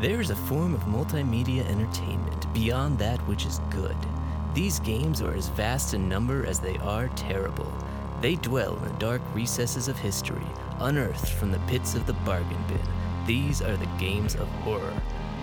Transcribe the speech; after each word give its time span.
There 0.00 0.20
is 0.20 0.30
a 0.30 0.36
form 0.36 0.72
of 0.74 0.80
multimedia 0.84 1.66
entertainment 1.68 2.50
beyond 2.54 2.98
that 3.00 3.18
which 3.28 3.44
is 3.44 3.60
good. 3.68 3.96
These 4.54 4.80
games 4.80 5.20
are 5.20 5.34
as 5.34 5.48
vast 5.48 5.92
in 5.92 6.08
number 6.08 6.46
as 6.46 6.58
they 6.58 6.78
are 6.78 7.08
terrible. 7.08 7.70
They 8.22 8.36
dwell 8.36 8.76
in 8.78 8.84
the 8.84 8.98
dark 8.98 9.20
recesses 9.34 9.88
of 9.88 9.98
history, 9.98 10.46
unearthed 10.78 11.28
from 11.28 11.52
the 11.52 11.58
pits 11.66 11.94
of 11.94 12.06
the 12.06 12.14
bargain 12.14 12.64
bin. 12.66 12.80
These 13.26 13.60
are 13.60 13.76
the 13.76 13.88
games 13.98 14.34
of 14.36 14.48
horror. 14.64 14.94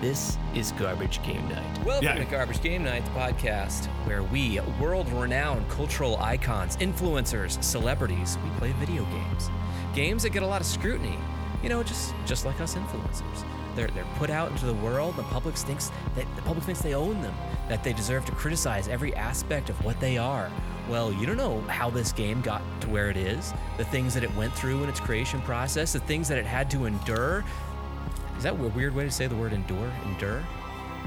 This 0.02 0.38
is 0.56 0.72
Garbage 0.74 1.22
Game 1.24 1.48
Night. 1.50 1.86
Welcome 1.86 2.06
Yeah. 2.06 2.16
to 2.16 2.26
Garbage 2.26 2.62
Game 2.62 2.84
Night, 2.84 3.06
the 3.06 3.12
podcast 3.12 3.86
where 4.06 4.24
we, 4.24 4.60
world 4.80 5.08
renowned 5.12 5.70
cultural 5.70 6.18
icons, 6.18 6.78
influencers, 6.78 7.64
celebrities, 7.64 8.38
we 8.44 8.50
play 8.58 8.72
video 8.80 9.06
games. 9.06 9.52
Games 9.94 10.24
that 10.24 10.32
get 10.32 10.42
a 10.42 10.48
lot 10.48 10.62
of 10.62 10.68
scrutiny. 10.68 11.18
You 11.62 11.70
know, 11.70 11.84
just 11.84 12.14
just 12.26 12.46
like 12.46 12.60
us 12.60 12.76
influencers. 12.76 13.44
They're, 13.78 13.88
they're 13.88 14.04
put 14.18 14.30
out 14.32 14.50
into 14.52 14.66
the 14.66 14.74
world. 14.74 15.16
The 15.16 15.24
public 15.24 15.56
thinks 15.56 15.92
that 16.16 16.26
the 16.36 16.42
public 16.42 16.66
thinks 16.66 16.82
they 16.82 16.96
own 16.96 17.22
them, 17.22 17.36
that 17.70 17.84
they 17.84 17.94
deserve 17.94 18.26
to 18.26 18.32
criticize 18.32 18.88
every 18.88 19.14
aspect 19.16 19.70
of 19.70 19.82
what 19.86 20.00
they 20.00 20.18
are. 20.18 20.52
Well, 20.90 21.14
you 21.14 21.26
don't 21.28 21.38
know 21.38 21.62
how 21.62 21.90
this 21.92 22.12
game 22.12 22.42
got 22.42 22.62
to 22.82 22.90
where 22.90 23.10
it 23.12 23.18
is, 23.18 23.54
the 23.78 23.86
things 23.86 24.14
that 24.16 24.24
it 24.24 24.34
went 24.36 24.52
through 24.54 24.82
in 24.84 24.90
its 24.90 25.00
creation 25.00 25.42
process, 25.42 25.94
the 25.94 26.00
things 26.00 26.28
that 26.30 26.38
it 26.40 26.46
had 26.46 26.72
to 26.72 26.86
endure. 26.86 27.46
Is 28.38 28.44
that 28.44 28.54
a 28.54 28.56
weird 28.56 28.96
way 28.96 29.04
to 29.04 29.12
say 29.12 29.28
the 29.28 29.36
word 29.36 29.54
endure? 29.54 29.92
Endure? 30.06 30.44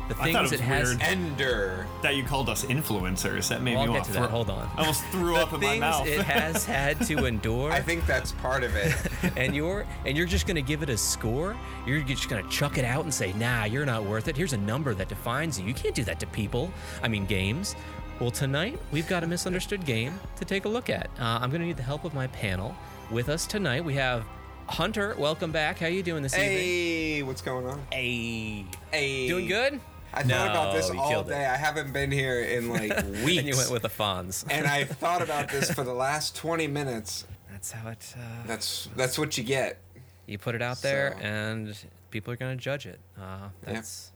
The 0.08 0.16
I 0.22 0.32
thought 0.32 0.44
it 0.46 0.48
things 0.48 0.50
was 0.50 0.52
it 0.52 0.60
has. 0.60 0.88
weird. 0.88 1.02
Ender. 1.02 1.86
that 2.02 2.16
you 2.16 2.24
called 2.24 2.48
us 2.48 2.64
influencers. 2.64 3.48
That 3.48 3.62
made 3.62 3.76
Well, 3.76 3.84
me 3.84 3.88
I'll 3.88 3.94
want 3.94 4.06
get 4.06 4.14
to 4.14 4.20
that. 4.20 4.30
Hold 4.30 4.50
on. 4.50 4.68
I 4.76 4.78
almost 4.80 5.04
threw 5.06 5.34
the 5.34 5.40
up 5.40 5.52
in 5.52 5.60
my 5.60 5.66
things 5.66 5.80
mouth. 5.80 6.06
it 6.06 6.20
has 6.22 6.64
had 6.64 7.00
to 7.06 7.24
endure, 7.26 7.70
I 7.72 7.80
think 7.80 8.06
that's 8.06 8.32
part 8.32 8.64
of 8.64 8.74
it. 8.76 8.92
And 9.36 9.54
you're 9.54 9.86
and 10.04 10.16
you're 10.16 10.26
just 10.26 10.46
gonna 10.46 10.62
give 10.62 10.82
it 10.82 10.88
a 10.90 10.96
score. 10.96 11.56
You're 11.86 12.00
just 12.02 12.28
gonna 12.28 12.48
chuck 12.48 12.78
it 12.78 12.84
out 12.84 13.04
and 13.04 13.12
say, 13.12 13.32
"Nah, 13.34 13.64
you're 13.64 13.86
not 13.86 14.04
worth 14.04 14.28
it." 14.28 14.36
Here's 14.36 14.52
a 14.52 14.58
number 14.58 14.94
that 14.94 15.08
defines 15.08 15.58
you. 15.58 15.66
You 15.66 15.74
can't 15.74 15.94
do 15.94 16.04
that 16.04 16.20
to 16.20 16.26
people. 16.26 16.72
I 17.02 17.08
mean, 17.08 17.26
games. 17.26 17.76
Well, 18.20 18.30
tonight 18.30 18.78
we've 18.92 19.08
got 19.08 19.24
a 19.24 19.26
misunderstood 19.26 19.84
game 19.86 20.18
to 20.36 20.44
take 20.44 20.64
a 20.66 20.68
look 20.68 20.90
at. 20.90 21.08
Uh, 21.18 21.38
I'm 21.40 21.50
gonna 21.50 21.64
need 21.64 21.76
the 21.78 21.82
help 21.82 22.04
of 22.04 22.14
my 22.14 22.26
panel. 22.28 22.74
With 23.10 23.28
us 23.28 23.46
tonight, 23.46 23.84
we 23.84 23.94
have 23.94 24.24
Hunter. 24.66 25.14
Welcome 25.18 25.50
back. 25.50 25.78
How 25.78 25.86
you 25.86 26.02
doing 26.02 26.22
this 26.22 26.34
evening? 26.34 26.50
hey, 26.50 27.22
what's 27.22 27.42
going 27.42 27.66
on? 27.66 27.80
Hey. 27.90 28.66
Hey. 28.92 29.26
Doing 29.26 29.48
good? 29.48 29.80
I 30.12 30.22
thought 30.22 30.50
about 30.50 30.74
this 30.74 30.90
all 30.90 31.08
killed 31.08 31.26
it. 31.28 31.30
day. 31.30 31.46
I 31.46 31.56
haven't 31.56 31.92
been 31.92 32.10
here 32.10 32.42
in 32.42 32.68
like 32.68 32.90
weeks. 33.24 33.38
And 33.38 33.48
you 33.48 33.56
went 33.56 33.70
with 33.70 33.82
the 33.82 33.88
Fonz. 33.88 34.44
and 34.50 34.66
I 34.66 34.84
thought 34.84 35.22
about 35.22 35.48
this 35.48 35.70
for 35.72 35.84
the 35.84 35.92
last 35.94 36.34
20 36.36 36.66
minutes. 36.66 37.24
That's 37.60 37.72
how 37.72 37.90
it. 37.90 38.14
Uh, 38.16 38.46
That's 38.46 38.88
that's 38.96 39.18
what 39.18 39.36
you 39.36 39.44
get. 39.44 39.78
You 40.26 40.38
put 40.38 40.54
it 40.54 40.62
out 40.62 40.80
there, 40.80 41.14
So- 41.18 41.24
and 41.26 41.76
people 42.10 42.32
are 42.32 42.36
going 42.36 42.56
to 42.56 42.62
judge 42.62 42.86
it. 42.86 42.98
Uh, 43.20 43.48
that's 43.62 44.12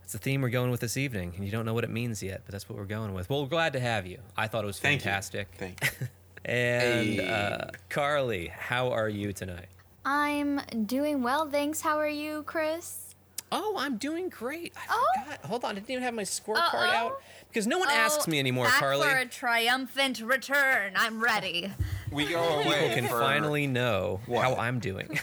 that's 0.00 0.12
the 0.12 0.18
theme 0.18 0.40
we're 0.42 0.48
going 0.48 0.70
with 0.72 0.80
this 0.80 0.96
evening, 0.96 1.32
and 1.36 1.44
you 1.44 1.52
don't 1.52 1.64
know 1.64 1.74
what 1.74 1.84
it 1.84 1.90
means 1.90 2.22
yet, 2.24 2.42
but 2.44 2.52
that's 2.52 2.68
what 2.68 2.76
we're 2.76 2.84
going 2.84 3.14
with. 3.14 3.30
Well, 3.30 3.42
we're 3.42 3.48
glad 3.48 3.72
to 3.74 3.80
have 3.80 4.04
you. 4.06 4.18
I 4.36 4.48
thought 4.48 4.64
it 4.64 4.66
was 4.66 4.80
Thank 4.80 5.00
you. 5.02 5.04
fantastic. 5.04 5.48
Thank 5.56 5.80
you. 6.00 6.06
And 6.44 7.04
Hey. 7.20 7.28
uh, 7.28 7.70
Carly, 7.88 8.48
how 8.48 8.90
are 8.92 9.08
you 9.08 9.32
tonight? 9.32 9.66
I'm 10.04 10.60
doing 10.86 11.22
well, 11.22 11.48
thanks. 11.48 11.80
How 11.80 11.98
are 11.98 12.08
you, 12.08 12.42
Chris? 12.44 13.05
Oh, 13.52 13.76
I'm 13.78 13.96
doing 13.96 14.28
great. 14.28 14.72
I 14.76 14.80
Oh. 14.90 15.06
forgot. 15.24 15.44
Hold 15.44 15.64
on, 15.64 15.70
I 15.70 15.74
didn't 15.74 15.90
even 15.90 16.02
have 16.02 16.14
my 16.14 16.22
scorecard 16.24 16.92
out 16.92 17.20
because 17.48 17.66
no 17.66 17.78
one 17.78 17.88
oh, 17.90 17.94
asks 17.94 18.24
Oh, 18.26 18.30
me 18.30 18.38
anymore, 18.38 18.64
back 18.66 18.78
Carly. 18.80 19.08
for 19.08 19.16
a 19.16 19.24
triumphant 19.26 20.20
return. 20.20 20.92
I'm 20.96 21.22
ready. 21.22 21.70
We 22.10 22.26
go 22.26 22.40
away 22.42 22.64
People 22.88 22.94
can 22.94 23.04
for 23.08 23.20
finally 23.20 23.66
know 23.66 24.20
What? 24.26 24.42
how 24.42 24.54
I'm 24.56 24.78
doing. 24.80 25.18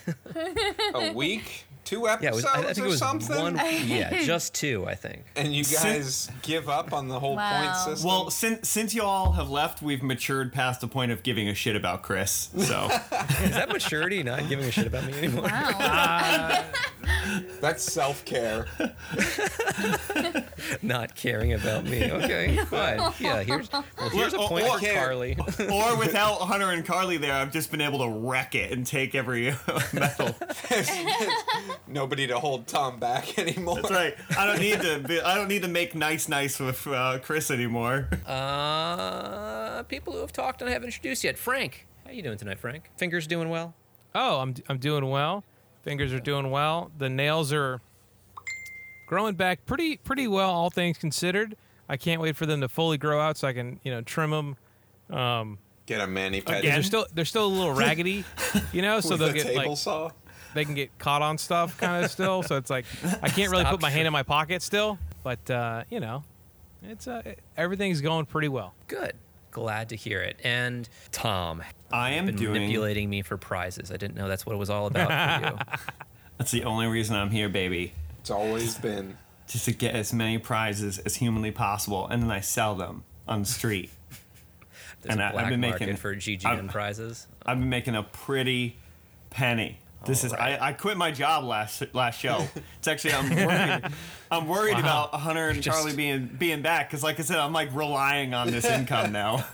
a 0.94 1.12
week, 1.14 1.66
two 1.86 2.08
episodes 2.08 2.34
it 2.34 2.36
was, 2.36 2.46
I, 2.46 2.60
I 2.60 2.64
think 2.74 2.78
or 2.80 2.86
it 2.86 2.90
was 2.90 3.00
something, 3.00 3.36
one. 3.38 3.56
Yeah, 3.86 4.22
just 4.24 4.54
two, 4.56 4.86
I 4.88 4.96
think. 4.96 5.24
and 5.36 5.54
you 5.54 5.64
Sin- 5.64 5.94
guys 6.02 6.30
give 6.42 6.70
up 6.70 6.94
on 6.94 7.08
the 7.08 7.20
whole 7.20 7.36
Wow. 7.36 7.62
point 7.62 7.76
system. 7.96 8.08
well, 8.10 8.30
since 8.30 8.70
since 8.70 8.94
you 8.96 9.02
all 9.04 9.34
have 9.34 9.50
left, 9.50 9.82
we've 9.82 10.04
matured 10.04 10.54
past 10.54 10.82
the 10.82 10.88
point 10.88 11.12
of 11.12 11.24
giving 11.24 11.48
a 11.50 11.54
shit 11.54 11.76
about 11.76 12.02
Chris. 12.04 12.50
So 12.58 12.86
Is 13.44 13.52
that 13.52 13.70
maturity? 13.70 14.24
Not 14.24 14.48
giving 14.50 14.66
a 14.66 14.72
shit 14.72 14.88
about 14.88 15.06
me 15.06 15.14
anymore. 15.18 15.44
Wow. 15.44 16.64
that's 17.62 17.84
self 17.84 18.24
care. 18.26 18.66
not 20.82 21.16
caring 21.16 21.54
about 21.54 21.86
me. 21.86 22.12
Okay, 22.12 22.58
fine. 22.66 23.00
Yeah, 23.20 23.44
here's 23.44 23.72
well, 23.72 23.84
here's 24.12 24.34
a 24.34 24.38
point 24.38 24.68
or 24.68 24.80
for. 24.80 24.94
Carly. 24.94 25.38
or 25.72 25.98
without 25.98 26.36
Hunter 26.40 26.70
and 26.72 26.86
Carly 26.86 27.18
there, 27.18 27.34
I've 27.34 27.52
just 27.52 27.72
been 27.72 27.82
able 27.82 28.00
to 28.00 28.10
wreck 28.10 28.56
it 28.56 28.72
and 28.72 28.86
take 28.86 29.16
every 29.16 29.54
medal. 29.94 30.36
Nobody 31.88 32.28
to 32.28 32.40
hold 32.40 32.68
Tom 32.68 33.00
back 33.00 33.38
anymore. 33.40 33.76
That's 33.76 33.92
right. 33.92 34.16
I 34.38 34.46
don't 34.46 34.60
need 34.60 34.82
to. 34.82 35.00
Be, 35.00 35.22
I 35.22 35.36
don't 35.36 35.48
need 35.48 35.62
to 35.64 35.68
make 35.68 35.96
nice 35.96 36.28
nice 36.28 36.60
with 36.60 36.86
uh, 36.88 37.20
Chris 37.20 37.52
anymore. 37.52 38.10
Uh, 38.26 39.84
people 39.84 40.14
who 40.14 40.20
have 40.20 40.32
talked 40.34 40.62
and 40.62 40.70
I 40.70 40.74
haven't 40.74 40.88
introduced 40.88 41.24
yet. 41.24 41.38
Frank, 41.38 41.88
how 42.06 42.12
you 42.12 42.22
doing 42.22 42.38
tonight, 42.38 42.60
Frank? 42.60 42.90
Fingers 42.98 43.28
doing 43.28 43.50
well. 43.50 43.74
Oh, 44.16 44.40
I'm 44.40 44.56
I'm 44.70 44.78
doing 44.78 45.10
well. 45.10 45.44
Fingers 45.84 46.14
are 46.14 46.20
doing 46.20 46.50
well. 46.50 46.92
The 46.98 47.10
nails 47.10 47.52
are 47.52 47.82
growing 49.08 49.36
back 49.36 49.66
pretty 49.66 49.98
pretty 49.98 50.28
well, 50.28 50.50
all 50.50 50.70
things 50.70 50.98
considered. 50.98 51.56
I 51.90 51.98
can't 51.98 52.22
wait 52.22 52.36
for 52.36 52.46
them 52.46 52.62
to 52.62 52.70
fully 52.70 52.98
grow 52.98 53.20
out 53.20 53.38
so 53.38 53.48
I 53.48 53.54
can 53.54 53.80
you 53.84 53.92
know 53.92 54.02
trim 54.02 54.32
them. 54.32 54.56
Um, 55.16 55.60
Get 55.86 56.00
a 56.00 56.08
mani 56.08 56.42
pedi 56.42 56.60
Again? 56.60 56.74
They're 56.74 56.84
still 56.84 57.06
they're 57.14 57.26
still 57.26 57.46
a 57.46 57.54
little 57.54 57.74
raggedy, 57.86 58.24
you 58.72 58.82
know, 58.82 59.02
so 59.02 59.12
with 59.12 59.20
they'll 59.20 59.30
a 59.30 59.34
get 59.34 59.48
table 59.48 59.70
like 59.70 59.78
saw. 59.78 60.10
They 60.54 60.66
can 60.66 60.74
get 60.76 60.98
caught 61.00 61.22
on 61.22 61.38
stuff 61.38 61.78
kind 61.80 62.04
of 62.04 62.12
still. 62.12 62.44
So 62.44 62.58
it's 62.58 62.70
like 62.70 62.86
I 63.22 63.30
can't 63.30 63.52
really 63.52 63.64
Stop 63.64 63.74
put 63.74 63.82
my 63.82 63.90
hand 63.90 64.08
in 64.08 64.14
my 64.14 64.24
pocket 64.24 64.62
still, 64.62 64.98
but 65.24 65.50
uh, 65.50 65.84
you 65.90 66.00
know, 66.00 66.24
it's 66.84 67.08
uh, 67.08 67.22
everything's 67.58 68.02
going 68.02 68.26
pretty 68.26 68.48
well. 68.50 68.74
Good. 68.88 69.14
Glad 69.52 69.90
to 69.90 69.96
hear 69.96 70.20
it. 70.22 70.40
And 70.44 70.90
Tom, 71.12 71.62
I 71.92 72.12
am 72.12 72.26
been 72.26 72.36
doing. 72.36 72.54
manipulating 72.54 73.08
me 73.10 73.22
for 73.22 73.38
prizes. 73.38 73.92
I 73.92 73.98
didn't 73.98 74.16
know 74.16 74.28
that's 74.28 74.46
what 74.48 74.54
it 74.54 74.58
was 74.60 74.70
all 74.72 74.88
about 74.88 75.10
for 75.42 75.48
you. 75.50 75.58
That's 76.40 76.50
the 76.50 76.64
only 76.64 76.88
reason 76.88 77.16
I'm 77.16 77.30
here, 77.30 77.48
baby. 77.48 77.94
It's 78.20 78.32
always 78.32 78.76
been. 78.80 79.18
Just 79.48 79.66
to 79.66 79.72
get 79.72 79.94
as 79.96 80.12
many 80.12 80.40
prizes 80.40 80.98
as 80.98 81.16
humanly 81.18 81.52
possible, 81.52 82.08
and 82.08 82.24
then 82.24 82.32
I 82.32 82.40
sell 82.40 82.74
them 82.74 83.04
on 83.28 83.42
the 83.42 83.46
street. 83.48 83.92
There's 85.04 85.14
And 85.14 85.22
a 85.22 85.26
I- 85.26 85.44
I've 85.44 85.50
been 85.50 85.60
making- 85.60 85.96
for 85.98 86.16
GGN 86.16 86.46
I'm- 86.46 86.68
prizes. 86.70 87.28
I've 87.46 87.60
been 87.60 87.70
making 87.70 87.96
a 87.96 88.02
pretty 88.04 88.80
penny. 89.30 89.78
This 90.06 90.24
is 90.24 90.34
Alright. 90.34 90.62
I, 90.62 90.70
I 90.70 90.74
quit 90.74 90.98
my 90.98 91.12
job 91.12 91.44
last 91.46 91.84
last 91.94 92.20
show. 92.20 92.46
It's 92.78 92.88
actually 92.88 93.14
I'm 93.14 93.30
worried. 93.48 93.82
I'm 94.32 94.48
worried 94.48 94.78
about 94.78 95.14
Hunter 95.14 95.50
and 95.50 95.62
Just- 95.62 95.78
Charlie 95.78 95.96
being 95.96 96.26
being 96.28 96.62
back 96.62 96.90
because, 96.90 97.04
like 97.04 97.20
I 97.20 97.24
said, 97.24 97.38
I'm 97.38 97.54
like 97.54 97.74
relying 97.74 98.34
on 98.34 98.52
this 98.52 98.66
income 98.66 99.12
now. 99.14 99.46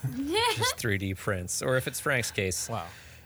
Just 0.55 0.77
3D 0.77 1.17
prints. 1.17 1.61
Or 1.61 1.77
if 1.77 1.87
it's 1.87 1.99
Frank's 1.99 2.31
case, 2.31 2.67
Wow. 2.69 2.85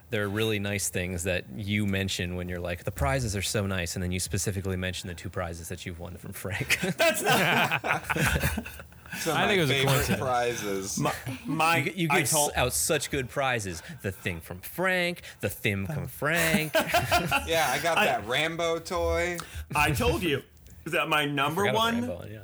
there 0.10 0.24
are 0.26 0.30
really 0.30 0.60
nice 0.60 0.90
things 0.90 1.24
that 1.24 1.46
you 1.56 1.86
mention 1.86 2.36
when 2.36 2.50
you're 2.50 2.60
like, 2.60 2.84
the 2.84 2.92
prizes 2.92 3.36
are 3.36 3.42
so 3.42 3.66
nice, 3.66 3.96
and 3.96 4.04
then 4.04 4.12
you 4.12 4.20
specifically 4.20 4.76
mention 4.76 5.08
the 5.08 5.16
two 5.16 5.30
prizes 5.30 5.70
that 5.70 5.86
you've 5.86 6.00
won 6.00 6.18
from 6.18 6.34
Frank. 6.34 6.80
That's 6.98 7.22
of 7.24 8.60
I 9.14 9.48
think 9.48 9.58
it 9.58 9.62
was 9.62 9.70
a 9.70 9.74
favorite 9.74 9.92
coincidence. 9.92 10.22
prizes. 10.22 11.00
My, 11.00 11.14
my 11.46 11.78
You, 11.78 11.92
you 11.96 12.08
I 12.12 12.20
give 12.20 12.30
told 12.30 12.52
out 12.56 12.74
such 12.74 13.12
good 13.12 13.30
prizes. 13.30 13.84
The 14.02 14.12
thing 14.12 14.42
from 14.42 14.60
Frank, 14.60 15.22
the 15.42 15.50
thim 15.50 15.86
from 15.86 16.08
Frank. 16.08 16.74
yeah, 16.76 17.70
I 17.70 17.80
got 17.82 17.98
I- 17.98 18.06
that 18.06 18.28
Rambo 18.28 18.80
toy. 18.80 19.38
I 19.76 19.92
told 19.92 20.24
you 20.24 20.42
that 20.86 21.08
my 21.08 21.26
number 21.42 21.72
one 21.72 22.02
Rainbow, 22.02 22.26
yeah. 22.30 22.40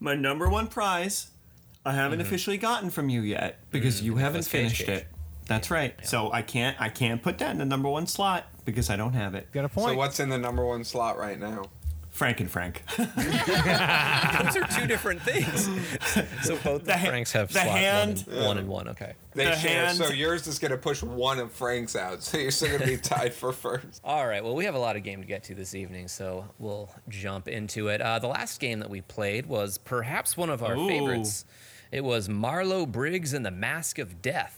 my 0.00 0.14
number 0.14 0.48
one 0.48 0.66
prize 0.66 1.30
I 1.88 1.92
haven't 1.92 2.18
mm-hmm. 2.18 2.26
officially 2.26 2.58
gotten 2.58 2.90
from 2.90 3.08
you 3.08 3.22
yet 3.22 3.60
because 3.70 4.00
mm, 4.00 4.04
you 4.04 4.16
haven't 4.16 4.40
That's 4.40 4.48
Cage 4.48 4.62
finished 4.62 4.86
Cage. 4.86 4.98
it. 5.00 5.06
That's 5.46 5.70
right. 5.70 5.94
So 6.06 6.30
I 6.30 6.42
can't 6.42 6.78
I 6.78 6.90
can't 6.90 7.22
put 7.22 7.38
that 7.38 7.52
in 7.52 7.58
the 7.58 7.64
number 7.64 7.88
one 7.88 8.06
slot 8.06 8.44
because 8.66 8.90
I 8.90 8.96
don't 8.96 9.14
have 9.14 9.34
it. 9.34 9.50
Got 9.52 9.64
a 9.64 9.68
point. 9.70 9.92
So 9.92 9.96
what's 9.96 10.20
in 10.20 10.28
the 10.28 10.36
number 10.36 10.66
one 10.66 10.84
slot 10.84 11.16
right 11.16 11.40
now? 11.40 11.70
Frank 12.18 12.40
and 12.40 12.50
Frank. 12.50 12.82
Those 12.96 13.06
are 14.56 14.66
two 14.76 14.88
different 14.88 15.22
things. 15.22 15.64
so 16.42 16.56
both 16.56 16.80
the, 16.80 16.86
The 16.86 16.96
ha- 16.98 17.06
Franks 17.06 17.30
have 17.30 17.46
the 17.48 17.60
slot 17.60 17.66
hand- 17.78 18.24
one, 18.26 18.36
and, 18.36 18.46
one 18.46 18.58
and 18.58 18.68
one. 18.68 18.88
Okay. 18.88 19.12
They 19.34 19.44
The 19.44 19.54
share, 19.56 19.86
hand- 19.86 19.98
so 19.98 20.08
yours 20.08 20.48
is 20.48 20.58
going 20.58 20.72
to 20.72 20.76
push 20.78 21.00
one 21.00 21.38
of 21.38 21.52
Frank's 21.52 21.94
out, 21.94 22.24
so 22.24 22.36
you're 22.38 22.50
still 22.50 22.68
going 22.70 22.80
to 22.80 22.86
be 22.88 22.96
tied 22.96 23.32
for 23.32 23.52
first. 23.52 24.00
All 24.04 24.26
right. 24.26 24.42
Well, 24.42 24.56
we 24.56 24.64
have 24.64 24.74
a 24.74 24.78
lot 24.80 24.96
of 24.96 25.04
game 25.04 25.20
to 25.20 25.26
get 25.28 25.44
to 25.44 25.54
this 25.54 25.76
evening, 25.76 26.08
so 26.08 26.44
we'll 26.58 26.90
jump 27.08 27.46
into 27.46 27.86
it. 27.86 28.00
Uh, 28.02 28.18
the 28.18 28.26
last 28.26 28.58
game 28.58 28.80
that 28.80 28.90
we 28.90 29.00
played 29.00 29.46
was 29.46 29.78
perhaps 29.78 30.36
one 30.36 30.50
of 30.50 30.60
our 30.64 30.76
Ooh. 30.76 30.88
favorites. 30.88 31.44
It 31.92 32.02
was 32.02 32.28
Marlow 32.28 32.84
Briggs 32.84 33.32
and 33.32 33.46
the 33.46 33.52
Mask 33.52 33.98
of 34.00 34.20
Death. 34.20 34.57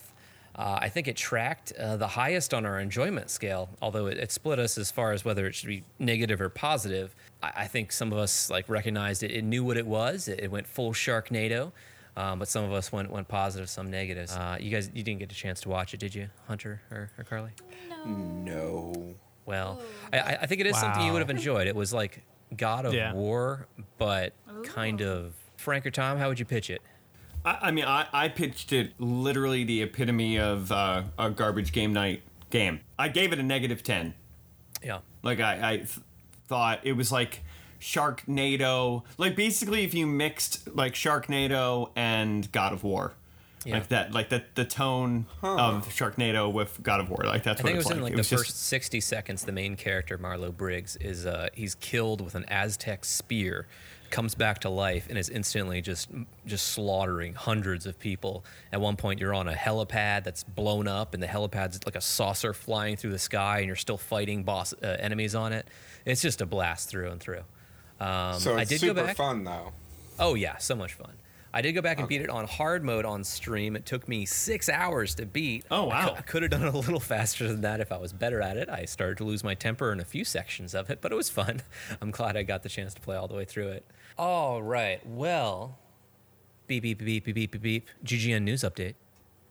Uh, 0.57 0.79
I 0.83 0.89
think 0.89 1.09
it 1.09 1.17
tracked 1.17 1.73
uh, 1.73 1.97
the 1.97 2.09
highest 2.09 2.53
on 2.53 2.67
our 2.67 2.81
enjoyment 2.81 3.31
scale, 3.31 3.69
although 3.81 4.07
it, 4.07 4.19
it 4.19 4.33
split 4.33 4.59
us 4.59 4.77
as 4.77 4.91
far 4.91 5.13
as 5.13 5.25
whether 5.25 5.47
it 5.47 5.55
should 5.55 5.69
be 5.69 5.85
negative 5.99 6.41
or 6.41 6.49
positive. 6.49 7.15
I, 7.43 7.53
I 7.59 7.67
think 7.67 7.93
some 7.93 8.13
of 8.13 8.19
us 8.19 8.51
like 8.51 8.69
recognized 8.69 9.23
it, 9.23 9.31
it 9.31 9.43
knew 9.45 9.65
what 9.65 9.77
it 9.77 9.87
was. 9.87 10.29
It, 10.29 10.41
it 10.41 10.51
went 10.51 10.67
full 10.67 10.93
Sharknado, 10.93 11.73
um, 12.17 12.39
but 12.41 12.49
some 12.49 12.65
of 12.65 12.73
us 12.73 12.91
went 12.93 13.11
went 13.11 13.29
positive, 13.29 13.71
some 13.71 13.91
negatives. 13.91 14.33
Uh, 14.37 14.57
you 14.61 14.71
guys, 14.71 14.91
you 14.93 15.03
didn't 15.03 15.21
get 15.21 15.31
a 15.33 15.35
chance 15.35 15.61
to 15.63 15.69
watch 15.69 15.95
it, 15.95 16.01
did 16.01 16.15
you, 16.15 16.29
Hunter 16.49 16.83
or, 16.91 17.11
or 17.17 17.25
Carly? 17.25 17.51
No. 17.89 18.05
No. 18.45 19.15
Well, 19.47 19.81
I, 20.13 20.19
I- 20.19 20.39
I 20.43 20.47
think 20.47 20.61
it 20.61 20.67
is 20.67 20.77
something 20.79 21.03
you 21.07 21.13
would 21.13 21.21
have 21.23 21.31
enjoyed. 21.31 21.67
It 21.69 21.75
was 21.77 21.93
like 21.93 22.23
God 22.57 22.85
of 22.87 22.93
Yeah. 22.95 23.13
War, 23.15 23.67
but 23.99 24.33
kind 24.65 25.01
of. 25.01 25.35
Frank 25.57 25.85
or 25.87 25.91
Tom, 25.91 26.17
how 26.19 26.29
would 26.29 26.39
you 26.39 26.45
pitch 26.47 26.71
it? 26.71 26.81
I, 27.45 27.59
I 27.63 27.71
mean, 27.71 27.85
I, 27.85 28.07
I 28.13 28.29
pitched 28.29 28.73
it 28.73 28.93
literally 28.99 29.65
the 29.65 29.83
epitome 29.83 30.39
of 30.39 30.71
uh, 30.73 31.03
a 31.19 31.31
garbage 31.31 31.73
game 31.73 31.93
night 31.93 32.23
game. 32.51 32.81
I 32.99 33.09
gave 33.09 33.33
it 33.33 33.39
a 33.39 33.43
negative 33.43 33.83
10. 33.83 34.15
Yeah. 34.85 34.99
Like, 35.23 35.41
I, 35.41 35.73
I 35.73 35.77
th- 35.79 35.99
thought 36.49 36.81
it 36.85 36.93
was 36.95 37.11
like 37.13 37.43
Sharknado. 37.81 39.03
Like, 39.19 39.37
basically, 39.37 39.85
if 39.85 39.95
you 39.95 40.07
mixed 40.07 40.75
like 40.75 40.95
Sharknado 40.95 41.91
and 41.97 42.51
God 42.53 42.73
of 42.73 42.85
War. 42.85 43.13
Yeah. 43.67 43.75
Like 43.75 43.89
that, 43.89 44.13
like 44.13 44.31
that, 44.31 44.55
the 44.55 44.65
tone 44.65 45.27
of 45.43 45.87
Sharknado 45.91 46.51
with 46.51 46.81
God 46.83 46.99
of 47.01 47.11
War, 47.11 47.25
like 47.27 47.43
that's 47.43 47.61
I 47.61 47.63
what 47.63 47.67
think 47.69 47.75
it 47.75 47.77
was 47.77 47.87
like. 47.89 47.97
in 47.97 48.03
like 48.03 48.13
It 48.13 48.17
the 48.17 48.21
was 48.21 48.31
just- 48.31 48.45
first 48.47 48.67
60 48.69 49.01
seconds. 49.03 49.45
The 49.45 49.53
main 49.53 49.77
character, 49.77 50.17
Marlow 50.17 50.51
Briggs, 50.51 50.97
is 50.97 51.27
uh, 51.27 51.51
he's 51.53 51.75
killed 51.75 52.23
with 52.23 52.35
an 52.35 52.47
Aztec 52.49 53.05
spear, 53.05 53.67
comes 54.11 54.35
back 54.35 54.61
to 54.61 54.69
life, 54.69 55.07
and 55.09 55.19
is 55.19 55.29
instantly 55.29 55.81
just 55.81 56.09
just 56.47 56.69
slaughtering 56.69 57.35
hundreds 57.35 57.87
of 57.87 57.99
people. 57.99 58.45
At 58.73 58.81
one 58.81 58.97
point, 58.97 59.21
you're 59.21 59.35
on 59.35 59.49
a 59.49 59.55
helipad 59.55 60.25
that's 60.25 60.45
blown 60.45 60.89
up, 60.89 61.15
and 61.15 61.23
the 61.23 61.27
helipad's 61.27 61.81
like 61.87 61.97
a 61.97 62.01
saucer 62.01 62.53
flying 62.53 62.97
through 62.97 63.13
the 63.13 63.19
sky, 63.19 63.59
and 63.59 63.67
you're 63.67 63.77
still 63.77 63.99
fighting 63.99 64.43
boss 64.43 64.73
uh, 64.83 64.97
enemies 64.99 65.35
on 65.35 65.53
it. 65.53 65.67
It's 66.05 66.23
just 66.23 66.41
a 66.41 66.47
blast 66.47 66.89
through 66.89 67.11
and 67.11 67.21
through. 67.21 67.43
Um, 68.01 68.39
so 68.39 68.57
I 68.57 68.65
did 68.65 68.81
super 68.81 68.95
go 68.95 69.07
back. 69.07 69.17
fun 69.17 69.45
though. 69.45 69.73
Oh 70.19 70.35
yeah, 70.35 70.57
so 70.59 70.75
much 70.75 70.95
fun. 70.95 71.13
I 71.53 71.63
did 71.63 71.73
go 71.73 71.83
back 71.83 71.99
and 71.99 72.07
beat 72.07 72.21
it 72.21 72.31
on 72.31 72.47
hard 72.47 72.85
mode 72.85 73.05
on 73.05 73.25
stream. 73.25 73.75
It 73.75 73.85
took 73.85 74.07
me 74.07 74.25
six 74.25 74.69
hours 74.69 75.17
to 75.17 75.27
beat. 75.27 75.65
Oh, 75.71 75.85
wow. 75.85 76.15
I, 76.17 76.23
could 76.23 76.43
have 76.43 76.53
done 76.53 76.63
it 76.63 76.73
a 76.73 76.79
little 76.79 77.01
faster 77.01 77.49
than 77.49 77.63
that 77.63 77.81
if 77.81 77.91
I 77.91 77.97
was 77.97 78.13
better 78.13 78.41
at 78.41 78.57
it. 78.57 78.69
I 78.69 78.85
started 78.85 79.19
to 79.19 79.25
lose 79.25 79.43
my 79.43 79.55
temper 79.55 79.93
in 79.93 79.99
a 79.99 80.05
few 80.05 80.25
sections 80.25 80.75
of 80.75 80.91
it, 80.91 81.01
but 81.01 81.11
it 81.11 81.17
was 81.17 81.29
fun. 81.29 81.63
I'm 82.01 82.13
glad 82.13 82.37
I 82.37 82.45
got 82.45 82.63
the 82.63 82.69
chance 82.69 82.95
to 82.95 83.01
play 83.01 83.17
all 83.17 83.27
the 83.27 83.35
way 83.35 83.45
through 83.45 83.69
it. 83.69 83.85
All 84.21 84.63
right, 84.63 85.01
well, 85.07 85.79
beep 86.67 86.83
beep 86.83 86.99
beep 86.99 87.25
beep 87.25 87.35
beep 87.35 87.53
beep 87.53 87.63
beep. 87.63 87.89
GGN 88.05 88.43
news 88.43 88.61
update. 88.61 88.93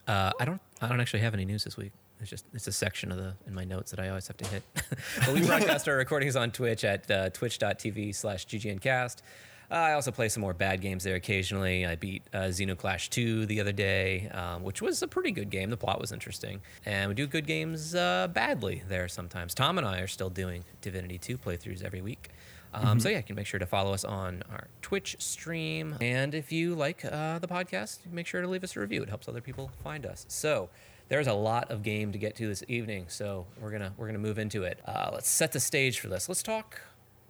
Uh, 0.08 0.30
I 0.40 0.46
don't 0.46 0.62
I 0.80 0.88
don't 0.88 1.02
actually 1.02 1.22
have 1.22 1.34
any 1.34 1.44
news 1.44 1.64
this 1.64 1.76
week. 1.76 1.92
It's 2.22 2.30
just 2.30 2.46
it's 2.54 2.68
a 2.68 2.72
section 2.72 3.12
of 3.12 3.18
the 3.18 3.34
in 3.48 3.56
my 3.56 3.64
notes 3.64 3.90
that 3.90 4.00
I 4.00 4.10
always 4.10 4.28
have 4.28 4.38
to 4.38 4.48
hit. 4.48 4.62
but 5.26 5.34
we 5.34 5.44
broadcast 5.44 5.88
our 5.88 5.96
recordings 5.96 6.36
on 6.36 6.52
Twitch 6.52 6.84
at 6.84 7.10
uh, 7.10 7.32
twitch.tv 7.32 8.14
slash 8.14 8.46
ggncast. 8.46 9.24
Uh, 9.72 9.74
I 9.74 9.94
also 9.94 10.12
play 10.12 10.30
some 10.30 10.42
more 10.42 10.54
bad 10.54 10.82
games 10.82 11.04
there 11.04 11.16
occasionally. 11.16 11.88
I 11.88 11.96
beat 11.96 12.22
uh, 12.32 12.50
Xenoclash 12.50 13.10
2 13.10 13.48
the 13.48 13.62
other 13.62 13.72
day, 13.72 14.30
um, 14.30 14.62
which 14.64 14.84
was 14.84 15.02
a 15.02 15.08
pretty 15.08 15.32
good 15.32 15.50
game. 15.50 15.70
The 15.70 15.78
plot 15.78 16.00
was 16.00 16.12
interesting. 16.12 16.62
And 16.88 17.08
we 17.08 17.14
do 17.14 17.28
good 17.28 17.46
games 17.46 17.94
uh, 17.94 18.30
badly 18.34 18.82
there 18.88 19.08
sometimes. 19.08 19.54
Tom 19.54 19.78
and 19.78 19.86
I 19.86 20.00
are 20.00 20.08
still 20.08 20.32
doing 20.32 20.64
Divinity 20.82 21.20
2 21.20 21.38
playthroughs 21.38 21.84
every 21.84 22.02
week. 22.02 22.30
Um, 22.74 23.00
So, 23.00 23.10
yeah, 23.10 23.18
you 23.18 23.24
can 23.24 23.36
make 23.36 23.48
sure 23.48 23.60
to 23.60 23.66
follow 23.66 23.94
us 23.94 24.04
on 24.04 24.44
our 24.52 24.68
Twitch 24.82 25.16
stream. 25.20 25.96
And 26.02 26.36
if 26.36 26.52
you 26.52 26.76
like 26.76 27.04
uh, 27.06 27.40
the 27.40 27.48
podcast, 27.48 28.00
make 28.12 28.28
sure 28.28 28.42
to 28.42 28.48
leave 28.48 28.64
us 28.64 28.76
a 28.76 28.80
review. 28.80 29.02
It 29.04 29.10
helps 29.10 29.28
other 29.28 29.42
people 29.42 29.72
find 29.84 30.06
us. 30.06 30.26
So, 30.28 30.70
there's 31.08 31.28
a 31.28 31.34
lot 31.34 31.72
of 31.72 31.82
game 31.82 32.12
to 32.12 32.20
get 32.20 32.36
to 32.36 32.48
this 32.48 32.64
evening, 32.68 33.06
so 33.08 33.48
we're 33.60 33.72
gonna 33.72 33.94
we're 33.98 34.06
gonna 34.06 34.20
move 34.20 34.38
into 34.38 34.62
it. 34.64 34.80
Uh, 34.86 35.10
let's 35.12 35.28
set 35.28 35.52
the 35.52 35.60
stage 35.60 36.00
for 36.00 36.08
this. 36.08 36.30
Let's 36.30 36.44
talk 36.44 36.82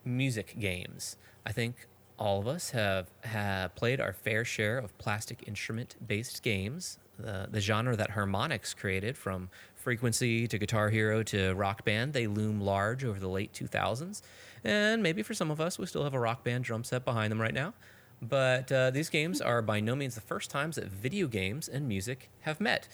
music 0.04 0.56
games. 0.60 1.16
I 1.46 1.54
think 1.54 1.88
all 2.18 2.42
of 2.42 2.48
us 2.48 2.72
have, 2.72 3.08
have 3.24 3.74
played 3.76 4.02
our 4.02 4.12
fair 4.12 4.44
share 4.44 4.78
of 4.78 4.96
plastic 4.98 5.48
instrument 5.48 5.96
based 6.06 6.44
games. 6.44 7.00
The, 7.18 7.48
the 7.50 7.62
genre 7.62 7.96
that 7.96 8.12
Harmonix 8.12 8.76
created 8.76 9.18
from 9.18 9.50
Frequency 9.76 10.46
to 10.48 10.58
Guitar 10.58 10.90
Hero 10.90 11.24
to 11.24 11.54
Rock 11.54 11.86
Band, 11.86 12.12
they 12.14 12.28
loom 12.28 12.60
large 12.62 13.04
over 13.06 13.20
the 13.20 13.30
late 13.30 13.54
2000s. 13.54 14.22
And 14.64 15.02
maybe 15.02 15.24
for 15.24 15.34
some 15.34 15.52
of 15.52 15.62
us, 15.62 15.80
we 15.80 15.86
still 15.86 16.04
have 16.04 16.14
a 16.14 16.20
Rock 16.20 16.44
Band 16.44 16.64
drum 16.64 16.84
set 16.84 17.06
behind 17.06 17.32
them 17.32 17.42
right 17.42 17.54
now. 17.54 17.74
But 18.22 18.72
uh, 18.72 18.92
these 18.92 19.10
games 19.10 19.40
are 19.40 19.62
by 19.62 19.80
no 19.80 19.96
means 19.96 20.16
the 20.16 20.22
first 20.22 20.50
times 20.50 20.76
that 20.76 20.88
video 20.88 21.28
games 21.28 21.68
and 21.68 21.88
music 21.88 22.30
have 22.42 22.60
met. 22.60 22.88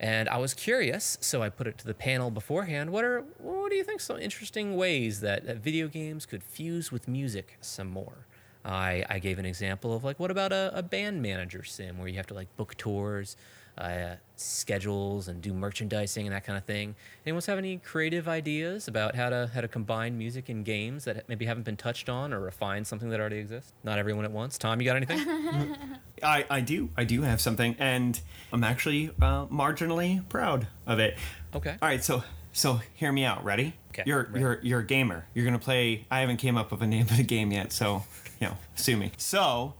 And 0.00 0.28
I 0.28 0.38
was 0.38 0.54
curious, 0.54 1.18
so 1.20 1.42
I 1.42 1.48
put 1.48 1.66
it 1.66 1.76
to 1.78 1.86
the 1.86 1.94
panel 1.94 2.30
beforehand. 2.30 2.90
What 2.90 3.04
are 3.04 3.24
what 3.38 3.70
do 3.70 3.76
you 3.76 3.82
think 3.82 4.00
some 4.00 4.18
interesting 4.18 4.76
ways 4.76 5.20
that, 5.20 5.44
that 5.46 5.56
video 5.56 5.88
games 5.88 6.24
could 6.24 6.44
fuse 6.44 6.92
with 6.92 7.08
music 7.08 7.58
some 7.60 7.88
more? 7.88 8.26
I, 8.64 9.04
I 9.08 9.18
gave 9.18 9.38
an 9.38 9.46
example 9.46 9.94
of 9.94 10.04
like 10.04 10.20
what 10.20 10.30
about 10.30 10.52
a, 10.52 10.70
a 10.74 10.82
band 10.82 11.22
manager 11.22 11.64
sim 11.64 11.98
where 11.98 12.06
you 12.06 12.16
have 12.16 12.26
to 12.28 12.34
like 12.34 12.54
book 12.56 12.76
tours, 12.76 13.36
uh, 13.78 14.16
schedules, 14.36 15.28
and 15.28 15.40
do 15.40 15.52
merchandising 15.52 16.26
and 16.26 16.34
that 16.34 16.44
kind 16.44 16.56
of 16.58 16.64
thing. 16.64 16.94
Anyone 17.24 17.42
have 17.46 17.58
any 17.58 17.78
creative 17.78 18.28
ideas 18.28 18.88
about 18.88 19.14
how 19.14 19.30
to 19.30 19.50
how 19.54 19.60
to 19.60 19.68
combine 19.68 20.18
music 20.18 20.48
and 20.48 20.64
games 20.64 21.04
that 21.04 21.28
maybe 21.28 21.46
haven't 21.46 21.64
been 21.64 21.76
touched 21.76 22.08
on 22.08 22.32
or 22.32 22.40
refine 22.40 22.84
something 22.84 23.08
that 23.10 23.20
already 23.20 23.38
exists? 23.38 23.72
Not 23.84 23.98
everyone 23.98 24.24
at 24.24 24.32
once. 24.32 24.58
Tom, 24.58 24.80
you 24.80 24.84
got 24.86 24.96
anything? 24.96 25.18
I, 26.22 26.44
I 26.50 26.60
do. 26.60 26.90
I 26.96 27.04
do 27.04 27.22
have 27.22 27.40
something, 27.40 27.76
and 27.78 28.20
I'm 28.52 28.64
actually 28.64 29.10
uh, 29.22 29.46
marginally 29.46 30.28
proud 30.28 30.66
of 30.86 30.98
it. 30.98 31.16
Okay. 31.54 31.76
All 31.80 31.88
right, 31.88 32.02
so 32.02 32.22
so 32.52 32.80
hear 32.94 33.12
me 33.12 33.24
out. 33.24 33.44
Ready? 33.44 33.74
'Kay, 33.92 34.02
You're 34.06 34.24
ready. 34.24 34.40
you're 34.40 34.60
you're 34.62 34.80
a 34.80 34.86
gamer. 34.86 35.26
You're 35.34 35.44
gonna 35.44 35.58
play. 35.58 36.04
I 36.10 36.20
haven't 36.20 36.38
came 36.38 36.56
up 36.56 36.70
with 36.72 36.82
a 36.82 36.86
name 36.86 37.02
of 37.10 37.16
the 37.16 37.22
game 37.22 37.52
yet, 37.52 37.72
so 37.72 38.04
you 38.40 38.48
know, 38.48 38.56
sue 38.74 38.96
me. 38.96 39.12
So 39.16 39.74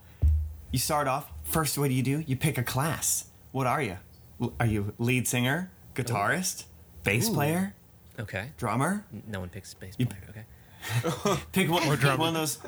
you 0.70 0.78
start 0.78 1.06
off. 1.08 1.30
First, 1.44 1.78
what 1.78 1.88
do 1.88 1.94
you 1.94 2.02
do? 2.02 2.22
You 2.26 2.36
pick 2.36 2.58
a 2.58 2.62
class. 2.62 3.24
What 3.58 3.66
are 3.66 3.82
you? 3.82 3.96
L- 4.40 4.52
Are 4.60 4.66
you 4.66 4.94
lead 5.00 5.26
singer, 5.26 5.72
guitarist, 5.96 6.66
bass 7.02 7.28
player, 7.28 7.74
Okay. 8.16 8.52
drummer? 8.56 9.04
No 9.26 9.40
one 9.40 9.48
picks 9.48 9.74
bass 9.74 9.94
You- 9.98 10.06
player. 10.06 10.22
Okay. 10.30 10.44
Pick 11.52 11.68
one, 11.68 11.82
pick 11.98 12.16
one 12.20 12.28
of 12.28 12.34
those. 12.34 12.60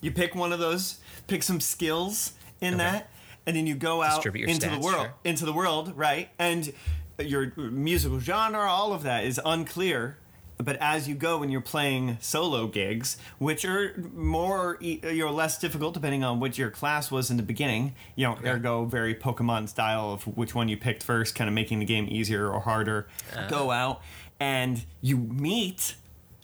You 0.00 0.12
pick 0.12 0.36
one 0.36 0.52
of 0.52 0.60
those. 0.60 1.00
Pick 1.26 1.42
some 1.42 1.58
skills 1.60 2.34
in 2.60 2.76
that, 2.76 3.10
and 3.44 3.56
then 3.56 3.66
you 3.66 3.74
go 3.74 4.02
out 4.02 4.18
Distribute 4.18 4.42
your 4.42 4.50
into 4.50 4.68
the 4.68 4.76
stats, 4.76 4.82
world. 4.84 5.02
sure. 5.06 5.14
Into 5.24 5.44
the 5.46 5.52
world, 5.52 5.96
right? 5.96 6.28
And 6.38 6.72
your 7.18 7.52
musical 7.56 8.20
genre, 8.20 8.60
all 8.70 8.92
of 8.92 9.02
that 9.02 9.24
is 9.24 9.40
unclear. 9.44 10.16
But 10.62 10.76
as 10.80 11.08
you 11.08 11.14
go 11.14 11.42
and 11.42 11.50
you're 11.50 11.60
playing 11.60 12.18
solo 12.20 12.66
gigs, 12.66 13.16
which 13.38 13.64
are 13.64 13.94
more 14.14 14.76
e- 14.80 15.00
you're 15.02 15.30
less 15.30 15.58
difficult 15.58 15.94
depending 15.94 16.22
on 16.24 16.40
what 16.40 16.58
your 16.58 16.70
class 16.70 17.10
was 17.10 17.30
in 17.30 17.36
the 17.36 17.42
beginning, 17.42 17.94
you 18.16 18.26
know, 18.26 18.38
ergo 18.44 18.84
very 18.84 19.14
Pokemon 19.14 19.68
style 19.68 20.12
of 20.12 20.24
which 20.36 20.54
one 20.54 20.68
you 20.68 20.76
picked 20.76 21.02
first, 21.02 21.34
kind 21.34 21.48
of 21.48 21.54
making 21.54 21.78
the 21.78 21.84
game 21.84 22.06
easier 22.10 22.48
or 22.48 22.60
harder. 22.60 23.08
Uh-huh. 23.32 23.48
Go 23.48 23.70
out 23.70 24.02
and 24.38 24.84
you 25.00 25.16
meet 25.16 25.94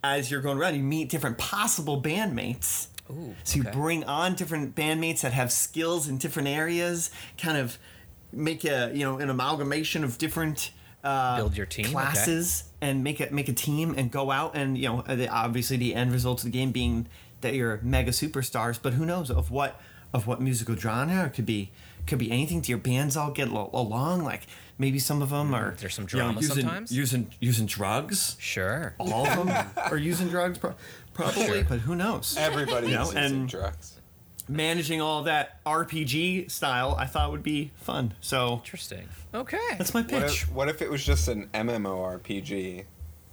as 0.04 0.30
you're 0.30 0.40
going 0.40 0.58
around, 0.58 0.76
you 0.76 0.82
meet 0.82 1.08
different 1.08 1.38
possible 1.38 2.00
bandmates. 2.00 2.88
Ooh, 3.10 3.34
So 3.44 3.56
you 3.56 3.62
okay. 3.62 3.72
bring 3.72 4.04
on 4.04 4.34
different 4.34 4.74
bandmates 4.74 5.20
that 5.20 5.32
have 5.32 5.52
skills 5.52 6.08
in 6.08 6.18
different 6.18 6.48
areas, 6.48 7.10
kind 7.38 7.56
of 7.56 7.78
make 8.32 8.64
a 8.64 8.90
you 8.92 9.04
know 9.04 9.18
an 9.18 9.30
amalgamation 9.30 10.04
of 10.04 10.18
different 10.18 10.72
uh, 11.04 11.36
Build 11.36 11.56
your 11.56 11.66
team, 11.66 11.86
okay. 11.86 12.64
Classes 12.86 12.94
and 12.94 13.04
make 13.04 13.20
it 13.20 13.32
make 13.32 13.48
a 13.48 13.52
team 13.52 13.94
and 13.96 14.10
go 14.10 14.30
out 14.30 14.54
and 14.56 14.76
you 14.78 14.88
know 14.88 15.02
the, 15.02 15.28
obviously 15.28 15.76
the 15.76 15.94
end 15.94 16.12
result 16.12 16.40
of 16.40 16.44
the 16.52 16.58
game 16.58 16.72
being 16.72 17.06
that 17.40 17.54
you're 17.54 17.80
mega 17.82 18.10
superstars. 18.10 18.78
But 18.80 18.94
who 18.94 19.04
knows 19.04 19.30
of 19.30 19.50
what 19.50 19.80
of 20.12 20.26
what 20.26 20.40
musical 20.40 20.76
genre 20.76 21.26
it 21.26 21.34
could 21.34 21.46
be 21.46 21.70
could 22.06 22.18
be 22.18 22.30
anything. 22.30 22.60
Do 22.60 22.70
your 22.72 22.78
bands 22.78 23.16
all 23.16 23.30
get 23.30 23.50
lo- 23.50 23.70
along? 23.72 24.22
Like 24.24 24.42
maybe 24.78 24.98
some 24.98 25.22
of 25.22 25.30
them 25.30 25.54
are 25.54 25.72
Mm, 25.72 25.78
There's 25.78 25.94
some 25.94 26.06
you 26.10 26.18
know, 26.18 26.24
drama 26.26 26.40
using, 26.40 26.62
sometimes? 26.62 26.92
using 26.92 27.30
using 27.40 27.66
drugs. 27.66 28.36
Sure. 28.38 28.94
All 28.98 29.26
of 29.26 29.36
them 29.46 29.66
are 29.90 29.96
using 29.96 30.28
drugs, 30.28 30.58
pro- 30.58 30.74
probably, 31.14 31.44
Sure. 31.46 31.64
but 31.64 31.80
who 31.80 31.94
knows? 31.96 32.36
Everybody 32.38 32.88
You 32.88 32.94
know, 32.94 33.04
using 33.06 33.18
and- 33.18 33.48
drugs. 33.48 33.94
Managing 34.48 35.00
all 35.00 35.22
that 35.24 35.62
RPG 35.64 36.50
style, 36.50 36.94
I 36.98 37.06
thought 37.06 37.30
would 37.32 37.42
be 37.42 37.72
fun. 37.76 38.14
So 38.20 38.54
Interesting. 38.64 39.08
Okay. 39.34 39.58
that's 39.76 39.92
my 39.94 40.00
What 40.02 40.08
pitch. 40.10 40.42
if, 40.44 40.52
what 40.52 40.68
if 40.68 40.82
it 40.82 40.90
was 40.90 41.04
just 41.04 41.28
an 41.28 41.48
MMORPG 41.52 42.84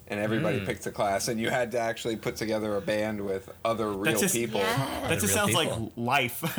and 0.08 0.20
everybody 0.20 0.60
Hmm. 0.60 0.66
picked 0.66 0.86
a 0.86 0.92
class 0.92 1.28
and 1.30 1.40
you 1.40 1.50
had 1.50 1.72
to 1.72 1.80
actually 1.80 2.18
put 2.18 2.36
together 2.36 2.76
a 2.76 2.82
band 2.82 3.22
with 3.22 3.50
other 3.64 3.90
real 3.92 4.20
just- 4.20 4.36
people? 4.36 4.60
Yeah. 4.60 5.06
that 5.08 5.20
just 5.20 5.34
sounds 5.34 5.56
people. 5.56 5.92
like 5.96 5.96
life. 5.96 6.44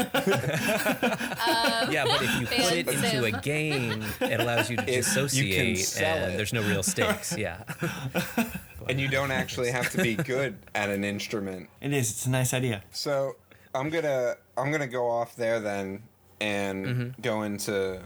Yeah, 1.90 2.04
but 2.06 2.22
if 2.22 2.40
you 2.40 2.46
put 2.46 2.72
it 2.72 2.90
Fan 2.90 3.04
into 3.04 3.24
a 3.24 3.32
game, 3.40 4.04
it 4.20 4.40
allows 4.40 4.70
you 4.70 4.76
to 4.76 4.82
It- 4.84 4.86
dissociate, 4.86 5.78
sell 5.78 6.16
and 6.16 6.34
it. 6.34 6.36
there's 6.36 6.52
no 6.52 6.62
real 6.62 6.82
stakes. 6.82 7.36
Yeah. 7.44 7.62
And 8.88 9.00
you 9.00 9.08
don't 9.08 9.30
actually 9.30 9.70
have 9.70 9.90
to 9.92 10.02
be 10.02 10.14
good 10.14 10.56
at 10.74 10.90
an 10.90 11.04
instrument. 11.04 11.68
it 11.80 11.92
is. 11.92 12.10
It's 12.10 12.26
a 12.26 12.30
nice 12.30 12.52
idea. 12.54 12.82
So 12.92 13.36
I'm 13.74 13.90
gonna 13.90 14.36
I'm 14.56 14.70
gonna 14.70 14.86
go 14.86 15.08
off 15.10 15.36
there 15.36 15.60
then 15.60 16.02
and 16.40 16.86
Mm-hmm. 16.86 17.22
go 17.22 17.42
into 17.42 18.00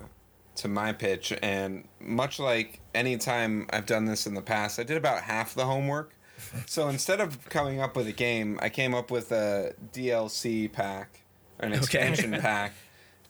to 0.57 0.69
my 0.69 0.93
pitch 0.93 1.33
and 1.43 1.87
much 2.01 2.39
like 2.41 2.81
any 2.95 3.17
time 3.17 3.67
I've 3.71 3.87
done 3.87 4.07
this 4.07 4.27
in 4.27 4.35
the 4.35 4.43
past, 4.43 4.79
I 4.81 4.83
did 4.83 4.97
about 4.97 5.23
half 5.23 5.55
the 5.55 5.65
homework. 5.67 6.13
So 6.67 6.89
instead 6.89 7.21
of 7.21 7.49
coming 7.49 7.81
up 7.81 7.97
with 7.97 8.07
a 8.07 8.13
game, 8.13 8.59
I 8.63 8.69
came 8.69 8.95
up 8.95 9.11
with 9.11 9.33
a 9.33 9.75
DLC 9.93 10.71
pack, 10.73 11.21
an 11.59 11.73
expansion 11.73 12.31
pack 12.41 12.75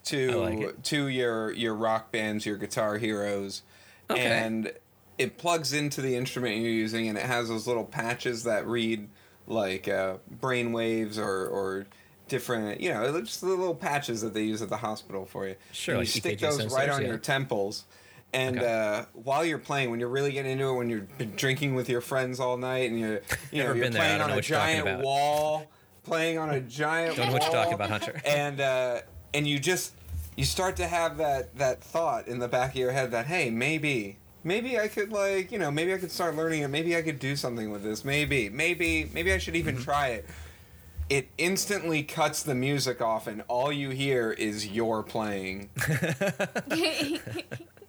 to 0.05 0.31
like 0.33 0.83
to 0.85 1.07
your 1.09 1.51
your 1.53 1.75
rock 1.75 2.13
bands, 2.13 2.45
your 2.45 2.57
guitar 2.59 2.99
heroes, 2.99 3.63
Okay. 4.11 4.21
and 4.21 4.73
it 5.17 5.39
plugs 5.39 5.73
into 5.73 6.01
the 6.03 6.17
instrument 6.17 6.57
you're 6.57 6.71
using, 6.71 7.09
and 7.09 7.17
it 7.17 7.25
has 7.25 7.49
those 7.49 7.67
little 7.67 7.85
patches 7.85 8.45
that 8.45 8.67
read 8.67 9.09
like 9.47 9.89
uh, 9.89 10.19
brain 10.31 10.73
waves 10.73 11.19
or 11.19 11.47
or 11.47 11.87
different 12.29 12.81
you 12.81 12.91
know 12.93 13.21
just 13.21 13.41
the 13.41 13.47
little 13.47 13.75
patches 13.75 14.21
that 14.23 14.35
they 14.35 14.43
use 14.45 14.63
at 14.63 14.69
the 14.69 14.77
hospital 14.77 15.25
for 15.27 15.47
you. 15.49 15.57
Sure, 15.73 15.95
And 15.95 16.01
like 16.01 16.15
you 16.15 16.21
stick 16.21 16.39
EKG 16.39 16.41
those 16.41 16.75
right 16.75 16.89
on 16.89 17.03
yeah. 17.03 17.09
your 17.09 17.19
temples. 17.19 17.85
And 18.35 18.59
Okay. 18.59 18.67
uh, 18.67 19.05
while 19.15 19.43
you're 19.45 19.57
playing, 19.59 19.91
when 19.91 20.01
you're 20.01 20.11
really 20.11 20.33
getting 20.33 20.53
into 20.53 20.69
it, 20.69 20.75
when 20.75 20.91
you're 20.91 21.07
drinking 21.37 21.75
with 21.75 21.89
your 21.89 22.03
friends 22.03 22.41
all 22.41 22.59
night, 22.59 22.91
and 22.91 23.01
you're 23.01 23.21
you 23.51 23.63
know 23.65 23.73
you're 23.73 23.85
been 23.85 23.93
there, 23.95 24.03
I 24.03 24.07
playing 24.07 24.21
on 24.21 24.29
know 24.29 24.33
a 24.35 24.37
what 24.37 24.49
you're 24.49 24.59
talking 24.59 24.85
giant 24.85 25.03
wall, 25.03 25.67
playing 26.05 26.39
on 26.39 26.51
a 26.51 26.61
giant 26.61 27.17
wall. 27.17 27.27
Don't 27.27 27.27
know 27.27 27.33
wall, 27.33 27.33
what 27.33 27.43
you're 27.45 27.53
talking 27.63 27.75
about, 27.75 27.91
Hunter. 27.91 28.21
and 28.27 28.61
uh, 28.61 29.01
and 29.33 29.47
you 29.47 29.59
just 29.59 29.93
you 30.37 30.45
start 30.45 30.77
to 30.77 30.87
have 30.87 31.17
that 31.17 31.57
that 31.57 31.83
thought 31.83 32.29
in 32.29 32.39
the 32.39 32.49
back 32.49 32.71
of 32.73 32.77
your 32.77 32.93
head 32.93 33.11
that 33.13 33.27
hey 33.27 33.49
maybe 33.51 34.19
maybe 34.45 34.79
I 34.79 34.89
could 34.89 35.11
like 35.11 35.51
you 35.51 35.59
know 35.59 35.71
maybe 35.71 35.95
I 35.95 35.99
could 35.99 36.13
start 36.13 36.37
learning 36.37 36.63
it 36.63 36.69
maybe 36.69 36.95
I 36.97 37.03
could 37.03 37.19
do 37.19 37.35
something 37.35 37.71
with 37.73 37.83
this 37.83 38.05
maybe 38.05 38.49
maybe 38.51 39.11
maybe 39.15 39.33
I 39.33 39.39
should 39.39 39.57
even 39.57 39.75
Mm-hmm. 39.77 39.85
try 39.85 40.09
it. 40.09 40.27
It 41.11 41.29
instantly 41.39 42.03
cuts 42.03 42.43
the 42.43 42.55
music 42.55 43.01
off, 43.01 43.27
and 43.27 43.43
all 43.49 43.73
you 43.73 43.91
hear 43.91 44.31
is 44.33 44.67
your 44.69 45.03
playing 45.03 45.71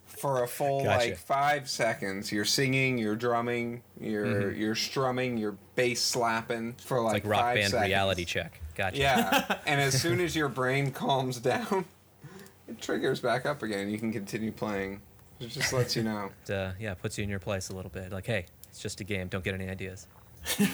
for 0.06 0.44
a 0.44 0.48
full 0.48 0.84
Gotcha. 0.84 0.98
like 1.10 1.18
five 1.18 1.70
seconds. 1.70 2.32
You're 2.32 2.46
singing, 2.46 2.98
you're 2.98 3.16
drumming, 3.16 3.84
you're 4.00 4.52
you're 4.52 4.76
strumming, 4.76 5.38
you're 5.38 5.58
bass 5.76 6.02
slapping 6.02 6.74
for 6.84 7.02
like, 7.02 7.14
Like 7.14 7.26
rock 7.26 7.42
five 7.42 7.56
band 7.56 7.72
seconds. 7.72 7.88
reality 7.90 8.26
check. 8.26 8.62
Gotcha. 8.76 8.98
Yeah, 8.98 9.56
and 9.66 9.82
as 9.82 10.02
soon 10.02 10.22
as 10.22 10.36
your 10.36 10.50
brain 10.50 10.92
calms 10.92 11.40
down, 11.40 11.86
it 12.68 12.80
triggers 12.82 13.20
back 13.20 13.46
up 13.46 13.64
again. 13.64 13.90
You 13.90 13.98
can 13.98 14.12
continue 14.12 14.52
playing. 14.52 15.02
It 15.40 15.50
just 15.50 15.72
lets 15.74 15.96
you 15.96 16.04
know. 16.04 16.32
It, 16.46 16.52
uh, 16.54 16.72
yeah, 16.80 16.94
puts 16.94 17.18
you 17.18 17.24
in 17.24 17.30
your 17.30 17.40
place 17.40 17.70
a 17.70 17.74
little 17.76 17.92
bit. 17.92 18.12
Like, 18.12 18.26
hey, 18.26 18.46
it's 18.70 18.80
just 18.80 19.00
a 19.00 19.04
game. 19.06 19.28
Don't 19.30 19.44
get 19.44 19.54
any 19.54 19.70
ideas. 19.70 20.08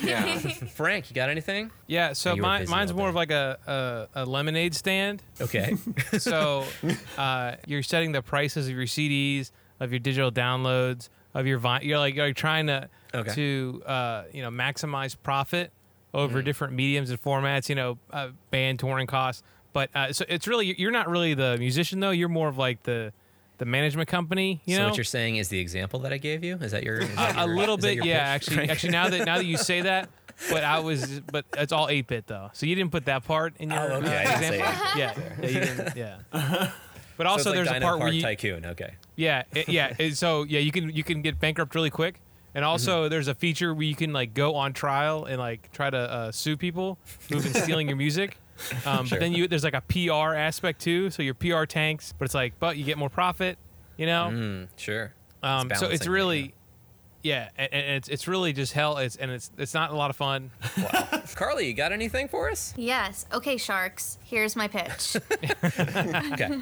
Yeah. 0.03 0.37
Frank, 0.75 1.09
you 1.09 1.15
got 1.15 1.29
anything? 1.29 1.71
Yeah, 1.87 2.13
so 2.13 2.31
you 2.33 2.41
were 2.41 2.47
mine, 2.47 2.61
busy 2.61 2.71
mine's 2.71 2.91
all 2.91 2.97
more 2.97 3.07
day. 3.07 3.09
of 3.09 3.15
like 3.15 3.31
a, 3.31 4.07
a, 4.15 4.23
a 4.23 4.25
lemonade 4.25 4.75
stand. 4.75 5.21
Okay. 5.41 5.75
So 6.19 6.65
uh, 7.17 7.55
you're 7.65 7.83
setting 7.83 8.11
the 8.11 8.21
prices 8.21 8.67
of 8.67 8.75
your 8.75 8.85
CDs, 8.85 9.51
of 9.79 9.91
your 9.91 9.99
digital 9.99 10.31
downloads, 10.31 11.09
of 11.33 11.45
your 11.47 11.57
vi- 11.59 11.81
you're 11.81 11.99
like 11.99 12.15
you're 12.15 12.27
like 12.27 12.35
trying 12.35 12.67
to 12.67 12.89
Okay. 13.13 13.33
to 13.33 13.81
uh, 13.85 14.23
you 14.33 14.41
know 14.41 14.49
maximize 14.49 15.15
profit 15.21 15.71
over 16.13 16.37
Mm-hmm. 16.39 16.45
different 16.45 16.73
mediums 16.73 17.09
and 17.09 17.21
formats. 17.21 17.69
You 17.69 17.75
know, 17.75 17.97
uh, 18.11 18.29
band 18.51 18.79
touring 18.79 19.07
costs. 19.07 19.41
But 19.73 19.89
uh, 19.95 20.13
so 20.13 20.25
it's 20.29 20.47
really 20.47 20.73
you're 20.79 20.91
not 20.91 21.09
really 21.09 21.33
the 21.33 21.57
musician 21.57 21.99
though. 21.99 22.11
You're 22.11 22.29
more 22.29 22.47
of 22.47 22.57
like 22.57 22.83
the 22.83 23.11
the 23.57 23.65
management 23.65 24.09
company. 24.09 24.61
You 24.65 24.75
so 24.75 24.81
know, 24.81 24.87
what 24.89 24.97
you're 24.97 25.03
saying 25.03 25.37
is 25.37 25.49
the 25.49 25.59
example 25.59 25.99
that 26.01 26.13
I 26.13 26.17
gave 26.17 26.43
you? 26.43 26.55
Is 26.57 26.71
that 26.71 26.83
your? 26.83 26.99
Is 26.99 27.15
that 27.15 27.35
a 27.37 27.45
little 27.45 27.77
bit, 27.77 28.03
yeah. 28.05 28.17
Actually, 28.17 28.55
Frank? 28.57 28.71
actually, 28.71 28.91
now 28.91 29.09
that 29.09 29.25
now 29.25 29.37
that 29.37 29.45
you 29.45 29.57
say 29.57 29.81
that, 29.81 30.09
but 30.49 30.63
I 30.63 30.79
was, 30.79 31.21
but 31.31 31.45
it's 31.57 31.71
all 31.71 31.87
eight 31.89 32.07
bit 32.07 32.27
though. 32.27 32.49
So 32.53 32.65
you 32.65 32.75
didn't 32.75 32.91
put 32.91 33.05
that 33.05 33.23
part 33.25 33.53
in 33.59 33.69
your 33.71 33.79
Oh, 33.79 33.95
okay, 33.97 34.07
uh, 34.15 34.19
I 34.19 34.23
didn't 34.23 34.39
say 34.41 34.59
example. 34.59 34.83
8-bit. 34.83 34.97
Yeah, 34.97 35.13
yeah, 35.41 35.47
you 35.47 35.59
didn't, 35.59 35.95
yeah. 36.31 36.71
But 37.17 37.23
So 37.25 37.29
also, 37.29 37.49
like 37.51 37.55
there's 37.57 37.67
Dino 37.69 37.77
a 37.79 37.81
part 37.81 37.99
where 37.99 38.11
you, 38.11 38.21
Tycoon. 38.21 38.65
Okay. 38.65 38.93
yeah, 39.15 39.43
it- 39.53 39.69
yeah. 39.69 39.93
it- 39.99 40.17
so 40.17 40.43
yeah, 40.43 40.59
you 40.59 40.71
can 40.71 40.89
you 40.89 41.03
can 41.03 41.21
get 41.21 41.39
bankrupt 41.39 41.73
really 41.75 41.89
quick. 41.89 42.19
And 42.53 42.63
also, 42.63 43.09
there's 43.09 43.27
a 43.27 43.35
feature 43.35 43.73
where 43.73 43.83
you 43.83 43.95
can 43.95 44.13
like 44.13 44.33
go 44.33 44.55
on 44.55 44.71
trial 44.71 45.25
and 45.25 45.39
like 45.39 45.73
try 45.73 45.89
to 45.89 45.97
uh, 45.97 46.31
sue 46.31 46.55
people 46.55 46.97
who've 47.29 47.43
been 47.43 47.53
stealing 47.53 47.89
your 47.89 47.97
music. 47.97 48.37
Um, 48.85 49.05
Sure. 49.05 49.17
But 49.17 49.19
then 49.19 49.33
you 49.33 49.47
there's 49.47 49.63
like 49.63 49.73
a 49.73 49.81
PR 49.81 50.33
aspect 50.35 50.81
too, 50.81 51.09
so 51.09 51.21
your 51.23 51.33
PR 51.33 51.65
tanks, 51.65 52.13
but 52.17 52.25
it's 52.25 52.33
like, 52.35 52.53
but 52.59 52.77
you 52.77 52.83
get 52.85 52.97
more 52.97 53.09
profit, 53.09 53.57
you 53.97 54.05
know. 54.05 54.29
Mm, 54.31 54.67
sure. 54.77 55.13
Um, 55.43 55.67
so 55.69 55.73
it's 55.73 55.79
balancing, 55.81 56.11
really, 56.11 56.53
yeah, 57.21 57.49
and, 57.57 57.73
and 57.73 57.85
it's 57.97 58.07
it's 58.07 58.27
really 58.27 58.53
just 58.53 58.73
hell. 58.73 58.97
It's 58.97 59.15
and 59.15 59.29
it's 59.31 59.51
it's 59.57 59.73
not 59.73 59.91
a 59.91 59.95
lot 59.95 60.09
of 60.09 60.15
fun. 60.15 60.51
Wow. 60.77 61.21
Carly, 61.35 61.67
you 61.67 61.73
got 61.73 61.91
anything 61.91 62.27
for 62.27 62.49
us? 62.49 62.73
yes. 62.77 63.25
Okay, 63.33 63.57
sharks. 63.57 64.17
Here's 64.23 64.55
my 64.55 64.67
pitch. 64.67 65.17
Okay. 66.33 66.59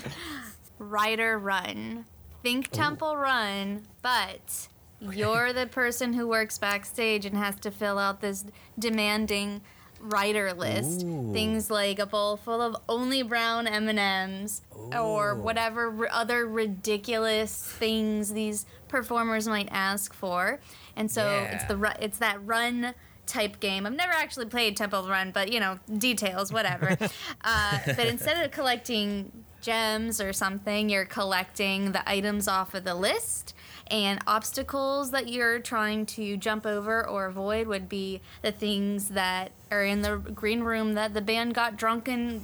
Rider 0.80 1.38
run. 1.40 2.06
Think 2.42 2.70
Temple 2.72 3.16
Run, 3.16 3.84
but 4.02 4.68
you're 5.00 5.54
the 5.54 5.66
person 5.68 6.14
who 6.14 6.28
works 6.28 6.58
backstage 6.58 7.26
and 7.26 7.38
has 7.38 7.56
to 7.62 7.72
fill 7.72 7.98
out 7.98 8.20
this 8.22 8.44
demanding 8.78 9.62
rider 10.04 10.54
list. 10.54 11.02
Things 11.02 11.72
like 11.72 12.00
a 12.00 12.06
bowl 12.06 12.38
full 12.38 12.62
of 12.62 12.76
only 12.90 13.24
brown 13.24 13.68
M&Ms 13.68 14.62
or 14.94 15.36
whatever 15.36 15.90
r- 15.98 16.10
other 16.12 16.46
ridiculous 16.46 17.56
things 17.80 18.34
these 18.34 18.66
performers 18.88 19.48
might 19.48 19.70
ask 19.72 20.14
for. 20.14 20.60
And 20.96 21.10
so 21.10 21.48
it's 21.52 21.64
the 21.66 21.78
ru- 21.78 22.00
it's 22.00 22.18
that 22.20 22.46
run 22.46 22.94
type 23.26 23.60
game. 23.60 23.86
I've 23.86 23.96
never 23.96 24.12
actually 24.12 24.48
played 24.48 24.76
Temple 24.78 25.08
Run, 25.08 25.32
but 25.32 25.52
you 25.52 25.60
know, 25.60 25.80
details, 25.98 26.52
whatever. 26.52 26.98
uh, 27.44 27.80
but 27.86 28.08
instead 28.08 28.44
of 28.44 28.52
collecting 28.52 29.32
gems 29.62 30.20
or 30.20 30.34
something, 30.34 30.90
you're 30.90 31.06
collecting 31.06 31.94
the 31.94 32.08
items 32.10 32.48
off 32.48 32.74
of 32.74 32.84
the 32.84 32.96
list. 32.96 33.56
And 33.88 34.20
obstacles 34.26 35.12
that 35.12 35.28
you're 35.28 35.60
trying 35.60 36.06
to 36.08 36.38
jump 36.38 36.66
over 36.66 37.08
or 37.08 37.26
avoid 37.26 37.68
would 37.68 37.90
be 37.90 38.22
the 38.42 38.52
things 38.52 39.10
that 39.10 39.52
are 39.72 39.84
in 39.84 40.02
the 40.02 40.18
green 40.18 40.62
room 40.62 40.94
that 40.94 41.14
the 41.14 41.22
band 41.22 41.54
got 41.54 41.78
drunk 41.78 42.08
and 42.08 42.42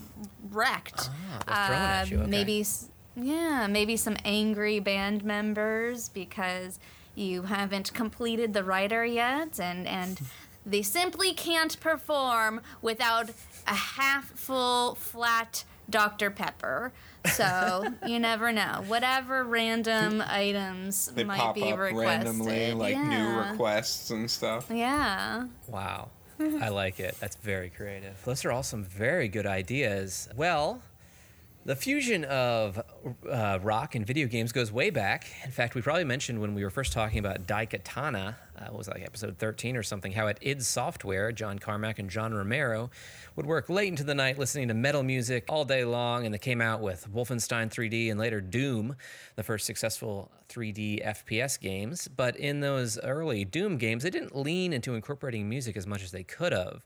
wrecked. 0.51 1.09
Ah, 1.47 2.03
you, 2.03 2.19
okay. 2.19 2.29
Maybe, 2.29 2.65
yeah, 3.15 3.67
maybe 3.67 3.97
some 3.97 4.17
angry 4.25 4.79
band 4.79 5.23
members 5.23 6.09
because 6.09 6.79
you 7.15 7.43
haven't 7.43 7.93
completed 7.93 8.53
the 8.53 8.63
rider 8.63 9.05
yet, 9.05 9.59
and 9.59 9.87
and 9.87 10.21
they 10.65 10.81
simply 10.81 11.33
can't 11.33 11.79
perform 11.79 12.61
without 12.81 13.29
a 13.67 13.75
half 13.75 14.25
full 14.31 14.95
flat 14.95 15.63
Dr 15.89 16.29
Pepper. 16.29 16.91
So 17.33 17.85
you 18.05 18.19
never 18.19 18.51
know. 18.51 18.83
Whatever 18.87 19.43
random 19.43 20.21
items 20.25 21.07
They 21.07 21.23
might 21.23 21.39
pop 21.39 21.55
be 21.55 21.71
up 21.71 21.79
requested. 21.79 22.25
randomly, 22.27 22.73
like 22.73 22.97
new 22.97 23.37
requests 23.39 24.09
and 24.11 24.29
stuff. 24.29 24.67
Yeah. 24.71 25.47
Wow. 25.67 26.09
I 26.39 26.69
like 26.69 26.99
it. 27.01 27.17
That's 27.19 27.35
very 27.35 27.69
creative. 27.69 28.15
Those 28.23 28.45
are 28.45 28.51
all 28.51 28.63
some 28.63 28.83
very 28.85 29.27
good 29.27 29.45
ideas. 29.45 30.29
Well, 30.37 30.81
the 31.65 31.75
fusion 31.75 32.23
of 32.25 32.81
uh, 33.29 33.59
rock 33.61 33.93
and 33.93 34.07
video 34.07 34.27
games 34.27 34.51
goes 34.51 34.71
way 34.71 34.89
back. 34.89 35.27
In 35.43 35.51
fact, 35.51 35.75
we 35.75 35.81
probably 35.81 36.05
mentioned 36.05 36.39
when 36.39 36.55
we 36.55 36.63
were 36.63 36.69
first 36.69 36.93
talking 36.93 37.19
about 37.19 37.47
Daikatana, 37.47 38.35
uh, 38.57 38.65
what 38.69 38.77
was 38.77 38.87
like 38.87 39.03
episode 39.03 39.37
13 39.37 39.75
or 39.75 39.83
something, 39.83 40.13
how 40.13 40.27
at 40.27 40.39
id 40.41 40.63
Software, 40.63 41.31
John 41.33 41.59
Carmack 41.59 41.99
and 41.99 42.09
John 42.09 42.33
Romero 42.33 42.89
would 43.35 43.45
work 43.45 43.69
late 43.69 43.89
into 43.89 44.05
the 44.05 44.15
night 44.15 44.39
listening 44.39 44.69
to 44.69 44.73
metal 44.73 45.03
music 45.03 45.45
all 45.49 45.65
day 45.65 45.83
long, 45.83 46.25
and 46.25 46.33
they 46.33 46.39
came 46.39 46.61
out 46.61 46.79
with 46.79 47.07
Wolfenstein 47.13 47.69
3D 47.69 48.09
and 48.09 48.19
later 48.19 48.39
Doom, 48.39 48.95
the 49.35 49.43
first 49.43 49.65
successful 49.65 50.31
3D 50.47 51.05
FPS 51.05 51.59
games. 51.59 52.07
But 52.07 52.37
in 52.37 52.61
those 52.61 52.97
early 52.99 53.43
Doom 53.43 53.77
games, 53.77 54.03
they 54.03 54.09
didn't 54.09 54.35
lean 54.35 54.71
into 54.71 54.95
incorporating 54.95 55.49
music 55.49 55.75
as 55.75 55.85
much 55.85 56.03
as 56.03 56.11
they 56.11 56.23
could 56.23 56.53
have. 56.53 56.81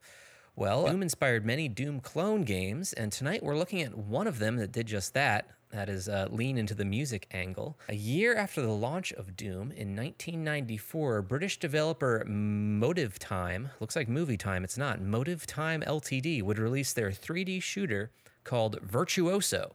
Well, 0.55 0.85
Doom 0.85 1.01
inspired 1.01 1.47
many 1.47 1.67
Doom 1.67 1.99
clone 1.99 2.43
games, 2.43 2.93
and 2.93 3.11
tonight 3.11 3.41
we're 3.41 3.57
looking 3.57 3.81
at 3.81 3.97
one 3.97 4.27
of 4.27 4.37
them 4.37 4.57
that 4.57 4.71
did 4.71 4.85
just 4.85 5.15
that. 5.15 5.47
That 5.71 5.89
is, 5.89 6.07
uh, 6.07 6.27
lean 6.29 6.59
into 6.59 6.75
the 6.75 6.85
music 6.85 7.27
angle. 7.31 7.79
A 7.89 7.95
year 7.95 8.35
after 8.35 8.61
the 8.61 8.67
launch 8.67 9.11
of 9.13 9.35
Doom 9.35 9.71
in 9.71 9.95
1994, 9.95 11.23
British 11.23 11.57
developer 11.57 12.23
Motive 12.27 13.17
Time, 13.17 13.71
looks 13.79 13.95
like 13.95 14.07
movie 14.07 14.37
time, 14.37 14.63
it's 14.63 14.77
not, 14.77 15.01
Motive 15.01 15.47
Time 15.47 15.81
Ltd., 15.81 16.43
would 16.43 16.59
release 16.59 16.93
their 16.93 17.09
3D 17.09 17.59
shooter 17.59 18.11
called 18.43 18.79
Virtuoso, 18.83 19.73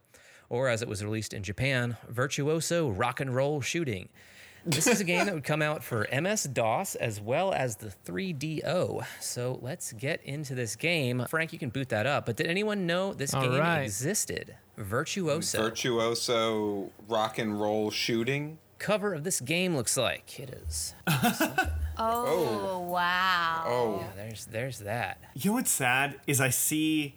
or 0.48 0.68
as 0.68 0.80
it 0.80 0.88
was 0.88 1.02
released 1.04 1.34
in 1.34 1.42
Japan, 1.42 1.96
Virtuoso 2.08 2.88
Rock 2.88 3.18
and 3.18 3.34
Roll 3.34 3.60
Shooting. 3.60 4.10
This 4.66 4.86
is 4.86 5.00
a 5.00 5.04
game 5.04 5.26
that 5.26 5.34
would 5.34 5.44
come 5.44 5.62
out 5.62 5.82
for 5.82 6.06
MS 6.12 6.44
DOS 6.44 6.94
as 6.96 7.20
well 7.20 7.52
as 7.52 7.76
the 7.76 7.92
3DO. 8.06 9.04
So 9.20 9.58
let's 9.62 9.92
get 9.92 10.22
into 10.24 10.54
this 10.54 10.76
game. 10.76 11.24
Frank, 11.28 11.52
you 11.52 11.58
can 11.58 11.70
boot 11.70 11.88
that 11.90 12.06
up. 12.06 12.26
But 12.26 12.36
did 12.36 12.46
anyone 12.46 12.86
know 12.86 13.12
this 13.12 13.32
All 13.34 13.42
game 13.42 13.58
right. 13.58 13.80
existed? 13.82 14.56
Virtuoso. 14.76 15.58
Virtuoso 15.62 16.90
rock 17.08 17.38
and 17.38 17.60
roll 17.60 17.90
shooting. 17.90 18.58
Cover 18.78 19.12
of 19.14 19.24
this 19.24 19.40
game 19.40 19.74
looks 19.74 19.96
like 19.96 20.38
it 20.38 20.50
is. 20.50 20.94
Oh, 22.00 22.68
oh, 22.70 22.78
wow. 22.78 23.64
Oh, 23.66 23.98
Yeah, 24.00 24.06
there's 24.14 24.44
there's 24.46 24.78
that. 24.80 25.18
You 25.34 25.50
know 25.50 25.54
what's 25.56 25.70
sad 25.72 26.20
is 26.28 26.40
I 26.40 26.50
see 26.50 27.16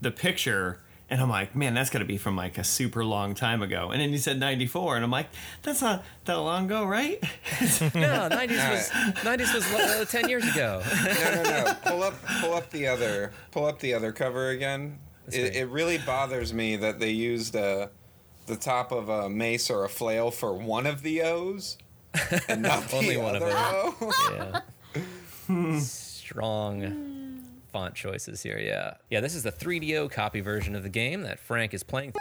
the 0.00 0.12
picture 0.12 0.78
and 1.12 1.20
I'm 1.20 1.28
like, 1.28 1.54
man, 1.54 1.74
that's 1.74 1.90
got 1.90 1.98
to 1.98 2.06
be 2.06 2.16
from 2.16 2.36
like 2.36 2.56
a 2.56 2.64
super 2.64 3.04
long 3.04 3.34
time 3.34 3.60
ago. 3.60 3.90
And 3.90 4.00
then 4.00 4.12
you 4.12 4.18
said 4.18 4.40
94, 4.40 4.96
and 4.96 5.04
I'm 5.04 5.10
like, 5.10 5.26
that's 5.62 5.82
not 5.82 6.02
that 6.24 6.36
long 6.38 6.64
ago, 6.64 6.86
right? 6.86 7.22
No, 7.94 8.28
90s 8.30 8.70
was 8.70 8.88
90s 8.88 9.54
was 9.54 9.74
uh, 9.74 10.06
10 10.08 10.30
years 10.30 10.48
ago. 10.48 10.82
no, 11.04 11.34
no, 11.34 11.42
no. 11.42 11.74
Pull 11.84 12.02
up, 12.02 12.14
pull 12.40 12.54
up 12.54 12.70
the 12.70 12.86
other, 12.86 13.32
pull 13.50 13.66
up 13.66 13.78
the 13.80 13.92
other 13.92 14.10
cover 14.10 14.48
again. 14.48 15.00
It, 15.28 15.54
it 15.54 15.68
really 15.68 15.98
bothers 15.98 16.54
me 16.54 16.76
that 16.76 16.98
they 16.98 17.10
used 17.10 17.54
uh, 17.56 17.88
the 18.46 18.56
top 18.56 18.90
of 18.90 19.10
a 19.10 19.28
mace 19.28 19.68
or 19.68 19.84
a 19.84 19.90
flail 19.90 20.30
for 20.30 20.54
one 20.54 20.86
of 20.86 21.02
the 21.02 21.20
O's, 21.22 21.76
and 22.48 22.62
not 22.62 22.84
the 22.88 22.96
Only 22.96 23.16
one 23.18 23.36
of 23.36 23.42
other 23.42 23.52
them. 23.52 23.94
O. 24.00 24.62
yeah. 25.48 25.78
Strong. 25.78 27.11
Font 27.72 27.94
choices 27.94 28.42
here. 28.42 28.58
Yeah, 28.58 28.94
yeah. 29.10 29.20
This 29.20 29.34
is 29.34 29.42
the 29.42 29.50
3DO 29.52 30.10
copy 30.10 30.40
version 30.40 30.76
of 30.76 30.82
the 30.82 30.88
game 30.88 31.22
that 31.22 31.40
Frank 31.40 31.74
is 31.74 31.82
playing. 31.82 32.12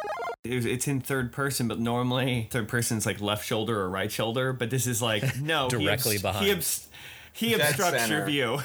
It's 0.43 0.87
in 0.87 1.01
third 1.01 1.31
person, 1.31 1.67
but 1.67 1.79
normally 1.79 2.47
third 2.49 2.67
person's 2.67 3.05
like 3.05 3.21
left 3.21 3.45
shoulder 3.45 3.79
or 3.79 3.89
right 3.89 4.11
shoulder. 4.11 4.53
But 4.53 4.69
this 4.69 4.87
is 4.87 5.01
like 5.01 5.23
no 5.41 5.65
he 5.65 5.69
Directly 5.77 6.17
obst- 6.17 6.21
behind. 6.21 6.45
He, 6.45 6.53
obst- 6.53 6.87
he 7.33 7.49
Dead 7.55 7.61
obstructs 7.75 8.09
your 8.09 8.25
view. 8.25 8.59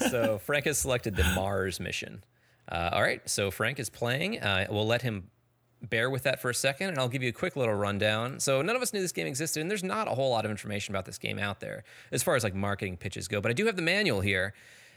so 0.10 0.38
Frank 0.44 0.66
has 0.66 0.78
selected 0.78 1.16
the 1.16 1.24
Mars 1.34 1.80
mission. 1.80 2.22
Uh, 2.70 2.90
all 2.92 3.02
right, 3.02 3.28
so 3.28 3.50
Frank 3.50 3.78
is 3.78 3.88
playing. 3.88 4.40
Uh, 4.40 4.66
we'll 4.68 4.86
let 4.86 5.02
him 5.02 5.30
bear 5.82 6.10
with 6.10 6.24
that 6.24 6.40
for 6.40 6.50
a 6.50 6.54
second, 6.54 6.88
and 6.90 6.98
I'll 6.98 7.08
give 7.08 7.22
you 7.22 7.28
a 7.28 7.32
quick 7.32 7.54
little 7.56 7.74
rundown. 7.74 8.40
So 8.40 8.62
none 8.62 8.74
of 8.76 8.82
us 8.82 8.92
knew 8.92 9.00
this 9.00 9.12
game 9.12 9.26
existed, 9.26 9.60
and 9.60 9.70
there's 9.70 9.84
not 9.84 10.08
a 10.08 10.12
whole 10.12 10.30
lot 10.30 10.44
of 10.44 10.50
information 10.50 10.92
about 10.94 11.04
this 11.04 11.18
game 11.18 11.38
out 11.38 11.60
there 11.60 11.84
as 12.12 12.22
far 12.22 12.34
as 12.34 12.42
like 12.44 12.54
marketing 12.54 12.96
pitches 12.96 13.28
go. 13.28 13.40
But 13.40 13.50
I 13.50 13.54
do 13.54 13.66
have 13.66 13.76
the 13.76 13.82
manual 13.82 14.20
here, 14.20 14.54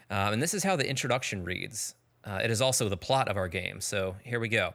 um, 0.10 0.34
and 0.34 0.42
this 0.42 0.54
is 0.54 0.64
how 0.64 0.76
the 0.76 0.90
introduction 0.90 1.44
reads. 1.44 1.96
Uh, 2.24 2.40
it 2.44 2.52
is 2.52 2.62
also 2.62 2.90
the 2.90 2.98
plot 2.98 3.28
of 3.28 3.38
our 3.38 3.48
game. 3.48 3.82
So 3.82 4.16
here 4.24 4.40
we 4.40 4.50
go. 4.50 4.74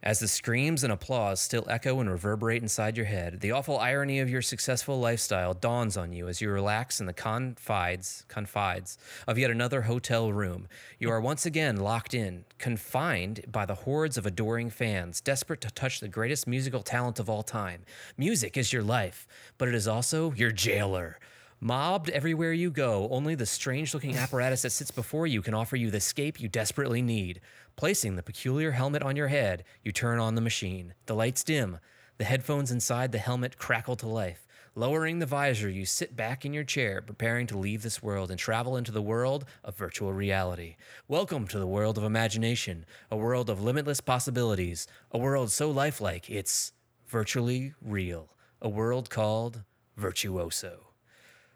As 0.00 0.20
the 0.20 0.28
screams 0.28 0.84
and 0.84 0.92
applause 0.92 1.40
still 1.40 1.66
echo 1.68 1.98
and 1.98 2.08
reverberate 2.08 2.62
inside 2.62 2.96
your 2.96 3.06
head, 3.06 3.40
the 3.40 3.50
awful 3.50 3.78
irony 3.78 4.20
of 4.20 4.30
your 4.30 4.42
successful 4.42 5.00
lifestyle 5.00 5.54
dawns 5.54 5.96
on 5.96 6.12
you 6.12 6.28
as 6.28 6.40
you 6.40 6.50
relax 6.50 7.00
in 7.00 7.06
the 7.06 7.12
confides, 7.12 8.24
confides 8.28 8.96
of 9.26 9.38
yet 9.38 9.50
another 9.50 9.82
hotel 9.82 10.32
room. 10.32 10.68
You 11.00 11.10
are 11.10 11.20
once 11.20 11.46
again 11.46 11.78
locked 11.78 12.14
in, 12.14 12.44
confined 12.58 13.44
by 13.50 13.66
the 13.66 13.74
hordes 13.74 14.16
of 14.16 14.24
adoring 14.24 14.70
fans, 14.70 15.20
desperate 15.20 15.60
to 15.62 15.70
touch 15.72 15.98
the 15.98 16.06
greatest 16.06 16.46
musical 16.46 16.82
talent 16.82 17.18
of 17.18 17.28
all 17.28 17.42
time. 17.42 17.82
Music 18.16 18.56
is 18.56 18.72
your 18.72 18.84
life, 18.84 19.26
but 19.58 19.66
it 19.66 19.74
is 19.74 19.88
also 19.88 20.32
your 20.34 20.52
jailer. 20.52 21.18
Mobbed 21.60 22.08
everywhere 22.10 22.52
you 22.52 22.70
go, 22.70 23.08
only 23.10 23.34
the 23.34 23.44
strange 23.44 23.92
looking 23.92 24.16
apparatus 24.16 24.62
that 24.62 24.70
sits 24.70 24.92
before 24.92 25.26
you 25.26 25.42
can 25.42 25.54
offer 25.54 25.74
you 25.74 25.90
the 25.90 25.96
escape 25.96 26.40
you 26.40 26.48
desperately 26.48 27.02
need. 27.02 27.40
Placing 27.74 28.14
the 28.14 28.22
peculiar 28.22 28.70
helmet 28.70 29.02
on 29.02 29.16
your 29.16 29.26
head, 29.26 29.64
you 29.82 29.90
turn 29.90 30.20
on 30.20 30.36
the 30.36 30.40
machine. 30.40 30.94
The 31.06 31.16
lights 31.16 31.42
dim. 31.42 31.80
The 32.18 32.24
headphones 32.24 32.70
inside 32.70 33.10
the 33.10 33.18
helmet 33.18 33.58
crackle 33.58 33.96
to 33.96 34.06
life. 34.06 34.46
Lowering 34.76 35.18
the 35.18 35.26
visor, 35.26 35.68
you 35.68 35.84
sit 35.84 36.14
back 36.14 36.44
in 36.44 36.52
your 36.52 36.62
chair, 36.62 37.02
preparing 37.02 37.48
to 37.48 37.58
leave 37.58 37.82
this 37.82 38.00
world 38.00 38.30
and 38.30 38.38
travel 38.38 38.76
into 38.76 38.92
the 38.92 39.02
world 39.02 39.44
of 39.64 39.76
virtual 39.76 40.12
reality. 40.12 40.76
Welcome 41.08 41.48
to 41.48 41.58
the 41.58 41.66
world 41.66 41.98
of 41.98 42.04
imagination, 42.04 42.86
a 43.10 43.16
world 43.16 43.50
of 43.50 43.60
limitless 43.60 44.00
possibilities, 44.00 44.86
a 45.10 45.18
world 45.18 45.50
so 45.50 45.72
lifelike 45.72 46.30
it's 46.30 46.72
virtually 47.08 47.74
real, 47.82 48.36
a 48.62 48.68
world 48.68 49.10
called 49.10 49.64
Virtuoso. 49.96 50.87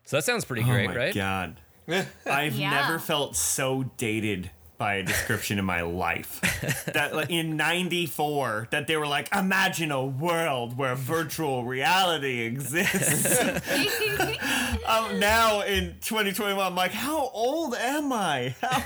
So 0.05 0.17
that 0.17 0.23
sounds 0.25 0.45
pretty 0.45 0.63
great, 0.65 0.87
oh 0.87 0.89
my 0.93 0.97
right? 0.97 1.15
god. 1.15 1.61
I've 2.27 2.55
Yeah. 2.55 2.71
never 2.71 2.99
felt 2.99 3.37
so 3.37 3.91
dated 3.97 4.51
by 4.79 4.95
a 4.97 5.03
description 5.05 5.59
in 5.61 5.65
my 5.65 5.83
life. 5.83 6.41
that 6.93 7.15
like 7.15 7.31
in 7.31 7.57
94 7.57 8.69
that 8.73 8.87
they 8.89 8.97
were 8.97 9.07
like 9.07 9.29
imagine 9.35 9.93
a 9.93 10.05
world 10.05 10.77
where 10.77 10.95
virtual 10.97 11.65
reality 11.65 12.41
exists. 12.41 13.41
um, 14.87 15.19
now 15.21 15.61
in 15.63 15.95
2021 16.01 16.59
I'm 16.59 16.75
like 16.75 16.91
how 16.93 17.29
old 17.33 17.75
am 17.77 18.13
I? 18.13 18.55
How, 18.61 18.83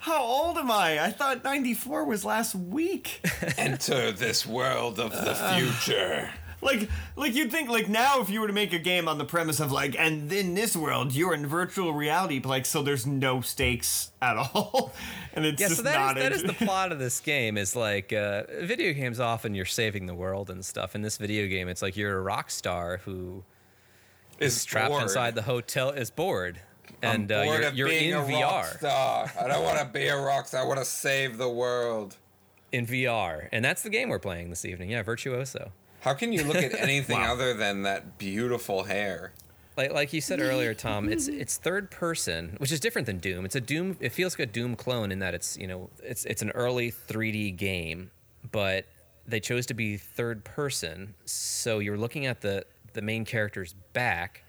how 0.00 0.22
old 0.22 0.58
am 0.58 0.70
I? 0.70 0.98
I 1.04 1.10
thought 1.10 1.44
94 1.44 2.04
was 2.04 2.24
last 2.24 2.54
week. 2.56 3.20
Enter 3.56 4.10
this 4.12 4.44
world 4.46 4.98
of 4.98 5.12
the 5.12 5.34
future. 5.56 6.30
Like, 6.62 6.88
like 7.16 7.34
you'd 7.34 7.50
think, 7.50 7.70
like 7.70 7.88
now, 7.88 8.20
if 8.20 8.28
you 8.28 8.40
were 8.40 8.46
to 8.46 8.52
make 8.52 8.72
a 8.72 8.78
game 8.78 9.08
on 9.08 9.16
the 9.18 9.24
premise 9.24 9.60
of 9.60 9.72
like, 9.72 9.96
and 9.98 10.30
in 10.32 10.54
this 10.54 10.76
world, 10.76 11.12
you're 11.14 11.32
in 11.32 11.46
virtual 11.46 11.92
reality, 11.94 12.38
but 12.38 12.50
like, 12.50 12.66
so 12.66 12.82
there's 12.82 13.06
no 13.06 13.40
stakes 13.40 14.10
at 14.20 14.36
all, 14.36 14.92
and 15.34 15.46
it's 15.46 15.60
Yeah, 15.60 15.68
just 15.68 15.78
so 15.78 15.82
that 15.84 15.98
not 15.98 16.16
is, 16.18 16.22
that 16.22 16.32
is 16.32 16.42
the 16.42 16.64
plot 16.66 16.92
of 16.92 16.98
this 17.06 17.18
game. 17.20 17.56
Is 17.56 17.74
like 17.74 18.12
uh, 18.12 18.42
video 18.62 18.92
games. 18.92 19.20
Often 19.20 19.54
you're 19.54 19.64
saving 19.64 20.06
the 20.06 20.14
world 20.14 20.50
and 20.50 20.62
stuff. 20.64 20.94
In 20.94 21.02
this 21.02 21.16
video 21.16 21.46
game, 21.48 21.68
it's 21.68 21.80
like 21.82 21.96
you're 21.96 22.18
a 22.18 22.20
rock 22.20 22.50
star 22.50 22.98
who 22.98 23.42
is 24.38 24.64
trapped 24.64 24.90
bored. 24.90 25.02
inside 25.04 25.34
the 25.34 25.42
hotel, 25.42 25.90
is 25.90 26.10
bored, 26.10 26.60
I'm 27.02 27.22
and 27.22 27.32
uh, 27.32 27.44
bored 27.44 27.60
you're, 27.60 27.68
of 27.68 27.74
you're 27.76 27.88
being 27.88 28.10
in 28.10 28.16
a 28.16 28.20
rock 28.20 28.64
VR. 28.66 28.78
star. 28.78 29.32
I 29.40 29.48
don't 29.48 29.62
want 29.64 29.78
to 29.78 29.86
be 29.86 30.06
a 30.08 30.16
rock 30.18 30.46
star. 30.46 30.62
I 30.62 30.66
want 30.66 30.78
to 30.78 30.84
save 30.84 31.38
the 31.38 31.48
world. 31.48 32.16
In 32.72 32.86
VR, 32.86 33.48
and 33.50 33.64
that's 33.64 33.82
the 33.82 33.90
game 33.90 34.10
we're 34.10 34.18
playing 34.20 34.50
this 34.50 34.64
evening. 34.64 34.90
Yeah, 34.90 35.02
Virtuoso. 35.02 35.72
How 36.00 36.14
can 36.14 36.32
you 36.32 36.44
look 36.44 36.56
at 36.56 36.74
anything 36.78 37.18
Wow. 37.18 37.32
other 37.32 37.54
than 37.54 37.82
that 37.82 38.18
beautiful 38.18 38.84
hair? 38.84 39.32
Like 39.76 39.92
like 39.92 40.12
you 40.12 40.20
said 40.20 40.40
earlier, 40.40 40.74
Tom, 40.74 41.08
it's 41.08 41.28
it's 41.28 41.56
third 41.56 41.90
person, 41.90 42.56
which 42.58 42.72
is 42.72 42.80
different 42.80 43.06
than 43.06 43.18
Doom. 43.18 43.44
It's 43.44 43.54
a 43.56 43.60
Doom. 43.60 43.96
It 44.00 44.10
feels 44.10 44.34
like 44.38 44.48
a 44.48 44.52
Doom 44.52 44.76
clone 44.76 45.10
in 45.12 45.20
that 45.20 45.32
it's 45.34 45.56
you 45.56 45.66
know 45.66 45.88
it's 46.02 46.24
it's 46.26 46.42
an 46.42 46.50
early 46.50 46.90
3D 46.90 47.56
game, 47.56 48.10
but 48.50 48.84
they 49.26 49.40
chose 49.40 49.66
to 49.66 49.74
be 49.74 49.96
third 49.96 50.44
person, 50.44 51.14
so 51.24 51.78
you're 51.78 51.96
looking 51.96 52.26
at 52.26 52.40
the 52.40 52.66
the 52.94 53.00
main 53.00 53.24
character's 53.24 53.74
back, 53.92 54.42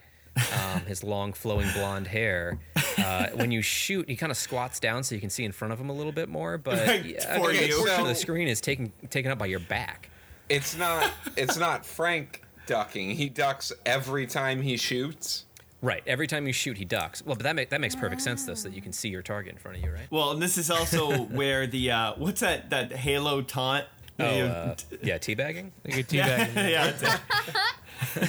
um, 0.60 0.82
his 0.88 1.04
long 1.04 1.32
flowing 1.34 1.68
blonde 1.76 2.08
hair. 2.08 2.60
Uh, 2.98 3.28
when 3.36 3.52
you 3.52 3.62
shoot, 3.62 4.10
he 4.10 4.16
kind 4.16 4.32
of 4.32 4.38
squats 4.38 4.80
down 4.80 5.04
so 5.04 5.14
you 5.16 5.22
can 5.22 5.30
see 5.30 5.46
in 5.46 5.52
front 5.52 5.72
of 5.72 5.80
him 5.80 5.90
a 5.90 5.94
little 5.94 6.12
bit 6.12 6.28
more. 6.30 6.58
But 6.58 6.88
Like, 6.88 7.06
yeah, 7.06 7.38
for 7.38 7.52
a 7.52 7.54
good 7.54 7.70
you. 7.70 7.78
portion 7.78 8.02
of 8.02 8.08
the 8.08 8.16
screen 8.16 8.48
is 8.48 8.60
taken 8.60 8.92
taken 9.10 9.32
up 9.32 9.38
by 9.38 9.46
your 9.46 9.60
back. 9.60 10.10
It's 10.52 10.78
not. 10.78 11.12
it's 11.38 11.58
not 11.58 11.86
Frank 11.86 12.44
ducking. 12.68 13.12
He 13.12 13.30
ducks 13.30 13.72
every 13.86 14.28
time 14.28 14.62
he 14.62 14.78
shoots. 14.78 15.46
Right. 15.82 16.04
Every 16.06 16.28
time 16.28 16.46
you 16.46 16.54
shoot, 16.54 16.78
he 16.78 16.86
ducks. 16.86 17.26
Well, 17.26 17.36
but 17.36 17.44
that, 17.44 17.56
ma- 17.56 17.64
that 17.70 17.82
makes 17.82 17.96
perfect 17.96 18.22
sense, 18.22 18.46
though, 18.46 18.54
so 18.54 18.70
that 18.70 18.76
you 18.76 18.84
can 18.84 18.94
see 18.94 19.10
your 19.10 19.24
target 19.24 19.54
in 19.54 19.58
front 19.58 19.78
of 19.78 19.84
you, 19.84 19.92
right? 19.92 20.06
Well, 20.12 20.30
and 20.32 20.40
this 20.42 20.58
is 20.60 20.70
also 20.70 21.12
where 21.40 21.66
the 21.66 21.90
uh, 21.92 22.14
what's 22.18 22.42
that 22.42 22.70
that 22.70 22.92
Halo 22.94 23.42
taunt? 23.42 23.86
Oh, 24.20 24.36
You- 24.38 24.44
uh, 24.44 24.76
yeah, 25.02 25.18
teabagging. 25.18 25.72
Like 25.86 26.12
a 26.14 26.16
yeah, 26.16 26.68
yeah. 26.70 28.28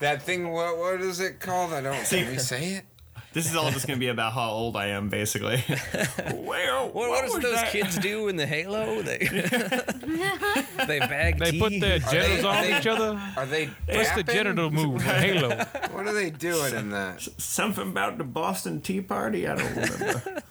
That 0.00 0.22
thing. 0.22 0.50
What 0.50 0.76
what 0.78 1.00
is 1.00 1.20
it 1.20 1.40
called? 1.40 1.72
I 1.72 1.80
don't. 1.80 2.04
Can 2.04 2.28
we 2.30 2.38
say 2.38 2.74
it? 2.74 2.84
This 3.32 3.48
is 3.48 3.54
all 3.54 3.70
just 3.70 3.86
gonna 3.86 3.98
be 4.00 4.08
about 4.08 4.32
how 4.32 4.50
old 4.50 4.76
I 4.76 4.88
am, 4.88 5.08
basically. 5.08 5.58
Where? 6.34 6.80
What, 6.80 6.94
what 6.94 7.22
does 7.24 7.34
was 7.34 7.42
those 7.44 7.54
that? 7.54 7.70
kids 7.70 7.96
do 7.98 8.26
in 8.28 8.34
the 8.36 8.46
Halo? 8.46 9.02
They 9.02 9.18
they 10.86 10.98
bag 10.98 11.38
They 11.38 11.58
put 11.58 11.78
their 11.80 11.98
genitals 12.00 12.44
on 12.44 12.62
they- 12.62 12.78
each 12.78 12.86
other. 12.86 13.20
Are 13.36 13.46
they? 13.46 13.66
What's 13.88 14.12
the 14.12 14.22
genital 14.24 14.70
move? 14.72 15.02
Halo. 15.02 15.56
What 15.92 16.06
are 16.08 16.12
they 16.12 16.30
doing 16.30 16.74
in 16.74 16.90
that? 16.90 17.22
Something 17.38 17.88
about 17.90 18.18
the 18.18 18.24
Boston 18.24 18.80
Tea 18.80 19.00
Party? 19.00 19.46
I 19.46 19.54
don't 19.56 19.76
remember. 19.76 20.42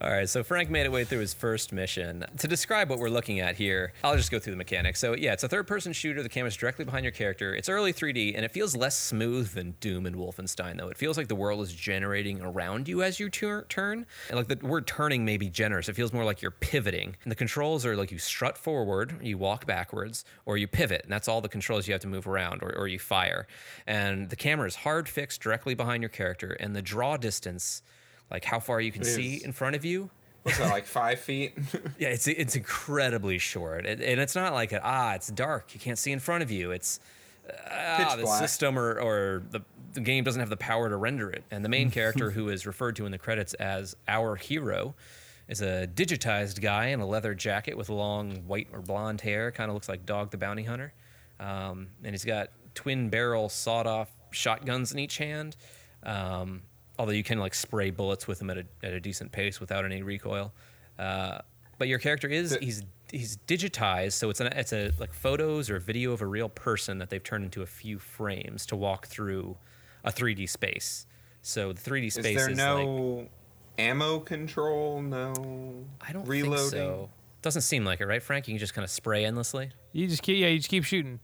All 0.00 0.10
right, 0.10 0.28
so 0.28 0.42
Frank 0.42 0.68
made 0.68 0.84
it 0.84 0.92
way 0.92 1.04
through 1.04 1.20
his 1.20 1.32
first 1.32 1.72
mission. 1.72 2.24
To 2.38 2.48
describe 2.48 2.90
what 2.90 2.98
we're 2.98 3.08
looking 3.08 3.40
at 3.40 3.54
here, 3.56 3.92
I'll 4.02 4.16
just 4.16 4.30
go 4.30 4.38
through 4.38 4.52
the 4.52 4.56
mechanics. 4.58 4.98
So, 5.00 5.14
yeah, 5.16 5.32
it's 5.32 5.44
a 5.44 5.48
third 5.48 5.66
person 5.66 5.92
shooter. 5.92 6.22
The 6.22 6.28
camera's 6.28 6.56
directly 6.56 6.84
behind 6.84 7.04
your 7.04 7.12
character. 7.12 7.54
It's 7.54 7.68
early 7.68 7.92
3D, 7.92 8.34
and 8.34 8.44
it 8.44 8.50
feels 8.50 8.74
less 8.76 8.98
smooth 8.98 9.52
than 9.54 9.74
Doom 9.80 10.06
and 10.06 10.16
Wolfenstein, 10.16 10.76
though. 10.76 10.88
It 10.88 10.98
feels 10.98 11.16
like 11.16 11.28
the 11.28 11.34
world 11.36 11.51
is 11.60 11.74
generating 11.74 12.40
around 12.40 12.88
you 12.88 13.02
as 13.02 13.20
you 13.20 13.28
tur- 13.28 13.66
turn. 13.68 14.06
And, 14.30 14.38
like, 14.38 14.48
the 14.48 14.66
word 14.66 14.86
turning 14.86 15.24
may 15.26 15.36
be 15.36 15.50
generous. 15.50 15.88
It 15.88 15.96
feels 15.96 16.12
more 16.12 16.24
like 16.24 16.40
you're 16.40 16.50
pivoting. 16.50 17.16
And 17.22 17.30
the 17.30 17.36
controls 17.36 17.84
are 17.84 17.96
like 17.96 18.10
you 18.10 18.18
strut 18.18 18.56
forward, 18.56 19.16
you 19.20 19.36
walk 19.36 19.66
backwards, 19.66 20.24
or 20.46 20.56
you 20.56 20.66
pivot. 20.66 21.02
And 21.02 21.12
that's 21.12 21.28
all 21.28 21.40
the 21.40 21.48
controls 21.48 21.86
you 21.86 21.92
have 21.92 22.00
to 22.02 22.08
move 22.08 22.26
around, 22.26 22.62
or, 22.62 22.74
or 22.74 22.88
you 22.88 22.98
fire. 22.98 23.46
And 23.86 24.30
the 24.30 24.36
camera 24.36 24.66
is 24.66 24.76
hard 24.76 25.08
fixed 25.08 25.42
directly 25.42 25.74
behind 25.74 26.02
your 26.02 26.10
character, 26.10 26.52
and 26.52 26.74
the 26.74 26.82
draw 26.82 27.16
distance. 27.16 27.82
Like 28.30 28.46
how 28.46 28.60
far 28.60 28.80
you 28.80 28.90
can 28.90 29.04
see 29.04 29.42
in 29.44 29.52
front 29.52 29.76
of 29.76 29.84
you, 29.84 30.08
What's 30.42 30.58
that? 30.58 30.70
Like 30.70 30.86
five 30.86 31.20
feet? 31.20 31.54
yeah, 31.98 32.08
it's 32.08 32.26
it's 32.26 32.56
incredibly 32.56 33.38
short, 33.38 33.86
and, 33.86 34.00
and 34.00 34.20
it's 34.20 34.34
not 34.34 34.52
like 34.52 34.72
a, 34.72 34.80
ah, 34.82 35.14
it's 35.14 35.28
dark, 35.28 35.72
you 35.72 35.80
can't 35.80 35.98
see 35.98 36.10
in 36.12 36.18
front 36.18 36.42
of 36.42 36.50
you. 36.50 36.72
It's 36.72 36.98
ah, 37.70 38.16
the 38.16 38.26
system 38.38 38.78
or 38.78 38.98
or 39.00 39.42
the 39.50 39.60
the 39.94 40.00
game 40.00 40.24
doesn't 40.24 40.40
have 40.40 40.48
the 40.48 40.56
power 40.56 40.88
to 40.88 40.96
render 40.96 41.28
it. 41.30 41.44
And 41.50 41.64
the 41.64 41.68
main 41.68 41.90
character, 41.98 42.30
who 42.30 42.48
is 42.48 42.66
referred 42.66 42.96
to 42.96 43.06
in 43.06 43.12
the 43.12 43.18
credits 43.18 43.52
as 43.54 43.94
our 44.08 44.36
hero, 44.36 44.94
is 45.48 45.60
a 45.60 45.86
digitized 45.86 46.60
guy 46.62 46.86
in 46.86 47.00
a 47.00 47.06
leather 47.06 47.34
jacket 47.34 47.76
with 47.76 47.90
long 47.90 48.36
white 48.46 48.68
or 48.72 48.80
blonde 48.80 49.20
hair, 49.20 49.50
kind 49.52 49.68
of 49.70 49.74
looks 49.74 49.88
like 49.88 50.06
Dog 50.06 50.30
the 50.30 50.38
Bounty 50.38 50.62
Hunter, 50.62 50.94
um, 51.40 51.88
and 52.02 52.14
he's 52.14 52.24
got 52.24 52.48
twin 52.74 53.10
barrel 53.10 53.48
sawed 53.50 53.86
off 53.86 54.08
shotguns 54.30 54.92
in 54.92 54.98
each 54.98 55.18
hand. 55.18 55.56
Um, 56.04 56.62
although 56.98 57.12
you 57.12 57.22
can 57.24 57.38
like 57.38 57.54
spray 57.54 57.90
bullets 57.90 58.26
with 58.26 58.38
them 58.38 58.48
at 58.50 58.58
a, 58.58 58.64
at 58.82 58.92
a 58.92 59.00
decent 59.00 59.30
pace 59.32 59.60
without 59.60 59.84
any 59.84 60.02
recoil. 60.02 60.52
Uh, 60.98 61.38
but 61.78 61.88
your 61.88 61.98
character 61.98 62.28
is 62.28 62.50
The- 62.50 62.64
he's 62.64 62.82
he's 63.12 63.36
digitized, 63.46 64.14
so 64.14 64.30
it's 64.30 64.40
an 64.40 64.48
it's 64.48 64.72
a 64.72 64.90
like 64.98 65.12
photos 65.12 65.70
or 65.70 65.78
video 65.78 66.12
of 66.12 66.20
a 66.22 66.26
real 66.26 66.48
person 66.48 66.98
that 66.98 67.10
they've 67.10 67.22
turned 67.22 67.44
into 67.44 67.62
a 67.62 67.66
few 67.66 67.98
frames 68.00 68.66
to 68.66 68.76
walk 68.76 69.06
through 69.06 69.56
a 70.04 70.10
3D 70.10 70.48
space. 70.48 71.06
So 71.42 71.72
the 71.72 71.80
3D 71.80 72.10
space 72.12 72.16
Is 72.16 72.24
space 72.24 72.36
there 72.38 72.50
is 72.50 72.56
no 72.58 72.84
like 73.20 73.30
ammo 73.78 74.18
control? 74.20 75.00
No. 75.02 75.84
I 76.00 76.12
don't 76.12 76.26
reloading. 76.26 76.58
think 76.58 76.70
so. 76.72 77.10
Doesn't 77.42 77.62
seem 77.62 77.84
like 77.84 78.00
it, 78.00 78.06
right, 78.06 78.22
Frank? 78.22 78.46
You 78.48 78.54
can 78.54 78.58
just 78.58 78.74
kind 78.74 78.84
of 78.84 78.90
spray 78.90 79.24
endlessly. 79.24 79.70
You 79.92 80.06
just 80.06 80.22
keep, 80.22 80.38
yeah, 80.38 80.46
you 80.48 80.58
just 80.58 80.68
keep 80.68 80.84
shooting. 80.84 81.18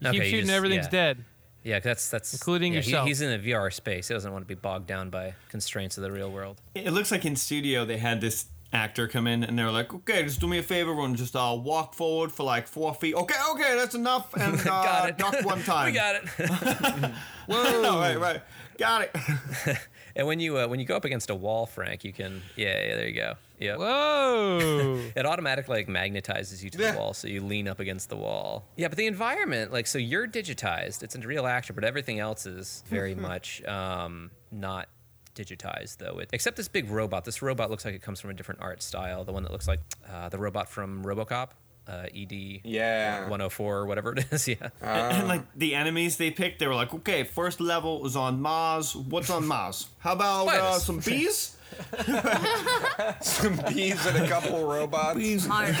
You 0.00 0.08
Okay, 0.08 0.18
keep 0.18 0.24
shooting, 0.26 0.40
just- 0.46 0.52
everything's 0.52 0.86
yeah. 0.86 0.90
dead. 0.90 1.24
Yeah, 1.64 1.80
that's 1.80 2.08
that's 2.08 2.32
Including 2.32 2.74
yeah, 2.74 2.80
he- 2.80 2.90
yourself. 2.90 3.08
he's 3.08 3.20
in 3.22 3.32
a 3.32 3.42
VR 3.42 3.72
space. 3.72 4.06
He 4.06 4.14
doesn't 4.14 4.30
want 4.32 4.44
to 4.44 4.46
be 4.46 4.54
bogged 4.54 4.86
down 4.86 5.10
by 5.10 5.34
constraints 5.48 5.96
of 5.96 6.04
the 6.04 6.12
real 6.12 6.30
world. 6.30 6.60
It 6.76 6.92
looks 6.92 7.10
like 7.10 7.24
in 7.24 7.34
studio 7.34 7.84
they 7.84 7.96
had 7.96 8.20
this 8.20 8.44
actor 8.72 9.08
come 9.08 9.26
in 9.26 9.44
and 9.44 9.58
they're 9.58 9.70
like, 9.70 9.92
okay, 9.94 10.22
just 10.22 10.40
do 10.40 10.46
me 10.46 10.58
a 10.58 10.62
favor 10.62 10.92
and 11.00 11.16
just 11.16 11.34
uh, 11.36 11.56
walk 11.58 11.94
forward 11.94 12.32
for 12.32 12.42
like 12.42 12.66
four 12.66 12.94
feet. 12.94 13.14
Okay, 13.14 13.34
okay, 13.52 13.74
that's 13.76 13.94
enough. 13.94 14.34
And 14.34 14.58
uh, 14.60 14.64
got 14.64 15.08
it. 15.08 15.18
duck 15.18 15.44
one 15.44 15.62
time. 15.62 15.86
we 15.92 15.92
got 15.92 16.16
it. 16.16 16.28
Whoa. 17.48 17.98
right, 18.00 18.18
right. 18.18 18.42
Got 18.78 19.02
it. 19.02 19.78
and 20.16 20.26
when 20.26 20.38
you 20.40 20.58
uh, 20.58 20.66
when 20.66 20.80
you 20.80 20.86
go 20.86 20.96
up 20.96 21.04
against 21.06 21.30
a 21.30 21.34
wall, 21.34 21.64
Frank, 21.64 22.04
you 22.04 22.12
can 22.12 22.42
yeah, 22.56 22.88
yeah 22.88 22.96
there 22.96 23.08
you 23.08 23.14
go. 23.14 23.34
Yeah. 23.58 23.76
Whoa. 23.76 25.00
It 25.16 25.24
automatically 25.24 25.78
like 25.78 25.88
magnetizes 25.88 26.62
you 26.62 26.68
to 26.70 26.78
Yeah. 26.78 26.92
the 26.92 26.98
wall, 26.98 27.14
so 27.14 27.26
you 27.28 27.42
lean 27.42 27.68
up 27.68 27.80
against 27.80 28.10
the 28.10 28.16
wall. 28.16 28.66
Yeah, 28.76 28.88
but 28.88 28.98
the 28.98 29.06
environment, 29.06 29.72
like, 29.72 29.86
so 29.86 29.96
you're 29.98 30.28
digitized. 30.28 31.02
It's 31.02 31.14
a 31.14 31.20
real 31.20 31.46
actor, 31.46 31.72
but 31.72 31.84
everything 31.84 32.18
else 32.20 32.44
is 32.44 32.84
very 32.88 33.14
much 33.14 33.64
um, 33.64 34.30
not 34.52 34.88
digitized, 35.36 35.98
though. 35.98 36.18
It, 36.18 36.30
except 36.32 36.56
this 36.56 36.66
big 36.68 36.90
robot. 36.90 37.24
This 37.24 37.40
robot 37.42 37.70
looks 37.70 37.84
like 37.84 37.94
it 37.94 38.02
comes 38.02 38.20
from 38.20 38.30
a 38.30 38.34
different 38.34 38.60
art 38.62 38.82
style. 38.82 39.24
The 39.24 39.32
one 39.32 39.44
that 39.44 39.52
looks 39.52 39.68
like 39.68 39.80
uh, 40.12 40.28
the 40.30 40.38
robot 40.38 40.68
from 40.68 41.04
RoboCop, 41.04 41.50
uh, 41.86 42.06
ED. 42.14 42.60
Yeah. 42.64 43.20
104 43.22 43.76
or 43.76 43.86
whatever 43.86 44.12
it 44.12 44.26
is. 44.32 44.48
Yeah. 44.48 44.56
and, 44.82 45.16
and, 45.18 45.28
like 45.28 45.42
the 45.54 45.74
enemies 45.76 46.16
they 46.16 46.30
picked, 46.32 46.58
they 46.58 46.66
were 46.66 46.74
like, 46.74 46.92
okay, 46.94 47.22
first 47.22 47.60
level 47.60 48.04
is 48.06 48.16
on 48.16 48.40
Mars. 48.40 48.96
What's 48.96 49.30
on 49.30 49.46
Mars? 49.46 49.88
How 49.98 50.14
about 50.14 50.48
uh, 50.48 50.78
some 50.78 50.98
bees? 50.98 51.52
Some 53.20 53.60
bees 53.68 54.04
and 54.06 54.16
a 54.24 54.28
couple 54.28 54.64
robots. 54.66 55.46
Mars. 55.46 55.76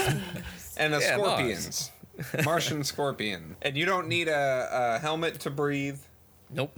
and 0.76 0.94
a 0.94 0.98
Yeah, 1.00 1.16
Mars. 1.16 1.28
scorpions. 1.28 1.90
Martian 2.44 2.84
scorpion. 2.84 3.56
And 3.62 3.76
you 3.76 3.86
don't 3.86 4.08
need 4.08 4.28
a, 4.28 4.68
a 4.96 4.98
helmet 4.98 5.40
to 5.40 5.50
breathe. 5.50 5.98
nope. 6.50 6.72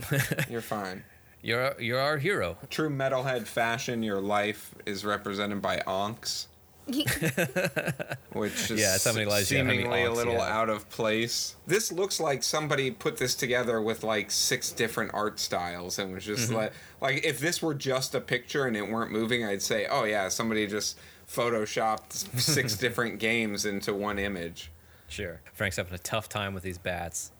You're 0.48 0.60
fine. 0.60 1.04
You're 1.42 1.80
you're 1.80 2.00
our 2.00 2.18
hero. 2.18 2.56
True 2.70 2.90
metalhead 2.90 3.46
fashion, 3.46 4.02
your 4.02 4.20
life 4.20 4.74
is 4.86 5.04
represented 5.04 5.62
by 5.62 5.78
ankhs, 5.86 6.48
which 8.32 8.70
is 8.70 8.80
Yeah, 8.80 8.94
it's 8.96 9.04
how 9.04 9.12
many 9.12 9.24
lives 9.26 9.50
you 9.50 9.58
have, 9.58 9.66
how 9.66 9.70
many 9.72 9.82
seemingly 9.82 10.02
a 10.02 10.06
ankhs 10.06 10.10
you 10.10 10.16
little 10.16 10.40
have. 10.40 10.52
out 10.52 10.68
of 10.68 10.88
place. 10.90 11.54
This 11.66 11.92
looks 11.92 12.18
like 12.20 12.42
somebody 12.42 12.90
put 12.90 13.16
this 13.18 13.34
together 13.34 13.80
with 13.80 14.02
like 14.02 14.30
six 14.30 14.72
different 14.72 15.12
art 15.14 15.38
styles 15.38 15.98
and 15.98 16.12
was 16.14 16.24
just 16.24 16.48
Mm-hmm. 16.48 16.56
like 16.56 16.72
like 17.00 17.24
if 17.24 17.38
this 17.38 17.62
were 17.62 17.74
just 17.74 18.14
a 18.14 18.20
picture 18.20 18.66
and 18.66 18.76
it 18.76 18.88
weren't 18.88 19.12
moving, 19.12 19.44
I'd 19.44 19.62
say, 19.62 19.86
"Oh 19.88 20.04
yeah, 20.04 20.28
somebody 20.28 20.66
just 20.66 20.98
photoshopped 21.30 22.12
six 22.40 22.76
different 22.84 23.18
games 23.20 23.64
into 23.64 23.94
one 23.94 24.18
image." 24.18 24.70
Sure. 25.08 25.40
Frank's 25.54 25.76
having 25.76 25.94
a 25.94 25.98
tough 25.98 26.28
time 26.28 26.52
with 26.52 26.62
these 26.62 26.78
bats. 26.78 27.30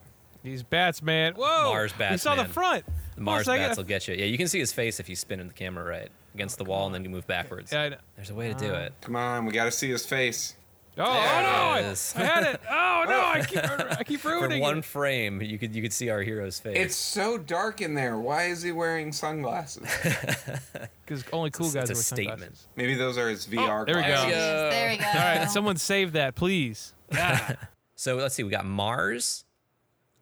These 0.43 0.63
bats, 0.63 1.01
man. 1.01 1.33
Whoa. 1.33 1.65
Mars 1.65 1.91
You 1.91 1.99
bats, 1.99 2.23
saw 2.23 2.35
the 2.35 2.45
front. 2.45 2.85
The 3.15 3.21
Mars 3.21 3.45
Hold 3.45 3.57
bats 3.57 3.71
second. 3.71 3.77
will 3.77 3.87
get 3.87 4.07
you. 4.07 4.15
Yeah, 4.15 4.25
you 4.25 4.37
can 4.37 4.47
see 4.47 4.59
his 4.59 4.71
face 4.71 4.99
if 4.99 5.09
you 5.09 5.15
spin 5.15 5.39
in 5.39 5.47
the 5.47 5.53
camera 5.53 5.83
right 5.83 6.09
against 6.33 6.57
the 6.57 6.63
wall 6.63 6.85
and 6.85 6.95
then 6.95 7.03
you 7.03 7.09
move 7.09 7.27
backwards. 7.27 7.71
Yeah, 7.73 7.81
I 7.81 7.89
know. 7.89 7.97
There's 8.15 8.29
a 8.29 8.35
way 8.35 8.47
to 8.53 8.57
do 8.57 8.73
it. 8.73 8.93
Come 9.01 9.15
on, 9.15 9.45
we 9.45 9.51
got 9.51 9.65
to 9.65 9.71
see 9.71 9.89
his 9.89 10.05
face. 10.05 10.55
Oh, 10.97 11.03
oh 11.03 11.05
no! 11.07 11.13
I. 11.13 11.95
I 12.15 12.23
had 12.23 12.43
it. 12.55 12.61
Oh 13.01 13.05
no! 13.07 13.21
I 13.21 13.41
keep, 13.45 13.59
I 13.63 14.03
keep 14.05 14.19
For 14.19 14.37
one 14.59 14.79
it. 14.79 14.85
frame, 14.85 15.41
you 15.41 15.57
could 15.57 15.73
you 15.73 15.81
could 15.81 15.93
see 15.93 16.09
our 16.09 16.21
hero's 16.21 16.59
face. 16.59 16.75
It's 16.77 16.95
so 16.97 17.37
dark 17.37 17.79
in 17.79 17.93
there. 17.93 18.17
Why 18.17 18.47
is 18.47 18.61
he 18.61 18.73
wearing 18.73 19.13
sunglasses? 19.13 19.87
Because 21.05 21.23
only 21.33 21.49
cool 21.51 21.67
It's- 21.67 21.73
guys 21.87 21.89
it's 21.89 22.11
a 22.11 22.15
wear 22.15 22.23
statement. 22.25 22.39
sunglasses. 22.41 22.67
Maybe 22.75 22.95
those 22.95 23.17
are 23.17 23.29
his 23.29 23.47
oh, 23.47 23.55
VR 23.55 23.85
there 23.85 23.95
we 23.95 24.01
go. 24.01 24.07
glasses. 24.07 24.31
There 24.33 24.89
we 24.91 24.97
go. 24.97 25.05
All 25.05 25.13
right, 25.39 25.49
someone 25.49 25.77
save 25.77 26.11
that, 26.13 26.35
please. 26.35 26.93
Yeah. 27.11 27.55
so 27.95 28.15
let's 28.17 28.35
see. 28.35 28.43
We 28.43 28.51
got 28.51 28.65
Mars, 28.65 29.45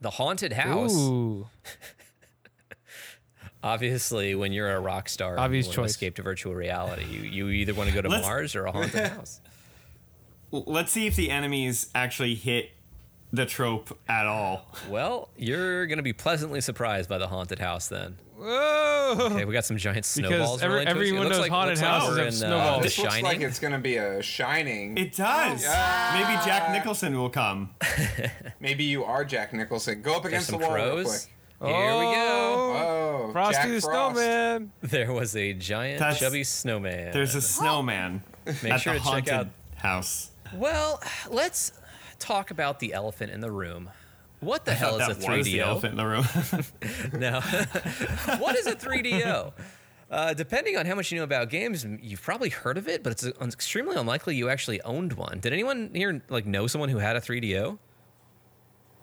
the 0.02 0.10
haunted 0.12 0.54
house. 0.54 0.96
Ooh. 0.96 1.48
Obviously, 3.64 4.36
when 4.36 4.54
you're 4.54 4.72
a 4.72 4.80
rock 4.80 5.10
star, 5.10 5.32
and 5.32 5.40
Obvious 5.40 5.66
you 5.66 5.70
want 5.70 5.76
to 5.76 5.82
choice. 5.82 5.90
escape 5.92 6.16
to 6.16 6.22
virtual 6.22 6.54
reality. 6.56 7.06
You 7.06 7.22
you 7.22 7.48
either 7.50 7.74
want 7.74 7.90
to 7.90 7.96
go 7.96 8.02
to 8.02 8.10
Mars 8.10 8.56
or 8.56 8.66
a 8.66 8.72
haunted 8.72 9.08
house. 9.12 9.42
Let's 10.52 10.92
see 10.92 11.08
if 11.08 11.16
the 11.16 11.30
enemies 11.32 11.90
actually 11.94 12.36
hit 12.36 12.70
the 13.34 13.46
trope 13.46 13.98
at 14.08 14.26
all. 14.26 14.66
Well, 14.90 15.30
you're 15.38 15.86
gonna 15.88 16.02
be 16.04 16.14
pleasantly 16.14 16.62
surprised 16.62 17.10
by 17.10 17.18
the 17.18 17.28
haunted 17.28 17.60
house 17.60 17.88
then. 17.88 18.18
Whoa. 18.38 19.16
Okay, 19.32 19.46
we 19.46 19.54
got 19.54 19.66
some 19.66 19.78
giant 19.78 20.06
snowballs. 20.06 20.62
every- 20.62 20.76
rolling 20.76 20.86
to 20.86 20.92
every 20.92 21.10
It 21.10 21.12
looks 21.14 21.20
Windows 21.22 21.40
like, 21.40 21.52
haunted 21.52 21.70
looks 21.78 21.82
like 21.82 21.90
houses 21.92 22.10
we're 22.10 22.18
have 22.18 22.28
in, 22.28 22.32
snowballs. 22.34 22.70
Uh, 22.70 22.78
the 22.78 22.84
This 22.84 22.98
looks 23.00 23.22
like 23.22 23.42
it's 23.42 23.60
gonna 23.60 23.80
be 23.80 23.98
a 23.98 24.22
shining. 24.22 24.98
It 24.98 25.16
does. 25.16 25.62
Maybe 25.64 26.40
Jack 26.46 26.72
Nicholson 26.72 27.18
will 27.18 27.30
come. 27.30 27.72
Maybe 28.60 28.84
you 28.84 29.04
are 29.04 29.26
Jack 29.26 29.54
Nicholson. 29.54 30.02
Go 30.02 30.16
up 30.18 30.24
There's 30.24 30.34
against 30.34 30.48
the 30.48 30.52
some 30.54 30.62
wall 30.62 30.74
real 30.76 30.86
crows. 30.94 31.06
quick. 31.60 31.70
Here 31.72 31.98
we 31.98 32.04
go. 32.04 33.28
Oh, 33.28 33.30
Frosty 33.32 33.54
Jack 33.56 33.68
the 33.70 33.82
Frost. 33.82 34.16
Snowman. 34.16 34.72
There 34.82 35.12
was 35.12 35.36
a 35.36 35.54
giant 35.54 36.00
That's- 36.00 36.20
chubby 36.20 36.44
snowman. 36.44 37.12
There's 37.14 37.34
a 37.34 37.42
snowman 37.42 38.22
Make 38.46 38.74
at 38.74 38.82
sure 38.82 38.94
the 38.94 39.00
to 39.00 39.06
check 39.06 39.12
haunted 39.30 39.34
out. 39.34 39.48
house. 39.78 40.30
Well, 40.54 41.02
let's 41.32 41.72
talk 42.20 42.52
about 42.52 42.80
the 42.80 42.94
elephant 42.94 43.32
in 43.32 43.40
the 43.42 43.52
room. 43.52 43.90
What 44.40 44.66
the 44.66 44.74
hell 44.74 44.96
is 44.98 45.08
a 45.08 45.14
that 45.20 45.30
was 45.38 45.46
the 45.46 45.58
3DO? 45.58 45.66
elephant 45.66 45.92
in 45.92 45.98
the 45.98 46.06
room. 46.06 46.26
No. 47.20 47.40
what 48.40 48.56
is 48.56 48.68
a 48.68 48.76
3DO? 48.76 49.52
Uh, 50.10 50.34
depending 50.34 50.78
on 50.78 50.86
how 50.86 50.96
much 50.96 51.12
you 51.12 51.18
know 51.18 51.24
about 51.24 51.50
games, 51.50 51.86
you've 52.02 52.22
probably 52.22 52.50
heard 52.50 52.78
of 52.78 52.88
it, 52.88 53.04
but 53.04 53.12
it's 53.12 53.26
extremely 53.26 53.96
unlikely 53.96 54.36
you 54.36 54.48
actually 54.50 54.80
owned 54.84 55.14
one. 55.14 55.40
Did 55.40 55.52
anyone 55.54 55.90
here 55.94 56.22
like 56.30 56.46
know 56.46 56.68
someone 56.68 56.90
who 56.90 56.98
had 57.00 57.16
a 57.16 57.20
3DO? 57.22 57.78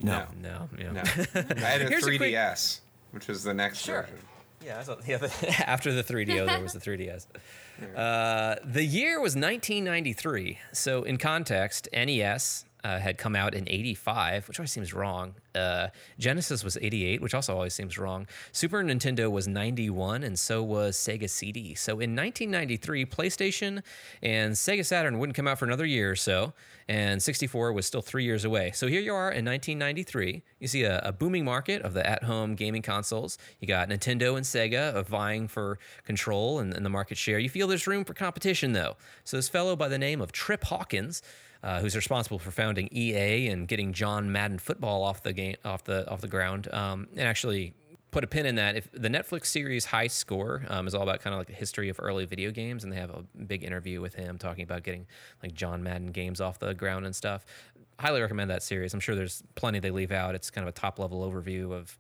No, 0.01 0.27
No. 0.41 0.69
Yeah. 0.79 0.93
no. 0.93 1.03
I 1.03 1.43
had 1.61 1.83
a 1.83 1.89
Here's 1.89 2.07
a 2.07 2.17
quick- 2.17 2.33
3DS, 2.35 2.81
which 3.13 3.29
was 3.29 3.43
the 3.45 3.55
next 3.55 3.79
Sure. 3.79 4.03
version. 4.03 4.19
Yeah, 4.65 4.79
I 4.81 4.83
thought, 4.83 5.01
yeah 5.07 5.19
the, 5.19 5.31
after 5.69 5.93
the 5.93 6.03
3DO, 6.03 6.47
there 6.47 6.61
was 6.61 6.73
the 6.73 6.81
3DS. 6.81 7.27
Uh, 7.95 8.57
the 8.65 8.85
year 8.85 9.21
was 9.21 9.35
1993. 9.37 10.59
So, 10.73 11.03
in 11.03 11.19
context, 11.19 11.87
NES 11.93 12.65
uh, 12.85 12.99
had 12.99 13.17
come 13.17 13.35
out 13.35 13.55
in 13.55 13.67
85, 13.67 14.47
which 14.47 14.61
always 14.61 14.71
seems 14.71 14.93
wrong. 14.93 15.35
Uh, 15.55 15.89
Genesis 16.19 16.63
was 16.63 16.77
88, 16.77 17.23
which 17.23 17.35
also 17.35 17.55
always 17.55 17.73
seems 17.73 17.97
wrong. 17.97 18.27
Super 18.53 18.85
Nintendo 18.85 19.31
was 19.31 19.49
91, 19.49 20.23
and 20.23 20.39
so 20.39 20.63
was 20.63 20.97
Sega 20.97 21.29
CD. 21.29 21.75
So, 21.75 21.93
in 21.93 22.15
1993, 22.15 23.07
PlayStation 23.07 23.83
and 24.23 24.53
Sega 24.53 24.85
Saturn 24.85 25.19
wouldn't 25.19 25.35
come 25.35 25.49
out 25.49 25.59
for 25.59 25.65
another 25.65 25.87
year 25.87 26.11
or 26.11 26.17
so, 26.17 26.53
and 26.87 27.23
64 27.23 27.73
was 27.73 27.87
still 27.87 28.03
three 28.03 28.25
years 28.25 28.45
away. 28.45 28.71
So, 28.75 28.87
here 28.87 29.01
you 29.01 29.15
are 29.15 29.33
in 29.33 29.47
1993. 29.47 30.43
You 30.61 30.69
see 30.69 30.83
a, 30.83 30.99
a 30.99 31.13
booming 31.13 31.45
market 31.45 31.81
of 31.83 31.95
the 31.95 32.07
at 32.07 32.25
home 32.25 32.55
gaming 32.55 32.83
consoles. 32.83 33.39
You 33.61 33.69
got 33.69 33.89
Nintendo 33.89 34.37
and 34.37 34.45
Sega 34.45 35.03
vying 35.07 35.49
for 35.49 35.79
control 36.05 36.59
and, 36.59 36.75
and 36.75 36.85
the 36.85 36.91
market 36.91 37.17
share. 37.17 37.39
You 37.39 37.49
feel 37.49 37.67
there's 37.67 37.87
room 37.87 38.05
for 38.05 38.13
competition, 38.13 38.73
though. 38.73 38.97
So, 39.25 39.39
this 39.39 39.49
fellow 39.49 39.75
by 39.75 39.89
the 39.89 39.99
name 39.99 40.21
of 40.21 40.33
Trip 40.33 40.65
Hawkins. 40.65 41.23
Uh, 41.65 41.81
who's 41.81 41.97
responsible 41.97 42.39
for 42.39 42.51
founding 42.51 42.91
EA 42.93 43.49
and 43.49 43.67
getting 43.67 43.95
John 43.95 44.31
Madden 44.31 44.59
football 44.59 45.03
off 45.03 45.23
the 45.23 45.33
game 45.33 45.57
off 45.65 45.83
the 45.85 46.07
off 46.11 46.21
the 46.21 46.29
ground, 46.29 46.69
um, 46.71 47.09
and 47.17 47.27
actually 47.27 47.73
put 48.11 48.23
a 48.23 48.27
pin 48.27 48.45
in 48.45 48.57
that. 48.57 48.77
If 48.77 48.93
the 48.93 49.09
Netflix 49.09 49.47
series 49.47 49.87
High 49.87 50.09
Score 50.09 50.63
um, 50.69 50.87
is 50.87 50.95
all 50.95 51.03
about 51.03 51.21
kind 51.21 51.33
of 51.33 51.39
like 51.39 51.47
the 51.47 51.55
history 51.55 51.89
of 51.89 51.99
early 51.99 52.27
video 52.27 52.51
games, 52.51 52.85
and 52.85 52.93
they 52.93 52.97
have 52.97 53.09
a 53.09 53.25
big 53.47 53.65
interview 53.65 54.03
with 54.03 54.15
him 54.15 54.37
talking 54.37 54.63
about 54.63 54.83
getting 54.83 55.07
like 55.43 55.55
John 55.55 55.83
Madden 55.83 56.09
games 56.09 56.39
off 56.39 56.59
the 56.59 56.75
ground 56.75 57.07
and 57.07 57.17
stuff. 57.17 57.47
Highly 57.99 58.21
recommend 58.21 58.51
that 58.51 58.63
series. 58.63 58.93
I'm 58.93 59.01
sure 59.01 59.15
there's 59.15 59.43
plenty 59.55 59.79
they 59.79 59.91
leave 59.91 60.13
out. 60.13 60.35
It's 60.35 60.51
kind 60.51 60.69
of 60.69 60.69
a 60.69 60.79
top 60.79 60.99
level 60.99 61.27
overview 61.27 61.73
of 61.73 61.99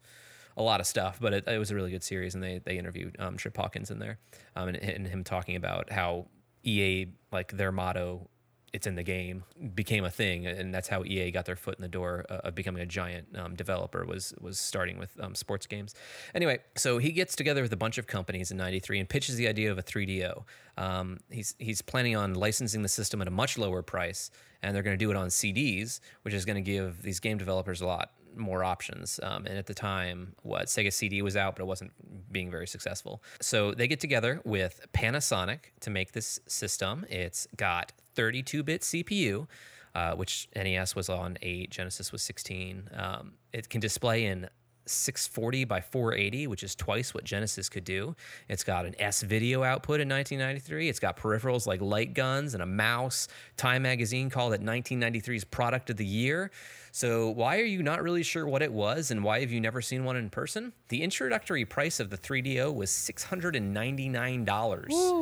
a 0.58 0.62
lot 0.62 0.78
of 0.80 0.86
stuff, 0.86 1.18
but 1.22 1.32
it, 1.32 1.48
it 1.48 1.58
was 1.58 1.70
a 1.70 1.74
really 1.74 1.90
good 1.90 2.04
series, 2.04 2.34
and 2.34 2.44
they 2.44 2.60
they 2.62 2.76
interviewed 2.76 3.16
um, 3.18 3.38
Trip 3.38 3.56
Hawkins 3.56 3.90
in 3.90 3.98
there, 3.98 4.18
um, 4.56 4.68
and, 4.68 4.76
and 4.76 5.06
him 5.06 5.24
talking 5.24 5.56
about 5.56 5.90
how 5.90 6.26
EA 6.64 7.06
like 7.32 7.56
their 7.56 7.72
motto 7.72 8.28
it's 8.74 8.88
in 8.88 8.96
the 8.96 9.04
game 9.04 9.44
became 9.74 10.04
a 10.04 10.10
thing 10.10 10.46
and 10.46 10.74
that's 10.74 10.88
how 10.88 11.04
EA 11.04 11.30
got 11.30 11.46
their 11.46 11.54
foot 11.54 11.76
in 11.78 11.82
the 11.82 11.88
door 11.88 12.26
uh, 12.28 12.40
of 12.42 12.56
becoming 12.56 12.82
a 12.82 12.86
giant 12.86 13.28
um, 13.38 13.54
developer 13.54 14.04
was 14.04 14.34
was 14.40 14.58
starting 14.58 14.98
with 14.98 15.18
um, 15.20 15.34
sports 15.34 15.66
games. 15.66 15.94
Anyway 16.34 16.58
so 16.74 16.98
he 16.98 17.12
gets 17.12 17.36
together 17.36 17.62
with 17.62 17.72
a 17.72 17.76
bunch 17.76 17.98
of 17.98 18.08
companies 18.08 18.50
in 18.50 18.56
93 18.56 18.98
and 18.98 19.08
pitches 19.08 19.36
the 19.36 19.46
idea 19.46 19.70
of 19.70 19.78
a 19.78 19.82
3DO 19.82 20.42
um, 20.76 21.18
he's 21.30 21.54
he's 21.58 21.80
planning 21.80 22.16
on 22.16 22.34
licensing 22.34 22.82
the 22.82 22.88
system 22.88 23.22
at 23.22 23.28
a 23.28 23.30
much 23.30 23.56
lower 23.56 23.80
price 23.80 24.32
and 24.60 24.74
they're 24.74 24.82
going 24.82 24.98
to 24.98 25.04
do 25.04 25.10
it 25.10 25.16
on 25.16 25.28
CDs 25.28 26.00
which 26.22 26.34
is 26.34 26.44
going 26.44 26.56
to 26.56 26.62
give 26.62 27.00
these 27.02 27.20
game 27.20 27.38
developers 27.38 27.80
a 27.80 27.86
lot 27.86 28.10
more 28.36 28.64
options. 28.64 29.20
Um, 29.22 29.46
and 29.46 29.58
at 29.58 29.66
the 29.66 29.74
time, 29.74 30.34
what 30.42 30.66
Sega 30.66 30.92
CD 30.92 31.22
was 31.22 31.36
out, 31.36 31.56
but 31.56 31.62
it 31.62 31.66
wasn't 31.66 31.92
being 32.32 32.50
very 32.50 32.66
successful. 32.66 33.22
So 33.40 33.72
they 33.72 33.88
get 33.88 34.00
together 34.00 34.40
with 34.44 34.86
Panasonic 34.92 35.72
to 35.80 35.90
make 35.90 36.12
this 36.12 36.40
system. 36.46 37.06
It's 37.08 37.46
got 37.56 37.92
32-bit 38.16 38.82
CPU, 38.82 39.46
uh, 39.94 40.14
which 40.14 40.48
NES 40.54 40.94
was 40.94 41.08
on 41.08 41.38
eight, 41.42 41.70
Genesis 41.70 42.12
was 42.12 42.22
16. 42.22 42.90
Um, 42.96 43.32
it 43.52 43.68
can 43.68 43.80
display 43.80 44.24
in 44.24 44.48
640 44.86 45.64
by 45.64 45.80
480, 45.80 46.46
which 46.46 46.62
is 46.62 46.74
twice 46.74 47.14
what 47.14 47.24
Genesis 47.24 47.68
could 47.68 47.84
do. 47.84 48.14
It's 48.48 48.64
got 48.64 48.86
an 48.86 48.94
S 48.98 49.22
video 49.22 49.62
output 49.62 50.00
in 50.00 50.08
1993. 50.08 50.88
It's 50.88 50.98
got 50.98 51.16
peripherals 51.16 51.66
like 51.66 51.80
light 51.80 52.14
guns 52.14 52.54
and 52.54 52.62
a 52.62 52.66
mouse. 52.66 53.28
Time 53.56 53.82
magazine 53.82 54.30
called 54.30 54.52
it 54.54 54.62
1993's 54.62 55.44
product 55.44 55.90
of 55.90 55.96
the 55.96 56.04
year. 56.06 56.50
So, 56.92 57.30
why 57.30 57.58
are 57.58 57.64
you 57.64 57.82
not 57.82 58.02
really 58.04 58.22
sure 58.22 58.46
what 58.46 58.62
it 58.62 58.72
was 58.72 59.10
and 59.10 59.24
why 59.24 59.40
have 59.40 59.50
you 59.50 59.60
never 59.60 59.82
seen 59.82 60.04
one 60.04 60.16
in 60.16 60.30
person? 60.30 60.72
The 60.90 61.02
introductory 61.02 61.64
price 61.64 61.98
of 61.98 62.08
the 62.10 62.16
3DO 62.16 62.72
was 62.72 62.90
$699 62.90 63.64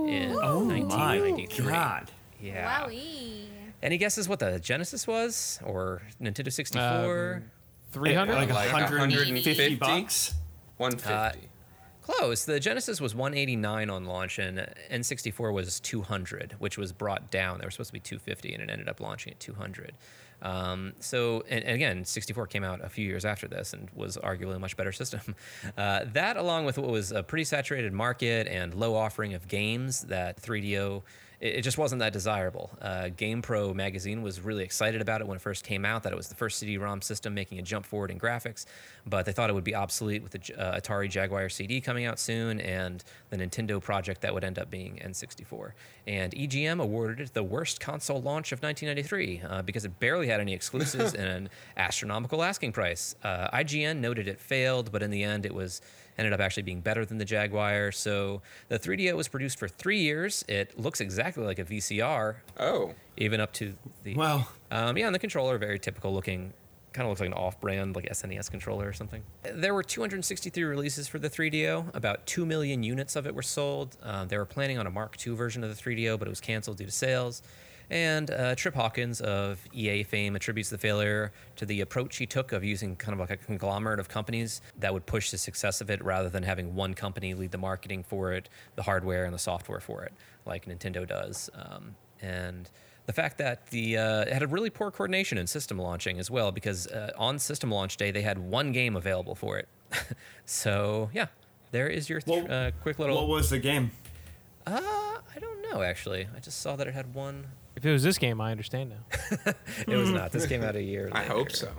in 0.08 0.32
Oh 0.42 0.64
my 0.64 0.80
1993. 0.80 1.66
god. 1.66 2.10
Yeah. 2.40 2.82
Wowie. 2.86 3.46
Any 3.82 3.98
guesses 3.98 4.28
what 4.28 4.38
the 4.38 4.58
Genesis 4.60 5.06
was 5.06 5.58
or 5.64 6.02
Nintendo 6.20 6.52
64? 6.52 7.34
Um, 7.36 7.50
300? 7.92 8.34
Like, 8.34 8.48
Like 8.50 8.72
150 8.72 9.32
150? 9.32 9.74
bucks. 9.76 10.34
150. 10.78 11.48
Close. 12.02 12.44
The 12.44 12.58
Genesis 12.58 13.00
was 13.00 13.14
189 13.14 13.88
on 13.88 14.04
launch, 14.06 14.40
and 14.40 14.58
N64 14.90 15.52
was 15.52 15.78
200, 15.78 16.56
which 16.58 16.76
was 16.76 16.92
brought 16.92 17.30
down. 17.30 17.58
They 17.58 17.64
were 17.64 17.70
supposed 17.70 17.90
to 17.90 17.92
be 17.94 18.00
250, 18.00 18.54
and 18.54 18.62
it 18.62 18.70
ended 18.70 18.88
up 18.88 19.00
launching 19.00 19.32
at 19.32 19.38
200. 19.38 19.92
Um, 20.42 20.94
so, 20.98 21.44
and, 21.48 21.62
and 21.62 21.76
again, 21.76 22.04
64 22.04 22.48
came 22.48 22.64
out 22.64 22.84
a 22.84 22.88
few 22.88 23.06
years 23.06 23.24
after 23.24 23.46
this 23.46 23.72
and 23.72 23.88
was 23.94 24.16
arguably 24.16 24.56
a 24.56 24.58
much 24.58 24.76
better 24.76 24.90
system. 24.92 25.20
Uh, 25.78 26.04
that, 26.12 26.36
along 26.36 26.64
with 26.64 26.76
what 26.76 26.90
was 26.90 27.12
a 27.12 27.22
pretty 27.22 27.44
saturated 27.44 27.92
market 27.92 28.46
and 28.48 28.74
low 28.74 28.94
offering 28.96 29.32
of 29.34 29.46
games, 29.48 30.02
that 30.02 30.40
3DO 30.42 31.02
it, 31.42 31.56
it 31.56 31.62
just 31.62 31.76
wasn't 31.76 31.98
that 31.98 32.12
desirable. 32.12 32.70
Uh, 32.80 33.10
GamePro 33.14 33.74
magazine 33.74 34.22
was 34.22 34.40
really 34.40 34.62
excited 34.62 35.02
about 35.02 35.20
it 35.20 35.26
when 35.26 35.36
it 35.36 35.42
first 35.42 35.64
came 35.64 35.84
out, 35.84 36.04
that 36.04 36.12
it 36.12 36.16
was 36.16 36.28
the 36.28 36.34
first 36.34 36.58
CD-ROM 36.58 37.02
system 37.02 37.34
making 37.34 37.58
a 37.58 37.62
jump 37.62 37.84
forward 37.84 38.10
in 38.10 38.18
graphics, 38.18 38.64
but 39.04 39.26
they 39.26 39.32
thought 39.32 39.50
it 39.50 39.52
would 39.52 39.64
be 39.64 39.74
obsolete 39.74 40.22
with 40.22 40.32
the 40.32 40.58
uh, 40.58 40.80
Atari 40.80 41.10
Jaguar 41.10 41.48
CD 41.48 41.80
coming 41.80 42.06
out 42.06 42.18
soon 42.18 42.60
and 42.60 43.04
the 43.30 43.36
Nintendo 43.36 43.82
project 43.82 44.22
that 44.22 44.32
would 44.32 44.44
end 44.44 44.58
up 44.58 44.70
being 44.70 45.00
N64. 45.04 45.72
And 46.06 46.32
EGM 46.32 46.80
awarded 46.80 47.20
it 47.20 47.34
the 47.34 47.42
worst 47.42 47.80
console 47.80 48.22
launch 48.22 48.52
of 48.52 48.62
1993 48.62 49.42
uh, 49.48 49.62
because 49.62 49.84
it 49.84 49.98
barely 49.98 50.28
had 50.28 50.40
any 50.40 50.54
exclusives 50.54 51.14
and 51.22 51.26
an 51.26 51.48
astronomical 51.76 52.42
asking 52.42 52.72
price. 52.72 53.16
Uh, 53.22 53.48
IGN 53.56 53.98
noted 53.98 54.28
it 54.28 54.38
failed, 54.38 54.92
but 54.92 55.02
in 55.02 55.10
the 55.10 55.24
end, 55.24 55.44
it 55.44 55.54
was 55.54 55.80
ended 56.18 56.32
up 56.32 56.40
actually 56.40 56.62
being 56.64 56.80
better 56.80 57.04
than 57.04 57.18
the 57.18 57.24
Jaguar. 57.24 57.92
So 57.92 58.42
the 58.68 58.78
3DO 58.78 59.14
was 59.16 59.28
produced 59.28 59.58
for 59.58 59.68
three 59.68 60.00
years. 60.00 60.44
It 60.48 60.78
looks 60.78 61.00
exactly 61.00 61.44
like 61.44 61.58
a 61.58 61.64
VCR, 61.64 62.36
Oh, 62.58 62.94
even 63.16 63.40
up 63.40 63.52
to 63.54 63.74
the 64.04 64.14
Wow. 64.14 64.46
um, 64.70 64.96
yeah, 64.96 65.06
and 65.06 65.14
the 65.14 65.18
controller 65.18 65.58
very 65.58 65.78
typical 65.78 66.12
looking. 66.12 66.52
Kind 66.92 67.06
of 67.06 67.10
looks 67.10 67.20
like 67.20 67.28
an 67.28 67.32
off-brand 67.34 67.96
like 67.96 68.04
SNES 68.10 68.50
controller 68.50 68.86
or 68.86 68.92
something. 68.92 69.22
There 69.44 69.72
were 69.72 69.82
263 69.82 70.62
releases 70.62 71.08
for 71.08 71.18
the 71.18 71.30
3DO. 71.30 71.94
About 71.94 72.26
two 72.26 72.44
million 72.44 72.82
units 72.82 73.16
of 73.16 73.26
it 73.26 73.34
were 73.34 73.40
sold. 73.40 73.96
Uh, 74.02 74.26
they 74.26 74.36
were 74.36 74.44
planning 74.44 74.76
on 74.78 74.86
a 74.86 74.90
Mark 74.90 75.16
II 75.26 75.32
version 75.34 75.64
of 75.64 75.74
the 75.74 75.82
3DO, 75.82 76.18
but 76.18 76.28
it 76.28 76.30
was 76.30 76.42
canceled 76.42 76.76
due 76.76 76.84
to 76.84 76.90
sales. 76.92 77.42
And 77.92 78.30
uh, 78.30 78.54
Trip 78.54 78.74
Hawkins 78.74 79.20
of 79.20 79.60
EA 79.74 80.02
fame 80.02 80.34
attributes 80.34 80.70
the 80.70 80.78
failure 80.78 81.30
to 81.56 81.66
the 81.66 81.82
approach 81.82 82.16
he 82.16 82.24
took 82.26 82.52
of 82.52 82.64
using 82.64 82.96
kind 82.96 83.12
of 83.12 83.20
like 83.20 83.28
a 83.30 83.36
conglomerate 83.36 84.00
of 84.00 84.08
companies 84.08 84.62
that 84.78 84.94
would 84.94 85.04
push 85.04 85.30
the 85.30 85.36
success 85.36 85.82
of 85.82 85.90
it 85.90 86.02
rather 86.02 86.30
than 86.30 86.42
having 86.42 86.74
one 86.74 86.94
company 86.94 87.34
lead 87.34 87.50
the 87.50 87.58
marketing 87.58 88.02
for 88.02 88.32
it, 88.32 88.48
the 88.76 88.82
hardware 88.82 89.26
and 89.26 89.34
the 89.34 89.38
software 89.38 89.78
for 89.78 90.04
it, 90.04 90.14
like 90.46 90.64
Nintendo 90.64 91.06
does. 91.06 91.50
Um, 91.54 91.94
and 92.22 92.70
the 93.04 93.12
fact 93.12 93.36
that 93.36 93.66
the 93.66 93.98
uh, 93.98 94.20
it 94.22 94.32
had 94.32 94.42
a 94.42 94.46
really 94.46 94.70
poor 94.70 94.90
coordination 94.90 95.36
in 95.36 95.46
system 95.46 95.76
launching 95.78 96.18
as 96.18 96.30
well, 96.30 96.50
because 96.50 96.86
uh, 96.86 97.12
on 97.18 97.38
system 97.38 97.70
launch 97.70 97.98
day 97.98 98.10
they 98.10 98.22
had 98.22 98.38
one 98.38 98.72
game 98.72 98.96
available 98.96 99.34
for 99.34 99.58
it. 99.58 99.68
so 100.46 101.10
yeah, 101.12 101.26
there 101.72 101.88
is 101.88 102.08
your 102.08 102.22
th- 102.22 102.48
Well, 102.48 102.66
uh, 102.68 102.70
quick 102.80 102.98
little. 102.98 103.16
What 103.16 103.28
was 103.28 103.50
the 103.50 103.58
game? 103.58 103.90
uh, 104.66 104.80
I 104.80 105.38
don't 105.38 105.60
know 105.60 105.82
actually. 105.82 106.26
I 106.34 106.40
just 106.40 106.62
saw 106.62 106.74
that 106.76 106.86
it 106.86 106.94
had 106.94 107.14
one. 107.14 107.48
If 107.76 107.84
it 107.86 107.92
was 107.92 108.02
this 108.02 108.18
game, 108.18 108.40
I 108.40 108.50
understand 108.50 108.90
now. 108.90 109.52
It 109.86 109.96
was 109.96 110.10
not. 110.10 110.30
This 110.32 110.46
came 110.46 110.62
out 110.62 110.76
a 110.76 110.82
year. 110.82 111.10
I 111.12 111.22
later. 111.22 111.32
hope 111.34 111.52
so. 111.52 111.70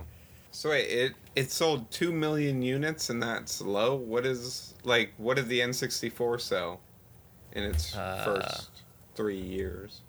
So 0.50 0.70
wait, 0.70 0.84
it 0.86 1.12
it 1.34 1.50
sold 1.50 1.90
two 1.90 2.12
million 2.12 2.62
units, 2.62 3.10
and 3.10 3.22
that's 3.22 3.60
low. 3.60 3.94
What 3.96 4.24
is 4.26 4.74
like? 4.84 5.12
What 5.16 5.36
did 5.36 5.48
the 5.48 5.60
N64 5.60 6.40
sell 6.40 6.80
in 7.52 7.64
its 7.64 7.94
Uh, 7.96 8.22
first 8.24 8.70
three 9.14 9.40
years? 9.40 10.02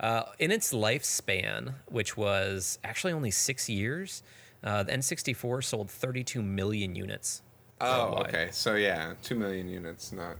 Uh, 0.00 0.22
in 0.38 0.50
its 0.52 0.72
lifespan, 0.72 1.74
which 1.86 2.16
was 2.16 2.78
actually 2.84 3.12
only 3.12 3.32
six 3.32 3.68
years, 3.68 4.22
uh, 4.62 4.84
the 4.84 4.92
N64 4.92 5.64
sold 5.64 5.90
32 5.90 6.40
million 6.42 6.94
units. 6.94 7.42
Oh, 7.80 8.04
worldwide. 8.12 8.26
okay. 8.28 8.48
So 8.52 8.74
yeah, 8.76 9.14
two 9.24 9.34
million 9.34 9.68
units, 9.68 10.12
not 10.12 10.36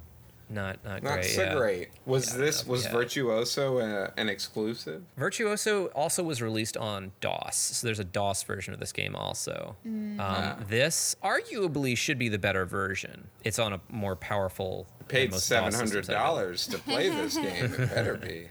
Not 0.51 0.83
not, 0.85 1.03
not 1.03 1.13
great. 1.15 1.25
so 1.27 1.43
yeah. 1.43 1.55
great. 1.55 1.89
Was 2.07 2.33
Yeah, 2.33 2.39
this 2.39 2.67
was 2.67 2.85
yeah. 2.85 2.93
Virtuoso 2.93 3.79
uh, 3.79 4.11
an 4.17 4.29
exclusive? 4.29 5.03
Virtuoso 5.17 5.87
also 5.89 6.23
was 6.23 6.41
released 6.41 6.77
on 6.77 7.13
DOS, 7.21 7.57
so 7.57 7.87
there's 7.87 7.99
a 7.99 8.05
DOS 8.05 8.43
version 8.45 8.73
of 8.73 8.81
this 8.81 8.93
game 8.93 9.15
also. 9.15 9.77
Um, 9.85 10.17
Ah. 10.19 10.57
This 10.69 11.17
arguably 11.23 11.97
should 11.97 12.19
be 12.19 12.29
the 12.31 12.39
better 12.39 12.65
version. 12.65 13.29
It's 13.45 13.59
on 13.59 13.73
a 13.75 13.81
more 13.91 14.17
powerful. 14.17 14.87
than 15.01 15.07
Paid 15.09 15.31
most 15.33 15.41
DOS 15.41 15.45
seven 15.45 15.73
systems 15.73 15.91
hundred 15.91 16.05
I've 16.05 16.11
ever- 16.17 16.25
dollars 16.25 16.67
to 16.69 16.79
play 16.79 17.09
this 17.11 17.37
game. 17.39 17.65
It 17.75 17.91
better 17.91 18.15
be. 18.17 18.49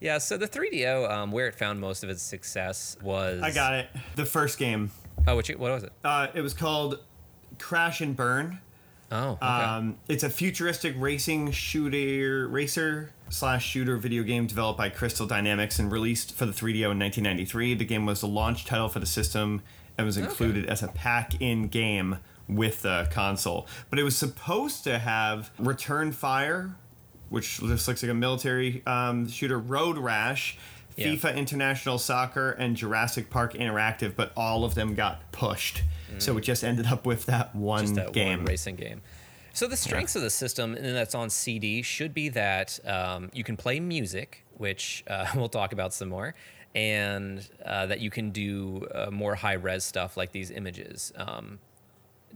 Yeah, 0.00 0.18
so 0.18 0.36
the 0.36 0.46
3DO, 0.46 1.10
um, 1.10 1.32
where 1.32 1.48
it 1.48 1.56
found 1.56 1.80
most 1.80 2.04
of 2.04 2.10
its 2.10 2.22
success 2.22 2.96
was. 3.02 3.42
I 3.42 3.50
got 3.50 3.74
it. 3.74 3.88
The 4.14 4.24
first 4.26 4.56
game. 4.58 4.92
Oh, 5.26 5.34
which, 5.36 5.48
what 5.48 5.72
was 5.72 5.82
it? 5.82 5.92
Uh, 6.04 6.28
it 6.34 6.40
was 6.40 6.54
called 6.54 7.00
Crash 7.58 8.00
and 8.00 8.14
Burn. 8.16 8.60
Oh, 9.10 9.30
okay. 9.32 9.46
Um, 9.46 9.96
it's 10.08 10.22
a 10.22 10.30
futuristic 10.30 10.94
racing 10.98 11.52
shooter 11.52 12.46
racer 12.48 13.12
slash 13.30 13.66
shooter 13.66 13.96
video 13.96 14.22
game 14.22 14.46
developed 14.46 14.78
by 14.78 14.88
Crystal 14.90 15.26
Dynamics 15.26 15.78
and 15.78 15.90
released 15.90 16.34
for 16.34 16.46
the 16.46 16.52
3DO 16.52 16.92
in 16.92 16.98
1993. 16.98 17.74
The 17.74 17.84
game 17.84 18.06
was 18.06 18.20
the 18.20 18.28
launch 18.28 18.64
title 18.66 18.88
for 18.88 18.98
the 18.98 19.06
system 19.06 19.62
and 19.96 20.06
was 20.06 20.16
included 20.16 20.66
as 20.66 20.82
a 20.82 20.88
pack-in 20.88 21.68
game 21.68 22.18
with 22.48 22.82
the 22.82 23.08
console. 23.10 23.66
But 23.90 23.98
it 23.98 24.02
was 24.02 24.16
supposed 24.16 24.84
to 24.84 24.98
have 24.98 25.50
Return 25.58 26.12
Fire, 26.12 26.76
which 27.28 27.60
just 27.60 27.88
looks 27.88 28.02
like 28.02 28.10
a 28.10 28.14
military 28.14 28.82
um, 28.86 29.28
shooter, 29.28 29.58
Road 29.58 29.98
Rash. 29.98 30.58
Yeah. 30.96 31.12
FIFA 31.12 31.36
International 31.36 31.96
Soccer 31.96 32.50
and 32.50 32.74
Jurassic 32.74 33.30
Park 33.30 33.54
Interactive, 33.54 34.16
but 34.16 34.32
all 34.36 34.64
of 34.64 34.74
them 34.74 34.96
got 34.96 35.30
pushed. 35.30 35.84
So 36.18 36.36
it 36.38 36.42
just 36.42 36.64
ended 36.64 36.86
up 36.86 37.06
with 37.06 37.26
that 37.26 37.54
one 37.54 37.82
just 37.82 37.94
that 37.96 38.12
game. 38.12 38.38
one 38.38 38.46
racing 38.46 38.76
game. 38.76 39.02
So 39.52 39.66
the 39.66 39.76
strengths 39.76 40.14
of 40.14 40.22
the 40.22 40.30
system, 40.30 40.74
and 40.74 40.94
that's 40.94 41.14
on 41.14 41.30
CD, 41.30 41.82
should 41.82 42.14
be 42.14 42.28
that 42.28 42.78
um, 42.86 43.30
you 43.32 43.42
can 43.42 43.56
play 43.56 43.80
music, 43.80 44.44
which 44.56 45.02
uh, 45.08 45.26
we'll 45.34 45.48
talk 45.48 45.72
about 45.72 45.92
some 45.92 46.08
more, 46.08 46.34
and 46.74 47.48
uh, 47.64 47.86
that 47.86 48.00
you 48.00 48.08
can 48.08 48.30
do 48.30 48.86
uh, 48.94 49.10
more 49.10 49.34
high 49.34 49.54
res 49.54 49.84
stuff 49.84 50.16
like 50.16 50.32
these 50.32 50.50
images. 50.50 51.12
Um, 51.16 51.58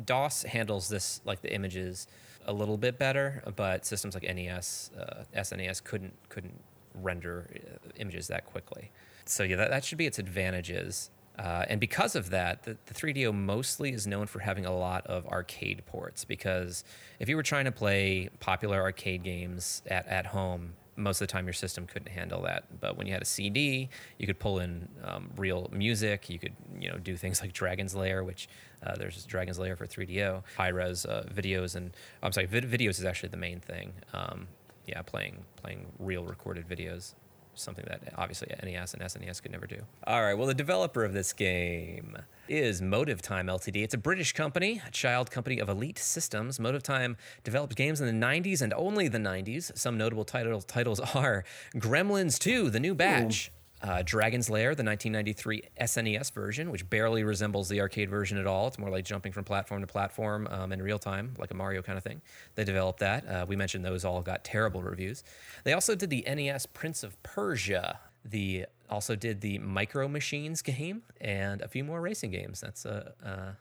DOS 0.05 0.43
handles 0.43 0.89
this 0.89 1.21
like 1.25 1.43
the 1.43 1.55
images 1.55 2.09
a 2.45 2.53
little 2.53 2.77
bit 2.77 2.99
better, 2.99 3.43
but 3.55 3.87
systems 3.87 4.15
like 4.15 4.25
NES, 4.25 4.91
uh, 4.99 5.23
SNES 5.37 5.85
couldn't 5.85 6.15
couldn't 6.29 6.61
render 6.95 7.49
uh, 7.55 7.89
images 8.01 8.27
that 8.29 8.47
quickly. 8.47 8.91
So 9.25 9.45
yeah, 9.45 9.57
that, 9.57 9.71
that 9.71 9.85
should 9.85 9.99
be 9.99 10.07
its 10.07 10.19
advantages. 10.19 11.11
Uh, 11.39 11.65
and 11.69 11.81
because 11.81 12.15
of 12.15 12.31
that, 12.31 12.65
the, 12.65 12.77
the 12.87 12.95
3DO 12.95 13.35
mostly 13.35 13.93
is 13.93 14.07
known 14.07 14.27
for 14.27 14.41
having 14.41 14.67
a 14.67 14.77
lot 14.77 15.07
of 15.07 15.27
arcade 15.27 15.83
ports. 15.87 16.25
Because 16.25 16.85
if 17.19 17.29
you 17.29 17.37
were 17.37 17.43
trying 17.43 17.65
to 17.65 17.73
play 17.73 18.29
popular 18.41 18.81
arcade 18.81 19.23
games 19.23 19.83
at, 19.87 20.07
at 20.09 20.27
home, 20.27 20.75
most 20.97 21.21
of 21.21 21.27
the 21.27 21.33
time 21.33 21.47
your 21.47 21.55
system 21.55 21.87
couldn't 21.87 22.11
handle 22.11 22.43
that. 22.43 22.65
But 22.81 22.97
when 22.97 23.07
you 23.07 23.13
had 23.13 23.23
a 23.23 23.27
CD, 23.27 23.89
you 24.19 24.27
could 24.27 24.39
pull 24.39 24.59
in 24.59 24.89
um, 25.05 25.31
real 25.37 25.71
music. 25.73 26.29
You 26.29 26.39
could, 26.39 26.55
you 26.79 26.91
know, 26.91 26.99
do 26.99 27.17
things 27.17 27.41
like 27.43 27.53
Dragon's 27.53 27.95
Lair, 27.95 28.25
which 28.25 28.49
uh, 28.85 28.95
there's 28.97 29.25
Dragon's 29.25 29.59
Lair 29.59 29.77
for 29.77 29.87
3DO, 29.87 30.43
high 30.57 30.69
res 30.69 31.07
uh, 31.07 31.27
videos, 31.33 31.77
and 31.77 31.97
I'm 32.23 32.33
sorry, 32.33 32.47
vid- 32.47 32.71
videos 32.71 32.99
is 32.99 33.05
actually 33.05 33.31
the 33.31 33.37
main 33.37 33.61
thing. 33.61 33.93
Um, 34.13 34.49
yeah, 34.87 35.03
playing 35.03 35.45
playing 35.57 35.87
real 35.99 36.25
recorded 36.25 36.69
videos, 36.69 37.15
something 37.63 37.85
that 37.89 38.01
obviously 38.17 38.49
NES 38.63 38.95
and 38.95 39.03
SNES 39.03 39.43
could 39.43 39.53
never 39.53 39.67
do. 39.67 39.83
All 40.07 40.23
right, 40.23 40.35
well, 40.35 40.47
the 40.47 40.55
developer 40.55 41.05
of 41.05 41.13
this 41.13 41.33
game 41.33 42.19
is 42.49 42.83
Motive 42.83 43.23
Time 43.23 43.47
Ltd. 43.47 43.83
It's 43.83 43.95
a 43.95 43.99
British 43.99 44.33
company, 44.33 44.83
a 44.87 44.91
child 44.91 45.31
company 45.31 45.59
of 45.59 45.69
Elite 45.69 45.99
Systems. 45.99 46.59
Motive 46.61 46.83
Time 46.83 47.17
developed 47.45 47.77
games 47.77 48.01
in 48.01 48.07
the 48.07 48.27
90s 48.27 48.61
and 48.61 48.75
only 48.75 49.09
the 49.09 49.19
90s. 49.19 49.77
Some 49.79 49.97
notable 49.97 50.25
title, 50.25 50.61
titles 50.61 51.01
are 51.01 51.45
Gremlins 51.75 52.39
2, 52.39 52.71
The 52.71 52.81
New 52.81 52.95
Batch. 52.95 53.51
Uh, 53.83 54.03
Dragon's 54.05 54.49
Lair, 54.49 54.75
the 54.77 54.85
1993 54.85 55.63
SNES 55.81 56.33
version, 56.33 56.71
which 56.71 56.89
barely 56.89 57.25
resembles 57.25 57.69
the 57.69 57.81
arcade 57.81 58.09
version 58.09 58.39
at 58.39 58.47
all. 58.47 58.69
It's 58.69 58.79
more 58.79 58.91
like 58.91 59.05
jumping 59.05 59.33
from 59.33 59.43
platform 59.45 59.81
to 59.81 59.89
platform 59.89 60.47
um, 60.51 60.73
in 60.73 60.81
real 60.81 61.01
time, 61.01 61.35
like 61.37 61.51
a 61.51 61.55
Mario 61.55 61.83
kind 61.83 61.99
of 61.99 62.05
thing. 62.05 62.23
They 62.55 62.63
developed 62.65 63.01
that. 63.01 63.29
Uh, 63.29 63.45
we 63.49 63.57
mentioned 63.57 63.85
those 63.85 64.05
all 64.05 64.23
got 64.23 64.45
terrible 64.45 64.83
reviews. 64.83 65.25
They 65.65 65.73
also 65.73 65.97
did 65.97 66.11
the 66.11 66.25
NES 66.29 66.67
Prince 66.67 67.03
of 67.03 67.21
Persia. 67.25 67.99
The 68.25 68.67
also 68.89 69.17
did 69.17 69.41
the 69.41 69.59
Micro 69.59 70.07
Machines 70.07 70.63
game 70.63 71.03
and 71.21 71.61
a 71.61 71.67
few 71.67 71.83
more 71.83 72.01
racing 72.01 72.31
games. 72.31 72.61
That's 72.61 72.85
a. 72.85 73.15
Uh, 73.25 73.53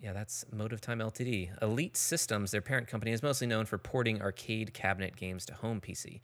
Yeah, 0.00 0.12
that's 0.12 0.44
Motive 0.52 0.80
Time 0.80 1.00
Ltd. 1.00 1.50
Elite 1.60 1.96
Systems, 1.96 2.52
their 2.52 2.62
parent 2.62 2.86
company, 2.86 3.10
is 3.12 3.20
mostly 3.22 3.48
known 3.48 3.66
for 3.66 3.78
porting 3.78 4.22
arcade 4.22 4.72
cabinet 4.72 5.16
games 5.16 5.44
to 5.46 5.54
home 5.54 5.80
PC, 5.80 6.20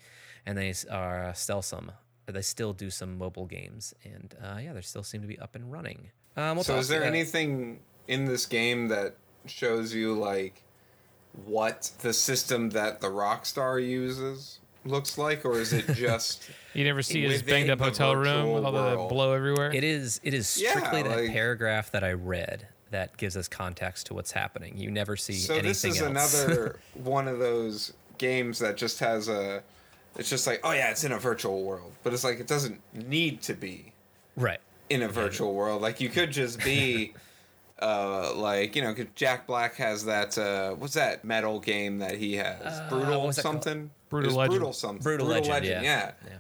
and 0.46 0.56
they 0.56 0.72
are 0.90 1.24
uh, 1.24 1.32
still 1.32 1.60
some. 1.60 1.90
But 2.26 2.34
they 2.34 2.42
still 2.42 2.72
do 2.72 2.88
some 2.90 3.18
mobile 3.18 3.46
games, 3.46 3.94
and 4.04 4.34
uh, 4.42 4.58
yeah, 4.58 4.72
they 4.72 4.80
still 4.80 5.02
seem 5.02 5.20
to 5.20 5.26
be 5.28 5.38
up 5.38 5.54
and 5.54 5.70
running. 5.70 6.10
Um, 6.36 6.56
we'll 6.56 6.64
So 6.64 6.76
is 6.76 6.88
there 6.88 7.02
uh, 7.02 7.06
anything 7.06 7.80
in 8.08 8.24
this 8.24 8.46
game 8.46 8.88
that 8.88 9.16
shows 9.46 9.92
you 9.94 10.14
like 10.14 10.62
what 11.44 11.90
the 12.00 12.12
system 12.12 12.70
that 12.70 13.00
the 13.00 13.08
Rockstar 13.08 13.84
uses 13.86 14.58
looks 14.84 15.18
like, 15.18 15.44
or 15.44 15.58
is 15.58 15.72
it 15.72 15.86
just 15.94 16.48
You 16.72 16.84
never 16.84 17.02
see 17.02 17.22
his 17.22 17.42
banged 17.42 17.70
up 17.70 17.78
hotel 17.80 18.14
room 18.16 18.52
with 18.52 18.64
all 18.64 18.72
the 18.72 18.78
world. 18.78 19.08
blow 19.10 19.32
everywhere. 19.32 19.70
It 19.74 19.84
is. 19.84 20.20
It 20.22 20.32
is 20.34 20.58
Yeah, 20.60 20.70
strictly 20.70 21.02
that 21.02 21.18
like- 21.18 21.30
paragraph 21.32 21.90
that 21.92 22.04
I 22.04 22.12
read 22.12 22.68
that 22.90 23.16
gives 23.16 23.36
us 23.36 23.48
context 23.48 24.06
to 24.06 24.14
what's 24.14 24.30
happening. 24.32 24.78
You 24.78 24.90
never 24.90 25.16
see 25.16 25.32
so? 25.34 25.54
anything 25.54 25.68
This 25.68 25.84
is 25.84 26.00
else. 26.00 26.44
another 26.44 26.78
one 26.94 27.26
of 27.28 27.38
those 27.38 27.92
games 28.18 28.58
that 28.60 28.76
just 28.76 29.00
has 29.00 29.28
a. 29.28 29.62
It's 30.16 30.30
just 30.30 30.46
like, 30.46 30.60
oh 30.62 30.72
yeah, 30.72 30.90
it's 30.90 31.04
in 31.04 31.12
a 31.12 31.18
virtual 31.18 31.62
world, 31.62 31.92
but 32.02 32.12
it's 32.12 32.24
like 32.24 32.38
it 32.38 32.46
doesn't 32.46 32.80
need 32.92 33.42
to 33.42 33.54
be 33.54 33.92
right. 34.36 34.60
in 34.88 35.02
a 35.02 35.08
virtual 35.08 35.54
world. 35.54 35.82
Like 35.82 36.00
you 36.00 36.08
could 36.08 36.30
just 36.30 36.62
be, 36.62 37.14
uh, 37.82 38.32
like 38.34 38.76
you 38.76 38.82
know, 38.82 38.94
Jack 39.14 39.46
Black 39.46 39.74
has 39.76 40.04
that. 40.04 40.38
Uh, 40.38 40.74
what's 40.74 40.94
that 40.94 41.24
metal 41.24 41.58
game 41.58 41.98
that 41.98 42.16
he 42.16 42.34
has? 42.34 42.80
brutal 42.88 43.22
Uh, 43.22 43.24
what's 43.24 43.36
that 43.36 43.42
called? 43.42 43.64
something. 43.64 43.90
Brutal 44.08 44.30
It's 44.30 44.36
Legend. 44.36 44.50
Brutal 44.52 44.72
something. 44.72 45.02
Brutal, 45.02 45.26
Legend. 45.26 45.64
yeah. 45.64 45.82
yeah. 45.82 46.12
yeah. 46.24 46.36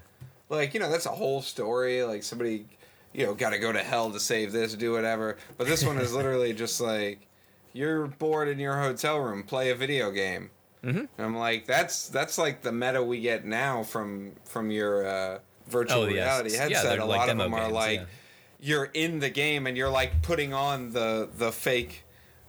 Like 0.48 0.74
you 0.74 0.80
know, 0.80 0.90
that's 0.90 1.06
a 1.06 1.10
whole 1.10 1.42
story. 1.42 2.04
Like 2.04 2.22
somebody, 2.22 2.66
you 3.12 3.26
know, 3.26 3.34
got 3.34 3.50
to 3.50 3.58
go 3.58 3.72
to 3.72 3.82
hell 3.82 4.10
to 4.12 4.20
save 4.20 4.52
this, 4.52 4.74
do 4.74 4.92
whatever. 4.92 5.36
But 5.58 5.66
this 5.66 5.84
one 5.84 5.98
is 5.98 6.12
literally 6.14 6.52
just 6.52 6.80
like, 6.80 7.26
you're 7.72 8.06
bored 8.06 8.48
in 8.48 8.60
your 8.60 8.76
hotel 8.76 9.18
room, 9.18 9.42
play 9.42 9.70
a 9.70 9.74
video 9.74 10.12
game. 10.12 10.50
Mm-hmm. 10.84 11.20
I'm 11.22 11.36
like, 11.36 11.66
that's 11.66 12.08
that's 12.08 12.36
like 12.38 12.62
the 12.62 12.72
meta 12.72 13.02
we 13.02 13.20
get 13.20 13.44
now 13.44 13.82
from 13.82 14.32
from 14.44 14.70
your 14.70 15.06
uh, 15.06 15.38
virtual 15.66 16.02
Oh, 16.02 16.06
yes. 16.06 16.14
reality 16.14 16.56
headset. 16.56 16.84
they're 16.84 17.00
a 17.00 17.04
like 17.04 17.18
lot 17.18 17.28
of 17.30 17.38
them 17.38 17.54
are 17.54 17.60
games, 17.62 17.72
like, 17.72 18.00
yeah. 18.00 18.06
you're 18.60 18.90
in 18.94 19.18
the 19.20 19.30
game 19.30 19.66
and 19.66 19.76
you're 19.76 19.88
like 19.90 20.22
putting 20.22 20.52
on 20.52 20.90
the 20.90 21.28
the 21.38 21.50
fake 21.52 22.04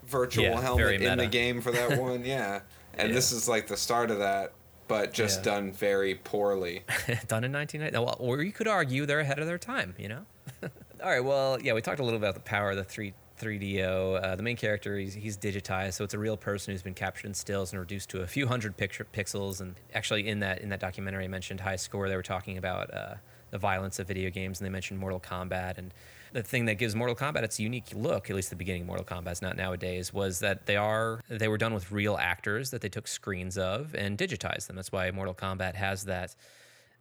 virtual 0.06 0.43
Yeah, 0.45 0.62
helmet 0.62 1.02
in 1.02 1.17
the 1.17 1.28
game 1.28 1.62
for 1.62 1.71
that 1.71 2.00
one. 2.02 2.26
Yeah, 2.26 2.62
and 2.93 3.10
Yeah. 3.10 3.15
this 3.15 3.32
is 3.32 3.48
like 3.48 3.67
the 3.67 3.78
start 3.78 4.12
of 4.12 4.19
that, 4.19 4.52
but 4.88 5.13
just 5.13 5.39
Yeah. 5.39 5.54
done 5.54 5.71
very 5.71 6.15
poorly. 6.15 6.84
done 7.28 7.43
in 7.43 7.52
1990. 7.52 7.98
Well, 7.98 8.15
or 8.19 8.43
you 8.43 8.52
could 8.52 8.67
argue 8.67 9.06
they're 9.06 9.21
ahead 9.21 9.39
of 9.39 9.48
their 9.48 9.58
time, 9.58 9.95
you 9.98 10.10
know? 10.10 10.26
All 11.04 11.10
right, 11.10 11.24
well, 11.24 11.60
yeah, 11.62 11.74
we 11.74 11.82
talked 11.82 12.00
a 12.00 12.04
little 12.04 12.17
about 12.19 12.36
the 12.36 12.39
power 12.41 12.71
of 12.71 12.78
the 12.78 12.84
3, 12.84 13.13
3DO. 13.39 14.24
Uh, 14.24 14.36
the 14.36 14.43
main 14.43 14.58
character, 14.58 14.98
he's, 14.98 15.13
he's 15.13 15.38
digitized, 15.38 15.93
so 15.93 16.04
it's 16.04 16.13
a 16.13 16.19
real 16.19 16.38
person 16.38 16.74
who's 16.74 16.82
been 16.82 16.93
captured 16.93 17.28
in 17.28 17.34
stills 17.34 17.71
and 17.71 17.80
reduced 17.80 18.10
to 18.10 18.21
a 18.21 18.28
few 18.28 18.48
hundred 18.48 18.78
picture 18.78 19.06
pixels. 19.13 19.62
And 19.62 19.76
actually, 19.93 20.28
in 20.28 20.39
that 20.39 20.62
in 20.62 20.69
that 20.69 20.80
documentary, 20.80 21.26
I 21.26 21.28
mentioned 21.28 21.62
High 21.62 21.76
Score. 21.76 22.10
They 22.10 22.15
were 22.15 22.24
talking 22.24 22.58
about 22.58 22.93
uh, 22.93 23.15
the 23.52 23.58
violence 23.58 24.00
of 24.00 24.08
video 24.08 24.30
games, 24.30 24.60
and 24.60 24.65
they 24.65 24.71
mentioned 24.71 25.00
Mortal 25.00 25.19
Kombat. 25.19 25.78
And 25.78 25.93
the 26.34 26.43
thing 26.43 26.65
that 26.65 26.76
gives 26.76 26.95
Mortal 26.95 27.15
Kombat 27.15 27.43
its 27.43 27.60
unique 27.60 27.86
look, 27.93 28.30
at 28.30 28.36
least 28.36 28.50
the 28.50 28.56
beginning 28.56 28.82
of 28.82 28.88
Mortal 28.88 29.06
Kombat's 29.06 29.41
not 29.41 29.56
nowadays, 29.56 30.13
was 30.13 30.39
that 30.39 30.65
they 30.65 30.76
are 30.78 31.21
they 31.30 31.48
were 31.48 31.58
done 31.58 31.74
with 31.74 31.91
real 31.91 32.17
actors 32.17 32.71
that 32.71 32.82
they 32.82 32.89
took 32.89 33.08
screens 33.08 33.58
of 33.58 33.95
and 33.95 34.17
digitized 34.17 34.67
them. 34.67 34.76
That's 34.76 34.91
why 34.91 35.10
Mortal 35.12 35.34
Kombat 35.34 35.76
has 35.76 36.06
that 36.06 36.36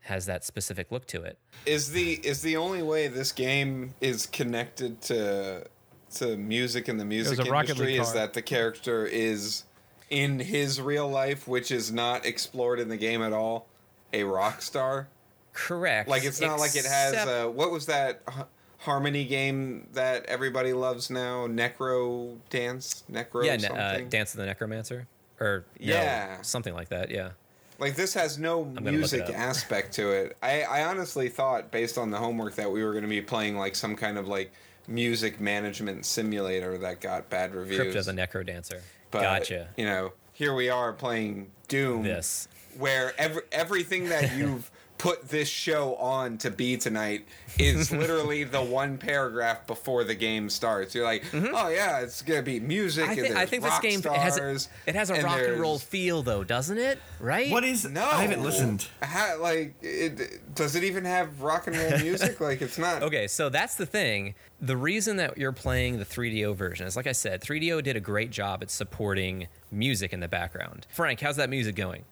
has 0.04 0.26
that 0.26 0.44
specific 0.44 0.92
look 0.92 1.06
to 1.06 1.22
it. 1.22 1.38
Is 1.66 1.92
the 1.92 2.12
is 2.12 2.42
the 2.42 2.56
only 2.56 2.82
way 2.82 3.08
this 3.08 3.32
game 3.32 3.94
is 4.00 4.26
connected 4.26 5.00
to 5.02 5.66
to 6.14 6.36
music 6.36 6.88
in 6.88 6.96
the 6.96 7.04
music 7.04 7.38
a 7.38 7.50
Rocket 7.50 7.70
industry 7.70 7.92
League 7.92 8.00
is 8.00 8.12
that 8.12 8.34
the 8.34 8.42
character 8.42 9.06
is 9.06 9.64
in 10.10 10.38
his 10.38 10.80
real 10.80 11.08
life, 11.08 11.46
which 11.48 11.70
is 11.70 11.92
not 11.92 12.24
explored 12.26 12.78
in 12.80 12.88
the 12.88 12.96
game 12.96 13.22
at 13.22 13.32
all, 13.32 13.66
a 14.12 14.24
rock 14.24 14.62
star. 14.62 15.08
Correct. 15.52 16.08
Like 16.08 16.24
it's 16.24 16.40
not 16.40 16.58
like 16.58 16.74
it 16.76 16.84
has 16.84 17.12
Except- 17.14 17.30
uh, 17.30 17.48
what 17.48 17.70
was 17.70 17.86
that 17.86 18.20
h- 18.28 18.44
harmony 18.78 19.24
game 19.24 19.86
that 19.92 20.26
everybody 20.26 20.72
loves 20.72 21.10
now? 21.10 21.46
Necro 21.46 22.36
dance, 22.50 23.04
necro 23.10 23.44
yeah, 23.44 23.56
ne- 23.56 23.62
something. 23.62 23.78
uh, 23.80 24.00
Dance 24.08 24.34
of 24.34 24.40
the 24.40 24.46
Necromancer, 24.46 25.06
or 25.40 25.64
no, 25.80 25.86
Yeah. 25.94 26.42
something 26.42 26.74
like 26.74 26.88
that. 26.90 27.10
Yeah. 27.10 27.30
Like 27.78 27.96
this 27.96 28.14
has 28.14 28.38
no 28.38 28.64
music 28.64 29.28
aspect 29.30 29.94
to 29.94 30.10
it. 30.10 30.36
I, 30.42 30.62
I 30.62 30.84
honestly 30.84 31.28
thought, 31.28 31.70
based 31.72 31.98
on 31.98 32.10
the 32.10 32.18
homework, 32.18 32.54
that 32.54 32.70
we 32.70 32.84
were 32.84 32.92
going 32.92 33.02
to 33.02 33.08
be 33.10 33.20
playing 33.22 33.56
like 33.56 33.74
some 33.74 33.96
kind 33.96 34.16
of 34.16 34.28
like 34.28 34.52
music 34.86 35.40
management 35.40 36.04
simulator 36.06 36.78
that 36.78 37.00
got 37.00 37.30
bad 37.30 37.54
reviews. 37.54 37.80
Crypt 37.80 37.94
of 37.96 38.04
the 38.04 38.12
NecroDancer. 38.12 38.80
But, 39.10 39.22
gotcha. 39.22 39.68
You 39.76 39.86
know, 39.86 40.12
here 40.32 40.54
we 40.54 40.68
are 40.68 40.92
playing 40.92 41.50
Doom. 41.68 42.02
This. 42.02 42.48
where 42.78 43.18
every, 43.18 43.42
everything 43.52 44.08
that 44.08 44.32
you've 44.36 44.70
put 44.98 45.28
this 45.28 45.48
show 45.48 45.96
on 45.96 46.38
to 46.38 46.50
be 46.50 46.76
tonight 46.76 47.26
is 47.58 47.92
literally 47.92 48.44
the 48.44 48.62
one 48.62 48.96
paragraph 48.98 49.66
before 49.66 50.04
the 50.04 50.14
game 50.14 50.48
starts. 50.48 50.94
You're 50.94 51.04
like, 51.04 51.24
oh 51.32 51.68
yeah, 51.68 52.00
it's 52.00 52.22
gonna 52.22 52.42
be 52.42 52.60
music. 52.60 53.04
Mm-hmm. 53.04 53.10
I 53.10 53.14
and 53.14 53.22
think, 53.22 53.34
I 53.34 53.38
there's 53.38 53.50
think 53.50 53.62
this 53.62 53.72
rock 53.72 53.82
game 53.82 54.00
it 54.00 54.06
has, 54.06 54.34
a, 54.34 54.36
stars, 54.36 54.68
it 54.86 54.94
has 54.94 55.10
a 55.10 55.22
rock 55.22 55.40
and 55.40 55.60
roll 55.60 55.78
feel, 55.78 56.22
though, 56.22 56.44
doesn't 56.44 56.78
it? 56.78 56.98
Right? 57.20 57.50
What 57.50 57.64
is? 57.64 57.84
No, 57.84 58.04
I 58.04 58.22
haven't 58.22 58.42
listened. 58.42 58.88
How, 59.02 59.40
like, 59.40 59.74
it, 59.82 60.54
does 60.54 60.76
it 60.76 60.84
even 60.84 61.04
have 61.04 61.40
rock 61.42 61.66
and 61.66 61.76
roll 61.76 61.98
music? 61.98 62.40
like, 62.40 62.62
it's 62.62 62.78
not. 62.78 63.02
Okay, 63.14 63.26
so 63.26 63.50
that's 63.50 63.74
the 63.74 63.84
thing. 63.84 64.34
The 64.62 64.76
reason 64.76 65.16
that 65.18 65.36
you're 65.36 65.52
playing 65.52 65.98
the 65.98 66.06
3DO 66.06 66.56
version 66.56 66.86
is, 66.86 66.96
like 66.96 67.06
I 67.06 67.12
said, 67.12 67.42
3DO 67.42 67.82
did 67.82 67.96
a 67.96 68.00
great 68.00 68.30
job 68.30 68.62
at 68.62 68.70
supporting 68.70 69.48
music 69.70 70.12
in 70.14 70.20
the 70.20 70.28
background. 70.28 70.86
Frank, 70.88 71.20
how's 71.20 71.36
that 71.36 71.50
music 71.50 71.76
going? 71.76 72.04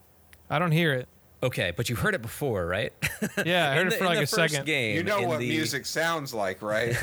I 0.50 0.58
don't 0.58 0.72
hear 0.72 0.92
it. 0.92 1.08
Okay, 1.42 1.72
but 1.76 1.88
you 1.88 1.96
heard 1.96 2.14
it 2.14 2.22
before, 2.22 2.66
right? 2.66 2.92
Yeah, 3.44 3.70
I 3.70 3.74
heard 3.74 3.82
In 3.82 3.86
it 3.88 3.90
the- 3.90 3.96
for 3.96 4.04
like 4.04 4.18
a 4.18 4.26
second. 4.26 4.66
Game, 4.66 4.96
You 4.96 5.02
know 5.02 5.22
what 5.22 5.38
the- 5.40 5.48
music 5.48 5.86
sounds 5.86 6.32
like, 6.34 6.60
right? 6.62 6.94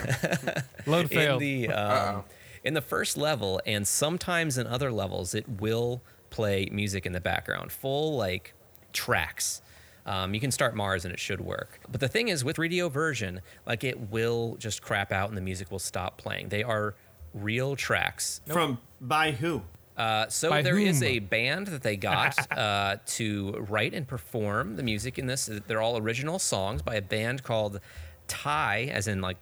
Load 0.85 1.01
in 1.03 1.07
failed. 1.07 1.41
the 1.41 1.67
um, 1.69 2.23
in 2.63 2.73
the 2.73 2.81
first 2.81 3.17
level 3.17 3.61
and 3.65 3.87
sometimes 3.87 4.57
in 4.57 4.67
other 4.67 4.91
levels 4.91 5.33
it 5.33 5.47
will 5.47 6.01
play 6.29 6.67
music 6.71 7.05
in 7.05 7.13
the 7.13 7.21
background 7.21 7.71
full 7.71 8.17
like 8.17 8.53
tracks 8.91 9.61
um, 10.05 10.33
you 10.33 10.39
can 10.41 10.51
start 10.51 10.75
mars 10.75 11.05
and 11.05 11.13
it 11.13 11.19
should 11.19 11.39
work 11.41 11.79
but 11.89 12.01
the 12.01 12.07
thing 12.07 12.27
is 12.27 12.43
with 12.43 12.57
3do 12.57 12.91
version 12.91 13.39
like 13.65 13.83
it 13.85 13.97
will 14.11 14.55
just 14.59 14.81
crap 14.81 15.11
out 15.13 15.29
and 15.29 15.37
the 15.37 15.41
music 15.41 15.71
will 15.71 15.79
stop 15.79 16.17
playing 16.17 16.49
they 16.49 16.61
are 16.61 16.95
real 17.33 17.75
tracks 17.77 18.41
From 18.47 18.77
by 18.99 19.31
who? 19.31 19.61
Uh, 19.99 20.27
so 20.29 20.49
By 20.49 20.61
there 20.61 20.79
is 20.79 20.99
whom? 21.01 21.07
a 21.09 21.19
band 21.19 21.67
that 21.67 21.83
they 21.83 21.97
got 21.97 22.35
uh, 22.57 22.97
to 23.05 23.51
write 23.69 23.93
and 23.93 24.07
perform 24.07 24.77
the 24.77 24.83
music 24.83 25.19
in 25.19 25.27
this. 25.27 25.49
They're 25.67 25.81
all 25.81 25.97
original 25.97 26.39
songs 26.39 26.81
by 26.81 26.95
a 26.95 27.01
band 27.01 27.43
called 27.43 27.79
Thai, 28.27 28.89
as 28.93 29.07
in 29.07 29.19
like 29.21 29.37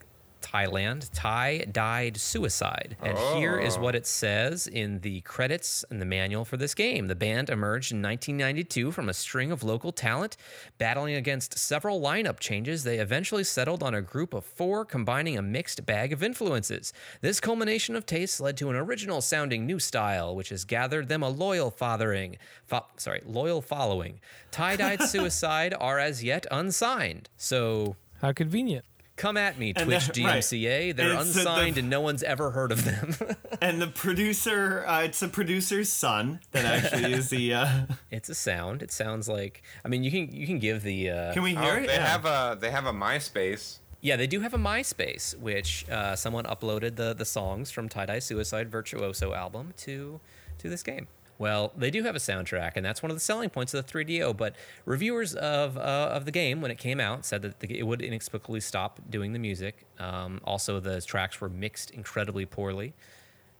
Thailand. 0.52 1.10
Thai 1.14 1.66
died 1.72 2.18
suicide, 2.18 2.96
and 3.02 3.18
here 3.38 3.58
is 3.60 3.78
oh. 3.78 3.82
what 3.82 3.96
it 3.96 4.08
says 4.08 4.68
in 4.68 5.00
the 5.00 5.22
credits 5.22 5.84
and 5.90 6.02
the 6.02 6.06
manual 6.06 6.46
for 6.46 6.58
this 6.58 6.74
game. 6.74 7.08
The 7.08 7.16
band 7.16 7.50
emerged 7.50 7.92
in 7.92 8.02
1992 8.02 8.92
from 8.92 9.10
a 9.10 9.14
string 9.14 9.52
of 9.52 9.64
local 9.64 9.92
talent, 9.92 10.38
battling 10.78 11.16
against 11.16 11.58
several 11.58 12.00
lineup 12.00 12.40
changes. 12.40 12.84
They 12.84 13.00
eventually 13.00 13.44
settled 13.44 13.84
on 13.84 13.94
a 13.94 14.02
group 14.02 14.34
of 14.34 14.46
four, 14.46 14.86
combining 14.86 15.38
a 15.38 15.42
mixed 15.42 15.86
bag 15.86 16.14
of 16.14 16.24
influences. 16.24 16.94
This 17.22 17.40
culmination 17.40 17.96
of 17.96 18.06
tastes 18.06 18.40
led 18.40 18.58
to 18.58 18.70
an 18.70 18.76
original 18.76 19.22
sounding 19.22 19.66
new 19.66 19.80
style, 19.80 20.36
which 20.36 20.50
has 20.50 20.64
gathered 20.64 21.10
them 21.10 21.24
a 21.24 21.30
loyal 21.30 21.72
fathering, 21.72 22.38
fo- 22.66 22.86
sorry, 22.96 23.22
loyal 23.26 23.62
following. 23.62 24.20
Tie-dyed 24.52 25.02
suicide 25.10 25.74
are 25.80 26.00
as 26.00 26.24
yet 26.24 26.46
unsigned. 26.52 27.30
So 27.38 27.96
How 28.22 28.32
convenient. 28.32 28.86
Come 29.18 29.36
at 29.36 29.58
me, 29.60 29.74
And 29.76 29.86
Twitch 29.86 30.08
they're- 30.14 30.26
right. 30.26 30.42
DMCA. 30.42 30.96
They're 30.96 31.14
it's 31.14 31.34
the- 31.34 31.42
the- 31.44 31.50
unsigned 31.50 31.78
and 31.78 31.90
no 31.90 32.00
one's 32.00 32.24
ever 32.24 32.52
heard 32.52 32.72
of 32.72 32.86
them. 32.86 33.16
And 33.60 33.82
the 33.82 33.88
producer, 33.88 34.86
uh, 34.88 35.02
it's 35.02 35.20
the 35.20 35.28
producer's 35.28 35.90
son 35.90 36.40
that 36.52 36.64
actually 36.64 37.12
is 37.14 37.30
the. 37.30 37.54
Uh, 37.56 37.70
it's 38.12 38.30
a 38.30 38.36
sound. 38.36 38.84
It 38.84 38.92
sounds 38.92 39.28
like. 39.28 39.63
I 39.84 39.88
mean, 39.88 40.04
you 40.04 40.12
can 40.12 40.32
you 40.34 40.46
can 40.46 40.60
give 40.60 40.84
the. 40.84 41.10
Uh, 41.10 41.34
can 41.34 41.42
we 41.44 41.52
hear 41.56 41.74
Oh, 41.74 41.78
it? 41.84 41.88
they 41.88 41.94
Yeah. 41.94 42.06
have 42.08 42.26
a 42.26 42.58
they 42.60 42.70
have 42.72 42.86
a 42.86 42.94
MySpace. 42.94 43.80
Yeah, 44.00 44.15
they 44.15 44.28
do 44.28 44.42
have 44.42 44.54
a 44.54 44.60
MySpace, 44.60 45.36
which 45.40 45.90
uh, 45.90 46.15
someone 46.15 46.46
uploaded 46.46 46.98
the 46.98 47.15
the 47.15 47.26
songs 47.26 47.72
from 47.72 47.90
Tie 47.90 48.06
Dye 48.06 48.20
Suicide 48.20 48.70
Virtuoso 48.70 49.34
album 49.34 49.74
to 49.78 50.20
to 50.60 50.70
this 50.70 50.84
game. 50.84 51.08
Well, 51.40 51.71
they 51.77 51.92
do 51.92 52.04
have 52.04 52.15
a 52.15 52.19
soundtrack, 52.19 52.73
and 52.75 52.85
that's 52.85 53.04
one 53.04 53.12
of 53.12 53.15
the 53.15 53.21
selling 53.21 53.50
points 53.50 53.73
of 53.73 53.85
the 53.85 53.94
3DO. 53.94 54.35
But 54.35 54.56
reviewers 54.85 55.35
of 55.35 55.77
uh, 55.77 56.10
of 56.12 56.25
the 56.25 56.31
game, 56.31 56.62
when 56.62 56.71
it 56.71 56.77
came 56.77 57.00
out, 57.00 57.25
said 57.25 57.42
that 57.44 57.60
the, 57.60 57.77
it 57.79 57.83
would 57.83 58.02
inexplicably 58.02 58.60
stop 58.60 59.00
doing 59.10 59.33
the 59.33 59.40
music. 59.40 59.85
Um, 60.00 60.42
also, 60.44 60.79
the 60.79 61.02
tracks 61.02 61.40
were 61.40 61.50
mixed 61.50 61.92
incredibly 61.92 62.46
poorly, 62.46 62.94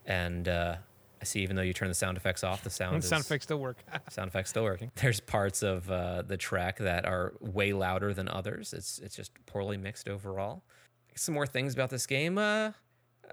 and 0.06 0.48
uh, 0.48 0.78
I 1.22 1.26
see 1.26 1.42
even 1.42 1.56
though 1.56 1.62
you 1.62 1.74
turn 1.74 1.88
the 1.88 1.94
sound 1.94 2.18
effects 2.18 2.44
off, 2.44 2.64
the 2.64 2.70
sound 2.70 3.04
sound 3.04 3.24
effects 3.24 3.46
still 3.46 3.60
work. 3.60 3.78
sound 4.10 4.30
effects 4.30 4.50
still 4.50 4.64
working. 4.64 4.92
There's 4.96 5.20
parts 5.20 5.62
of 5.62 5.90
uh, 5.92 6.24
the 6.24 6.38
track 6.38 6.78
that 6.80 7.06
are 7.06 7.34
way 7.40 7.74
louder 7.74 8.14
than 8.14 8.28
others. 8.28 8.74
It's 8.74 9.00
it's 9.00 9.16
just 9.16 9.32
poorly 9.46 9.78
mixed 9.78 10.10
overall. 10.10 10.64
Some 11.16 11.34
more 11.34 11.48
things 11.48 11.74
about 11.74 11.90
this 11.90 12.06
game. 12.06 12.38
Uh, 12.38 12.72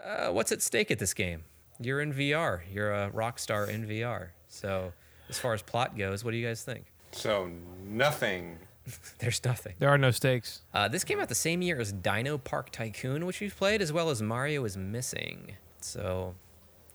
uh, 0.02 0.28
what's 0.30 0.52
at 0.52 0.62
stake 0.62 0.90
at 0.90 0.98
this 0.98 1.14
game? 1.14 1.44
You're 1.80 2.00
in 2.00 2.12
VR. 2.12 2.60
You're 2.72 2.92
a 2.92 3.10
rock 3.10 3.38
star 3.38 3.68
in 3.68 3.86
VR. 3.86 4.28
So, 4.48 4.92
as 5.28 5.38
far 5.38 5.54
as 5.54 5.62
plot 5.62 5.96
goes, 5.96 6.24
what 6.24 6.30
do 6.30 6.36
you 6.36 6.46
guys 6.46 6.62
think? 6.62 6.84
So 7.12 7.50
nothing. 7.86 8.58
There's 9.18 9.42
nothing. 9.44 9.74
There 9.78 9.88
are 9.88 9.98
no 9.98 10.10
stakes. 10.10 10.62
Uh, 10.72 10.88
this 10.88 11.04
came 11.04 11.20
out 11.20 11.28
the 11.28 11.34
same 11.34 11.62
year 11.62 11.80
as 11.80 11.92
Dino 11.92 12.38
Park 12.38 12.70
Tycoon, 12.70 13.24
which 13.24 13.40
we've 13.40 13.56
played, 13.56 13.80
as 13.80 13.92
well 13.92 14.10
as 14.10 14.20
Mario 14.20 14.64
is 14.64 14.76
Missing. 14.76 15.52
So, 15.80 16.34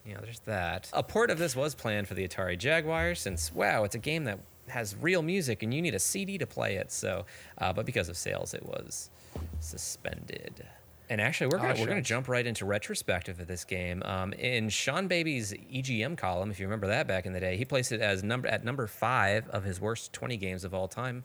you 0.06 0.14
know, 0.14 0.22
there's 0.22 0.40
that. 0.42 0.90
A 0.94 1.04
port 1.04 1.32
of 1.32 1.38
this 1.38 1.56
was 1.56 1.74
planned 1.76 2.08
for 2.08 2.14
the 2.14 2.28
Atari 2.28 2.58
Jaguar, 2.58 3.16
since 3.16 3.54
wow, 3.54 3.84
it's 3.84 3.96
a 3.96 4.00
game 4.00 4.26
that 4.26 4.40
has 4.68 4.96
real 4.96 5.22
music 5.22 5.64
and 5.64 5.74
you 5.74 5.82
need 5.82 5.96
a 5.96 6.00
CD 6.00 6.38
to 6.38 6.46
play 6.46 6.76
it. 6.76 6.92
So, 6.92 7.26
uh, 7.58 7.74
but 7.74 7.86
because 7.86 8.10
of 8.10 8.18
sales, 8.18 8.54
it 8.54 8.64
was 8.64 9.10
suspended. 9.60 10.66
And 11.10 11.20
actually, 11.20 11.48
we're 11.48 11.58
gonna 11.58 11.74
Oh, 11.76 11.82
we're 11.82 11.88
gonna 11.88 12.02
jump 12.04 12.28
right 12.28 12.46
into 12.46 12.66
retrospective 12.66 13.40
of 13.40 13.48
this 13.48 13.66
game. 13.66 14.04
Um, 14.06 14.32
in 14.34 14.68
Seanbaby's 14.68 15.54
EGM 15.54 16.16
column, 16.18 16.52
if 16.52 16.60
you 16.60 16.68
remember 16.68 16.88
that 16.88 17.08
back 17.08 17.26
in 17.26 17.34
the 17.34 17.40
day, 17.40 17.58
he 17.58 17.66
placed 17.66 17.92
it 17.92 18.00
as 18.00 18.24
number 18.24 18.48
at 18.48 18.64
number 18.64 18.86
five 18.86 19.48
of 19.50 19.64
his 19.64 19.82
worst 19.82 20.14
20 20.14 20.38
games 20.38 20.64
of 20.64 20.74
all 20.74 20.88
time, 20.88 21.24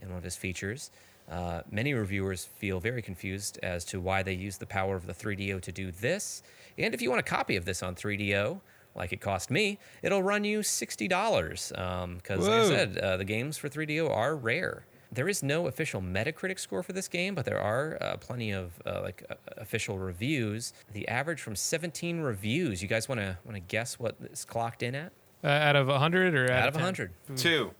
in 0.00 0.08
one 0.08 0.16
of 0.18 0.24
his 0.24 0.36
features. 0.36 0.90
Uh, 1.30 1.60
many 1.70 1.92
reviewers 1.92 2.46
feel 2.46 2.80
very 2.80 3.02
confused 3.02 3.58
as 3.62 3.84
to 3.84 4.00
why 4.00 4.22
they 4.22 4.32
use 4.32 4.56
the 4.56 4.64
power 4.64 4.96
of 4.96 5.06
the 5.06 5.12
3DO 5.12 5.60
to 5.60 5.70
do 5.72 5.90
this. 5.92 6.42
And 6.78 6.94
if 6.94 7.02
you 7.02 7.10
want 7.10 7.20
a 7.20 7.22
copy 7.22 7.56
of 7.56 7.66
this 7.66 7.82
on 7.82 7.94
3DO, 7.94 8.60
like 8.94 9.12
it 9.12 9.20
cost 9.20 9.50
me, 9.50 9.78
it'll 10.02 10.22
run 10.22 10.42
you 10.44 10.60
$60. 10.60 12.16
Because, 12.16 12.48
like 12.48 12.60
I 12.60 12.66
said, 12.68 12.96
uh, 12.98 13.18
the 13.18 13.24
games 13.26 13.58
for 13.58 13.68
3DO 13.68 14.08
are 14.10 14.34
rare. 14.34 14.84
There 15.10 15.28
is 15.28 15.42
no 15.42 15.66
official 15.68 16.02
Metacritic 16.02 16.58
score 16.58 16.82
for 16.82 16.92
this 16.92 17.08
game, 17.08 17.34
but 17.34 17.44
there 17.46 17.58
are 17.60 17.96
uh, 18.00 18.16
plenty 18.18 18.50
of 18.52 18.72
uh, 18.84 19.00
like 19.02 19.24
uh, 19.30 19.34
official 19.56 19.98
reviews. 19.98 20.72
The 20.92 21.08
average 21.08 21.40
from 21.40 21.56
17 21.56 22.20
reviews. 22.20 22.82
You 22.82 22.88
guys 22.88 23.08
want 23.08 23.20
to 23.20 23.38
want 23.44 23.54
to 23.56 23.60
guess 23.60 23.98
what 23.98 24.16
it's 24.22 24.44
clocked 24.44 24.82
in 24.82 24.94
at? 24.94 25.12
Uh, 25.42 25.46
out 25.48 25.76
of 25.76 25.86
100 25.88 26.34
or 26.34 26.44
out, 26.52 26.62
Out 26.62 26.68
of 26.68 26.74
100. 26.74 27.10
Two. 27.36 27.70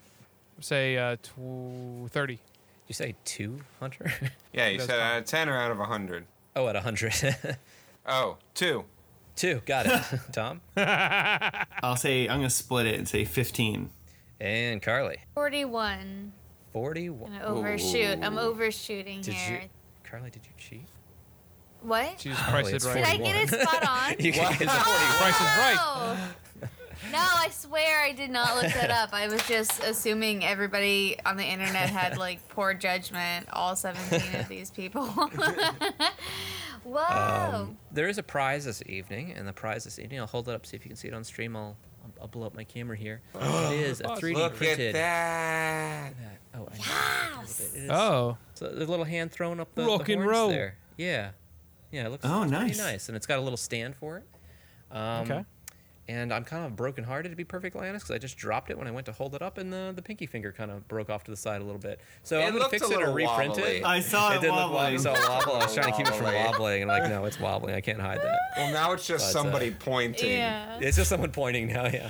Say 0.61 0.97
uh, 0.97 1.17
tw- 1.23 2.11
30. 2.11 2.39
You 2.87 2.95
say 2.95 3.15
two, 3.25 3.61
Hunter? 3.81 4.11
Yeah, 4.55 4.69
you 4.69 4.79
said 4.81 4.89
fine. 4.91 5.01
out 5.01 5.19
of 5.19 5.25
ten 5.27 5.49
or 5.51 5.57
out 5.59 5.71
of 5.71 5.77
hundred. 5.79 6.25
oh, 6.57 6.67
at 6.69 6.75
100. 6.75 7.37
Oh, 8.07 8.39
two. 8.55 8.85
two. 9.37 9.61
Got 9.67 9.85
it. 9.87 10.03
Tom 10.33 10.63
I'll 10.77 11.97
say 11.97 12.27
I'm 12.27 12.39
gonna 12.39 12.49
split 12.49 12.87
it 12.87 12.95
and 12.99 13.07
say 13.07 13.27
15. 13.27 13.91
and 14.41 14.81
Carly. 14.81 15.19
41. 15.35 16.33
41. 16.79 17.33
I'm 17.33 17.39
gonna 17.41 17.55
overshoot. 17.55 18.19
I'm 18.23 18.39
overshooting 18.39 19.21
Did 19.23 19.35
here. 19.35 19.61
you, 19.63 19.69
Carly? 20.09 20.31
Did 20.31 20.43
you 20.47 20.53
cheat? 20.57 20.85
What? 21.83 22.21
She 22.21 22.31
just 22.31 22.43
Oh, 22.47 22.51
priced 22.51 22.73
it's 22.73 22.85
it 22.85 22.95
Did 22.95 23.03
right. 23.03 23.15
I 23.15 23.17
get 23.17 23.37
it 23.37 23.61
spot 23.61 23.89
on? 23.89 24.15
You 24.25 24.33
can 24.33 24.59
get 24.59 24.69
41. 24.69 24.69
Price 25.19 25.35
is 25.37 25.41
right. 25.41 26.29
No, 27.13 27.19
I 27.21 27.49
swear 27.51 28.03
I 28.05 28.13
did 28.13 28.29
not 28.31 28.57
look 28.57 28.73
that 28.75 28.91
up. 28.91 29.11
I 29.15 29.29
was 29.29 29.41
just 29.47 29.83
assuming 29.85 30.45
everybody 30.45 31.17
on 31.25 31.37
the 31.37 31.45
internet 31.45 31.89
had 31.89 32.19
like 32.19 32.47
poor 32.49 32.75
judgment. 32.75 33.49
All 33.53 33.77
17 33.77 34.41
of 34.41 34.49
these 34.49 34.71
people. 34.73 35.07
Whoa. 36.85 37.51
Um, 37.55 37.79
there 37.93 38.09
is 38.09 38.19
a 38.19 38.23
prize 38.23 38.65
this 38.65 38.83
evening, 38.87 39.33
and 39.33 39.47
the 39.47 39.53
prize 39.53 39.85
this 39.85 39.99
evening, 39.99 40.19
I'll 40.21 40.27
hold 40.27 40.49
it 40.49 40.55
up, 40.55 40.67
see 40.67 40.77
if 40.77 40.85
you 40.85 40.89
can 40.91 40.97
see 40.97 41.09
it 41.09 41.15
on 41.15 41.23
stream. 41.23 41.55
I'll, 41.57 41.77
I'll, 42.05 42.23
I'll 42.23 42.29
blow 42.29 42.47
up 42.47 42.55
my 42.55 42.65
camera 42.65 42.97
here. 42.97 43.21
it 43.35 43.73
is 43.81 44.01
a 44.01 44.05
3D 44.05 44.35
Look 44.35 44.57
printed. 44.57 44.95
at 44.97 46.15
that. 46.15 46.15
Oh, 46.55 46.69
I 46.73 46.77
know. 46.77 47.39
a 47.39 47.41
little. 47.41 47.43
It 47.43 47.79
is- 47.85 47.91
Oh, 47.91 48.39
So 48.55 48.69
the 48.69 48.87
little 48.87 49.05
hand 49.05 49.31
thrown 49.33 49.61
up 49.61 49.75
the, 49.75 49.85
Rock 49.85 50.07
the 50.07 50.15
and 50.15 50.27
roll. 50.27 50.49
there. 50.49 50.77
Yeah. 50.97 51.31
Yeah, 51.91 52.07
it 52.07 52.11
looks, 52.11 52.25
Oh, 52.25 52.41
looks 52.41 52.51
nice. 52.51 52.79
nice. 52.79 53.09
And 53.09 53.17
it's 53.17 53.27
got 53.27 53.39
a 53.39 53.43
little 53.43 53.57
stand 53.57 53.97
for 53.97 54.19
it. 54.19 54.25
Um, 54.91 55.31
okay. 55.31 55.45
And 56.11 56.33
I'm 56.33 56.43
kind 56.45 56.65
of 56.65 56.75
brokenhearted, 56.75 57.31
to 57.33 57.37
be 57.37 57.45
perfectly 57.45 57.87
honest, 57.87 58.07
because 58.07 58.15
I 58.15 58.19
just 58.19 58.39
dropped 58.39 58.71
it 58.71 58.79
when 58.79 58.87
I 58.89 58.91
went 58.91 59.05
to 59.07 59.13
hold 59.13 59.35
it 59.35 59.43
up, 59.43 59.59
and 59.59 59.71
the, 59.71 59.93
the 59.95 60.01
pinky 60.01 60.25
finger 60.25 60.53
kind 60.53 60.71
of 60.71 60.89
broke 60.89 61.11
off 61.11 61.23
to 61.25 61.31
the 61.31 61.37
side 61.37 61.61
a 61.61 61.65
little 61.65 61.81
bit. 61.81 62.01
So 62.23 62.39
It 62.39 62.45
I'm 62.45 62.53
going 62.53 62.63
to 62.65 62.71
fix 62.71 62.89
it 62.91 62.97
or 63.03 63.13
reprint 63.13 63.51
wobbly. 63.57 63.77
it. 63.81 63.85
I 63.85 64.01
saw 64.01 64.33
it, 64.33 64.37
It 64.37 64.41
did 64.41 64.47
look 64.49 64.57
wobbling. 64.57 64.75
wobbly. 64.75 64.93
You 64.95 64.99
saw 65.01 65.13
it 65.15 65.29
wobble. 65.29 65.53
I 65.57 65.65
was 65.65 65.75
trying 65.75 65.91
to 65.93 65.97
keep 65.99 66.07
it 66.09 66.15
from 66.15 66.33
wobbling, 66.33 66.81
and 66.83 66.91
I'm 66.91 67.03
like, 67.03 67.11
no, 67.11 67.27
it's 67.27 67.39
wobbling. 67.39 67.75
I 67.75 67.83
can't 67.83 68.01
hide 68.01 68.23
that. 68.23 68.39
Well, 68.57 68.73
now 68.73 68.93
it's 68.93 69.07
just 69.07 69.35
But, 69.35 69.39
uh, 69.39 69.43
somebody 69.43 69.71
pointing. 69.71 70.33
yeah. 70.33 70.79
It's 70.81 70.97
just 70.97 71.11
someone 71.11 71.31
pointing 71.31 71.69
now. 71.69 71.85
Yeah, 71.89 72.09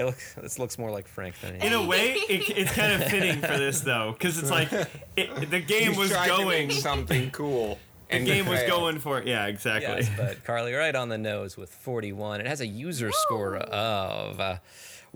it 0.00 0.04
looks. 0.06 0.34
This 0.34 0.58
looks 0.58 0.78
more 0.78 0.90
like 0.90 1.06
Frank 1.06 1.38
than 1.40 1.50
anything. 1.52 1.72
In 1.72 1.74
a 1.74 1.86
way, 1.86 2.12
it, 2.28 2.50
it's 2.56 2.72
kind 2.72 2.92
of 3.02 3.08
fitting 3.10 3.40
for 3.40 3.56
this 3.58 3.80
though, 3.80 4.12
because 4.12 4.38
it's 4.38 4.50
like 4.50 4.72
it, 5.16 5.50
the 5.50 5.60
game 5.60 5.92
You 5.92 5.98
was 5.98 6.10
tried 6.10 6.28
to 6.28 6.36
going. 6.38 6.68
make 6.68 6.72
something 6.72 7.30
cool. 7.30 7.78
The 8.08 8.16
and 8.16 8.26
you 8.26 8.34
game 8.34 8.46
was 8.46 8.60
going 8.64 8.98
for 8.98 9.18
it. 9.20 9.26
yeah, 9.28 9.46
exactly. 9.46 10.02
Yes, 10.04 10.10
but 10.16 10.42
Carly 10.44 10.72
right 10.74 10.96
on 10.96 11.08
the 11.10 11.18
nose 11.18 11.56
with 11.56 11.70
41. 11.70 12.40
It 12.40 12.46
has 12.48 12.60
a 12.60 12.66
user 12.66 13.12
score 13.12 13.56
of 13.56 14.40
uh, 14.40 14.56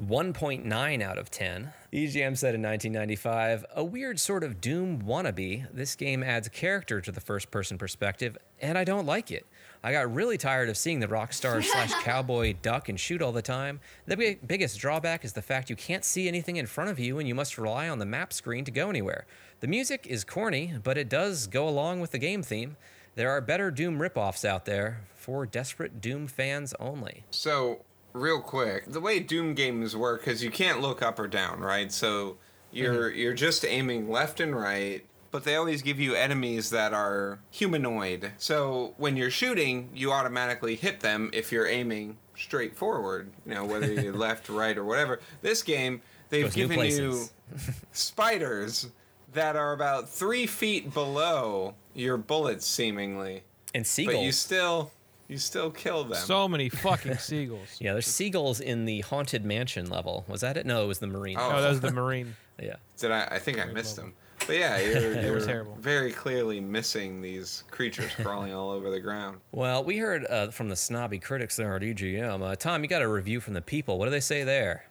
1.9 0.01 1.03
out 1.03 1.19
of 1.19 1.31
10. 1.31 1.73
EGM 1.93 2.37
said 2.37 2.55
in 2.55 2.63
1995, 2.63 3.65
a 3.77 3.85
weird 3.85 4.19
sort 4.19 4.43
of 4.43 4.61
Doom 4.61 5.03
wannabe. 5.03 5.67
This 5.73 5.95
game 5.95 6.23
adds 6.23 6.49
character 6.49 7.01
to 7.01 7.13
the 7.13 7.21
first 7.21 7.51
person 7.51 7.79
perspective, 7.79 8.37
and 8.61 8.77
I 8.77 8.85
don't 8.85 9.07
like 9.07 9.31
it. 9.31 9.47
I 9.85 9.93
got 9.93 10.13
really 10.13 10.37
tired 10.37 10.69
of 10.69 10.77
seeing 10.77 10.99
the 10.99 11.09
rock 11.09 11.33
star 11.33 11.63
slash 11.63 11.93
cowboy 12.03 12.55
duck 12.63 12.89
and 12.89 12.99
shoot 12.99 13.23
all 13.23 13.33
the 13.33 13.43
time. 13.43 13.81
The 14.07 14.17
big, 14.17 14.49
biggest 14.49 14.79
drawback 14.81 15.25
is 15.25 15.35
the 15.35 15.43
fact 15.43 15.71
you 15.71 15.77
can't 15.77 16.05
see 16.05 16.27
anything 16.27 16.57
in 16.57 16.67
front 16.67 16.91
of 16.91 16.99
you 16.99 17.19
and 17.19 17.29
you 17.29 17.35
must 17.35 17.57
rely 17.57 17.89
on 17.89 17.99
the 17.99 18.07
map 18.07 18.33
screen 18.33 18.65
to 18.65 18.73
go 18.73 18.91
anywhere. 18.91 19.27
The 19.61 19.69
music 19.69 20.07
is 20.09 20.25
corny, 20.25 20.75
but 20.83 20.99
it 20.99 21.09
does 21.09 21.47
go 21.47 21.69
along 21.69 22.01
with 22.01 22.11
the 22.11 22.19
game 22.19 22.43
theme. 22.43 22.77
There 23.15 23.31
are 23.31 23.41
better 23.41 23.71
Doom 23.71 23.99
ripoffs 24.01 24.45
out 24.45 24.65
there 24.65 25.03
for 25.15 25.47
desperate 25.47 26.01
Doom 26.01 26.27
fans 26.27 26.75
only. 26.81 27.25
So, 27.31 27.83
real 28.15 28.41
quick, 28.41 28.87
the 28.91 29.01
way 29.01 29.21
Doom 29.21 29.53
games 29.53 29.95
work 29.95 30.27
is 30.27 30.43
you 30.43 30.51
can't 30.51 30.81
look 30.81 31.03
up 31.03 31.19
or 31.19 31.29
down, 31.29 31.61
right? 31.61 31.93
So 31.93 32.39
you're 32.73 33.11
Mm-hmm. 33.11 33.19
you're 33.19 33.35
just 33.35 33.65
aiming 33.65 34.09
left 34.11 34.41
and 34.41 34.57
right, 34.57 35.05
but 35.31 35.45
they 35.45 35.57
always 35.57 35.83
give 35.83 36.01
you 36.01 36.15
enemies 36.15 36.71
that 36.71 36.95
are 36.95 37.41
humanoid. 37.51 38.33
So 38.39 38.95
when 38.97 39.17
you're 39.17 39.31
shooting, 39.31 39.91
you 39.95 40.11
automatically 40.13 40.77
hit 40.77 41.01
them 41.01 41.29
if 41.35 41.53
you're 41.53 41.67
aiming 41.67 42.17
straight 42.37 42.77
forward. 42.77 43.31
You 43.45 43.55
know, 43.55 43.65
whether 43.65 43.93
you're 43.93 44.15
left, 44.27 44.49
right, 44.49 44.77
or 44.79 44.85
whatever. 44.85 45.21
This 45.43 45.63
game, 45.63 46.01
they've 46.31 46.55
new 46.57 46.69
given 46.69 46.87
you 46.87 47.25
spiders 47.93 48.89
that 49.33 49.57
are 49.57 49.73
about 49.73 50.09
three 50.09 50.47
feet 50.47 50.95
below 50.95 51.75
your 51.95 52.17
bullets, 52.17 52.67
seemingly. 52.67 53.43
And 53.75 53.85
But 54.07 54.21
you 54.21 54.31
still 54.33 54.93
you 55.35 55.39
still 55.39 55.71
kill 55.71 56.05
them. 56.05 56.15
So 56.17 56.47
many 56.47 56.69
fucking 56.69 57.17
seagulls. 57.19 57.69
yeah, 57.81 57.93
there's 57.93 58.07
seagulls 58.07 58.61
in 58.61 58.85
the 58.85 59.01
haunted 59.01 59.45
mansion 59.45 59.91
level. 59.91 60.25
Was 60.29 60.43
that 60.43 60.57
it? 60.57 60.65
No, 60.65 60.85
it 60.85 60.87
was 60.87 61.01
the 61.01 61.09
marine. 61.09 61.37
Oh. 61.39 61.51
Oh, 61.53 61.61
that 61.61 61.69
was 61.69 61.81
the 61.81 61.91
Marine. 61.93 62.37
Yeah. 62.63 62.77
Did 62.99 63.11
I? 63.11 63.25
I 63.33 63.39
think 63.41 63.59
I 63.61 63.65
missed 63.65 63.97
them. 63.97 64.15
But 64.47 64.57
yeah, 64.57 64.79
you're, 64.81 65.21
you're 65.21 65.41
terrible. 65.41 65.77
very 65.81 66.13
clearly 66.13 66.61
missing 66.61 67.21
these 67.21 67.65
creatures 67.69 68.13
crawling 68.15 68.55
all 68.55 68.71
over 68.71 68.91
the 68.93 69.01
ground. 69.01 69.41
Well, 69.51 69.83
we 69.83 69.97
heard 69.99 70.25
uh, 70.31 70.51
from 70.53 70.69
the 70.69 70.77
snobby 70.77 71.19
critics 71.19 71.57
there 71.57 71.75
at 71.75 71.83
EGM. 71.83 72.43
Uh, 72.49 72.55
Tom, 72.55 72.85
you 72.85 72.89
got 72.89 73.03
a 73.03 73.09
review 73.09 73.41
from 73.41 73.55
the 73.55 73.61
people. 73.61 73.99
What 73.99 74.05
do 74.05 74.13
they 74.13 74.21
say 74.21 74.45
there? 74.45 74.85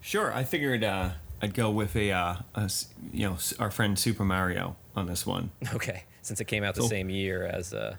Sure, 0.00 0.32
I 0.34 0.42
figured 0.42 0.82
uh, 0.82 1.10
I'd 1.40 1.54
go 1.54 1.70
with 1.70 1.94
a, 1.94 2.10
uh, 2.10 2.36
a 2.56 2.60
s- 2.62 2.88
you 3.12 3.28
know 3.28 3.36
our 3.60 3.70
friend 3.70 3.96
Super 3.96 4.24
Mario 4.24 4.74
on 4.96 5.06
this 5.06 5.24
one. 5.24 5.52
Okay, 5.74 6.02
since 6.22 6.40
it 6.40 6.46
came 6.46 6.64
out 6.64 6.74
the 6.74 6.82
So- 6.82 6.88
same 6.88 7.10
year 7.10 7.44
as 7.46 7.72
uh, 7.72 7.94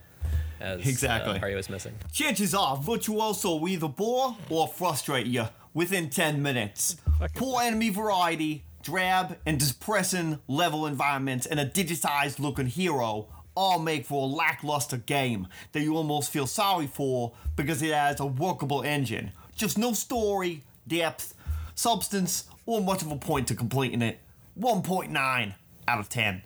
as 0.60 0.88
Exactly. 0.88 1.38
uh, 1.38 1.40
Mario 1.40 1.58
was 1.58 1.70
missing. 1.70 1.94
Chances 2.12 2.54
are, 2.54 2.78
Virtuoso 2.78 3.56
will 3.58 3.70
either 3.70 3.88
bore 3.88 4.36
or 4.50 4.68
frustrate 4.68 5.26
you 5.28 5.46
within 5.74 6.10
10 6.10 6.42
minutes. 6.42 6.98
Poor 7.36 7.62
enemy 7.62 7.90
variety, 7.90 8.64
drab 8.82 9.38
and 9.46 9.60
depressing 9.60 10.40
level 10.48 10.86
environments, 10.86 11.46
and 11.46 11.60
a 11.60 11.66
digitized 11.66 12.40
looking 12.40 12.68
hero 12.68 13.28
all 13.56 13.80
make 13.80 14.06
for 14.06 14.24
a 14.24 14.26
lackluster 14.26 14.98
game 14.98 15.48
that 15.74 15.82
you 15.82 15.96
almost 15.98 16.32
feel 16.32 16.48
sorry 16.48 16.88
for 16.88 17.34
because 17.56 17.82
it 17.82 17.94
has 17.94 18.20
a 18.20 18.26
workable 18.26 18.82
engine. 18.84 19.32
Just 19.56 19.78
no 19.78 19.92
story, 19.94 20.64
depth, 20.88 21.34
substance, 21.76 22.46
or 22.66 22.80
much 22.82 23.02
of 23.02 23.12
a 23.12 23.18
point 23.18 23.48
to 23.48 23.56
completing 23.56 24.02
it. 24.02 24.20
1.9 24.58 25.56
out 25.88 26.00
of 26.00 26.08
10. 26.10 26.42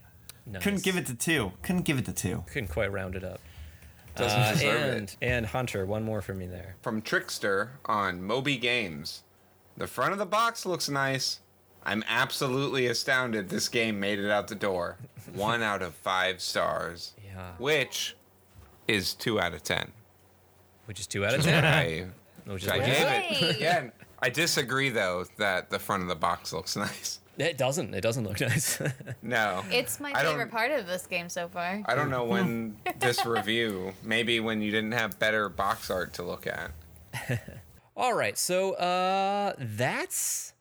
Nice. 0.45 0.63
Couldn't 0.63 0.83
give 0.83 0.97
it 0.97 1.05
to 1.07 1.15
2. 1.15 1.51
Couldn't 1.61 1.83
give 1.83 1.97
it 1.97 2.05
to 2.05 2.13
2. 2.13 2.43
Couldn't 2.47 2.67
quite 2.69 2.91
round 2.91 3.15
it 3.15 3.23
up. 3.23 3.39
Doesn't 4.15 4.39
Uh, 4.39 4.51
deserve 4.53 4.93
and 4.93 5.09
it. 5.09 5.17
and 5.21 5.45
Hunter, 5.47 5.85
one 5.85 6.03
more 6.03 6.21
for 6.21 6.33
me 6.33 6.45
there. 6.47 6.75
From 6.81 7.01
Trickster 7.01 7.71
on 7.85 8.21
MobyGames. 8.21 9.21
The 9.75 9.87
front 9.87 10.13
of 10.13 10.19
the 10.19 10.25
box 10.25 10.65
looks 10.65 10.87
nice. 10.87 11.39
I'm 11.83 12.03
absolutely 12.07 12.85
astounded 12.87 13.49
this 13.49 13.67
game 13.69 13.99
made 13.99 14.19
it 14.19 14.29
out 14.29 14.47
the 14.47 14.55
door. 14.55 14.97
One 15.33 15.61
out 15.63 15.81
of 15.81 15.95
five 15.95 16.41
stars. 16.41 17.13
Yeah. 17.25 17.51
Which 17.57 18.15
is 18.87 19.13
two 19.13 19.39
out 19.39 19.53
of 19.53 19.63
ten. 19.63 19.91
Which 20.85 20.99
is 20.99 21.07
two 21.07 21.25
out 21.25 21.33
of 21.33 21.39
Which 21.39 21.47
is 21.47 21.53
what 21.53 21.61
ten. 21.61 21.65
I, 22.45 22.51
Which 22.51 22.63
is 22.63 22.69
I 22.69 22.77
gave 22.79 22.87
it. 22.87 23.41
Yay. 23.41 23.49
Again, 23.49 23.91
I 24.19 24.29
disagree 24.29 24.89
though 24.89 25.25
that 25.37 25.69
the 25.71 25.79
front 25.79 26.03
of 26.03 26.09
the 26.09 26.15
box 26.15 26.53
looks 26.53 26.75
nice. 26.77 27.19
It 27.37 27.57
doesn't. 27.57 27.93
It 27.93 28.01
doesn't 28.01 28.23
look 28.25 28.39
nice. 28.41 28.79
No. 29.21 29.63
It's 29.71 29.99
my 29.99 30.11
I 30.13 30.21
don't- 30.23 30.33
favorite 30.33 30.51
part 30.51 30.71
of 30.71 30.85
this 30.87 31.07
game 31.07 31.29
so 31.29 31.47
far. 31.47 31.81
I 31.85 31.95
don't 31.95 32.09
know 32.11 32.25
when 32.25 32.77
this 32.99 33.25
review, 33.25 33.93
maybe 34.03 34.39
when 34.39 34.61
you 34.61 34.71
didn't 34.71 34.91
have 34.93 35.17
better 35.19 35.49
box 35.49 35.89
art 35.89 36.13
to 36.13 36.23
look 36.23 36.45
at. 36.47 36.71
All 37.97 38.13
right, 38.13 38.37
so 38.37 38.73
uh, 38.73 39.53
that's 39.59 40.53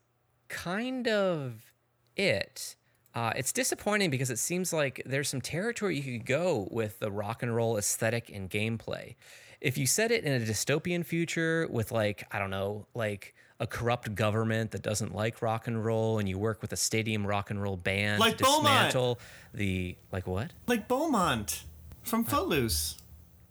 kind 0.48 1.08
of 1.08 1.72
it. 2.16 2.76
Uh, 3.14 3.32
it's 3.36 3.52
disappointing 3.52 4.10
because 4.10 4.30
it 4.30 4.38
seems 4.38 4.72
like 4.72 5.02
there's 5.06 5.28
some 5.28 5.40
territory 5.40 5.98
you 5.98 6.18
could 6.18 6.26
go 6.26 6.68
with 6.70 6.98
the 6.98 7.10
rock 7.10 7.42
and 7.42 7.54
roll 7.54 7.76
aesthetic 7.76 8.30
and 8.32 8.48
gameplay. 8.50 9.14
If 9.60 9.78
you 9.78 9.86
set 9.86 10.10
it 10.10 10.24
in 10.24 10.40
a 10.40 10.44
dystopian 10.44 11.04
future 11.04 11.66
with 11.70 11.92
like 11.92 12.26
I 12.32 12.38
don't 12.38 12.50
know, 12.50 12.86
like 12.94 13.34
a 13.60 13.66
corrupt 13.66 14.14
government 14.14 14.70
that 14.72 14.82
doesn't 14.82 15.14
like 15.14 15.40
rock 15.42 15.66
and 15.66 15.84
roll, 15.84 16.18
and 16.18 16.28
you 16.28 16.38
work 16.38 16.62
with 16.62 16.72
a 16.72 16.76
stadium 16.76 17.26
rock 17.26 17.50
and 17.50 17.62
roll 17.62 17.76
band 17.76 18.20
Like 18.20 18.38
to 18.38 18.44
Bomont. 18.44 18.62
dismantle 18.64 19.18
the 19.54 19.96
like 20.10 20.26
what? 20.26 20.52
Like 20.66 20.88
Bomont 20.88 21.62
from 22.02 22.24
Footloose. 22.24 22.96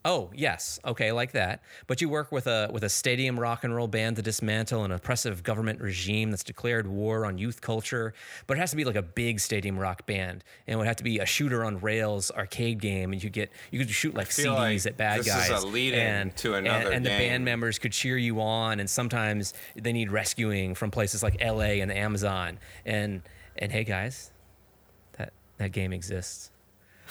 Oh 0.04 0.32
yes, 0.34 0.80
okay, 0.84 1.12
like 1.12 1.34
that. 1.34 1.62
But 1.86 2.02
you 2.02 2.10
work 2.10 2.32
with 2.32 2.48
a 2.48 2.70
with 2.74 2.84
a 2.84 2.90
stadium 2.90 3.40
rock 3.40 3.64
and 3.64 3.76
roll 3.76 3.88
band 3.88 4.16
to 4.16 4.24
dismantle 4.24 4.84
an 4.84 4.92
oppressive 4.92 5.44
government 5.44 5.80
regime 5.80 6.32
that's 6.32 6.44
declared 6.44 6.88
war 6.88 7.24
on 7.24 7.38
youth 7.38 7.62
culture. 7.62 8.16
But 8.48 8.58
it 8.58 8.62
has 8.62 8.72
to 8.72 8.78
be 8.78 8.84
like 8.84 8.96
a 8.96 9.04
big 9.04 9.40
stadium 9.40 9.78
rock 9.78 10.08
band, 10.08 10.44
and 10.66 10.74
it 10.74 10.78
would 10.78 10.88
have 10.88 10.96
to 10.96 11.04
be 11.04 11.20
a 11.20 11.26
shooter 11.28 11.64
on 11.64 11.80
rails 11.82 12.32
arcade 12.32 12.80
game, 12.80 13.14
and 13.14 13.24
you 13.24 13.30
get 13.30 13.52
you 13.70 13.78
could 13.78 13.92
shoot 13.92 14.16
like 14.16 14.30
CDs 14.30 14.86
like 14.86 14.86
at 14.88 14.98
bad 14.98 15.20
this 15.20 15.28
is 15.28 15.34
guys. 15.34 15.50
and, 15.94 16.36
to 16.38 16.56
and- 16.56 16.68
another 16.68 16.92
and, 16.92 17.06
the 17.06 17.10
game. 17.10 17.20
band 17.20 17.46
members 17.46 17.78
could 17.78 17.92
cheer 17.92 18.18
you 18.18 18.42
on, 18.42 18.80
and 18.80 18.90
sometimes 18.90 19.54
they 19.76 19.94
need 19.94 20.12
rescuing 20.12 20.74
from 20.74 20.90
places 20.90 21.22
like 21.22 21.38
L.A. 21.40 21.80
and 21.80 21.92
the 21.92 21.98
Amazon. 21.98 22.58
And 22.86 23.22
and 23.56 23.72
hey 23.72 23.84
guys, 23.84 24.32
that 25.18 25.34
that 25.58 25.72
game 25.72 25.94
exists. 25.94 26.51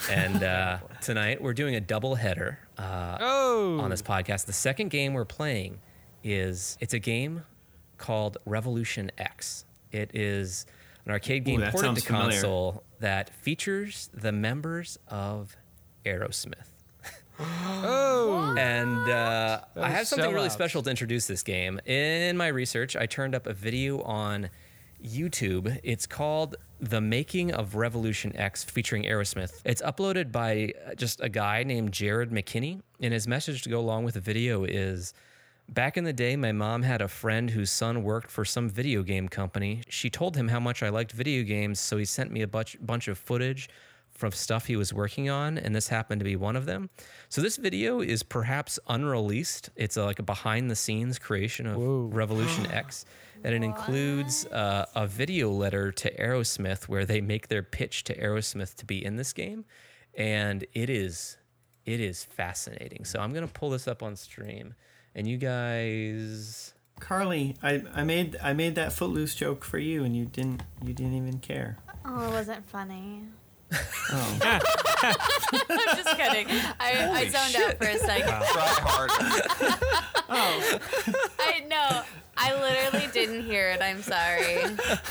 And 0.09 0.43
uh, 0.43 0.79
tonight 1.01 1.41
we're 1.41 1.53
doing 1.53 1.75
a 1.75 1.81
double 1.81 2.15
header 2.15 2.59
uh, 2.77 3.17
Oh, 3.19 3.79
on 3.79 3.89
this 3.89 4.01
podcast. 4.01 4.45
The 4.45 4.53
second 4.53 4.89
game 4.89 5.13
we're 5.13 5.25
playing 5.25 5.79
is 6.23 6.77
it's 6.79 6.93
a 6.93 6.99
game 6.99 7.43
called 7.97 8.37
Revolution 8.45 9.11
X. 9.17 9.65
It 9.91 10.11
is 10.13 10.65
an 11.05 11.11
arcade 11.11 11.43
game 11.43 11.59
that 11.59 11.73
ported 11.73 11.95
to 11.95 12.01
familiar. 12.01 12.31
console 12.31 12.83
that 12.99 13.29
features 13.29 14.09
the 14.13 14.31
members 14.31 14.97
of 15.07 15.55
Aerosmith. 16.05 16.55
oh, 17.39 18.55
And 18.57 19.09
uh, 19.09 19.61
I 19.75 19.89
have 19.89 20.07
something 20.07 20.31
really 20.31 20.49
sellouts. 20.49 20.51
special 20.53 20.83
to 20.83 20.89
introduce 20.89 21.27
this 21.27 21.43
game. 21.43 21.79
In 21.85 22.37
my 22.37 22.47
research, 22.47 22.95
I 22.95 23.05
turned 23.07 23.33
up 23.35 23.47
a 23.47 23.53
video 23.53 24.01
on 24.03 24.49
YouTube. 25.03 25.79
It's 25.83 26.05
called 26.05 26.55
The 26.81 26.99
Making 26.99 27.53
of 27.53 27.75
Revolution 27.75 28.35
X 28.35 28.63
featuring 28.63 29.03
Aerosmith. 29.03 29.61
It's 29.63 29.83
uploaded 29.83 30.31
by 30.31 30.73
uh, 30.85 30.95
just 30.95 31.21
a 31.21 31.29
guy 31.29 31.61
named 31.63 31.91
Jared 31.91 32.31
McKinney. 32.31 32.81
And 32.99 33.13
his 33.13 33.27
message 33.27 33.61
to 33.63 33.69
go 33.69 33.79
along 33.79 34.03
with 34.03 34.15
the 34.15 34.19
video 34.19 34.63
is 34.63 35.13
Back 35.69 35.95
in 35.95 36.03
the 36.03 36.11
day, 36.11 36.35
my 36.35 36.51
mom 36.51 36.81
had 36.81 37.01
a 37.01 37.07
friend 37.07 37.49
whose 37.49 37.71
son 37.71 38.03
worked 38.03 38.29
for 38.29 38.43
some 38.43 38.67
video 38.67 39.03
game 39.03 39.29
company. 39.29 39.83
She 39.87 40.09
told 40.09 40.35
him 40.35 40.49
how 40.49 40.59
much 40.59 40.83
I 40.83 40.89
liked 40.89 41.13
video 41.13 41.43
games, 41.43 41.79
so 41.79 41.95
he 41.95 42.03
sent 42.03 42.29
me 42.29 42.41
a 42.41 42.47
bunch, 42.47 42.75
bunch 42.81 43.07
of 43.07 43.17
footage 43.17 43.69
from 44.09 44.31
stuff 44.33 44.65
he 44.65 44.75
was 44.75 44.93
working 44.93 45.29
on, 45.29 45.57
and 45.57 45.73
this 45.73 45.87
happened 45.87 46.19
to 46.19 46.25
be 46.25 46.35
one 46.35 46.57
of 46.57 46.65
them. 46.65 46.89
So 47.29 47.41
this 47.41 47.55
video 47.55 48.01
is 48.01 48.21
perhaps 48.21 48.79
unreleased. 48.87 49.69
It's 49.77 49.95
a, 49.95 50.03
like 50.03 50.19
a 50.19 50.23
behind-the-scenes 50.23 51.19
creation 51.19 51.67
of 51.67 51.77
Whoa. 51.77 52.09
Revolution 52.11 52.69
X, 52.69 53.05
and 53.43 53.53
it 53.55 53.63
includes 53.63 54.45
uh, 54.47 54.85
a 54.95 55.07
video 55.07 55.49
letter 55.49 55.91
to 55.91 56.15
Aerosmith 56.15 56.87
where 56.87 57.05
they 57.05 57.21
make 57.21 57.47
their 57.47 57.63
pitch 57.63 58.03
to 58.05 58.17
Aerosmith 58.17 58.75
to 58.75 58.85
be 58.85 59.03
in 59.03 59.15
this 59.15 59.33
game, 59.33 59.65
and 60.15 60.65
it 60.73 60.89
is 60.89 61.37
it 61.85 61.99
is 61.99 62.23
fascinating. 62.23 63.05
So 63.05 63.19
I'm 63.19 63.33
gonna 63.33 63.47
pull 63.47 63.71
this 63.71 63.87
up 63.87 64.03
on 64.03 64.15
stream, 64.15 64.75
and 65.15 65.27
you 65.27 65.37
guys. 65.37 66.73
Carly, 66.99 67.55
I, 67.63 67.83
I 67.93 68.03
made 68.03 68.37
I 68.43 68.53
made 68.53 68.75
that 68.75 68.93
Footloose 68.93 69.33
joke 69.33 69.63
for 69.63 69.79
you, 69.79 70.03
and 70.03 70.15
you 70.15 70.25
didn't 70.25 70.61
you 70.83 70.93
didn't 70.93 71.15
even 71.15 71.39
care. 71.39 71.77
Oh, 72.05 72.27
it 72.27 72.31
wasn't 72.31 72.65
funny. 72.67 73.23
Oh, 73.73 74.39
I'm 75.69 75.95
just 75.97 76.17
kidding. 76.17 76.47
I, 76.79 77.09
I 77.09 77.27
zoned 77.29 77.55
out 77.63 77.77
for 77.77 77.87
a 77.89 77.97
second. 77.97 78.27
Try 78.27 78.67
harder. 78.81 79.77
Oh. 80.33 80.79
I 81.41 81.59
know. 81.67 82.03
I 82.37 82.53
literally 82.53 83.07
didn't 83.11 83.43
hear 83.43 83.69
it. 83.71 83.81
I'm 83.81 84.01
sorry. 84.01 84.59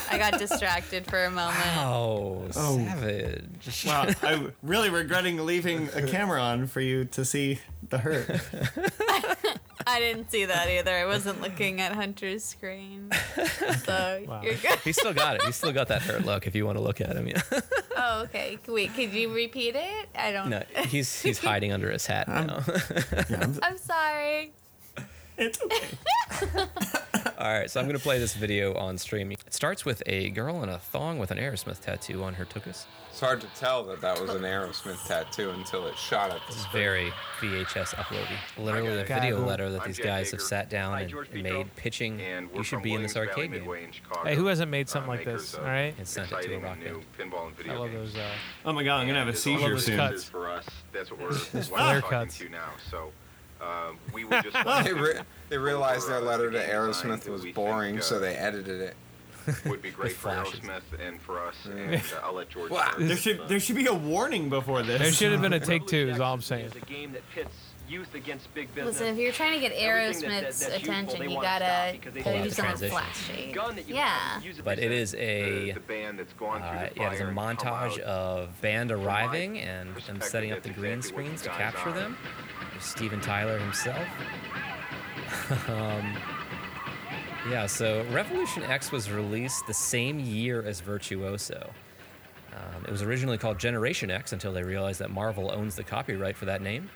I 0.09 0.17
got 0.17 0.39
distracted 0.39 1.05
for 1.05 1.25
a 1.25 1.29
moment. 1.29 1.59
Oh, 1.77 2.47
Oh. 2.55 2.77
savage! 2.77 3.83
wow! 3.85 4.07
I'm 4.23 4.51
really 4.63 4.89
regretting 4.89 5.45
leaving 5.45 5.89
a 5.93 6.01
camera 6.07 6.41
on 6.41 6.65
for 6.65 6.81
you 6.81 7.05
to 7.05 7.23
see 7.23 7.59
the 7.87 7.99
hurt. 7.99 8.27
I 9.87 9.99
didn't 9.99 10.31
see 10.31 10.45
that 10.45 10.69
either. 10.69 10.91
I 10.95 11.05
wasn't 11.05 11.41
looking 11.41 11.81
at 11.81 11.93
Hunter's 11.93 12.43
screen. 12.43 13.11
So 13.85 14.23
Wow. 14.27 14.41
you're 14.43 14.55
good. 14.55 14.79
He 14.79 14.91
still 14.91 15.13
got 15.13 15.35
it. 15.35 15.43
He 15.43 15.51
still 15.51 15.71
got 15.71 15.87
that 15.89 16.01
hurt 16.01 16.25
look. 16.25 16.45
If 16.47 16.55
you 16.55 16.65
want 16.65 16.77
to 16.77 16.83
look 16.83 17.01
at 17.01 17.15
him, 17.15 17.27
yeah. 17.27 17.41
Oh, 17.97 18.21
okay. 18.23 18.57
Wait, 18.67 18.93
could 18.95 19.11
you 19.13 19.33
repeat 19.33 19.75
it? 19.75 20.09
I 20.15 20.31
don't. 20.31 20.49
No, 20.49 20.63
he's 20.87 21.21
he's 21.21 21.37
hiding 21.49 21.71
under 21.71 21.89
his 21.91 22.05
hat 22.05 22.27
now. 22.27 22.63
Yeah, 23.29 23.37
I'm- 23.39 23.59
I'm 23.61 23.77
sorry. 23.77 24.53
It's 25.41 25.59
okay. 25.63 26.65
All 27.37 27.47
right, 27.51 27.69
so 27.71 27.79
I'm 27.79 27.87
gonna 27.87 27.97
play 27.97 28.19
this 28.19 28.35
video 28.35 28.75
on 28.75 28.97
stream. 28.99 29.31
It 29.31 29.39
starts 29.49 29.83
with 29.83 30.03
a 30.05 30.29
girl 30.29 30.61
in 30.61 30.69
a 30.69 30.77
thong 30.77 31.17
with 31.17 31.31
an 31.31 31.39
Aerosmith 31.39 31.81
tattoo 31.81 32.23
on 32.23 32.35
her 32.35 32.45
tuchus. 32.45 32.85
It's 33.09 33.19
hard 33.19 33.41
to 33.41 33.47
tell 33.55 33.83
that 33.85 33.99
that 34.01 34.21
was 34.21 34.29
an 34.29 34.43
Aerosmith 34.43 35.05
tattoo 35.07 35.49
until 35.49 35.87
it 35.87 35.97
shot 35.97 36.29
at 36.29 36.37
the 36.47 36.53
It's 36.53 36.61
screen. 36.61 36.83
very 36.83 37.11
VHS 37.41 37.95
uploady. 37.95 38.37
Literally 38.57 38.99
a 38.99 39.05
God. 39.05 39.21
video 39.21 39.43
letter 39.43 39.71
that 39.71 39.81
I'm 39.81 39.87
these 39.87 39.97
Jed 39.97 40.05
guys 40.05 40.31
have 40.31 40.37
Baker. 40.39 40.47
sat 40.47 40.69
down 40.69 40.93
Hi, 40.93 41.01
and 41.01 41.09
George 41.09 41.27
and 41.33 41.43
Vito. 41.43 41.57
made 41.57 41.75
pitching. 41.75 42.21
And 42.21 42.49
we're 42.51 42.57
You 42.59 42.63
should 42.63 42.75
from 42.77 42.83
be 42.83 42.93
in 42.93 43.01
this 43.01 43.15
Williams 43.15 43.33
Bally 43.35 43.41
arcade 43.47 43.51
game. 43.51 43.61
Midway 43.61 43.83
in 43.85 43.91
Chicago. 43.91 44.29
Hey, 44.29 44.35
who 44.35 44.45
hasn't 44.45 44.69
made 44.71 44.87
Uh, 44.87 44.91
something 44.91 45.09
like 45.09 45.19
makers 45.25 45.41
this? 45.41 45.53
of 45.55 45.59
All 45.61 45.65
right, 45.65 45.95
And 45.97 46.07
sent 46.07 46.27
it 46.27 46.29
to 46.29 46.35
a 46.35 46.39
exciting 46.39 46.61
rock 46.61 46.77
new 46.79 46.85
band. 47.17 47.31
pinball 47.31 47.47
and 47.61 47.71
I 47.71 47.75
love 47.77 47.91
games. 47.91 48.13
those. 48.13 48.21
Uh, 48.21 48.27
Oh 48.65 48.73
my 48.73 48.83
god, 48.83 49.01
I'm 49.01 49.07
gonna 49.07 49.17
have 49.19 49.27
a 49.27 49.29
And 49.29 49.35
as 49.35 49.41
seizure 49.43 49.63
always 49.65 49.85
soon. 49.85 49.97
cuts. 49.97 50.23
For 50.23 50.47
us, 50.49 50.65
that's 50.93 51.09
what 51.11 51.19
we're, 51.19 51.29
Those 51.53 51.69
what 51.71 51.81
I'm 51.81 51.87
flare 51.87 52.01
talking 52.01 52.17
cuts. 52.19 52.37
to 52.37 52.49
now. 52.49 52.69
So 52.89 53.11
um, 53.61 53.97
we 54.13 54.23
would 54.25 54.43
just 54.43 54.55
like 54.65 54.85
They, 54.85 54.93
re- 54.93 55.19
they 55.49 55.57
realized 55.57 56.09
their 56.09 56.21
letter 56.21 56.49
to 56.51 56.59
Aerosmith 56.59 57.27
was 57.29 57.45
boring, 57.45 57.95
think, 57.95 58.03
so 58.03 58.15
uh, 58.17 58.19
they 58.19 58.35
edited 58.35 58.81
it. 58.81 58.95
would 59.65 59.81
be 59.81 59.89
great 59.89 60.11
for. 60.13 60.29
Aerosmith 60.29 60.81
and 60.99 61.19
for 61.19 61.39
us. 61.39 61.55
And 61.65 61.95
uh, 61.95 61.99
I'll 62.23 62.33
let 62.35 62.49
George. 62.49 62.71
Wow. 62.71 62.91
There 62.97 63.17
should 63.17 63.47
there 63.47 63.59
should 63.59 63.75
be 63.75 63.87
a 63.87 63.93
warning 63.93 64.49
before 64.49 64.83
this. 64.83 64.99
there 64.99 65.11
should 65.11 65.31
have 65.31 65.41
been 65.41 65.53
a 65.53 65.59
take 65.59 65.87
two. 65.87 66.09
Is 66.09 66.19
all 66.19 66.33
I'm 66.33 66.41
saying. 66.41 66.65
Is 66.65 66.75
a 66.75 66.79
game 66.81 67.11
that 67.13 67.23
pits 67.33 67.55
youth 67.89 68.13
against 68.15 68.53
big 68.53 68.73
business. 68.73 68.99
Listen, 68.99 69.07
if 69.13 69.17
you're 69.17 69.33
trying 69.33 69.53
to 69.53 69.59
get 69.59 69.73
Everything 69.73 70.29
that- 70.29 70.43
that- 70.43 70.53
Aerosmith's 70.53 70.67
attention, 70.83 71.29
you 71.29 71.41
gotta 71.41 71.89
because 71.91 72.13
they 72.13 72.21
gotta 72.21 72.35
want 72.37 72.43
do 72.45 72.49
the 72.51 72.55
something 72.55 72.89
flashy. 72.89 73.51
gun 73.51 73.75
that 73.75 73.89
you 73.89 73.95
Yeah. 73.95 74.05
have, 74.05 74.45
use 74.45 74.59
it 74.59 74.63
But 74.63 74.79
it 74.79 74.91
is 74.93 75.13
a 75.15 75.71
the 75.73 75.79
band 75.81 76.17
that's 76.19 76.31
gone 76.33 76.59
through 76.61 76.69
uh, 76.69 76.89
the 76.89 76.95
yeah, 76.95 77.09
fire 77.09 77.17
there's 77.17 77.29
a 77.31 77.33
montage 77.33 77.99
of 77.99 78.61
band 78.61 78.91
arriving 78.93 79.59
and 79.59 79.89
them 79.89 79.95
perspective, 79.95 80.23
setting 80.23 80.51
up 80.53 80.61
the 80.61 80.69
green 80.69 80.99
exactly 80.99 81.23
screens 81.25 81.41
to 81.41 81.49
capture 81.49 81.89
are. 81.89 81.93
them. 81.93 82.17
Steven 82.81 83.21
Tyler 83.21 83.57
himself. 83.57 84.07
um, 85.69 86.17
yeah, 87.49 87.65
so 87.65 88.05
Revolution 88.11 88.63
X 88.63 88.91
was 88.91 89.09
released 89.09 89.65
the 89.67 89.73
same 89.73 90.19
year 90.19 90.61
as 90.63 90.79
Virtuoso. 90.79 91.71
Um, 92.53 92.85
it 92.85 92.91
was 92.91 93.01
originally 93.01 93.37
called 93.37 93.59
Generation 93.59 94.11
X 94.11 94.33
until 94.33 94.51
they 94.51 94.63
realized 94.63 94.99
that 94.99 95.09
Marvel 95.09 95.51
owns 95.51 95.75
the 95.75 95.83
copyright 95.83 96.35
for 96.35 96.45
that 96.45 96.61
name. 96.61 96.89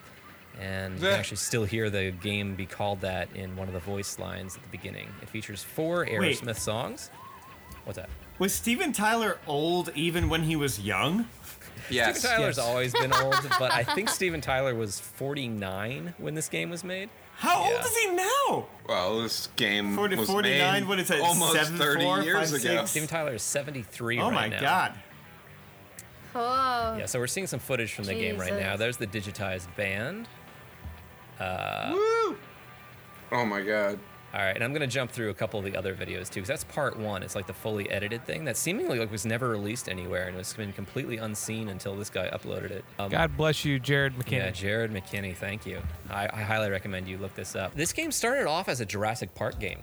And 0.60 0.94
you 0.94 1.00
can 1.00 1.18
actually 1.18 1.36
still 1.36 1.64
hear 1.64 1.90
the 1.90 2.10
game 2.10 2.54
be 2.54 2.66
called 2.66 3.00
that 3.02 3.28
in 3.34 3.56
one 3.56 3.68
of 3.68 3.74
the 3.74 3.80
voice 3.80 4.18
lines 4.18 4.56
at 4.56 4.62
the 4.62 4.68
beginning. 4.68 5.08
It 5.20 5.28
features 5.28 5.62
four 5.62 6.00
Wait. 6.00 6.40
Aerosmith 6.40 6.58
songs. 6.58 7.10
What's 7.84 7.98
that? 7.98 8.08
Was 8.38 8.52
Steven 8.52 8.92
Tyler 8.92 9.38
old 9.46 9.90
even 9.94 10.28
when 10.28 10.42
he 10.42 10.56
was 10.56 10.80
young? 10.80 11.26
Yes. 11.90 12.18
Steven 12.18 12.36
Tyler's 12.36 12.56
yes. 12.56 12.66
always 12.66 12.92
been 12.92 13.12
old, 13.12 13.36
but 13.58 13.72
I 13.72 13.84
think 13.84 14.08
Steven 14.08 14.40
Tyler 14.40 14.74
was 14.74 14.98
49 15.00 16.14
when 16.18 16.34
this 16.34 16.48
game 16.48 16.70
was 16.70 16.82
made. 16.84 17.08
How 17.36 17.64
Yeah. 17.68 17.76
old 17.76 17.84
is 17.84 17.96
he 17.96 18.06
now? 18.12 18.66
Well, 18.88 19.22
this 19.22 19.48
game 19.56 19.94
40, 19.94 20.16
was 20.16 20.28
49, 20.30 20.72
made 20.82 20.88
what 20.88 20.98
is 20.98 21.10
it, 21.10 21.20
almost 21.20 21.52
7, 21.52 21.76
30 21.76 22.04
4, 22.04 22.22
years 22.22 22.50
5, 22.52 22.60
ago. 22.60 22.76
6? 22.80 22.90
Steven 22.90 23.08
Tyler 23.08 23.34
is 23.34 23.42
73 23.42 24.18
Oh 24.20 24.24
right 24.30 24.32
my 24.34 24.48
now. 24.48 24.60
god. 24.60 24.94
Oh. 26.34 26.96
Yeah, 26.98 27.06
so 27.06 27.18
we're 27.18 27.26
seeing 27.26 27.46
some 27.46 27.60
footage 27.60 27.92
from 27.94 28.04
the 28.04 28.14
game 28.14 28.36
right 28.38 28.52
now. 28.58 28.76
There's 28.76 28.96
the 28.98 29.06
digitized 29.06 29.74
band. 29.76 30.28
Uh, 31.40 31.90
Woo! 31.94 32.36
Oh 33.32 33.44
my 33.46 33.60
god. 33.62 33.98
All 34.36 34.42
right, 34.42 34.54
and 34.54 34.62
I'm 34.62 34.74
gonna 34.74 34.86
jump 34.86 35.10
through 35.10 35.30
a 35.30 35.34
couple 35.34 35.58
of 35.58 35.64
the 35.64 35.74
other 35.74 35.94
videos 35.94 36.28
too, 36.28 36.40
because 36.40 36.48
that's 36.48 36.64
part 36.64 36.98
one. 36.98 37.22
It's 37.22 37.34
like 37.34 37.46
the 37.46 37.54
fully 37.54 37.88
edited 37.90 38.26
thing 38.26 38.44
that 38.44 38.58
seemingly 38.58 38.98
like 38.98 39.10
was 39.10 39.24
never 39.24 39.48
released 39.48 39.88
anywhere 39.88 40.28
and 40.28 40.36
it's 40.36 40.52
been 40.52 40.74
completely 40.74 41.16
unseen 41.16 41.70
until 41.70 41.96
this 41.96 42.10
guy 42.10 42.28
uploaded 42.28 42.70
it. 42.70 42.84
Um, 42.98 43.10
God 43.10 43.34
bless 43.34 43.64
you, 43.64 43.78
Jared 43.78 44.14
McKinney. 44.14 44.32
Yeah, 44.32 44.50
Jared 44.50 44.92
McKinney, 44.92 45.34
thank 45.34 45.64
you. 45.64 45.80
I, 46.10 46.28
I 46.30 46.42
highly 46.42 46.68
recommend 46.68 47.08
you 47.08 47.16
look 47.16 47.34
this 47.34 47.56
up. 47.56 47.74
This 47.74 47.94
game 47.94 48.12
started 48.12 48.46
off 48.46 48.68
as 48.68 48.82
a 48.82 48.84
Jurassic 48.84 49.34
Park 49.34 49.58
game, 49.58 49.78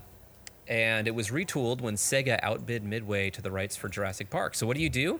and 0.67 1.07
it 1.07 1.15
was 1.15 1.31
retooled 1.31 1.81
when 1.81 1.95
Sega 1.95 2.39
outbid 2.43 2.83
Midway 2.83 3.31
to 3.31 3.41
the 3.41 3.49
rights 3.49 3.75
for 3.75 3.89
Jurassic 3.89 4.29
Park. 4.29 4.53
So 4.53 4.67
what 4.67 4.77
do 4.77 4.83
you 4.83 4.89
do? 4.91 5.19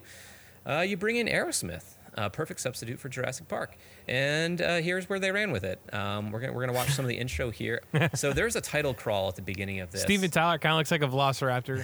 Uh, 0.63 0.81
you 0.81 0.95
bring 0.95 1.15
in 1.15 1.25
Aerosmith. 1.25 1.92
A 2.15 2.29
perfect 2.29 2.59
substitute 2.59 2.99
for 2.99 3.09
Jurassic 3.09 3.47
Park. 3.47 3.75
And 4.07 4.61
uh, 4.61 4.77
here's 4.77 5.09
where 5.09 5.19
they 5.19 5.31
ran 5.31 5.51
with 5.51 5.63
it. 5.63 5.79
Um, 5.93 6.31
we're 6.31 6.39
gonna 6.39 6.53
we're 6.53 6.61
gonna 6.65 6.77
watch 6.77 6.89
some 6.91 7.05
of 7.05 7.09
the 7.09 7.17
intro 7.17 7.49
here. 7.49 7.81
So 8.15 8.31
there's 8.33 8.55
a 8.55 8.61
title 8.61 8.93
crawl 8.93 9.29
at 9.29 9.35
the 9.35 9.41
beginning 9.41 9.79
of 9.79 9.91
this. 9.91 10.01
Steven 10.01 10.29
Tyler 10.29 10.57
kind 10.57 10.73
of 10.73 10.77
looks 10.77 10.91
like 10.91 11.01
a 11.01 11.07
velociraptor. 11.07 11.83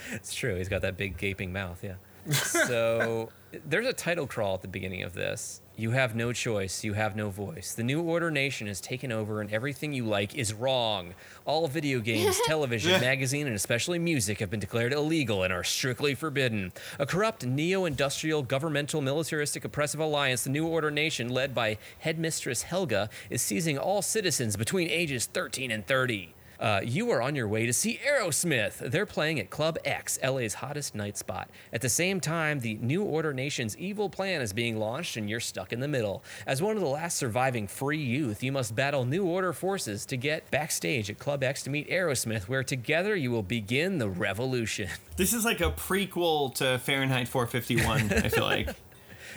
It's 0.12 0.34
true. 0.34 0.56
He's 0.56 0.68
got 0.68 0.82
that 0.82 0.96
big 0.96 1.16
gaping 1.16 1.52
mouth. 1.52 1.82
Yeah. 1.82 1.94
So 2.32 3.30
there's 3.66 3.86
a 3.86 3.92
title 3.92 4.26
crawl 4.26 4.54
at 4.54 4.62
the 4.62 4.68
beginning 4.68 5.02
of 5.02 5.14
this. 5.14 5.60
You 5.76 5.92
have 5.92 6.14
no 6.14 6.32
choice. 6.32 6.84
You 6.84 6.92
have 6.92 7.16
no 7.16 7.30
voice. 7.30 7.72
The 7.72 7.82
New 7.82 8.02
Order 8.02 8.30
Nation 8.30 8.66
has 8.66 8.82
taken 8.82 9.10
over, 9.10 9.40
and 9.40 9.50
everything 9.50 9.94
you 9.94 10.04
like 10.04 10.34
is 10.34 10.52
wrong. 10.52 11.14
All 11.46 11.68
video 11.68 12.00
games, 12.00 12.38
television, 12.46 13.00
magazine, 13.00 13.46
and 13.46 13.56
especially 13.56 13.98
music 13.98 14.40
have 14.40 14.50
been 14.50 14.60
declared 14.60 14.92
illegal 14.92 15.42
and 15.42 15.52
are 15.52 15.64
strictly 15.64 16.14
forbidden. 16.14 16.72
A 16.98 17.06
corrupt, 17.06 17.46
neo 17.46 17.86
industrial, 17.86 18.42
governmental, 18.42 19.00
militaristic, 19.00 19.64
oppressive 19.64 20.00
alliance, 20.00 20.44
the 20.44 20.50
New 20.50 20.66
Order 20.66 20.90
Nation, 20.90 21.30
led 21.30 21.54
by 21.54 21.78
headmistress 22.00 22.62
Helga, 22.62 23.08
is 23.30 23.40
seizing 23.40 23.78
all 23.78 24.02
citizens 24.02 24.58
between 24.58 24.88
ages 24.88 25.24
13 25.24 25.70
and 25.70 25.86
30. 25.86 26.34
Uh, 26.60 26.80
you 26.84 27.10
are 27.10 27.22
on 27.22 27.34
your 27.34 27.48
way 27.48 27.64
to 27.64 27.72
see 27.72 27.98
Aerosmith. 28.06 28.78
They're 28.90 29.06
playing 29.06 29.40
at 29.40 29.48
Club 29.48 29.78
X, 29.82 30.18
LA's 30.22 30.54
hottest 30.54 30.94
night 30.94 31.16
spot. 31.16 31.48
At 31.72 31.80
the 31.80 31.88
same 31.88 32.20
time, 32.20 32.60
the 32.60 32.74
New 32.74 33.02
Order 33.02 33.32
Nation's 33.32 33.76
evil 33.78 34.10
plan 34.10 34.42
is 34.42 34.52
being 34.52 34.78
launched, 34.78 35.16
and 35.16 35.28
you're 35.30 35.40
stuck 35.40 35.72
in 35.72 35.80
the 35.80 35.88
middle. 35.88 36.22
As 36.46 36.60
one 36.60 36.76
of 36.76 36.82
the 36.82 36.88
last 36.88 37.16
surviving 37.16 37.66
free 37.66 38.02
youth, 38.02 38.42
you 38.42 38.52
must 38.52 38.76
battle 38.76 39.06
New 39.06 39.24
Order 39.24 39.54
forces 39.54 40.04
to 40.06 40.18
get 40.18 40.50
backstage 40.50 41.08
at 41.08 41.18
Club 41.18 41.42
X 41.42 41.62
to 41.62 41.70
meet 41.70 41.88
Aerosmith, 41.88 42.42
where 42.42 42.62
together 42.62 43.16
you 43.16 43.30
will 43.30 43.42
begin 43.42 43.98
the 43.98 44.08
revolution. 44.08 44.88
This 45.16 45.34
is 45.34 45.44
like 45.44 45.60
a 45.60 45.70
prequel 45.70 46.54
to 46.54 46.78
Fahrenheit 46.78 47.28
451. 47.28 48.10
I 48.24 48.28
feel 48.28 48.44
like. 48.44 48.70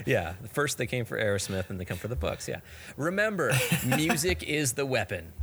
Yeah, 0.08 0.34
first 0.52 0.80
they 0.80 0.88
came 0.88 1.06
for 1.06 1.20
Aerosmith, 1.20 1.70
and 1.70 1.80
they 1.80 1.86
come 1.86 1.98
for 1.98 2.08
the 2.08 2.16
Bucks. 2.16 2.48
Yeah, 2.48 2.62
remember, 2.98 3.52
music 3.86 4.42
is 4.42 4.74
the 4.74 4.86
weapon. 4.88 5.34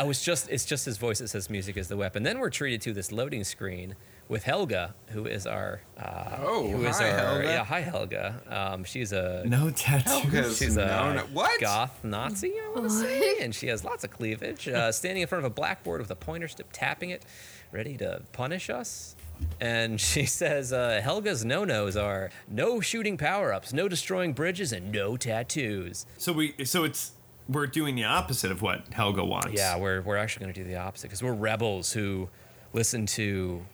Oh, 0.00 0.10
it's 0.10 0.24
just 0.24 0.48
it's 0.48 0.64
just 0.64 0.84
his 0.86 0.96
voice 0.98 1.18
that 1.18 1.28
says 1.28 1.50
music 1.50 1.76
is 1.76 1.88
the 1.88 1.96
weapon. 1.96 2.22
Then 2.22 2.38
we're 2.38 2.50
treated 2.50 2.80
to 2.82 2.92
this 2.92 3.12
loading 3.12 3.44
screen 3.44 3.94
with 4.28 4.44
Helga, 4.44 4.94
who 5.08 5.26
is 5.26 5.46
our 5.46 5.82
uh, 5.98 6.36
Oh, 6.40 6.68
who 6.68 6.84
is 6.86 6.98
hi, 6.98 7.10
our 7.10 7.18
Helga. 7.18 7.44
yeah 7.44 7.64
hi 7.64 7.80
Helga. 7.80 8.42
Um, 8.48 8.84
she's 8.84 9.12
a 9.12 9.44
No 9.46 9.70
tattoos. 9.70 10.12
Helga's 10.12 10.58
she's 10.58 10.76
a 10.76 10.86
known- 10.86 11.18
what? 11.34 11.60
goth 11.60 12.02
Nazi, 12.02 12.52
I 12.58 12.68
want 12.70 12.84
to 12.88 12.90
say, 12.90 13.38
and 13.40 13.54
she 13.54 13.66
has 13.66 13.84
lots 13.84 14.02
of 14.04 14.10
cleavage. 14.10 14.66
Uh, 14.68 14.90
standing 14.90 15.22
in 15.22 15.28
front 15.28 15.44
of 15.44 15.50
a 15.50 15.54
blackboard 15.54 16.00
with 16.00 16.10
a 16.10 16.16
pointer 16.16 16.48
stick, 16.48 16.66
tapping 16.72 17.10
it, 17.10 17.24
ready 17.72 17.96
to 17.98 18.22
punish 18.32 18.70
us. 18.70 19.16
And 19.60 20.00
she 20.10 20.24
says 20.26 20.72
uh, 20.72 21.00
Helga's 21.02 21.44
no-nos 21.44 21.96
are 21.96 22.30
no 22.48 22.80
shooting 22.80 23.16
power-ups, 23.18 23.72
no 23.72 23.88
destroying 23.88 24.32
bridges, 24.32 24.72
and 24.72 24.92
no 24.92 25.16
tattoos. 25.16 26.06
So 26.18 26.32
we 26.32 26.54
so 26.64 26.84
it's 26.84 27.12
we're 27.50 27.66
doing 27.66 27.94
the 27.96 28.04
opposite 28.04 28.50
of 28.52 28.62
what 28.62 28.86
Helga 28.92 29.24
wants. 29.24 29.52
Yeah, 29.52 29.76
we're 29.76 30.00
we're 30.02 30.16
actually 30.16 30.44
going 30.44 30.54
to 30.54 30.62
do 30.64 30.68
the 30.68 30.76
opposite 30.76 31.08
because 31.08 31.22
we're 31.22 31.32
rebels 31.34 31.92
who 31.92 32.28
listen 32.72 33.06
to. 33.06 33.64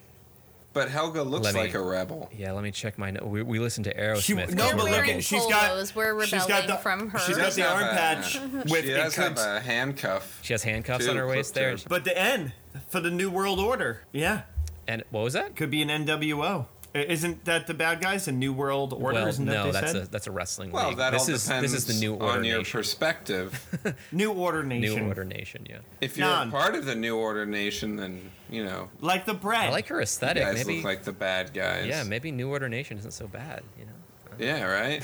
But 0.72 0.90
Helga 0.90 1.22
looks 1.22 1.54
me- 1.54 1.60
like 1.60 1.72
a 1.74 1.80
rebel. 1.80 2.28
Yeah, 2.36 2.52
let 2.52 2.62
me 2.62 2.70
check 2.70 2.98
my. 2.98 3.10
No- 3.10 3.24
we, 3.24 3.42
we 3.42 3.58
listen 3.58 3.82
to 3.84 3.94
Aerosmith. 3.94 4.20
She, 4.22 4.34
'cause 4.34 4.54
no, 4.54 4.66
We're 4.66 4.72
but 4.76 4.82
look 4.84 4.90
wearing 4.92 5.10
at 5.12 5.24
she's 5.24 5.46
got. 5.46 5.74
We're 5.94 6.26
she's 6.26 6.44
got 6.44 6.66
the, 6.66 6.76
from 6.76 7.08
her. 7.10 7.18
She's 7.20 7.36
got 7.36 7.44
does 7.46 7.56
the 7.56 7.66
arm 7.66 7.82
a- 7.82 7.86
patch 7.92 8.38
with 8.68 8.84
She 8.84 8.90
it 8.90 8.96
does 8.96 9.14
have 9.16 9.38
a 9.38 9.60
handcuff. 9.60 10.38
she 10.42 10.52
has 10.52 10.62
handcuffs 10.64 11.06
Too, 11.06 11.12
on 11.12 11.16
her 11.16 11.26
waist 11.26 11.54
there, 11.54 11.76
but 11.88 12.04
the 12.04 12.16
N 12.18 12.52
for 12.88 13.00
the 13.00 13.10
New 13.10 13.30
World 13.30 13.58
Order. 13.58 14.02
Yeah, 14.12 14.42
and 14.86 15.02
what 15.10 15.22
was 15.22 15.32
that? 15.32 15.56
could 15.56 15.70
be 15.70 15.80
an 15.80 15.88
NWO. 15.88 16.66
I- 16.98 17.02
Isn't 17.04 17.44
that 17.44 17.66
the 17.66 17.74
bad 17.74 18.00
guys? 18.00 18.24
The 18.26 18.32
New 18.32 18.52
World 18.52 18.92
Order? 18.92 19.14
Well, 19.14 19.26
Isn't 19.28 19.44
that 19.46 19.52
no, 19.52 19.64
they 19.66 19.70
that's 19.72 19.92
said? 19.92 20.02
a 20.02 20.06
that's 20.08 20.26
a 20.26 20.30
wrestling 20.30 20.70
Well, 20.72 20.88
league. 20.88 20.98
that 20.98 21.10
this 21.12 21.28
all 21.28 21.34
is 21.34 21.44
depends 21.44 21.72
this 21.72 21.86
is 21.86 21.86
the 21.86 22.00
new 22.00 22.14
order 22.14 22.26
on 22.38 22.44
your 22.44 22.58
nation. 22.58 22.78
perspective. 22.78 23.94
New 24.12 24.32
Order 24.32 24.62
Nation. 24.62 25.00
New 25.02 25.08
order 25.08 25.24
nation, 25.24 25.66
yeah. 25.68 25.78
If 26.00 26.16
you're 26.16 26.26
None. 26.26 26.50
part 26.50 26.74
of 26.74 26.84
the 26.86 26.94
New 26.94 27.16
Order 27.16 27.46
Nation, 27.46 27.96
then 27.96 28.30
you 28.50 28.64
know 28.64 28.88
Like 29.00 29.26
the 29.26 29.34
bread. 29.34 29.68
I 29.68 29.70
like 29.70 29.88
her 29.88 29.96
you 29.96 30.02
aesthetic. 30.02 30.42
guys 30.42 30.54
maybe 30.56 30.76
look 30.76 30.84
like 30.84 31.02
the 31.04 31.12
bad 31.12 31.52
guys. 31.54 31.86
yeah, 31.86 32.02
maybe 32.02 32.30
new 32.32 32.48
order 32.48 32.68
nation 32.68 32.98
isn't 32.98 33.12
so 33.12 33.26
bad. 33.26 33.62
You 33.78 33.84
know. 33.86 33.92
Yeah, 34.38 34.64
right. 34.64 35.02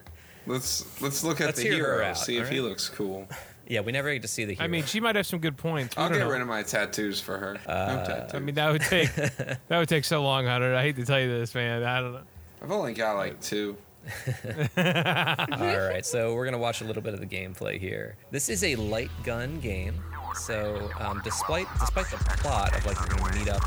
let's 0.46 1.00
let's 1.00 1.24
look 1.24 1.40
at 1.40 1.46
Let's 1.46 1.58
the 1.62 1.68
hear 1.68 1.86
her 1.86 1.94
hero. 1.96 2.06
out, 2.06 2.18
see 2.18 2.36
if 2.38 2.48
he 2.48 2.60
looks 2.60 2.88
cool. 2.88 3.28
Yeah, 3.66 3.80
we 3.80 3.92
never 3.92 4.12
get 4.12 4.22
to 4.22 4.28
see 4.28 4.44
the 4.44 4.54
hero. 4.54 4.64
I 4.64 4.68
mean, 4.68 4.84
she 4.84 5.00
might 5.00 5.16
have 5.16 5.26
some 5.26 5.38
good 5.38 5.56
points. 5.56 5.96
We 5.96 6.02
I'll 6.02 6.08
don't 6.08 6.18
get 6.18 6.24
know. 6.24 6.30
rid 6.30 6.40
of 6.42 6.46
my 6.48 6.62
tattoos 6.62 7.20
for 7.20 7.38
her. 7.38 7.56
Uh, 7.66 7.96
no 7.96 8.04
tattoos. 8.06 8.34
I 8.34 8.38
mean, 8.40 8.54
that 8.56 8.70
would 8.70 8.82
take 8.82 9.14
that 9.14 9.58
would 9.70 9.88
take 9.88 10.04
so 10.04 10.22
long, 10.22 10.46
Hunter. 10.46 10.74
I 10.74 10.82
hate 10.82 10.96
to 10.96 11.04
tell 11.04 11.20
you 11.20 11.28
this, 11.28 11.54
man. 11.54 11.82
I 11.82 12.00
don't 12.00 12.12
know. 12.12 12.20
I've 12.62 12.70
only 12.72 12.92
got 12.94 13.16
like 13.16 13.40
two. 13.40 13.76
All 14.76 15.78
right, 15.88 16.04
so 16.04 16.34
we're 16.34 16.44
gonna 16.44 16.58
watch 16.58 16.80
a 16.82 16.84
little 16.84 17.02
bit 17.02 17.14
of 17.14 17.20
the 17.20 17.26
gameplay 17.26 17.78
here. 17.80 18.16
This 18.30 18.48
is 18.48 18.62
a 18.64 18.76
light 18.76 19.10
gun 19.22 19.60
game. 19.60 19.94
So, 20.34 20.90
um, 21.00 21.20
despite 21.24 21.66
despite 21.80 22.10
the 22.10 22.16
plot 22.16 22.76
of 22.76 22.84
like 22.86 22.98
you're 22.98 23.18
gonna 23.18 23.38
meet 23.38 23.48
up 23.48 23.62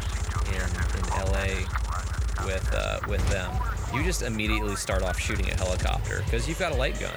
in 0.50 0.62
in 1.00 1.32
LA 1.32 2.46
with 2.46 2.70
uh, 2.74 3.00
with 3.08 3.28
them, 3.30 3.52
you 3.94 4.04
just 4.04 4.22
immediately 4.22 4.76
start 4.76 5.02
off 5.02 5.20
shooting 5.20 5.50
a 5.50 5.56
helicopter 5.56 6.22
because 6.26 6.48
you've 6.48 6.60
got 6.60 6.72
a 6.72 6.76
light 6.76 7.00
gun. 7.00 7.12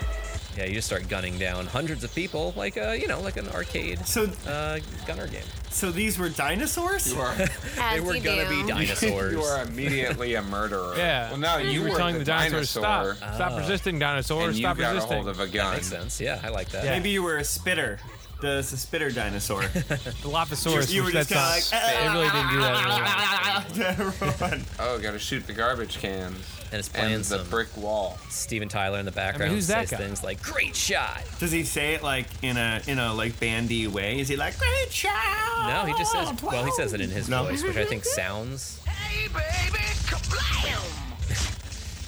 Yeah, 0.57 0.64
you 0.66 0.74
just 0.74 0.88
start 0.88 1.09
gunning 1.09 1.38
down 1.38 1.66
hundreds 1.66 2.03
of 2.05 2.14
people 2.14 2.53
like 2.57 2.76
a 2.76 2.98
you 3.01 3.07
know 3.07 3.20
like 3.20 3.36
an 3.36 3.48
arcade 3.51 4.05
So, 4.07 4.24
uh, 4.48 4.80
gunner 5.07 5.26
game. 5.28 5.44
so 5.70 5.90
these 5.92 6.18
were 6.18 6.28
dinosaurs. 6.28 7.12
You 7.12 7.20
are 7.20 7.34
They 7.92 8.01
were 8.01 8.16
you 8.16 8.20
gonna 8.20 8.48
do. 8.48 8.62
be 8.62 8.68
dinosaurs. 8.68 9.32
you 9.36 9.40
are 9.42 9.62
immediately 9.62 10.34
a 10.34 10.42
murderer. 10.42 10.94
Yeah. 10.96 11.30
Well, 11.30 11.38
no, 11.38 11.59
you, 11.59 11.70
You 11.70 11.82
were 11.84 11.90
were 11.90 11.96
telling 11.96 12.18
the, 12.18 12.24
dinosaurs 12.24 12.74
dinosaur, 12.74 13.14
stop, 13.14 13.34
stop 13.36 13.59
resisting 13.59 13.98
dinosaurs, 14.01 14.48
and 14.48 14.57
you 14.57 14.62
stop 14.64 14.76
got 14.78 14.94
resisting. 14.94 15.12
a 15.12 15.22
hold 15.22 15.28
of 15.28 15.40
a 15.40 15.46
that 15.46 15.53
gun. 15.53 15.74
makes 15.74 15.86
sense. 15.86 16.20
Yeah, 16.20 16.40
I 16.42 16.48
like 16.48 16.68
that. 16.70 16.84
Yeah. 16.84 16.90
Maybe 16.90 17.11
you 17.11 17.22
were 17.22 17.36
a 17.38 17.44
spitter. 17.44 18.01
The, 18.40 18.57
the 18.57 18.62
spitter 18.76 19.11
dinosaur. 19.11 19.61
the 19.66 20.14
Dilophosaurus. 20.22 20.90
you 20.92 21.05
were 21.05 21.11
just 21.11 21.30
kind 21.30 21.44
of 21.62 21.72
like, 21.72 21.94
It 22.03 22.12
really 22.12 22.30
didn't 22.30 22.51
do 22.51 22.61
that. 22.61 24.40
Run. 24.40 24.64
Oh, 24.78 24.98
gotta 24.98 25.18
shoot 25.18 25.46
the 25.46 25.53
garbage 25.53 25.98
cans. 25.98 26.36
And 26.72 26.78
it's 26.78 26.88
playing 26.88 27.14
and 27.14 27.24
the 27.24 27.38
some 27.38 27.48
brick 27.50 27.76
wall. 27.76 28.16
Steven 28.28 28.68
Tyler 28.68 28.98
in 29.00 29.04
the 29.04 29.10
background 29.12 29.52
who's 29.52 29.66
that 29.66 29.88
says 29.88 29.98
guy? 29.98 30.04
things 30.04 30.22
like 30.22 30.40
"Great 30.42 30.76
shot." 30.76 31.22
Does 31.40 31.50
he 31.50 31.64
say 31.64 31.94
it 31.94 32.02
like 32.02 32.26
in 32.42 32.56
a 32.56 32.80
in 32.86 32.98
a 33.00 33.12
like 33.12 33.38
bandy 33.40 33.86
way? 33.88 34.20
Is 34.20 34.28
he 34.28 34.36
like 34.36 34.56
great 34.58 34.92
shot? 34.92 35.66
No, 35.68 35.92
he 35.92 35.98
just 35.98 36.12
says. 36.12 36.30
Well, 36.42 36.64
he 36.64 36.70
says 36.72 36.92
it 36.92 37.00
in 37.00 37.10
his 37.10 37.28
No. 37.28 37.44
voice, 37.44 37.62
which 37.64 37.76
I 37.76 37.84
think 37.84 38.04
sounds. 38.16 38.80
Hey 38.86 39.26
baby, 39.28 39.84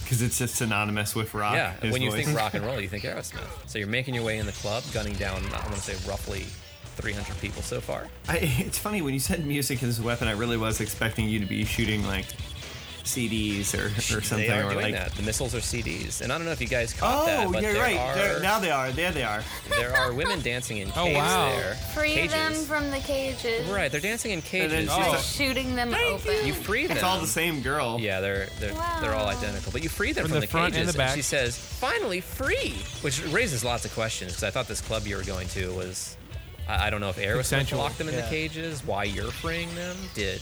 Because 0.03 0.23
it's 0.23 0.39
just 0.39 0.55
synonymous 0.57 1.15
with 1.15 1.35
rock. 1.35 1.55
yeah, 1.55 1.73
his 1.81 1.93
when 1.93 2.03
you 2.03 2.11
voice. 2.11 2.25
think 2.25 2.37
rock 2.37 2.55
and 2.55 2.65
roll, 2.65 2.81
you 2.81 2.89
think 2.95 3.05
Aerosmith. 3.05 3.41
So 3.67 3.79
you're 3.79 3.89
making 3.89 4.15
your 4.15 4.25
way 4.25 4.39
in 4.39 4.47
the 4.47 4.53
club, 4.53 4.83
gunning 4.93 5.15
down. 5.15 5.43
I 5.47 5.61
want 5.67 5.75
to 5.75 5.81
say 5.81 5.95
roughly 6.09 6.47
300 6.97 7.41
people 7.41 7.63
so 7.63 7.81
far. 7.81 8.07
I, 8.29 8.39
it's 8.43 8.79
funny 8.79 9.03
when 9.03 9.15
you 9.15 9.21
said 9.21 9.45
music 9.47 9.83
is 9.83 9.99
a 9.99 10.03
weapon. 10.03 10.29
I 10.29 10.33
really 10.33 10.57
was 10.57 10.81
expecting 10.81 11.29
you 11.29 11.39
to 11.41 11.47
be 11.47 11.65
shooting 11.65 12.05
like 12.07 12.27
CDs 13.05 13.75
or, 13.75 13.87
or 14.17 14.23
something, 14.23 14.39
they 14.39 14.49
are 14.51 14.65
or 14.69 14.73
doing 14.73 14.85
like. 14.85 14.95
that. 14.95 15.13
The 15.13 15.23
missiles 15.23 15.55
are 15.55 15.59
CDs, 15.59 16.21
and 16.23 16.33
I 16.33 16.37
don't 16.39 16.45
know 16.47 16.53
if 16.53 16.61
you 16.61 16.69
guys 16.69 16.93
caught 16.95 17.23
oh, 17.23 17.27
that, 17.27 17.47
Oh, 17.47 17.53
but 17.53 17.63
yeah, 17.63 17.73
there 17.73 17.83
right. 17.83 17.97
are 17.99 18.15
There- 18.15 18.41
now 18.41 18.59
they 18.61 18.71
are. 18.71 18.91
There 18.93 19.11
they 19.13 19.25
are. 19.25 19.43
there 19.71 19.95
are 19.97 20.13
women 20.13 20.41
dancing 20.41 20.79
in 20.79 20.91
cages. 20.91 20.97
Oh, 21.03 21.05
cages 21.07 21.19
wow. 21.19 21.51
there. 21.51 21.75
Free 21.95 22.15
cages. 22.15 22.33
them 22.33 22.53
from 22.65 22.91
the 22.91 22.99
cages. 22.99 23.67
Right, 23.69 23.91
they're 23.91 24.01
dancing 24.01 24.31
in 24.31 24.41
then 24.41 24.49
cages. 24.49 24.81
she's 24.83 24.91
Oh. 24.91 25.17
Shooting 25.19 25.75
them 25.75 25.95
open. 25.95 26.47
You 26.47 26.53
free 26.53 26.87
them. 26.87 26.97
It's 26.97 27.05
all 27.05 27.21
the 27.21 27.27
same 27.27 27.61
girl. 27.63 27.99
Yeah, 28.01 28.21
they're 28.21 28.47
they're 28.61 28.75
they're 29.01 29.15
all 29.15 29.27
identical, 29.27 29.73
but 29.73 29.83
you 29.83 29.89
free 29.89 30.13
them 30.13 30.25
From 30.25 30.33
from, 30.33 30.41
the 30.41 30.47
front 30.47 30.77
and 30.77 30.89
the 30.89 30.93
back. 30.97 31.15
she 31.17 31.23
says, 31.23 31.57
"Finally 31.59 32.21
free," 32.21 32.75
which 33.01 33.25
raises 33.27 33.65
lots 33.65 33.85
of 33.85 33.93
questions 33.95 34.33
because 34.33 34.45
I 34.45 34.51
thought 34.51 34.69
this 34.69 34.81
club 34.81 35.07
you 35.07 35.17
were 35.17 35.25
going 35.25 35.49
to 35.49 35.73
was, 35.75 36.17
I, 36.69 36.87
I 36.87 36.91
don't 36.91 37.01
know 37.01 37.09
if 37.09 37.17
Aerosmith 37.17 37.35
Consensual, 37.51 37.79
locked 37.81 37.99
them 37.99 38.09
in 38.09 38.15
the 38.17 38.23
cages. 38.23 38.85
Why 38.87 39.05
you're 39.05 39.31
freeing 39.33 39.75
them? 39.75 39.97
Did 40.15 40.41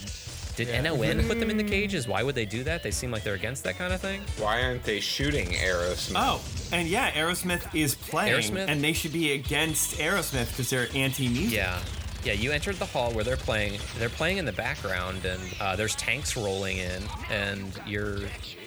did 0.55 0.67
Yeah. 0.67 0.81
NON 0.81 1.27
put 1.27 1.39
them 1.39 1.49
in 1.49 1.57
the 1.57 1.63
cages? 1.63 2.07
Why 2.07 2.23
would 2.23 2.35
they 2.35 2.45
do 2.45 2.63
that? 2.63 2.83
They 2.83 2.91
seem 2.91 3.11
like 3.11 3.23
they're 3.23 3.33
against 3.35 3.63
that 3.63 3.77
kind 3.77 3.93
of 3.93 4.01
thing. 4.01 4.21
Why 4.37 4.61
aren't 4.63 4.83
they 4.83 4.99
shooting 4.99 5.47
Aerosmith? 5.53 6.13
Oh, 6.15 6.41
and 6.71 6.87
yeah, 6.87 7.11
Aerosmith 7.11 7.73
is 7.73 7.95
playing, 7.95 8.33
Aerosmith? 8.33 8.67
and 8.67 8.83
they 8.83 8.93
should 8.93 9.13
be 9.13 9.31
against 9.33 9.97
Aerosmith 9.97 10.49
because 10.49 10.69
they're 10.69 10.87
anti-music. 10.95 11.53
Yeah. 11.53 11.79
Yeah, 12.23 12.33
you 12.33 12.51
entered 12.51 12.75
the 12.75 12.85
hall 12.85 13.11
where 13.13 13.23
they're 13.23 13.35
playing. 13.35 13.79
They're 13.97 14.07
playing 14.09 14.37
in 14.37 14.45
the 14.45 14.51
background, 14.51 15.25
and 15.25 15.41
uh, 15.59 15.75
there's 15.75 15.95
tanks 15.95 16.37
rolling 16.37 16.77
in, 16.77 17.01
and 17.31 17.73
you're 17.87 18.19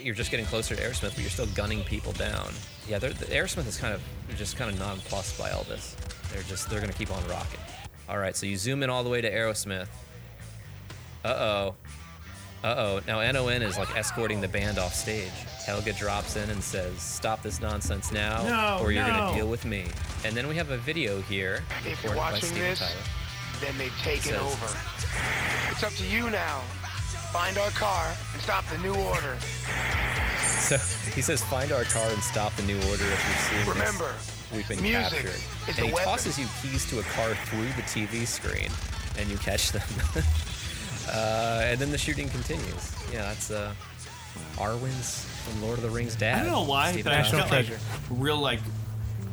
you're 0.02 0.14
just 0.16 0.32
getting 0.32 0.44
closer 0.46 0.74
to 0.74 0.82
Aerosmith, 0.82 1.10
but 1.14 1.18
you're 1.20 1.30
still 1.30 1.46
gunning 1.54 1.84
people 1.84 2.10
down. 2.14 2.52
Yeah, 2.88 2.98
they're, 2.98 3.12
the 3.12 3.26
Aerosmith 3.26 3.68
is 3.68 3.76
kind 3.76 3.94
of 3.94 4.02
just 4.36 4.56
kind 4.56 4.72
of 4.72 4.78
nonplussed 4.80 5.38
by 5.38 5.52
all 5.52 5.62
this. 5.64 5.96
They're 6.32 6.42
just 6.42 6.68
they're 6.68 6.80
gonna 6.80 6.92
keep 6.92 7.12
on 7.12 7.24
rocking. 7.28 7.60
All 8.08 8.18
right, 8.18 8.34
so 8.36 8.44
you 8.44 8.56
zoom 8.56 8.82
in 8.82 8.90
all 8.90 9.04
the 9.04 9.08
way 9.10 9.20
to 9.20 9.30
Aerosmith. 9.32 9.86
Uh 11.24 11.28
oh. 11.28 11.74
Uh 12.62 12.74
oh. 12.78 13.00
Now 13.06 13.20
NON 13.32 13.62
is 13.62 13.76
like 13.78 13.94
escorting 13.96 14.40
the 14.40 14.48
band 14.48 14.78
off 14.78 14.94
stage. 14.94 15.30
Helga 15.66 15.92
drops 15.94 16.36
in 16.36 16.48
and 16.50 16.62
says, 16.62 17.00
"Stop 17.00 17.42
this 17.42 17.60
nonsense 17.60 18.12
now, 18.12 18.42
No, 18.42 18.78
or 18.84 18.92
you're 18.92 19.02
no. 19.02 19.08
gonna 19.10 19.34
deal 19.36 19.48
with 19.48 19.64
me." 19.64 19.86
And 20.24 20.34
then 20.36 20.46
we 20.48 20.54
have 20.56 20.70
a 20.70 20.76
video 20.78 21.20
here 21.22 21.62
If 21.86 22.02
you're 22.02 22.12
recorded 22.12 22.16
by 22.16 22.32
watching 22.32 22.48
Steven 22.50 22.70
this, 22.70 22.78
Tyler. 22.80 22.92
then 23.60 23.78
they've 23.78 23.96
taken 24.02 24.32
Says- 24.32 24.40
over. 24.40 24.78
It's 25.70 25.82
up 25.82 25.92
to 25.94 26.06
you 26.06 26.30
now. 26.30 26.60
Find 27.32 27.58
our 27.58 27.70
car 27.70 28.14
and 28.32 28.42
stop 28.42 28.64
the 28.70 28.78
new 28.78 28.94
order. 28.94 29.36
So 30.60 30.76
he 31.14 31.20
says, 31.20 31.42
find 31.44 31.72
our 31.72 31.82
car 31.84 32.08
and 32.08 32.22
stop 32.22 32.54
the 32.56 32.62
new 32.62 32.76
order 32.76 33.04
if 33.04 33.26
you've 33.28 33.38
seen 33.50 33.58
this. 33.58 33.68
Remember, 33.68 34.14
We've 34.54 34.68
been 34.68 34.80
music 34.80 35.02
captured. 35.24 35.30
is 35.30 35.44
and 35.68 35.78
a 35.80 35.86
he 35.88 35.92
weapon. 35.92 36.08
tosses 36.10 36.38
you 36.38 36.46
keys 36.62 36.88
to 36.90 37.00
a 37.00 37.02
car 37.02 37.34
through 37.46 37.66
the 37.74 37.82
TV 37.82 38.24
screen, 38.24 38.70
and 39.18 39.28
you 39.28 39.36
catch 39.38 39.72
them. 39.72 39.82
uh, 41.08 41.62
and 41.64 41.78
then 41.78 41.90
the 41.90 41.98
shooting 41.98 42.28
continues. 42.28 42.92
Yeah, 43.12 43.22
that's 43.22 43.50
uh, 43.50 43.72
Arwen's 44.56 45.24
from 45.44 45.62
Lord 45.62 45.78
of 45.78 45.82
the 45.82 45.90
Rings 45.90 46.16
dad. 46.16 46.40
I 46.40 46.44
don't 46.44 46.52
know 46.52 46.70
why, 46.70 46.92
Steven 46.92 47.10
but 47.10 47.18
I 47.18 47.22
just 47.22 47.32
got 47.32 47.50
like 47.50 47.66
real 48.10 48.38
like 48.38 48.60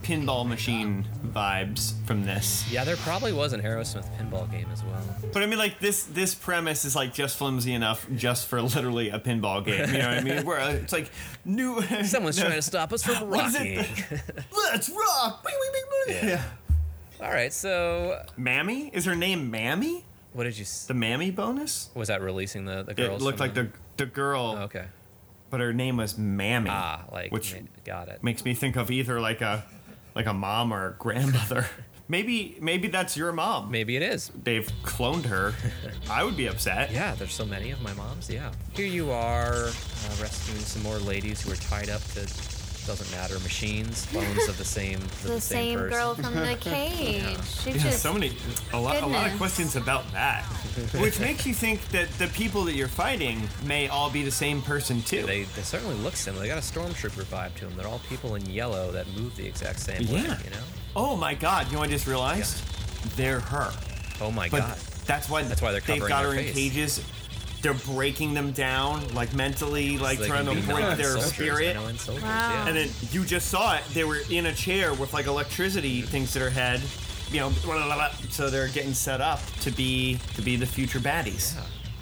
pinball 0.02 0.48
machine 0.48 1.06
vibes 1.28 1.94
from 2.06 2.26
this. 2.26 2.70
Yeah, 2.72 2.84
there 2.84 2.98
probably 2.98 3.34
was 3.34 3.54
an 3.54 3.62
Aerosmith 3.62 4.08
pinball 4.18 4.50
game 4.52 4.68
as 4.72 4.84
well. 4.84 5.02
But 5.32 5.44
I 5.44 5.46
mean, 5.46 5.60
like 5.60 5.80
this 5.80 6.04
this 6.04 6.36
premise 6.36 6.86
is 6.86 6.96
like 6.96 7.14
just 7.14 7.38
flimsy 7.38 7.74
enough 7.74 8.08
just 8.16 8.48
for 8.48 8.62
literally 8.62 9.10
a 9.10 9.20
pinball 9.20 9.64
game. 9.64 9.90
You 9.90 10.00
know 10.00 10.10
what 10.10 10.18
I 10.18 10.22
mean? 10.22 10.46
Where 10.46 10.60
uh, 10.60 10.72
it's 10.74 10.94
like 10.94 11.10
new. 11.46 11.82
Someone's 12.04 12.38
trying 12.38 12.52
to 12.52 12.62
stop 12.62 12.92
us 12.94 13.04
from 13.04 13.30
rocking. 13.30 13.86
Let's 14.52 14.90
rock! 14.90 15.46
Bing. 16.08 16.16
Yeah. 16.24 16.44
All 17.22 17.30
right, 17.30 17.54
so 17.54 18.24
Mammy? 18.36 18.90
Is 18.94 19.06
her 19.06 19.16
name 19.16 19.52
Mammy? 19.52 20.06
What 20.34 20.44
did 20.46 20.58
you? 20.58 20.64
s- 20.64 20.86
The 20.86 20.94
Mammy 20.94 21.32
bonus? 21.32 21.90
Was 21.96 22.08
that 22.10 22.22
releasing 22.22 22.66
the 22.66 22.84
the 22.84 22.94
girls? 22.94 23.22
it 23.22 23.24
looked 23.24 23.38
from 23.38 23.48
like 23.48 23.54
the 23.56 23.70
the 23.98 24.06
girl, 24.06 24.56
Oh, 24.58 24.64
okay. 24.64 24.86
but 25.50 25.60
her 25.60 25.74
name 25.74 25.98
was 25.98 26.18
Mammy. 26.18 26.70
Ah, 26.72 27.04
like 27.12 27.32
which 27.32 27.54
ma- 27.54 27.62
got 27.86 28.08
it. 28.10 28.24
makes 28.24 28.44
me 28.46 28.54
think 28.54 28.76
of 28.76 28.90
either 28.92 29.20
like 29.20 29.42
a 29.42 29.64
like 30.16 30.26
a 30.26 30.34
mom 30.34 30.74
or 30.74 30.88
a 30.88 30.92
grandmother. 30.94 31.66
maybe 32.08 32.58
maybe 32.60 32.88
that's 32.88 33.16
your 33.16 33.32
mom. 33.32 33.72
Maybe 33.72 33.96
it 33.96 34.02
is. 34.04 34.32
They've 34.44 34.70
cloned 34.84 35.26
her. 35.26 35.54
I 36.10 36.24
would 36.24 36.36
be 36.38 36.48
upset. 36.48 36.92
Yeah, 36.92 37.16
there's 37.16 37.34
so 37.34 37.46
many 37.46 37.72
of 37.72 37.82
my 37.82 37.94
moms. 37.94 38.30
Yeah. 38.30 38.52
Here 38.74 38.86
you 38.88 39.12
are, 39.12 39.68
uh, 39.68 40.16
rescuing 40.22 40.60
some 40.62 40.84
more 40.84 40.98
ladies 40.98 41.42
who 41.42 41.52
are 41.52 41.56
tied 41.58 41.90
up 41.90 42.02
to 42.16 42.28
doesn't 42.88 43.12
matter 43.12 43.38
machines, 43.40 44.06
bones 44.08 44.48
of 44.48 44.58
the 44.58 44.66
same 44.66 44.96
of 44.98 45.24
The 45.28 45.40
same 45.42 45.78
person. 45.80 45.90
girl 45.90 46.16
from 46.16 46.36
the 46.36 46.56
cage. 46.60 47.38
She 47.64 47.72
Yeah, 47.72 47.78
just 47.78 48.02
so 48.02 48.14
many, 48.14 48.34
a 48.74 48.80
lot, 48.80 49.02
a 49.02 49.06
lot 49.06 49.28
of 49.32 49.38
questions 49.38 49.76
about 49.76 50.12
that, 50.14 50.44
which 51.00 51.20
makes 51.20 51.46
you 51.46 51.54
think 51.54 51.88
that 51.90 52.10
the 52.18 52.28
people 52.28 52.64
that 52.66 52.74
you're 52.74 52.88
fighting 52.88 53.42
may 53.66 53.88
all 53.88 54.10
be 54.10 54.24
the 54.24 54.32
same 54.32 54.62
person 54.62 55.02
too. 55.04 55.24
They, 55.24 55.44
they 55.44 55.62
certainly 55.62 55.96
look 55.96 56.16
similar. 56.16 56.42
They 56.44 56.50
got 56.50 56.58
a 56.58 56.62
stormtrooper 56.62 57.24
vibe 57.26 57.54
to 57.56 57.66
them. 57.66 57.78
They're 57.78 57.88
all 57.88 58.02
people 58.10 58.36
in 58.36 58.46
yellow 58.48 58.92
that 58.92 59.08
move 59.16 59.36
the 59.36 59.46
exact 59.46 59.80
same 59.80 60.08
way. 60.08 60.22
Yeah. 60.24 60.38
You 60.44 60.50
know? 60.50 60.64
oh 60.96 61.16
my 61.16 61.34
God! 61.36 61.68
You 61.68 61.74
know 61.74 61.80
what 61.80 61.90
I 61.90 61.92
just 61.92 62.08
realized? 62.08 62.62
They're 63.16 63.40
her. 63.40 63.72
Oh 64.20 64.32
my 64.32 64.50
But 64.50 64.60
god. 64.62 64.78
that's 65.06 65.30
why 65.30 65.42
That's 65.44 65.62
why 65.62 65.72
they're 65.72 65.82
they've 65.82 66.00
covering 66.02 66.10
got 66.10 66.24
their 66.24 66.34
her 66.34 66.38
in 66.40 66.46
face. 66.46 66.56
cages. 66.56 67.04
They're 67.62 67.74
breaking 67.74 68.34
them 68.34 68.52
down, 68.54 69.14
like 69.14 69.34
mentally, 69.34 69.98
like 69.98 70.18
So 70.20 70.26
trying 70.28 70.46
to 70.46 70.52
break 70.54 70.66
their 70.98 71.16
non-soldiers, 71.18 71.26
spirit. 71.34 71.76
soldiers, 71.76 72.10
Wow. 72.24 72.50
Yeah. 72.54 72.68
And 72.68 72.76
then 72.78 72.90
you 73.12 73.24
just 73.24 73.50
saw 73.50 73.76
it. 73.76 73.84
They 73.94 74.04
were 74.04 74.20
in 74.30 74.48
a 74.48 74.54
chair 74.54 74.94
with 74.94 75.14
like 75.14 75.28
electricity 75.28 76.02
things 76.02 76.32
to 76.34 76.40
their 76.40 76.50
head. 76.50 76.82
You 77.32 77.40
know, 77.42 77.50
blah, 77.64 77.76
blah, 77.86 77.96
blah. 77.96 78.10
so 78.30 78.50
they're 78.50 78.68
getting 78.68 78.94
set 78.94 79.22
up 79.22 79.40
to 79.62 79.72
be 79.72 80.18
to 80.36 80.42
be 80.42 80.56
the 80.56 80.66
future 80.66 81.00
baddies. 81.00 81.56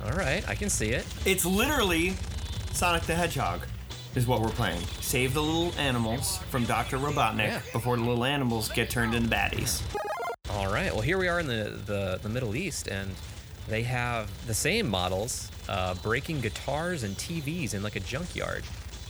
all 0.04 0.12
right, 0.14 0.48
I 0.50 0.56
can 0.56 0.70
see 0.70 0.90
it. 0.90 1.06
It's 1.26 1.46
literally 1.46 2.14
Sonic 2.72 3.04
the 3.04 3.14
Hedgehog, 3.16 3.62
is 4.16 4.26
what 4.26 4.42
we're 4.42 4.50
playing. 4.50 4.82
Save 5.02 5.34
the 5.34 5.42
little 5.44 5.72
animals 5.80 6.38
from 6.50 6.64
Dr. 6.66 6.98
Robotnik 6.98 7.48
Yeah. 7.48 7.62
before 7.74 7.98
the 7.98 8.04
little 8.04 8.24
animals 8.26 8.70
get 8.70 8.90
turned 8.90 9.14
into 9.14 9.30
baddies. 9.30 9.82
All 10.52 10.72
right. 10.72 10.92
Well, 10.92 11.02
here 11.02 11.18
we 11.20 11.28
are 11.28 11.40
in 11.40 11.46
the, 11.48 11.80
the, 11.86 12.20
the 12.24 12.30
Middle 12.30 12.56
East, 12.56 12.88
and 12.88 13.12
they 13.70 13.84
have 13.84 14.30
the 14.48 14.54
same 14.54 14.88
models 14.90 15.50
uh, 15.70 15.94
breaking 15.96 16.42
guitars 16.42 17.04
and 17.04 17.16
TVs 17.16 17.74
in 17.74 17.84
like 17.84 17.96
a 17.96 18.00
junkyard. 18.00 18.64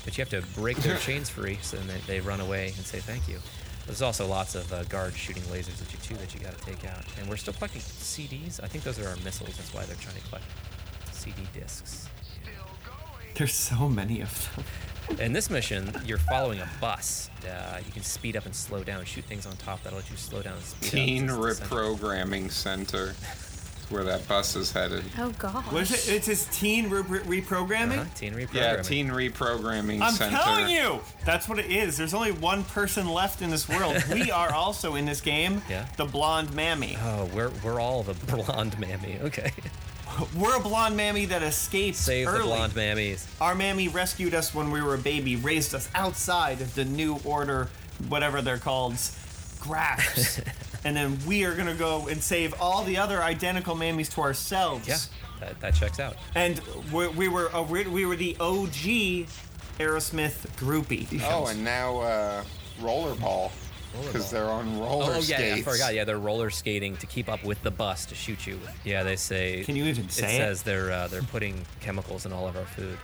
But 0.05 0.18
you 0.18 0.22
have 0.24 0.30
to 0.30 0.41
break 0.60 0.78
their 0.78 0.97
chains 1.07 1.30
free, 1.30 1.57
so 1.62 1.78
then 1.78 1.88
they, 1.88 1.97
they 2.16 2.20
run 2.20 2.39
away 2.41 2.68
and 2.78 2.86
say 2.86 2.99
thank 2.99 3.28
you. 3.28 3.39
There's 3.86 4.01
also 4.01 4.28
lots 4.28 4.53
of 4.55 4.72
uh, 4.72 4.84
guards 4.84 5.18
shooting 5.18 5.43
lasers 5.43 5.82
at 5.82 5.91
you 5.91 5.99
too 6.03 6.16
that 6.18 6.34
you 6.34 6.39
got 6.39 6.57
to 6.57 6.64
take 6.66 6.86
out. 6.86 7.03
And 7.20 7.28
we're 7.30 7.38
still 7.38 7.53
collecting 7.53 7.82
CDs. 7.82 8.62
I 8.64 8.68
think 8.68 8.84
those 8.84 8.99
are 8.99 9.07
our 9.07 9.16
missiles. 9.18 9.55
That's 9.57 9.74
why 9.74 9.84
they're 9.86 9.95
trying 9.95 10.16
to 10.16 10.22
collect 10.28 10.45
CD 11.12 11.41
discs. 11.53 12.07
There's 13.36 13.53
so 13.53 13.88
many 13.88 14.22
of 14.22 14.51
them. 14.55 14.66
In 15.20 15.34
this 15.34 15.49
mission, 15.49 15.91
you're 16.05 16.20
following 16.20 16.60
a 16.60 16.70
bus. 16.80 17.32
Uh, 17.43 17.80
you 17.84 17.91
can 17.91 18.03
speed 18.03 18.36
up 18.38 18.45
and 18.45 18.53
slow 18.55 18.84
down, 18.84 19.03
shoot 19.05 19.24
things 19.26 19.47
on 19.47 19.55
top 19.57 19.82
that'll 19.82 19.97
let 19.97 20.10
you 20.12 20.18
slow 20.18 20.41
down 20.43 20.53
and 20.53 20.64
speed 20.64 20.91
Teen 20.91 21.30
up. 21.30 21.39
It's- 21.39 21.49
it's 21.57 21.60
essential. 21.62 21.95
Reprogramming 21.97 22.51
Center. 22.51 23.05
That's 23.07 23.49
where 23.90 24.04
that 24.04 24.28
bus 24.28 24.56
is 24.56 24.72
headed. 24.72 25.04
oh 25.18 25.32
god. 25.40 25.64
What 25.72 25.84
is 25.84 26.08
it? 26.10 26.14
It's 26.14 26.28
his 26.28 26.46
teen 26.52 26.90
re- 26.90 27.02
reprogramming? 27.42 28.00
Uh-huh, 28.00 28.06
teen 28.16 28.34
reprogramming. 28.34 28.54
Yeah, 28.54 28.82
Teen 28.82 29.08
Reprogramming 29.10 30.00
center. 30.00 30.04
I'm 30.04 30.14
Center. 30.14 30.38
telling 30.38 30.70
you, 30.70 31.00
that's 31.26 31.48
what 31.50 31.60
it 31.60 31.72
is. 31.72 31.98
There's 31.98 32.14
only 32.14 32.32
one 32.32 32.64
person 32.64 33.08
left 33.10 33.42
in 33.42 33.50
this 33.50 33.68
world. 33.68 34.02
we 34.14 34.30
are 34.32 34.54
also 34.54 34.96
in 34.96 35.06
this 35.06 35.22
game. 35.22 35.62
Yeah. 35.70 35.86
The 35.98 36.06
blonde 36.06 36.54
mammy. 36.54 36.98
Oh, 37.02 37.30
we're 37.34 37.52
we're 37.64 37.80
all 37.80 38.04
the 38.04 38.14
blonde 38.36 38.78
mammy. 38.80 39.18
Okay. 39.22 39.52
We're 40.36 40.58
a 40.58 40.60
blonde 40.60 40.98
mammy 40.98 41.26
that 41.26 41.44
escaped 41.44 41.96
Save 41.98 42.28
early. 42.28 42.40
the 42.40 42.46
blonde 42.46 42.74
mammies. 42.74 43.26
Our 43.40 43.56
mammy 43.56 43.88
rescued 43.88 44.34
us 44.34 44.54
when 44.54 44.70
we 44.72 44.82
were 44.82 44.96
a 44.96 44.98
baby, 44.98 45.36
raised 45.36 45.74
us 45.74 45.88
outside 45.96 46.62
of 46.62 46.76
the 46.76 46.84
new 46.84 47.20
order, 47.24 47.70
whatever 48.10 48.42
they're 48.42 48.58
called, 48.58 48.96
grasps. 49.62 50.42
and 50.86 50.96
then 50.96 51.18
we 51.28 51.44
are 51.46 51.56
gonna 51.56 51.76
go 51.76 52.08
and 52.08 52.22
save 52.22 52.54
all 52.62 52.84
the 52.84 52.98
other 52.98 53.22
identical 53.22 53.76
mammies 53.76 54.12
to 54.16 54.22
ourselves. 54.22 54.88
Yeah, 54.88 54.98
that, 55.40 55.60
that 55.62 55.76
checks 55.76 56.00
out. 56.00 56.16
And 56.36 56.60
we, 56.92 57.08
we 57.10 57.28
were 57.28 57.50
a, 57.54 57.62
we 57.64 58.06
were 58.06 58.16
the 58.16 58.36
OG 58.40 59.28
Aerosmith 59.80 60.46
groupie. 60.58 61.22
Oh, 61.26 61.48
and 61.48 61.64
now 61.64 62.00
uh, 62.00 62.44
Rollerball. 62.82 63.52
Because 64.06 64.30
they're 64.30 64.46
on 64.46 64.80
roller 64.80 65.06
Oh 65.14 65.16
yeah, 65.16 65.20
skates. 65.22 65.42
yeah, 65.42 65.56
I 65.56 65.62
forgot. 65.64 65.96
Yeah, 65.96 66.04
they're 66.04 66.20
roller 66.20 66.52
skating 66.52 66.96
to 66.98 67.08
keep 67.08 67.28
up 67.28 67.44
with 67.44 67.60
the 67.64 67.72
bus 67.72 68.06
to 68.06 68.16
shoot 68.16 68.46
you. 68.46 68.60
Yeah, 68.84 69.02
they 69.02 69.16
say. 69.16 69.64
Can 69.64 69.76
you 69.76 69.86
even 69.86 70.06
It 70.06 70.12
say 70.12 70.36
it? 70.36 70.38
says 70.38 70.62
they're 70.62 70.92
uh, 70.92 71.08
they're 71.08 71.24
putting 71.24 71.66
chemicals 71.80 72.28
in 72.28 72.32
all 72.32 72.48
of 72.48 72.56
our 72.56 72.66
food. 72.66 72.98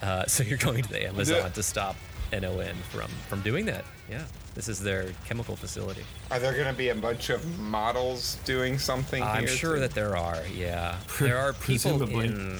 Uh, 0.00 0.24
so 0.26 0.42
you're 0.42 0.56
going 0.56 0.82
to 0.84 0.88
the 0.88 1.06
Amazon 1.06 1.36
Yeah. 1.36 1.48
to 1.50 1.62
stop 1.62 1.96
NON 2.32 2.74
from 2.90 3.10
from 3.28 3.42
doing 3.42 3.66
that. 3.66 3.84
Yeah, 4.12 4.24
this 4.54 4.68
is 4.68 4.78
their 4.80 5.12
chemical 5.26 5.56
facility. 5.56 6.04
Are 6.30 6.38
there 6.38 6.52
going 6.52 6.66
to 6.66 6.74
be 6.74 6.90
a 6.90 6.94
bunch 6.94 7.30
of 7.30 7.58
models 7.58 8.36
doing 8.44 8.78
something 8.78 9.22
I'm 9.22 9.40
here? 9.46 9.48
sure 9.48 9.74
too? 9.76 9.80
that 9.80 9.92
there 9.94 10.16
are. 10.18 10.42
Yeah, 10.54 10.98
there 11.18 11.38
are 11.38 11.52
people 11.66 11.98
presumably. 11.98 12.26
in 12.26 12.58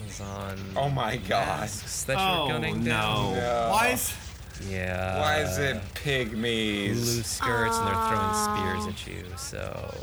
Amazon. 0.00 0.58
Oh 0.76 0.88
my 0.88 1.16
God. 1.18 1.60
masks 1.60 2.02
that 2.04 2.16
Oh 2.18 2.46
you're 2.46 2.48
gunning 2.54 2.82
no. 2.82 2.90
down. 2.90 3.34
No. 3.34 3.68
Why 3.70 3.88
is 3.88 4.12
Yeah. 4.68 5.20
Why 5.20 5.40
is 5.42 5.58
it 5.58 5.80
blue 6.02 6.02
pygmies? 6.14 7.24
skirts 7.24 7.76
and 7.78 7.86
they're 7.86 7.94
throwing 8.08 8.34
spears 8.34 8.84
ah. 8.84 8.88
at 8.88 9.06
you? 9.06 9.24
So, 9.36 9.94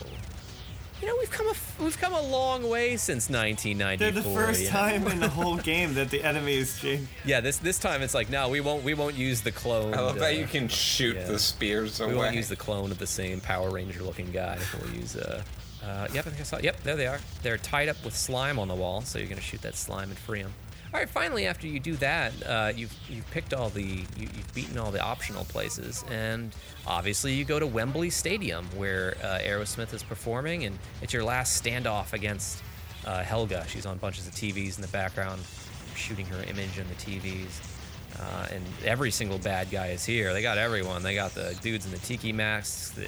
you 1.01 1.07
know, 1.07 1.15
we've 1.19 1.31
come 1.31 1.47
a 1.47 1.51
f- 1.51 1.79
we've 1.79 1.97
come 1.97 2.13
a 2.13 2.21
long 2.21 2.69
way 2.69 2.95
since 2.97 3.29
1994. 3.29 3.97
they're 3.97 4.11
the 4.11 4.29
first 4.35 4.61
you 4.61 4.67
know? 4.67 4.71
time 4.71 5.07
in 5.07 5.19
the 5.19 5.29
whole 5.39 5.57
game 5.57 5.93
that 5.95 6.09
the 6.09 6.23
enemy 6.23 6.55
is 6.55 6.79
changed? 6.79 7.07
Yeah, 7.25 7.41
this 7.41 7.57
this 7.57 7.79
time 7.79 8.01
it's 8.01 8.13
like 8.13 8.29
no, 8.29 8.49
we 8.49 8.61
won't 8.61 8.83
we 8.83 8.93
won't 8.93 9.15
use 9.15 9.41
the 9.41 9.51
clone. 9.51 9.93
I 9.93 10.01
love 10.01 10.19
that 10.19 10.35
uh, 10.35 10.39
you 10.39 10.45
can 10.45 10.67
shoot 10.67 11.15
yeah. 11.15 11.25
the 11.25 11.39
spears 11.39 11.99
away. 11.99 12.11
We 12.11 12.17
won't 12.17 12.35
use 12.35 12.49
the 12.49 12.55
clone 12.55 12.91
of 12.91 12.99
the 12.99 13.07
same 13.07 13.41
Power 13.41 13.69
Ranger 13.69 14.03
looking 14.03 14.31
guy. 14.31 14.59
We'll 14.79 14.93
use 14.93 15.15
uh, 15.15 15.43
uh, 15.83 16.07
yep, 16.13 16.27
I 16.27 16.29
think 16.29 16.41
I 16.41 16.43
saw. 16.43 16.59
Yep, 16.61 16.83
there 16.83 16.95
they 16.95 17.07
are. 17.07 17.19
They're 17.41 17.57
tied 17.57 17.89
up 17.89 18.03
with 18.05 18.15
slime 18.15 18.59
on 18.59 18.67
the 18.67 18.75
wall, 18.75 19.01
so 19.01 19.17
you're 19.17 19.27
gonna 19.27 19.41
shoot 19.41 19.61
that 19.63 19.75
slime 19.75 20.09
and 20.09 20.17
free 20.17 20.43
them. 20.43 20.53
All 20.93 20.99
right, 20.99 21.09
finally, 21.09 21.45
after 21.47 21.67
you 21.67 21.79
do 21.79 21.95
that, 21.97 22.33
uh, 22.45 22.71
you've 22.75 22.93
you've 23.09 23.29
picked 23.31 23.53
all 23.53 23.69
the 23.69 23.81
you, 23.81 24.05
you've 24.17 24.53
beaten 24.53 24.77
all 24.77 24.91
the 24.91 25.01
optional 25.01 25.45
places, 25.45 26.03
and 26.11 26.53
obviously 26.85 27.33
you 27.33 27.45
go 27.45 27.59
to 27.59 27.65
Wembley 27.67 28.09
Stadium 28.09 28.65
where 28.75 29.15
uh, 29.23 29.39
Aerosmith 29.39 29.93
is 29.93 30.03
performing, 30.03 30.65
and 30.65 30.77
it's 31.01 31.13
your 31.13 31.23
last 31.23 31.63
standoff 31.63 32.11
against 32.11 32.61
uh, 33.05 33.23
Helga. 33.23 33.65
She's 33.69 33.85
on 33.85 33.99
bunches 33.99 34.27
of 34.27 34.33
TVs 34.33 34.75
in 34.75 34.81
the 34.81 34.89
background, 34.89 35.41
shooting 35.95 36.25
her 36.25 36.43
image 36.43 36.77
in 36.77 36.85
the 36.89 36.95
TVs. 36.95 37.77
Uh, 38.19 38.47
and 38.53 38.63
every 38.83 39.09
single 39.11 39.37
bad 39.37 39.71
guy 39.71 39.87
is 39.87 40.03
here. 40.03 40.33
They 40.33 40.41
got 40.41 40.57
everyone. 40.57 41.01
They 41.03 41.15
got 41.15 41.33
the 41.33 41.57
dudes 41.61 41.85
in 41.85 41.91
the 41.91 41.97
tiki 41.99 42.33
masks, 42.33 42.89
the 42.91 43.07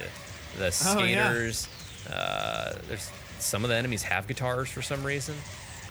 the 0.56 0.74
Oh, 0.86 1.04
yeah. 1.04 1.28
skaters. 1.30 1.68
uh, 2.10 2.72
there's 2.88 3.10
some 3.38 3.62
of 3.62 3.68
the 3.68 3.76
enemies 3.76 4.02
have 4.04 4.26
guitars 4.26 4.70
for 4.70 4.80
some 4.80 5.04
reason. 5.04 5.34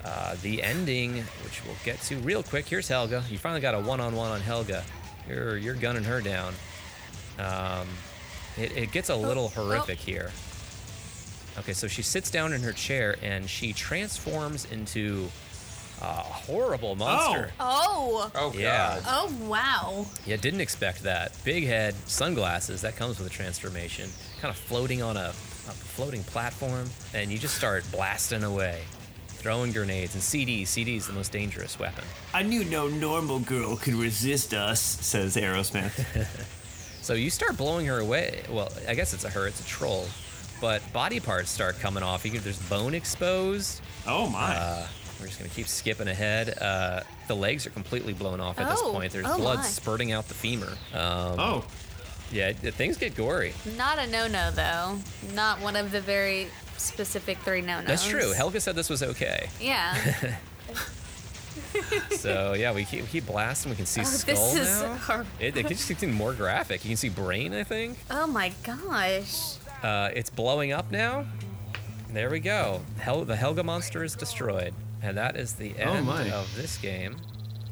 Uh, 0.05 0.35
the 0.41 0.61
ending, 0.61 1.23
which 1.43 1.63
we'll 1.65 1.75
get 1.85 2.01
to 2.01 2.17
real 2.17 2.43
quick. 2.43 2.67
Here's 2.67 2.87
Helga. 2.89 3.23
You 3.29 3.37
finally 3.37 3.61
got 3.61 3.73
a 3.73 3.79
one-on-one 3.79 4.31
on 4.31 4.41
Helga. 4.41 4.83
You're 5.29 5.57
you're 5.57 5.75
gunning 5.75 6.03
her 6.03 6.19
down. 6.19 6.53
Um, 7.39 7.87
it, 8.57 8.75
it 8.75 8.91
gets 8.91 9.09
a 9.09 9.15
little 9.15 9.47
horrific 9.49 9.97
here. 9.97 10.31
Okay, 11.59 11.73
so 11.73 11.87
she 11.87 12.01
sits 12.01 12.29
down 12.29 12.51
in 12.51 12.61
her 12.61 12.73
chair 12.73 13.15
and 13.21 13.49
she 13.49 13.73
transforms 13.73 14.65
into 14.71 15.29
a 16.01 16.05
horrible 16.05 16.95
monster. 16.95 17.51
Oh. 17.59 18.29
Oh 18.35 18.49
god. 18.49 18.59
Yeah. 18.59 19.01
Oh 19.07 19.33
wow. 19.43 20.05
Yeah, 20.25 20.35
didn't 20.35 20.61
expect 20.61 21.03
that. 21.03 21.31
Big 21.45 21.65
head, 21.65 21.95
sunglasses, 22.07 22.81
that 22.81 22.95
comes 22.97 23.19
with 23.19 23.27
a 23.27 23.31
transformation. 23.31 24.09
Kind 24.41 24.51
of 24.51 24.57
floating 24.57 25.01
on 25.01 25.15
a, 25.15 25.29
a 25.29 25.31
floating 25.31 26.23
platform, 26.23 26.89
and 27.13 27.31
you 27.31 27.37
just 27.37 27.55
start 27.55 27.85
blasting 27.91 28.43
away. 28.43 28.81
Throwing 29.43 29.73
grenades 29.73 30.13
and 30.15 30.23
CDs. 30.23 30.67
CD 30.67 30.95
is 30.95 31.05
the 31.05 31.11
most 31.13 31.33
dangerous 31.33 31.77
weapon. 31.77 32.05
I 32.33 32.43
knew 32.43 32.63
no 32.63 32.87
normal 32.87 33.39
girl 33.39 33.75
could 33.75 33.93
resist 33.95 34.53
us, 34.53 34.79
says 34.81 35.35
Aerosmith. 35.35 35.93
So 37.03 37.15
you 37.15 37.29
start 37.29 37.57
blowing 37.57 37.85
her 37.87 37.99
away. 37.99 38.43
Well, 38.49 38.71
I 38.87 38.93
guess 38.93 39.13
it's 39.13 39.25
a 39.25 39.29
her, 39.29 39.45
it's 39.45 39.59
a 39.59 39.65
troll. 39.65 40.07
But 40.61 40.81
body 40.93 41.19
parts 41.19 41.49
start 41.49 41.77
coming 41.79 42.01
off. 42.01 42.23
You 42.23 42.31
can, 42.31 42.41
there's 42.43 42.61
bone 42.69 42.93
exposed. 42.93 43.81
oh 44.07 44.29
my. 44.29 44.55
Uh, 44.55 44.87
we're 45.19 45.25
just 45.27 45.37
gonna 45.37 45.49
keep 45.49 45.67
skipping 45.67 46.07
ahead. 46.07 46.57
Uh, 46.61 47.01
the 47.27 47.35
legs 47.35 47.67
are 47.67 47.71
completely 47.71 48.13
blown 48.13 48.39
off 48.39 48.57
at 48.57 48.69
this 48.69 48.79
Oh, 48.81 48.93
point. 48.93 49.11
There's 49.11 49.25
oh 49.27 49.35
blood 49.37 49.57
my. 49.57 49.63
spurting 49.65 50.13
out 50.13 50.29
the 50.29 50.33
femur. 50.33 50.77
Um, 50.93 51.39
oh. 51.39 51.65
Yeah, 52.31 52.53
things 52.53 52.95
get 52.97 53.15
gory. 53.15 53.53
Not 53.77 53.99
a 53.99 54.07
no-no 54.07 54.51
though. 54.51 54.97
Not 55.35 55.59
one 55.59 55.75
of 55.75 55.91
the 55.91 55.99
very 55.99 56.47
specific 56.83 57.37
three 57.39 57.61
no-nos. 57.61 57.87
That's 57.87 58.07
true. 58.07 58.31
Helga 58.33 58.59
said 58.61 58.75
this 58.75 58.89
was 58.89 59.01
okay. 59.03 59.49
Yeah. 59.59 59.97
So 62.11 62.53
yeah, 62.53 62.71
we 62.73 62.85
keep, 62.85 63.01
we 63.01 63.07
keep 63.07 63.25
blasting. 63.25 63.71
We 63.71 63.75
can 63.75 63.85
see 63.85 64.01
Oh, 64.01 64.03
skull 64.05 64.53
this 64.53 64.69
is 64.69 64.81
now. 64.81 64.95
hor- 64.95 65.25
It, 65.39 65.57
it 65.57 65.67
keeps 65.67 65.87
getting 65.87 66.13
more 66.13 66.33
graphic. 66.33 66.83
You 66.83 66.89
can 66.89 66.97
see 66.97 67.09
brain. 67.09 67.53
I 67.53 67.63
think 67.63 67.97
Oh 68.09 68.27
my 68.27 68.51
gosh. 68.63 69.55
uh, 69.83 70.09
it's 70.13 70.29
blowing 70.29 70.71
up 70.71 70.91
now. 70.91 71.25
There 72.11 72.29
we 72.29 72.39
go. 72.39 72.81
Hel- 72.99 73.25
the 73.25 73.35
Helga 73.35 73.63
monster 73.63 74.03
is 74.03 74.15
destroyed, 74.15 74.73
and 75.01 75.17
that 75.17 75.35
is 75.35 75.53
the 75.53 75.73
Oh, 75.79 75.93
end 75.93 76.05
my. 76.07 76.29
of 76.31 76.53
this 76.55 76.77
game. 76.77 77.17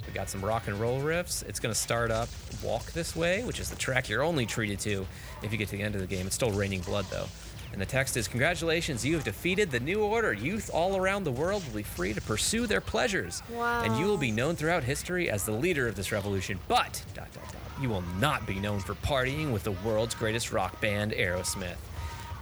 We 0.07 0.13
got 0.13 0.29
some 0.29 0.43
rock 0.43 0.67
and 0.67 0.79
roll 0.79 0.99
riffs. 0.99 1.47
It's 1.47 1.59
gonna 1.59 1.75
start 1.75 2.11
up 2.11 2.27
"Walk 2.63 2.91
This 2.91 3.15
Way," 3.15 3.43
which 3.43 3.59
is 3.59 3.69
the 3.69 3.75
track 3.77 4.09
you're 4.09 4.23
only 4.23 4.45
treated 4.45 4.79
to 4.81 5.05
if 5.43 5.51
you 5.51 5.57
get 5.57 5.69
to 5.69 5.77
the 5.77 5.83
end 5.83 5.95
of 5.95 6.01
the 6.01 6.07
game. 6.07 6.25
It's 6.25 6.35
still 6.35 6.51
raining 6.51 6.81
blood 6.81 7.05
though. 7.11 7.27
And 7.71 7.81
the 7.81 7.85
text 7.85 8.17
is 8.17 8.27
Congratulations, 8.27 9.05
you 9.05 9.15
have 9.15 9.23
defeated 9.23 9.71
the 9.71 9.79
New 9.79 10.01
Order. 10.03 10.33
Youth 10.33 10.69
all 10.73 10.97
around 10.97 11.23
the 11.23 11.31
world 11.31 11.65
will 11.65 11.77
be 11.77 11.83
free 11.83 12.13
to 12.13 12.21
pursue 12.21 12.67
their 12.67 12.81
pleasures. 12.81 13.41
And 13.85 13.97
you 13.97 14.05
will 14.05 14.17
be 14.17 14.31
known 14.31 14.55
throughout 14.55 14.83
history 14.83 15.29
as 15.29 15.45
the 15.45 15.51
leader 15.53 15.87
of 15.87 15.95
this 15.95 16.11
revolution. 16.11 16.59
But, 16.67 17.03
dot, 17.13 17.31
dot, 17.33 17.45
dot, 17.45 17.81
you 17.81 17.89
will 17.89 18.03
not 18.19 18.45
be 18.45 18.59
known 18.59 18.79
for 18.79 18.95
partying 18.95 19.51
with 19.51 19.63
the 19.63 19.71
world's 19.71 20.15
greatest 20.15 20.51
rock 20.51 20.79
band, 20.81 21.13
Aerosmith. 21.13 21.77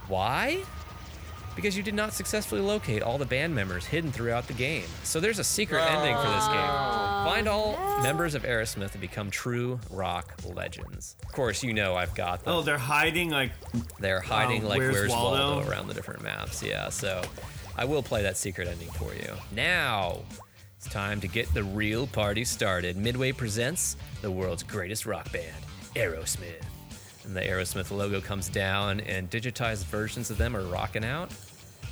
Why? 0.08 0.62
Because 1.60 1.76
you 1.76 1.82
did 1.82 1.92
not 1.94 2.14
successfully 2.14 2.62
locate 2.62 3.02
all 3.02 3.18
the 3.18 3.26
band 3.26 3.54
members 3.54 3.84
hidden 3.84 4.10
throughout 4.10 4.46
the 4.46 4.54
game. 4.54 4.86
So 5.02 5.20
there's 5.20 5.38
a 5.38 5.44
secret 5.44 5.82
ending 5.82 6.16
for 6.16 6.22
this 6.22 6.46
game. 6.46 6.56
Find 6.56 7.46
all 7.46 7.76
members 8.02 8.34
of 8.34 8.44
Aerosmith 8.44 8.92
and 8.92 9.00
become 9.02 9.30
true 9.30 9.78
rock 9.90 10.32
legends. 10.54 11.16
Of 11.22 11.32
course, 11.32 11.62
you 11.62 11.74
know 11.74 11.96
I've 11.96 12.14
got 12.14 12.44
them. 12.44 12.54
Oh, 12.54 12.62
they're 12.62 12.78
hiding 12.78 13.28
like 13.28 13.52
They're 13.98 14.22
hiding 14.22 14.64
Oh, 14.64 14.68
like 14.68 14.78
Where's 14.78 14.94
Where's 14.94 15.10
Waldo? 15.10 15.56
Waldo? 15.56 15.70
around 15.70 15.88
the 15.88 15.92
different 15.92 16.22
maps. 16.22 16.62
Yeah, 16.62 16.88
so 16.88 17.20
I 17.76 17.84
will 17.84 18.02
play 18.02 18.22
that 18.22 18.38
secret 18.38 18.66
ending 18.66 18.88
for 18.92 19.12
you. 19.12 19.30
Now 19.54 20.20
it's 20.78 20.88
time 20.88 21.20
to 21.20 21.28
get 21.28 21.52
the 21.52 21.62
real 21.62 22.06
party 22.06 22.42
started. 22.46 22.96
Midway 22.96 23.32
presents 23.32 23.98
the 24.22 24.30
world's 24.30 24.62
greatest 24.62 25.04
rock 25.04 25.30
band, 25.30 25.62
Aerosmith. 25.94 26.64
And 27.26 27.36
the 27.36 27.42
Aerosmith 27.42 27.90
logo 27.90 28.22
comes 28.22 28.48
down, 28.48 29.00
and 29.00 29.28
digitized 29.28 29.84
versions 29.84 30.30
of 30.30 30.38
them 30.38 30.56
are 30.56 30.64
rocking 30.64 31.04
out. 31.04 31.30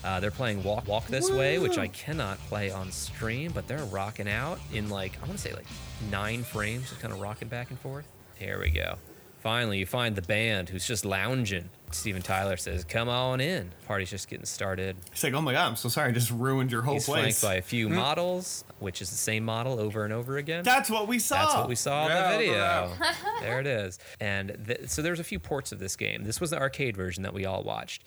Uh, 0.04 0.20
they're 0.20 0.30
playing 0.30 0.62
Walk 0.62 0.86
Walk 0.86 1.06
This 1.08 1.30
Way, 1.30 1.58
which 1.58 1.76
I 1.78 1.88
cannot 1.88 2.38
play 2.48 2.70
on 2.70 2.90
stream, 2.92 3.52
but 3.52 3.66
they're 3.66 3.84
rocking 3.86 4.28
out 4.28 4.60
in 4.72 4.88
like, 4.88 5.12
I 5.22 5.26
want 5.26 5.32
to 5.32 5.38
say 5.38 5.52
like 5.52 5.66
nine 6.10 6.44
frames, 6.44 6.88
just 6.90 7.00
kind 7.00 7.12
of 7.12 7.20
rocking 7.20 7.48
back 7.48 7.70
and 7.70 7.78
forth. 7.80 8.06
Here 8.36 8.60
we 8.60 8.70
go. 8.70 8.96
Finally, 9.40 9.78
you 9.78 9.86
find 9.86 10.16
the 10.16 10.22
band 10.22 10.68
who's 10.68 10.86
just 10.86 11.04
lounging. 11.04 11.68
Steven 11.92 12.20
Tyler 12.22 12.56
says, 12.56 12.84
Come 12.84 13.08
on 13.08 13.40
in. 13.40 13.70
Party's 13.86 14.10
just 14.10 14.28
getting 14.28 14.44
started. 14.44 14.96
it's 15.12 15.22
like, 15.22 15.32
oh 15.32 15.40
my 15.40 15.52
god, 15.52 15.68
I'm 15.68 15.76
so 15.76 15.88
sorry, 15.88 16.10
I 16.10 16.12
just 16.12 16.30
ruined 16.30 16.70
your 16.72 16.82
whole 16.82 16.94
He's 16.94 17.04
place. 17.06 17.40
flanked 17.40 17.42
by 17.42 17.54
a 17.54 17.62
few 17.62 17.88
models, 17.88 18.64
which 18.80 19.00
is 19.00 19.10
the 19.10 19.16
same 19.16 19.44
model 19.44 19.78
over 19.80 20.04
and 20.04 20.12
over 20.12 20.36
again. 20.38 20.64
That's 20.64 20.90
what 20.90 21.06
we 21.08 21.18
saw. 21.20 21.36
That's 21.36 21.54
what 21.54 21.68
we 21.68 21.76
saw 21.76 22.08
in 22.08 22.32
the 22.32 22.38
video. 22.38 22.92
there 23.40 23.60
it 23.60 23.66
is. 23.66 23.98
And 24.20 24.58
th- 24.66 24.88
so 24.88 25.02
there's 25.02 25.20
a 25.20 25.24
few 25.24 25.38
ports 25.38 25.70
of 25.72 25.78
this 25.78 25.94
game. 25.96 26.24
This 26.24 26.40
was 26.40 26.50
the 26.50 26.58
arcade 26.58 26.96
version 26.96 27.22
that 27.22 27.32
we 27.32 27.46
all 27.46 27.62
watched. 27.62 28.02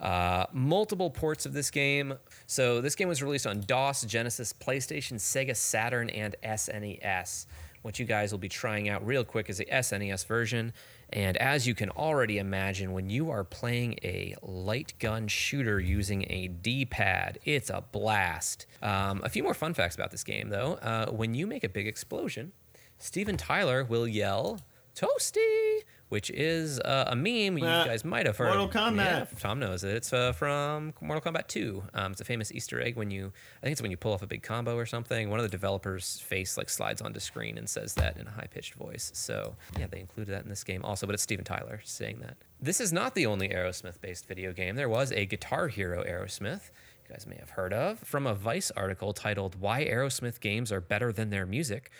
Uh, 0.00 0.46
multiple 0.52 1.10
ports 1.10 1.44
of 1.44 1.52
this 1.52 1.70
game. 1.70 2.14
So 2.46 2.80
this 2.80 2.94
game 2.94 3.08
was 3.08 3.22
released 3.22 3.46
on 3.46 3.60
DOS, 3.60 4.02
Genesis, 4.02 4.52
PlayStation, 4.52 5.14
Sega 5.14 5.54
Saturn, 5.54 6.08
and 6.10 6.34
SNES. 6.42 7.46
What 7.82 7.98
you 7.98 8.04
guys 8.04 8.30
will 8.30 8.38
be 8.38 8.48
trying 8.48 8.88
out 8.88 9.06
real 9.06 9.24
quick 9.24 9.48
is 9.48 9.58
the 9.58 9.66
SNES 9.66 10.26
version. 10.26 10.72
And 11.10 11.36
as 11.38 11.66
you 11.66 11.74
can 11.74 11.90
already 11.90 12.38
imagine, 12.38 12.92
when 12.92 13.08
you 13.10 13.30
are 13.30 13.42
playing 13.42 13.98
a 14.02 14.36
light 14.42 14.94
gun 14.98 15.28
shooter 15.28 15.80
using 15.80 16.26
a 16.30 16.48
D 16.48 16.84
pad, 16.84 17.38
it's 17.44 17.70
a 17.70 17.82
blast. 17.92 18.66
Um, 18.82 19.22
a 19.24 19.28
few 19.28 19.42
more 19.42 19.54
fun 19.54 19.74
facts 19.74 19.94
about 19.94 20.10
this 20.10 20.24
game, 20.24 20.50
though. 20.50 20.74
Uh, 20.74 21.10
when 21.10 21.34
you 21.34 21.46
make 21.46 21.64
a 21.64 21.68
big 21.68 21.86
explosion, 21.86 22.52
Steven 22.98 23.36
Tyler 23.36 23.82
will 23.82 24.06
yell, 24.06 24.60
Toasty! 24.94 25.80
Which 26.10 26.28
is 26.30 26.78
uh, 26.80 27.04
a 27.06 27.14
meme 27.16 27.56
you 27.56 27.64
Uh, 27.64 27.84
guys 27.84 28.04
might 28.04 28.26
have 28.26 28.36
heard. 28.36 28.48
Mortal 28.54 28.68
Kombat. 28.68 28.96
Yeah, 28.96 29.24
Tom 29.38 29.58
knows 29.60 29.84
it. 29.84 29.94
It's 29.94 30.12
uh, 30.12 30.32
from 30.32 30.92
Mortal 31.00 31.32
Kombat 31.32 31.46
2. 31.46 31.82
Um, 31.94 32.12
it's 32.12 32.20
a 32.20 32.24
famous 32.24 32.50
Easter 32.52 32.80
egg 32.80 32.96
when 32.96 33.10
you, 33.12 33.32
I 33.58 33.60
think 33.62 33.72
it's 33.72 33.80
when 33.80 33.92
you 33.92 33.96
pull 33.96 34.12
off 34.12 34.20
a 34.20 34.26
big 34.26 34.42
combo 34.42 34.76
or 34.76 34.86
something. 34.86 35.30
One 35.30 35.38
of 35.38 35.44
the 35.44 35.48
developers' 35.48 36.18
face 36.18 36.56
like 36.58 36.68
slides 36.68 37.00
onto 37.00 37.20
screen 37.20 37.56
and 37.56 37.68
says 37.70 37.94
that 37.94 38.16
in 38.16 38.26
a 38.26 38.30
high 38.30 38.48
pitched 38.52 38.74
voice. 38.74 39.12
So 39.14 39.54
yeah, 39.78 39.86
they 39.86 40.00
included 40.00 40.32
that 40.34 40.42
in 40.42 40.48
this 40.48 40.64
game 40.64 40.84
also. 40.84 41.06
But 41.06 41.14
it's 41.14 41.22
Steven 41.22 41.44
Tyler 41.44 41.80
saying 41.84 42.18
that. 42.20 42.36
This 42.60 42.80
is 42.80 42.92
not 42.92 43.14
the 43.14 43.24
only 43.26 43.48
Aerosmith-based 43.48 44.26
video 44.26 44.52
game. 44.52 44.74
There 44.74 44.88
was 44.88 45.12
a 45.12 45.24
Guitar 45.26 45.68
Hero 45.68 46.02
Aerosmith. 46.04 46.70
You 47.08 47.14
guys 47.14 47.24
may 47.26 47.36
have 47.36 47.50
heard 47.50 47.72
of 47.72 48.00
from 48.00 48.26
a 48.26 48.34
Vice 48.34 48.72
article 48.76 49.12
titled 49.12 49.60
"Why 49.60 49.84
Aerosmith 49.84 50.40
Games 50.40 50.72
Are 50.72 50.80
Better 50.80 51.12
Than 51.12 51.30
Their 51.30 51.46
Music." 51.46 51.90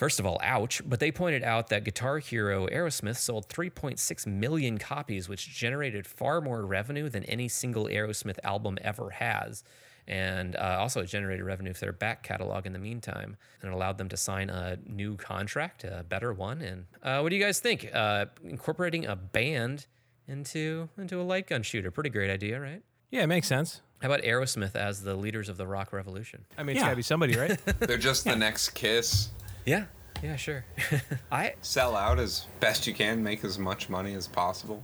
First 0.00 0.18
of 0.18 0.24
all, 0.24 0.38
ouch, 0.42 0.80
but 0.88 0.98
they 0.98 1.12
pointed 1.12 1.42
out 1.44 1.68
that 1.68 1.84
Guitar 1.84 2.20
Hero 2.20 2.66
Aerosmith 2.68 3.18
sold 3.18 3.50
3.6 3.50 4.26
million 4.26 4.78
copies, 4.78 5.28
which 5.28 5.54
generated 5.54 6.06
far 6.06 6.40
more 6.40 6.64
revenue 6.64 7.10
than 7.10 7.22
any 7.24 7.48
single 7.48 7.84
Aerosmith 7.84 8.38
album 8.42 8.78
ever 8.80 9.10
has. 9.10 9.62
And 10.08 10.56
uh, 10.56 10.78
also, 10.80 11.02
it 11.02 11.08
generated 11.08 11.44
revenue 11.44 11.74
for 11.74 11.80
their 11.80 11.92
back 11.92 12.22
catalog 12.22 12.64
in 12.64 12.72
the 12.72 12.78
meantime, 12.78 13.36
and 13.60 13.70
it 13.70 13.74
allowed 13.74 13.98
them 13.98 14.08
to 14.08 14.16
sign 14.16 14.48
a 14.48 14.78
new 14.86 15.16
contract, 15.18 15.84
a 15.84 16.02
better 16.08 16.32
one. 16.32 16.62
And 16.62 16.86
uh, 17.02 17.20
what 17.20 17.28
do 17.28 17.36
you 17.36 17.44
guys 17.44 17.60
think? 17.60 17.90
Uh, 17.92 18.24
incorporating 18.42 19.04
a 19.04 19.16
band 19.16 19.86
into 20.26 20.88
into 20.96 21.20
a 21.20 21.24
light 21.24 21.46
gun 21.46 21.62
shooter, 21.62 21.90
pretty 21.90 22.08
great 22.08 22.30
idea, 22.30 22.58
right? 22.58 22.80
Yeah, 23.10 23.24
it 23.24 23.26
makes 23.26 23.48
sense. 23.48 23.82
How 24.00 24.08
about 24.08 24.22
Aerosmith 24.22 24.76
as 24.76 25.02
the 25.02 25.14
leaders 25.14 25.50
of 25.50 25.58
the 25.58 25.66
rock 25.66 25.92
revolution? 25.92 26.46
I 26.56 26.62
mean, 26.62 26.76
it's 26.76 26.80
Yeah. 26.80 26.86
got 26.86 26.90
to 26.92 26.96
be 26.96 27.02
somebody, 27.02 27.36
right? 27.36 27.58
They're 27.80 27.98
just 27.98 28.24
the 28.24 28.34
next 28.34 28.70
kiss. 28.70 29.28
Yeah, 29.64 29.84
yeah, 30.22 30.36
sure. 30.36 30.64
I 31.32 31.54
Sell 31.62 31.96
out 31.96 32.18
as 32.18 32.46
best 32.60 32.86
you 32.86 32.94
can, 32.94 33.22
make 33.22 33.44
as 33.44 33.58
much 33.58 33.88
money 33.88 34.14
as 34.14 34.28
possible. 34.28 34.82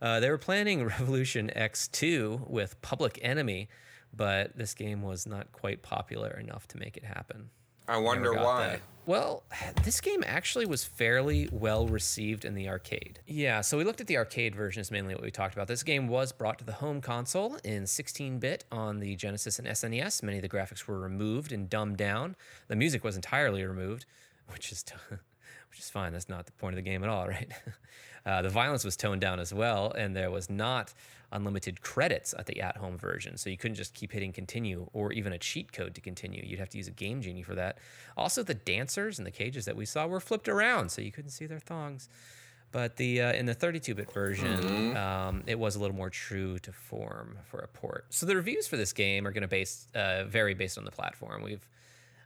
Uh, 0.00 0.20
they 0.20 0.30
were 0.30 0.38
planning 0.38 0.84
Revolution 0.98 1.50
X2 1.54 2.48
with 2.48 2.80
Public 2.82 3.18
Enemy, 3.22 3.68
but 4.14 4.56
this 4.56 4.74
game 4.74 5.02
was 5.02 5.26
not 5.26 5.52
quite 5.52 5.82
popular 5.82 6.30
enough 6.30 6.68
to 6.68 6.78
make 6.78 6.96
it 6.96 7.04
happen. 7.04 7.50
I 7.88 7.98
wonder 7.98 8.34
why. 8.34 8.66
that. 8.66 8.80
Well, 9.08 9.42
this 9.84 10.02
game 10.02 10.22
actually 10.26 10.66
was 10.66 10.84
fairly 10.84 11.48
well 11.50 11.88
received 11.88 12.44
in 12.44 12.54
the 12.54 12.68
arcade. 12.68 13.20
Yeah, 13.26 13.62
so 13.62 13.78
we 13.78 13.84
looked 13.84 14.02
at 14.02 14.06
the 14.06 14.18
arcade 14.18 14.54
version, 14.54 14.82
is 14.82 14.90
mainly 14.90 15.14
what 15.14 15.24
we 15.24 15.30
talked 15.30 15.54
about. 15.54 15.66
This 15.66 15.82
game 15.82 16.08
was 16.08 16.30
brought 16.30 16.58
to 16.58 16.64
the 16.64 16.74
home 16.74 17.00
console 17.00 17.56
in 17.64 17.86
16 17.86 18.38
bit 18.38 18.64
on 18.70 19.00
the 19.00 19.16
Genesis 19.16 19.58
and 19.58 19.66
SNES. 19.66 20.22
Many 20.22 20.36
of 20.36 20.42
the 20.42 20.48
graphics 20.48 20.86
were 20.86 21.00
removed 21.00 21.52
and 21.52 21.70
dumbed 21.70 21.96
down. 21.96 22.36
The 22.68 22.76
music 22.76 23.02
was 23.02 23.16
entirely 23.16 23.64
removed, 23.64 24.04
which 24.52 24.70
is. 24.70 24.84
which 25.70 25.80
is 25.80 25.90
fine. 25.90 26.12
That's 26.12 26.28
not 26.28 26.46
the 26.46 26.52
point 26.52 26.74
of 26.74 26.76
the 26.76 26.90
game 26.90 27.02
at 27.02 27.10
all, 27.10 27.28
right? 27.28 27.50
Uh, 28.26 28.42
the 28.42 28.48
violence 28.50 28.84
was 28.84 28.96
toned 28.96 29.20
down 29.22 29.40
as 29.40 29.54
well, 29.54 29.92
and 29.92 30.14
there 30.14 30.30
was 30.30 30.50
not 30.50 30.92
unlimited 31.32 31.80
credits 31.80 32.34
at 32.38 32.46
the 32.46 32.60
at-home 32.60 32.96
version, 32.98 33.36
so 33.36 33.50
you 33.50 33.56
couldn't 33.56 33.74
just 33.74 33.94
keep 33.94 34.12
hitting 34.12 34.32
continue 34.32 34.88
or 34.92 35.12
even 35.12 35.32
a 35.32 35.38
cheat 35.38 35.72
code 35.72 35.94
to 35.94 36.00
continue. 36.00 36.42
You'd 36.44 36.58
have 36.58 36.70
to 36.70 36.78
use 36.78 36.88
a 36.88 36.92
game 36.92 37.20
genie 37.20 37.42
for 37.42 37.54
that. 37.54 37.78
Also, 38.16 38.42
the 38.42 38.54
dancers 38.54 39.18
and 39.18 39.26
the 39.26 39.30
cages 39.30 39.64
that 39.66 39.76
we 39.76 39.84
saw 39.84 40.06
were 40.06 40.20
flipped 40.20 40.48
around, 40.48 40.90
so 40.90 41.02
you 41.02 41.12
couldn't 41.12 41.30
see 41.30 41.46
their 41.46 41.60
thongs. 41.60 42.08
But 42.70 42.96
the 42.96 43.22
uh, 43.22 43.32
in 43.32 43.46
the 43.46 43.54
32-bit 43.54 44.12
version, 44.12 44.96
um, 44.96 45.42
it 45.46 45.58
was 45.58 45.76
a 45.76 45.80
little 45.80 45.96
more 45.96 46.10
true 46.10 46.58
to 46.58 46.72
form 46.72 47.38
for 47.44 47.60
a 47.60 47.68
port. 47.68 48.06
So 48.10 48.26
the 48.26 48.36
reviews 48.36 48.66
for 48.66 48.76
this 48.76 48.92
game 48.92 49.26
are 49.26 49.32
going 49.32 49.42
to 49.42 49.48
base 49.48 49.86
uh, 49.94 50.24
vary 50.24 50.52
based 50.52 50.76
on 50.76 50.84
the 50.84 50.90
platform. 50.90 51.42
We've 51.42 51.66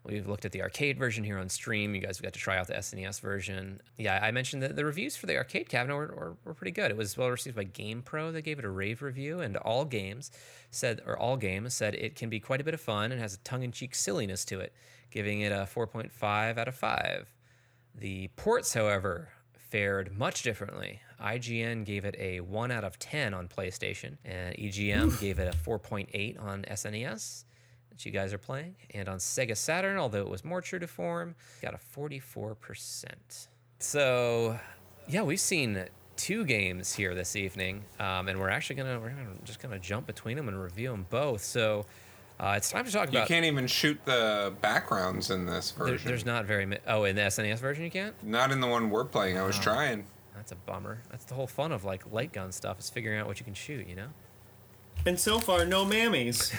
We've 0.05 0.27
looked 0.27 0.45
at 0.45 0.51
the 0.51 0.63
arcade 0.63 0.99
version 0.99 1.23
here 1.23 1.39
on 1.39 1.49
stream. 1.49 1.95
You 1.95 2.01
guys 2.01 2.21
got 2.21 2.33
to 2.33 2.39
try 2.39 2.59
out 2.59 2.67
the 2.67 2.75
SNES 2.75 3.21
version. 3.21 3.81
Yeah, 3.97 4.19
I 4.21 4.33
mentioned 4.33 4.63
that 4.63 4.75
the 4.75 4.85
reviews 4.85 5.17
for 5.17 5.27
the 5.27 5.37
arcade 5.37 5.69
cabinet 5.69 5.95
were, 5.95 6.07
were, 6.07 6.37
were 6.45 6.55
pretty 6.55 6.73
good. 6.73 6.91
It 6.91 6.97
was 6.97 7.17
well 7.17 7.31
received 7.31 7.55
by 7.55 7.67
GamePro. 7.67 8.33
They 8.33 8.43
gave 8.43 8.59
it 8.59 8.65
a 8.65 8.71
rave 8.71 9.01
review, 9.01 9.41
and 9.41 9.57
all 9.59 9.85
games 9.85 10.33
said, 10.71 11.03
or 11.07 11.17
all 11.17 11.37
games 11.37 11.75
said, 11.75 11.95
it 11.95 12.17
can 12.17 12.29
be 12.29 12.41
quite 12.41 12.61
a 12.61 12.65
bit 12.65 12.75
of 12.75 12.81
fun 12.81 13.13
and 13.13 13.21
has 13.21 13.35
a 13.35 13.39
tongue-in-cheek 13.39 13.95
silliness 13.95 14.45
to 14.47 14.59
it, 14.59 14.73
giving 15.11 15.41
it 15.41 15.53
a 15.53 15.69
4.5 15.73 16.59
out 16.59 16.69
of 16.69 16.75
5. 16.75 17.33
The 17.95 18.29
ports, 18.37 18.75
however, 18.75 19.29
fared 19.71 20.19
much 20.19 20.43
differently. 20.43 21.01
IGN 21.23 21.85
gave 21.85 22.05
it 22.05 22.17
a 22.19 22.41
1 22.41 22.73
out 22.73 22.83
of 22.83 22.99
10 22.99 23.35
on 23.35 23.47
PlayStation, 23.47 24.17
and 24.25 24.57
EGM 24.57 25.21
gave 25.21 25.39
it 25.39 25.55
a 25.55 25.57
4.8 25.57 26.43
on 26.43 26.65
SNES. 26.65 27.45
That 28.03 28.09
you 28.09 28.13
guys 28.13 28.33
are 28.33 28.39
playing. 28.39 28.75
And 28.95 29.09
on 29.09 29.19
Sega 29.19 29.57
Saturn, 29.57 29.97
although 29.99 30.21
it 30.21 30.29
was 30.29 30.45
more 30.45 30.61
true 30.61 30.79
to 30.79 30.87
form, 30.87 31.35
got 31.61 31.75
a 31.75 31.79
44%. 31.99 33.49
So, 33.79 34.59
yeah, 35.09 35.23
we've 35.23 35.41
seen 35.41 35.85
two 36.17 36.45
games 36.45 36.95
here 36.95 37.15
this 37.15 37.37
evening, 37.37 37.85
um, 37.99 38.29
and 38.29 38.39
we're 38.39 38.49
actually 38.51 38.77
gonna 38.77 39.01
we're 39.01 39.09
gonna 39.11 39.27
just 39.45 39.61
gonna 39.61 39.79
jump 39.79 40.07
between 40.07 40.37
them 40.37 40.49
and 40.49 40.61
review 40.63 40.91
them 40.91 41.07
both. 41.11 41.43
So, 41.43 41.85
uh, 42.39 42.55
it's 42.57 42.71
time 42.71 42.85
to 42.85 42.93
talk 42.93 43.09
about. 43.09 43.23
You 43.23 43.27
can't 43.27 43.45
even 43.47 43.67
shoot 43.67 43.99
the 44.05 44.53
backgrounds 44.61 45.31
in 45.31 45.47
this 45.47 45.73
there- 45.73 45.87
version. 45.89 46.07
there's 46.09 46.25
not 46.27 46.45
very 46.45 46.67
many. 46.67 46.81
Oh, 46.87 47.05
in 47.05 47.17
the 47.17 47.23
SNES 47.23 47.59
version, 47.59 47.85
you 47.85 47.91
can't. 47.91 48.15
Not 48.23 48.53
in 48.53 48.61
the 48.61 48.67
one 48.69 48.91
we're 48.91 49.05
playing. 49.05 49.39
I 49.39 49.43
was 49.43 49.59
Oh. 49.59 49.63
trying. 49.63 50.07
That's 50.37 50.53
a 50.53 50.57
bummer. 50.57 51.03
That's 51.11 51.25
the 51.25 51.35
whole 51.35 51.47
fun 51.47 51.73
of 51.73 51.85
like 51.85 52.11
light 52.13 52.33
gun 52.33 52.53
stuff 52.53 52.79
is 52.79 52.89
figuring 52.91 53.19
out 53.19 53.27
what 53.27 53.39
you 53.41 53.45
can 53.45 53.55
shoot. 53.55 53.87
You 53.89 53.97
know. 53.97 54.09
And 55.05 55.19
so 55.19 55.41
far, 55.41 55.65
no 55.65 55.85
mammies. 55.85 56.55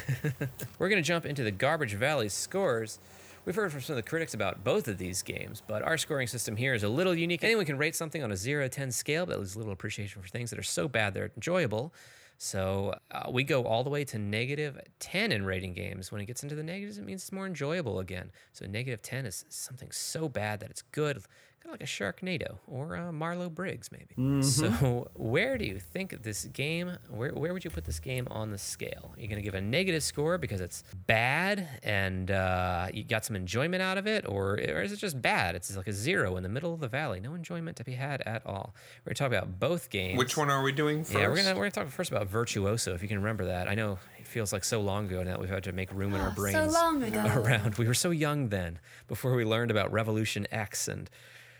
We're 0.77 0.89
going 0.89 1.01
to 1.01 1.07
jump 1.07 1.25
into 1.25 1.45
the 1.45 1.51
Garbage 1.51 1.93
Valley 1.93 2.27
scores. 2.27 2.99
We've 3.45 3.55
heard 3.55 3.71
from 3.71 3.79
some 3.79 3.93
of 3.93 4.03
the 4.03 4.09
critics 4.09 4.33
about 4.33 4.65
both 4.65 4.89
of 4.89 4.97
these 4.97 5.21
games, 5.21 5.63
but 5.65 5.81
our 5.81 5.97
scoring 5.97 6.27
system 6.27 6.57
here 6.57 6.73
is 6.73 6.83
a 6.83 6.89
little 6.89 7.15
unique. 7.15 7.45
Anyone 7.45 7.65
can 7.65 7.77
rate 7.77 7.95
something 7.95 8.21
on 8.21 8.33
a 8.33 8.35
0 8.35 8.63
to 8.63 8.69
10 8.69 8.91
scale, 8.91 9.25
but 9.25 9.39
leaves 9.39 9.55
a 9.55 9.59
little 9.59 9.71
appreciation 9.71 10.21
for 10.21 10.27
things 10.27 10.49
that 10.49 10.59
are 10.59 10.63
so 10.63 10.89
bad 10.89 11.13
they're 11.13 11.31
enjoyable. 11.37 11.93
So 12.37 12.95
uh, 13.11 13.31
we 13.31 13.45
go 13.45 13.63
all 13.63 13.85
the 13.85 13.89
way 13.89 14.03
to 14.03 14.19
negative 14.19 14.77
10 14.99 15.31
in 15.31 15.45
rating 15.45 15.73
games. 15.73 16.11
When 16.11 16.19
it 16.19 16.25
gets 16.25 16.43
into 16.43 16.55
the 16.55 16.63
negatives, 16.63 16.97
it 16.97 17.05
means 17.05 17.21
it's 17.21 17.31
more 17.31 17.45
enjoyable 17.45 17.99
again. 17.99 18.29
So 18.51 18.65
negative 18.65 19.01
10 19.01 19.25
is 19.25 19.45
something 19.47 19.91
so 19.91 20.27
bad 20.27 20.59
that 20.59 20.69
it's 20.69 20.81
good, 20.91 21.23
kind 21.63 21.73
of 21.73 21.79
like 21.79 21.87
a 21.87 21.91
Sharknado 21.91 22.57
or 22.67 22.95
a 22.95 23.11
Marlow 23.13 23.49
Briggs, 23.49 23.91
maybe. 23.91 24.15
Mm-hmm. 24.17 24.41
So 24.41 25.09
where 25.15 25.57
do 25.57 25.65
you 25.65 25.79
think 25.79 26.21
this 26.23 26.45
game, 26.45 26.97
where, 27.09 27.31
where 27.31 27.53
would 27.53 27.63
you 27.63 27.69
put 27.69 27.85
this 27.85 27.99
game 27.99 28.27
on 28.29 28.51
the 28.51 28.57
scale? 28.57 29.13
Are 29.15 29.21
you 29.21 29.27
going 29.27 29.37
to 29.37 29.43
give 29.43 29.55
a 29.55 29.61
negative 29.61 30.03
score 30.03 30.37
because 30.37 30.59
it's 30.59 30.83
bad 31.07 31.67
and 31.81 32.31
uh, 32.31 32.87
you 32.93 33.03
got 33.03 33.23
some 33.23 33.35
enjoyment 33.35 33.81
out 33.81 33.97
of 33.97 34.07
it? 34.07 34.27
Or, 34.27 34.53
or 34.53 34.81
is 34.81 34.91
it 34.91 34.97
just 34.97 35.21
bad? 35.21 35.55
It's 35.55 35.75
like 35.75 35.87
a 35.87 35.93
zero 35.93 36.35
in 36.35 36.43
the 36.43 36.49
middle 36.49 36.73
of 36.73 36.81
the 36.81 36.89
valley. 36.89 37.19
No 37.19 37.33
enjoyment 37.33 37.77
to 37.77 37.83
be 37.83 37.93
had 37.93 38.21
at 38.21 38.45
all. 38.45 38.73
We're 39.05 39.11
going 39.11 39.15
to 39.15 39.19
talk 39.19 39.27
about 39.27 39.59
both 39.59 39.89
games. 39.89 40.17
Which 40.17 40.35
one 40.35 40.49
are 40.49 40.61
we 40.63 40.73
doing 40.73 41.03
first? 41.03 41.17
Yeah, 41.17 41.27
we're 41.29 41.37
gonna 41.37 41.55
we're 41.55 41.69
gonna 41.69 41.71
talk 41.71 41.87
first 41.87 42.11
about 42.11 42.27
Virtuoso. 42.27 42.93
If 42.93 43.01
you 43.01 43.07
can 43.07 43.17
remember 43.17 43.45
that, 43.45 43.69
I 43.69 43.75
know 43.75 43.99
it 44.19 44.27
feels 44.27 44.51
like 44.51 44.63
so 44.63 44.81
long 44.81 45.05
ago 45.05 45.23
now 45.23 45.31
that 45.31 45.39
we've 45.39 45.49
had 45.49 45.63
to 45.63 45.71
make 45.71 45.91
room 45.93 46.13
in 46.13 46.21
our 46.21 46.27
ah, 46.27 46.33
so 46.35 46.41
brains 46.41 46.73
long 46.73 47.03
ago. 47.03 47.25
around. 47.35 47.75
We 47.75 47.87
were 47.87 47.93
so 47.93 48.11
young 48.11 48.49
then, 48.49 48.79
before 49.07 49.33
we 49.35 49.45
learned 49.45 49.71
about 49.71 49.91
Revolution 49.91 50.47
X 50.51 50.87
and 50.87 51.09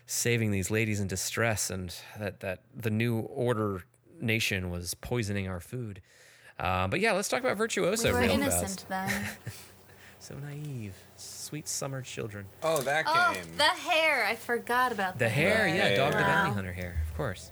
saving 0.06 0.50
these 0.50 0.70
ladies 0.70 1.00
in 1.00 1.08
distress, 1.08 1.70
and 1.70 1.94
that 2.18 2.40
that 2.40 2.60
the 2.74 2.90
new 2.90 3.20
order 3.20 3.84
nation 4.20 4.70
was 4.70 4.94
poisoning 4.94 5.48
our 5.48 5.60
food. 5.60 6.00
Uh, 6.58 6.86
but 6.86 7.00
yeah, 7.00 7.12
let's 7.12 7.28
talk 7.28 7.40
about 7.40 7.56
Virtuoso 7.56 8.08
we 8.08 8.14
were 8.14 8.20
real 8.20 8.30
innocent 8.32 8.84
fast. 8.88 8.88
then. 8.88 9.24
So 10.24 10.34
naive, 10.36 10.94
sweet 11.16 11.68
summer 11.68 12.00
children. 12.00 12.46
Oh, 12.62 12.80
that 12.80 13.04
oh, 13.06 13.34
game. 13.34 13.42
the 13.58 13.64
hair! 13.64 14.24
I 14.24 14.36
forgot 14.36 14.90
about 14.90 15.18
The 15.18 15.28
hair, 15.28 15.68
yeah, 15.68 15.74
hair. 15.74 15.96
Dog 15.98 16.12
the 16.12 16.18
Bounty 16.20 16.54
Hunter 16.54 16.72
hair, 16.72 17.02
of 17.06 17.14
course. 17.14 17.50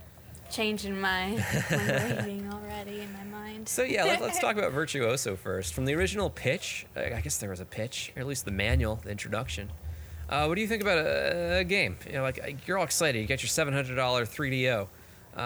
Changing 0.50 0.98
my, 0.98 1.32
my 1.70 2.14
rating 2.16 2.48
already 2.50 3.00
in 3.00 3.12
my 3.12 3.24
mind. 3.24 3.68
So 3.68 3.82
yeah, 3.82 4.04
let, 4.04 4.22
us 4.22 4.38
talk 4.38 4.56
about 4.56 4.72
Virtuoso 4.72 5.36
first. 5.36 5.74
From 5.74 5.84
the 5.84 5.94
original 5.94 6.30
pitch, 6.30 6.86
I 6.96 7.12
I 7.12 7.20
guess 7.20 7.36
there 7.36 7.50
was 7.50 7.60
a 7.60 7.66
pitch, 7.66 8.10
or 8.16 8.20
at 8.20 8.26
least 8.26 8.46
the 8.46 8.50
manual, 8.50 8.96
the 9.04 9.10
introduction. 9.10 9.70
Uh, 10.32 10.46
what 10.46 10.54
do 10.54 10.62
you 10.62 10.66
think 10.66 10.80
about 10.80 10.96
a, 10.96 11.58
a 11.58 11.64
game? 11.64 11.98
You 12.06 12.14
know, 12.14 12.22
like 12.22 12.66
you're 12.66 12.78
all 12.78 12.84
excited. 12.84 13.20
You 13.20 13.26
got 13.26 13.42
your 13.42 13.50
$700 13.50 13.94
3DO. 13.94 14.88
Uh, 15.36 15.40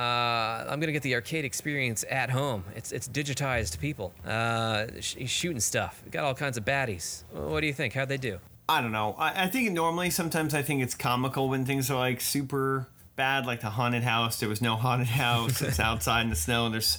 I'm 0.68 0.80
gonna 0.80 0.92
get 0.92 1.02
the 1.02 1.14
arcade 1.14 1.44
experience 1.44 2.04
at 2.10 2.30
home. 2.30 2.64
It's 2.74 2.90
it's 2.90 3.08
digitized 3.08 3.78
people. 3.78 4.12
Uh, 4.24 4.86
sh- 5.00 5.16
shooting 5.26 5.60
stuff. 5.60 6.02
Got 6.10 6.24
all 6.24 6.34
kinds 6.34 6.56
of 6.56 6.64
baddies. 6.64 7.22
What 7.32 7.60
do 7.60 7.68
you 7.68 7.72
think? 7.72 7.94
How'd 7.94 8.08
they 8.08 8.16
do? 8.16 8.38
I 8.68 8.80
don't 8.80 8.90
know. 8.90 9.14
I, 9.16 9.44
I 9.44 9.46
think 9.48 9.70
normally 9.70 10.10
sometimes 10.10 10.54
I 10.54 10.62
think 10.62 10.82
it's 10.82 10.96
comical 10.96 11.48
when 11.48 11.64
things 11.64 11.88
are 11.88 11.98
like 11.98 12.20
super 12.20 12.88
bad, 13.14 13.46
like 13.46 13.60
the 13.60 13.70
haunted 13.70 14.02
house. 14.02 14.40
There 14.40 14.48
was 14.48 14.60
no 14.60 14.74
haunted 14.74 15.06
house. 15.06 15.62
it's 15.62 15.78
outside 15.90 16.22
in 16.22 16.30
the 16.30 16.36
snow. 16.36 16.66
And 16.66 16.74
there's 16.74 16.98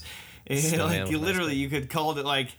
Snow 0.50 0.86
like 0.86 1.10
you 1.10 1.18
literally 1.18 1.56
you 1.56 1.70
could 1.70 1.90
called 1.90 2.18
it 2.18 2.26
like 2.26 2.50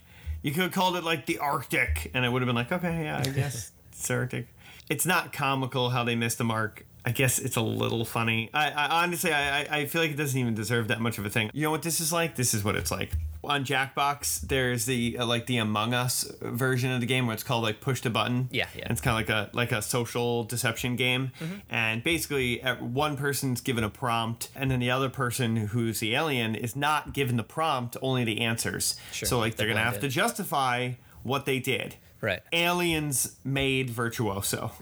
you 0.43 0.51
could 0.51 0.63
have 0.63 0.71
called 0.71 0.95
it 0.95 1.03
like 1.03 1.25
the 1.25 1.39
Arctic, 1.39 2.11
and 2.13 2.23
it 2.23 2.31
would 2.31 2.43
have 2.43 2.47
been 2.47 2.55
like 2.55 2.71
okay, 2.71 3.03
yeah, 3.03 3.23
I 3.25 3.29
guess 3.31 3.71
it's 3.91 4.09
Arctic. 4.11 4.47
It's 4.89 5.05
not 5.05 5.31
comical 5.31 5.91
how 5.91 6.03
they 6.03 6.15
missed 6.15 6.37
the 6.39 6.43
mark. 6.43 6.85
I 7.05 7.11
guess 7.11 7.39
it's 7.39 7.55
a 7.55 7.61
little 7.61 8.03
funny. 8.03 8.49
I, 8.53 8.71
I 8.71 9.03
honestly, 9.03 9.31
I, 9.31 9.61
I- 9.79 9.85
feel 9.85 10.01
like 10.01 10.11
it 10.11 10.17
doesn't 10.17 10.37
even 10.39 10.53
deserve 10.53 10.89
that 10.89 10.99
much 10.99 11.17
of 11.17 11.25
a 11.25 11.29
thing. 11.29 11.49
You 11.53 11.63
know 11.63 11.71
what 11.71 11.81
this 11.81 12.01
is 12.01 12.11
like? 12.11 12.35
This 12.35 12.53
is 12.53 12.63
what 12.63 12.75
it's 12.75 12.91
like. 12.91 13.11
On 13.41 13.63
Jackbox, 13.63 14.41
there's 14.41 14.85
the 14.85 15.17
uh, 15.17 15.25
like 15.25 15.45
the 15.45 15.57
Among 15.57 15.93
Us 15.93 16.29
version 16.41 16.91
of 16.91 16.99
the 16.99 17.05
game 17.07 17.25
where 17.25 17.33
it's 17.33 17.41
called 17.43 17.63
like 17.63 17.79
push 17.79 18.01
the 18.01 18.09
button. 18.09 18.49
Yeah, 18.51 18.67
yeah. 18.75 18.81
And 18.83 18.91
it's 18.91 18.99
kind 18.99 19.13
of 19.21 19.27
like 19.29 19.49
a 19.53 19.55
like 19.55 19.71
a 19.71 19.81
social 19.81 20.43
deception 20.43 20.97
game, 20.97 21.31
and 21.69 22.03
basically 22.03 22.59
one 22.79 23.15
person's 23.15 23.61
given 23.61 23.85
a 23.85 23.89
prompt, 23.89 24.49
and 24.53 24.69
then 24.69 24.79
the 24.81 24.91
other 24.91 25.07
person 25.09 25.55
who's 25.55 26.01
the 26.01 26.13
alien 26.15 26.53
is 26.53 26.75
not 26.75 27.13
given 27.13 27.37
the 27.37 27.43
prompt, 27.43 27.95
only 28.01 28.25
the 28.25 28.41
answers. 28.41 28.99
Sure, 29.13 29.25
So 29.25 29.39
like 29.39 29.55
they're 29.55 29.67
they're 29.67 29.75
gonna 29.75 29.85
have 29.89 30.01
to 30.01 30.09
justify 30.09 30.91
what 31.23 31.45
they 31.45 31.59
did. 31.59 31.95
Right. 32.21 32.41
Aliens 32.51 33.37
made 33.43 33.89
virtuoso. 33.89 34.71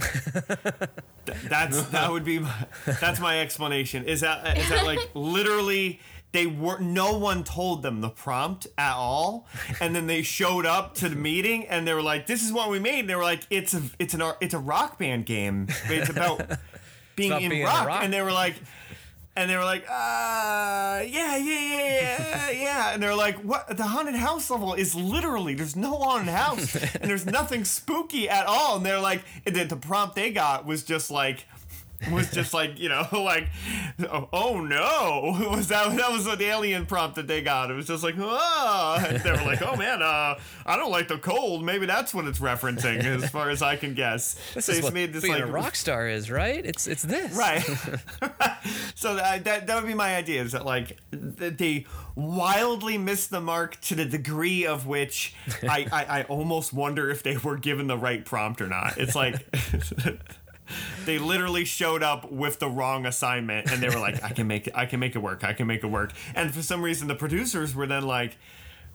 That's 1.50 1.82
that 1.88 2.12
would 2.12 2.24
be 2.24 2.40
my, 2.40 2.68
that's 3.02 3.20
my 3.20 3.42
explanation. 3.42 4.06
Is 4.06 4.22
that 4.22 4.58
is 4.58 4.70
that 4.70 4.86
like 4.86 5.00
literally 5.14 6.00
they 6.32 6.48
were 6.48 6.80
no 6.80 7.18
one 7.18 7.44
told 7.44 7.82
them 7.82 8.02
the 8.02 8.10
prompt 8.10 8.68
at 8.78 8.94
all, 8.94 9.46
and 9.82 9.96
then 9.96 10.08
they 10.08 10.22
showed 10.22 10.66
up 10.66 10.96
to 10.96 11.10
the 11.10 11.16
meeting 11.16 11.68
and 11.68 11.88
they 11.88 11.94
were 11.94 12.02
like, 12.02 12.28
"This 12.28 12.44
is 12.44 12.54
what 12.54 12.70
we 12.70 12.80
made." 12.80 13.00
And 13.02 13.10
they 13.10 13.16
were 13.16 13.24
like, 13.24 13.42
"It's 13.50 13.74
a 13.74 13.82
it's 14.00 14.14
an 14.14 14.22
it's 14.40 14.54
a 14.54 14.60
rock 14.60 14.98
band 14.98 15.26
game. 15.26 15.68
It's 15.90 16.10
about 16.10 16.40
being 17.16 17.34
in 17.34 17.50
being 17.50 17.62
in 17.62 17.66
rock. 17.66 17.88
rock. 17.88 18.04
And 18.04 18.14
they 18.14 18.22
were 18.22 18.32
like. 18.32 18.56
And 19.38 19.48
they 19.52 19.56
were 19.56 19.64
like, 19.64 19.84
uh, 19.84 21.04
yeah, 21.06 21.38
yeah, 21.38 21.38
yeah, 21.38 22.18
yeah, 22.20 22.50
yeah. 22.50 22.90
And 22.94 23.04
they're 23.04 23.16
like, 23.16 23.36
what? 23.44 23.78
The 23.78 23.84
haunted 23.84 24.16
house 24.16 24.50
level 24.50 24.74
is 24.74 24.96
literally, 24.96 25.54
there's 25.54 25.76
no 25.76 25.96
haunted 25.96 26.34
house. 26.34 26.76
and 26.96 27.04
there's 27.04 27.28
nothing 27.28 27.64
spooky 27.64 28.28
at 28.28 28.48
all. 28.48 28.78
And 28.78 28.86
they're 28.86 29.00
like, 29.00 29.22
and 29.46 29.56
then 29.56 29.68
the 29.68 29.76
prompt 29.76 30.16
they 30.16 30.32
got 30.32 30.66
was 30.66 30.84
just 30.84 31.12
like, 31.12 31.46
was 32.12 32.30
just 32.32 32.54
like, 32.54 32.80
you 32.80 32.90
know, 32.90 33.08
like, 33.12 33.48
oh, 34.02 34.30
oh 34.32 34.62
no. 34.62 35.50
Was 35.58 35.68
that, 35.70 35.96
that 35.98 36.12
was 36.12 36.26
the 36.26 36.44
alien 36.44 36.86
prompt 36.86 37.16
that 37.16 37.28
they 37.28 37.42
got. 37.42 37.72
It 37.72 37.74
was 37.74 37.88
just 37.88 38.04
like, 38.04 38.16
oh. 38.18 39.04
And 39.08 39.20
they 39.22 39.32
were 39.32 39.38
like, 39.38 39.62
oh 39.62 39.76
man, 39.76 40.02
uh, 40.02 40.36
I 40.66 40.76
don't 40.78 40.92
like 40.92 41.08
the 41.08 41.18
cold. 41.18 41.64
Maybe 41.64 41.86
that's 41.86 42.14
what 42.14 42.26
it's 42.26 42.40
referencing, 42.40 43.04
as 43.04 43.30
far 43.30 43.50
as 43.50 43.62
I 43.62 43.76
can 43.76 43.94
guess. 43.94 44.40
This 44.54 44.66
so 44.66 44.74
is 44.74 44.84
what 44.84 44.94
made 44.94 45.14
this 45.14 45.24
being 45.24 45.34
like 45.34 45.44
a 45.44 45.48
rock 45.48 45.76
star 45.76 46.08
is, 46.08 46.30
right? 46.30 46.64
It's 46.64 46.86
it's 46.88 47.02
this. 47.04 47.34
Right. 47.36 47.62
so 48.96 49.16
that, 49.16 49.44
that 49.46 49.68
that 49.68 49.76
would 49.76 49.88
be 49.88 49.94
my 49.94 50.16
idea 50.16 50.42
is 50.44 50.52
that 50.52 50.66
like 50.66 50.98
th- 51.12 51.58
they 51.58 51.86
wildly 52.16 52.98
missed 52.98 53.30
the 53.30 53.42
mark 53.42 53.80
to 53.82 53.96
the 53.96 54.06
degree 54.06 54.66
of 54.66 54.88
which 54.88 55.36
I, 55.64 55.88
I, 55.92 56.20
I 56.20 56.24
almost 56.24 56.74
wonder 56.74 57.10
if 57.10 57.24
they 57.24 57.38
were 57.38 57.58
given 57.58 57.88
the 57.88 57.98
right 57.98 58.26
prompt 58.26 58.62
or 58.62 58.68
not. 58.68 58.98
It's 58.98 59.16
like 59.16 59.36
they 61.06 61.18
literally 61.20 61.66
showed 61.66 62.04
up 62.04 62.32
with 62.32 62.60
the 62.60 62.70
wrong 62.70 63.06
assignment 63.06 63.72
and 63.72 63.82
they 63.82 63.90
were 63.90 64.00
like, 64.00 64.24
I 64.24 64.30
can 64.30 64.48
make 64.48 64.68
it 64.68 64.74
I 64.76 64.86
can 64.86 65.00
make 65.00 65.16
it 65.16 65.20
work. 65.20 65.44
I 65.44 65.54
can 65.54 65.68
make 65.68 65.84
it 65.84 65.88
work. 65.88 66.12
And 66.36 66.54
for 66.54 66.62
some 66.62 66.82
reason 66.82 67.08
the 67.08 67.16
producers 67.16 67.74
were 67.76 67.88
then 67.88 68.04
like 68.04 68.38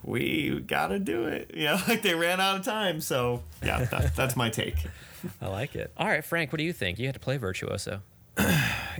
we 0.05 0.61
gotta 0.61 0.99
do 0.99 1.25
it. 1.25 1.53
You 1.55 1.64
know, 1.66 1.79
like 1.89 2.03
they 2.03 2.14
ran 2.14 2.41
out 2.41 2.57
of 2.59 2.64
time. 2.64 3.01
So 3.01 3.43
yeah, 3.62 3.85
that, 3.85 4.16
that's 4.16 4.37
my 4.37 4.51
take. 4.51 4.77
I 5.41 5.47
like 5.49 5.77
it. 5.77 5.93
All 5.97 6.09
right, 6.09 6.25
Frank, 6.25 6.51
what 6.53 6.59
do 6.59 6.64
you 6.64 6.73
think? 6.73 6.99
You 6.99 7.07
had 7.07 7.14
to 7.14 7.20
play 7.20 7.37
Virtuoso. 7.37 8.03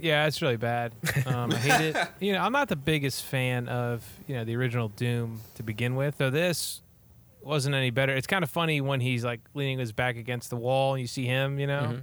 Yeah, 0.01 0.27
it's 0.27 0.41
really 0.41 0.57
bad. 0.57 0.95
Um, 1.27 1.53
I 1.53 1.57
hate 1.57 1.95
it. 1.95 1.97
You 2.19 2.33
know, 2.33 2.39
I'm 2.41 2.53
not 2.53 2.69
the 2.69 2.77
biggest 2.77 3.25
fan 3.25 3.69
of 3.69 4.03
you 4.27 4.35
know 4.35 4.45
the 4.45 4.57
original 4.57 4.89
Doom 4.89 5.41
to 5.57 5.63
begin 5.63 5.97
with. 5.97 6.17
Though 6.17 6.31
this 6.31 6.81
wasn't 7.43 7.75
any 7.75 7.91
better. 7.91 8.17
It's 8.17 8.27
kind 8.27 8.43
of 8.43 8.49
funny 8.51 8.81
when 8.81 9.01
he's 9.01 9.23
like 9.23 9.41
leaning 9.53 9.79
his 9.79 9.93
back 9.93 10.17
against 10.17 10.49
the 10.49 10.57
wall 10.57 10.95
and 10.95 11.01
you 11.03 11.07
see 11.07 11.27
him. 11.27 11.59
You 11.59 11.67
know, 11.67 11.81
Mm-hmm. 11.83 11.99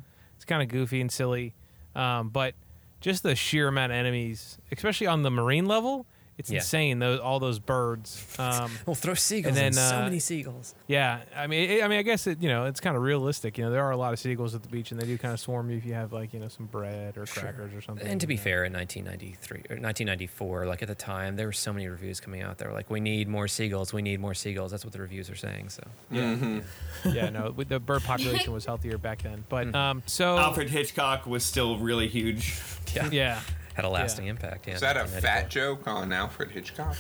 Kind 0.49 0.61
of 0.61 0.67
goofy 0.67 0.99
and 0.99 1.11
silly. 1.11 1.53
Um, 1.95 2.29
but 2.29 2.55
just 2.99 3.23
the 3.23 3.35
sheer 3.35 3.69
amount 3.69 3.91
of 3.93 3.97
enemies, 3.97 4.57
especially 4.71 5.07
on 5.07 5.23
the 5.23 5.31
marine 5.31 5.65
level, 5.65 6.05
it's 6.39 6.49
Yeah. 6.49 6.57
insane. 6.59 6.97
Those 6.97 7.19
all 7.19 7.39
those 7.39 7.59
birds. 7.59 8.25
Um, 8.39 8.71
We'll 8.87 8.95
throw 8.95 9.13
seagulls. 9.13 9.55
And 9.57 9.67
in. 9.67 9.73
then, 9.73 9.89
so 9.89 9.97
uh, 9.97 10.01
many 10.05 10.17
seagulls. 10.19 10.73
Yeah, 10.87 11.19
I 11.35 11.45
mean, 11.45 11.69
it, 11.69 11.83
I 11.83 11.87
mean, 11.87 11.99
I 11.99 12.01
guess 12.01 12.25
it, 12.25 12.41
you 12.41 12.49
know, 12.49 12.65
it's 12.65 12.79
kind 12.79 12.95
of 12.95 13.03
realistic. 13.03 13.57
You 13.57 13.65
know, 13.65 13.71
there 13.71 13.83
are 13.83 13.91
a 13.91 13.97
lot 13.97 14.13
of 14.13 14.19
seagulls 14.19 14.55
at 14.55 14.63
the 14.63 14.69
beach, 14.69 14.91
and 14.91 14.99
they 14.99 15.05
do 15.05 15.17
kind 15.19 15.33
of 15.33 15.39
swarm 15.39 15.69
you 15.69 15.77
if 15.77 15.85
you 15.85 15.93
have 15.93 16.11
like 16.13 16.33
you 16.33 16.39
know 16.39 16.47
some 16.47 16.65
bread 16.65 17.17
or 17.17 17.25
crackers 17.27 17.73
or 17.73 17.81
something. 17.81 18.07
And 18.07 18.19
to 18.21 18.25
be 18.27 18.35
know. 18.37 18.41
fair, 18.41 18.63
in 18.65 18.73
1993 18.73 19.57
or 19.69 19.79
1994, 19.81 20.65
like 20.65 20.81
at 20.81 20.87
the 20.87 20.95
time, 20.95 21.35
there 21.35 21.45
were 21.45 21.51
so 21.51 21.71
many 21.73 21.87
reviews 21.87 22.19
coming 22.19 22.41
out. 22.41 22.57
They 22.57 22.65
were 22.65 22.73
like, 22.73 22.89
"We 22.89 22.99
need 23.01 23.27
more 23.27 23.47
seagulls. 23.47 23.93
We 23.93 24.01
need 24.01 24.19
more 24.19 24.33
seagulls." 24.33 24.71
That's 24.71 24.85
what 24.85 24.93
the 24.93 25.01
reviews 25.01 25.29
are 25.29 25.35
saying. 25.35 25.69
So 25.69 25.83
yeah, 26.11 27.29
no, 27.29 27.51
the 27.51 27.79
bird 27.79 28.03
population 28.03 28.53
was 28.57 28.65
healthier 28.65 28.97
back 28.97 29.23
then. 29.23 29.43
But 29.49 29.75
um, 29.75 30.03
so 30.05 30.37
Alfred 30.37 30.69
Hitchcock 30.69 31.25
was 31.25 31.43
still 31.43 31.77
really 31.77 32.07
huge. 32.07 32.59
yeah, 32.95 33.09
yeah, 33.11 33.41
Had 33.82 33.86
a 33.86 33.89
lasting 33.89 34.25
Yeah. 34.25 34.32
impact. 34.32 34.67
Yeah. 34.67 34.75
Is 34.75 34.82
that 34.82 34.95
a 34.97 35.01
1994. 35.01 35.21
fat 35.21 35.49
joke 35.49 35.88
on 35.88 36.11
Alfred 36.13 36.51
Hitchcock? 36.51 36.95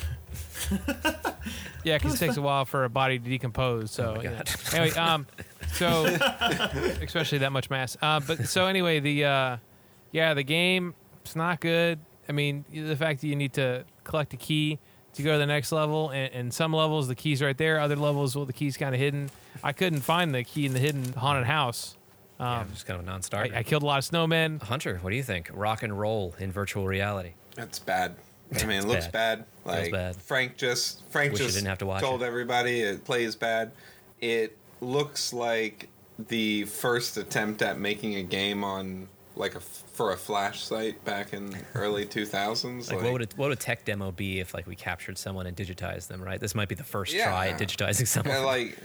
Yeah, 1.83 1.97
because 1.97 2.15
it 2.15 2.17
takes 2.25 2.35
a 2.37 2.41
while 2.41 2.65
for 2.65 2.83
a 2.83 2.89
body 2.89 3.17
to 3.19 3.29
decompose. 3.29 3.91
So 3.91 4.11
Oh 4.11 4.15
my 4.17 4.23
you 4.23 4.29
know. 4.29 4.35
God. 4.37 4.49
anyway, 4.73 4.95
um, 4.97 5.25
so 5.71 6.05
especially 7.01 7.37
that 7.39 7.51
much 7.53 7.69
mass. 7.69 7.95
Uh, 8.01 8.19
but 8.19 8.47
so 8.47 8.65
anyway, 8.65 8.99
the 8.99 9.23
uh, 9.25 9.57
yeah, 10.11 10.33
the 10.33 10.43
game 10.43 10.93
it's 11.23 11.35
not 11.37 11.61
good. 11.61 11.99
I 12.27 12.33
mean, 12.33 12.65
the 12.71 12.95
fact 12.97 13.21
that 13.21 13.27
you 13.27 13.35
need 13.35 13.53
to 13.53 13.85
collect 14.03 14.33
a 14.33 14.37
key 14.37 14.77
to 15.13 15.23
go 15.23 15.31
to 15.33 15.37
the 15.39 15.45
next 15.47 15.71
level, 15.71 16.09
and, 16.09 16.31
and 16.33 16.53
some 16.53 16.73
levels 16.73 17.07
the 17.07 17.15
key's 17.15 17.41
right 17.41 17.57
there, 17.57 17.79
other 17.79 17.95
levels 17.95 18.35
well 18.35 18.45
the 18.45 18.53
key's 18.53 18.75
kind 18.77 18.93
of 18.93 18.99
hidden. 18.99 19.31
I 19.63 19.71
couldn't 19.71 20.01
find 20.01 20.35
the 20.35 20.43
key 20.43 20.65
in 20.65 20.73
the 20.73 20.79
hidden 20.79 21.13
haunted 21.13 21.45
house. 21.47 21.95
Yeah, 22.39 22.59
Um, 22.61 22.69
just 22.71 22.85
kind 22.85 22.99
of 22.99 23.05
a 23.05 23.09
non-starter. 23.09 23.53
I, 23.53 23.59
I 23.59 23.63
killed 23.63 23.83
a 23.83 23.85
lot 23.85 23.97
of 23.99 24.09
snowmen. 24.09 24.61
Hunter, 24.63 24.97
what 25.01 25.09
do 25.09 25.15
you 25.15 25.23
think? 25.23 25.49
Rock 25.53 25.83
and 25.83 25.97
roll 25.99 26.35
in 26.39 26.51
virtual 26.51 26.85
reality. 26.87 27.33
That's 27.55 27.79
bad. 27.79 28.15
I 28.59 28.65
mean, 28.65 28.79
it 28.79 28.85
looks 28.85 29.07
bad. 29.07 29.45
bad. 29.65 29.73
Like 29.83 29.91
bad. 29.91 30.15
Frank 30.15 30.57
just 30.57 31.03
Frank 31.11 31.33
Wish 31.33 31.41
just 31.41 31.55
didn't 31.55 31.67
have 31.67 31.77
to 31.79 31.85
watch 31.85 32.01
told 32.01 32.23
it. 32.23 32.25
everybody 32.25 32.81
it 32.81 33.03
plays 33.05 33.35
bad. 33.35 33.71
It 34.21 34.57
looks 34.81 35.33
like 35.33 35.87
the 36.27 36.63
first 36.65 37.17
attempt 37.17 37.61
at 37.61 37.79
making 37.79 38.15
a 38.15 38.23
game 38.23 38.63
on 38.63 39.07
like 39.35 39.53
a 39.55 39.59
for 39.59 40.11
a 40.13 40.17
flash 40.17 40.63
site 40.63 41.03
back 41.05 41.33
in 41.33 41.55
early 41.75 42.05
2000s. 42.05 42.91
Like, 42.91 43.03
what 43.03 43.11
would 43.13 43.21
a, 43.21 43.27
what 43.35 43.49
would 43.49 43.57
a 43.57 43.61
tech 43.61 43.85
demo 43.85 44.11
be 44.11 44.39
if 44.39 44.53
like 44.55 44.65
we 44.65 44.75
captured 44.75 45.17
someone 45.17 45.45
and 45.45 45.55
digitized 45.55 46.07
them? 46.07 46.21
Right. 46.21 46.39
This 46.39 46.55
might 46.55 46.69
be 46.69 46.75
the 46.75 46.83
first 46.83 47.13
Yeah. 47.13 47.25
try 47.25 47.49
at 47.49 47.59
digitizing 47.59 48.07
someone. 48.07 48.33
Yeah, 48.35 48.41
like, 48.45 48.77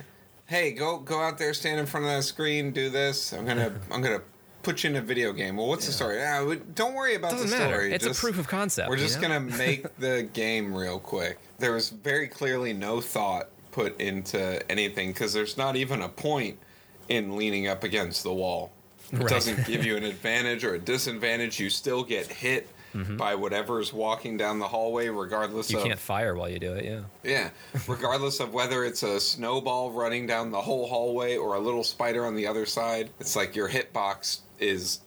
hey, 0.54 0.70
go 0.72 0.98
go 0.98 1.18
out 1.20 1.36
there, 1.38 1.52
stand 1.52 1.80
in 1.80 1.86
front 1.86 2.06
of 2.06 2.12
that 2.12 2.22
screen, 2.22 2.70
do 2.70 2.88
this. 2.90 3.32
I'm 3.32 3.44
gonna 3.44 3.72
I'm 3.90 4.00
gonna 4.02 4.22
put 4.62 4.84
you 4.84 4.90
in 4.90 4.96
a 4.96 5.00
video 5.02 5.32
game. 5.32 5.56
Well, 5.56 5.66
what's 5.66 5.86
the 5.86 5.92
story? 5.92 6.16
Yeah, 6.16 6.44
we- 6.44 6.56
don't 6.74 6.94
worry 6.94 7.16
about 7.16 7.32
Doesn't 7.32 7.50
the 7.50 7.56
matter. 7.58 7.74
story. 7.74 7.92
It's 7.92 8.04
Just- 8.06 8.18
a 8.18 8.22
proof 8.22 8.38
of 8.38 8.46
concept. 8.48 8.88
We're 8.88 8.96
you 8.96 9.02
just 9.02 9.20
know? 9.20 9.28
gonna 9.28 9.40
make 9.58 9.96
the 9.98 10.28
game 10.32 10.74
real 10.74 10.98
quick. 10.98 11.38
There 11.58 11.72
was 11.72 11.90
very 11.90 12.28
clearly 12.28 12.72
no 12.72 13.00
thought 13.00 13.48
put 13.72 14.00
into 14.00 14.62
anything 14.70 15.08
because 15.12 15.32
there's 15.32 15.56
not 15.56 15.74
even 15.76 16.00
a 16.02 16.08
point 16.08 16.58
in 17.08 17.36
leaning 17.36 17.66
up 17.68 17.82
against 17.84 18.22
the 18.22 18.32
wall. 18.32 18.70
It 19.12 19.18
Right. 19.18 19.28
doesn't 19.28 19.66
give 19.66 19.84
you 19.84 19.96
an 19.96 20.04
advantage 20.14 20.64
or 20.64 20.74
a 20.74 20.78
disadvantage. 20.78 21.58
You 21.60 21.68
still 21.68 22.02
get 22.04 22.26
hit 22.28 22.68
by 23.16 23.34
whatever's 23.34 23.92
walking 23.92 24.36
down 24.36 24.58
the 24.58 24.68
hallway, 24.68 25.08
regardless 25.08 25.68
Mm-hmm. 25.68 25.76
You 25.76 25.82
of 25.82 25.86
can't 25.88 25.98
fire 26.00 26.34
while 26.34 26.48
you 26.48 26.58
do 26.58 26.72
it. 26.74 26.84
Yeah. 26.84 27.00
yeah, 27.22 27.50
regardless 27.88 28.40
of 28.40 28.52
whether 28.54 28.84
it's 28.84 29.02
a 29.02 29.20
snowball 29.20 29.90
running 29.90 30.26
down 30.26 30.50
the 30.50 30.60
whole 30.60 30.86
hallway 30.86 31.36
or 31.36 31.54
a 31.54 31.60
little 31.60 31.84
spider 31.84 32.24
on 32.24 32.34
the 32.34 32.46
other 32.46 32.66
side. 32.66 33.10
It's 33.20 33.36
like 33.36 33.56
your 33.56 33.68
hitbox 33.68 34.40
is 34.58 35.00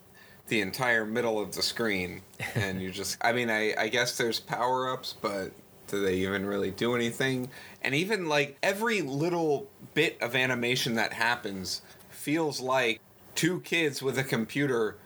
the 0.47 0.61
entire 0.61 1.05
middle 1.05 1.39
of 1.39 1.55
the 1.55 1.61
screen, 1.61 2.21
and 2.55 2.81
you 2.81 2.91
just. 2.91 3.17
I 3.21 3.33
mean, 3.33 3.49
I 3.49 3.73
I 3.77 3.87
guess 3.87 4.17
there's 4.17 4.39
power 4.39 4.89
ups, 4.89 5.15
but 5.21 5.51
do 5.87 6.01
they 6.01 6.15
even 6.15 6.45
really 6.45 6.71
do 6.71 6.95
anything? 6.95 7.49
And 7.81 7.95
even 7.95 8.27
like 8.27 8.57
every 8.61 9.01
little 9.01 9.67
bit 9.93 10.21
of 10.21 10.35
animation 10.35 10.95
that 10.95 11.13
happens 11.13 11.81
feels 12.09 12.59
like 12.59 12.99
two 13.35 13.61
kids 13.61 14.01
with 14.01 14.17
a 14.17 14.23
computer 14.23 14.97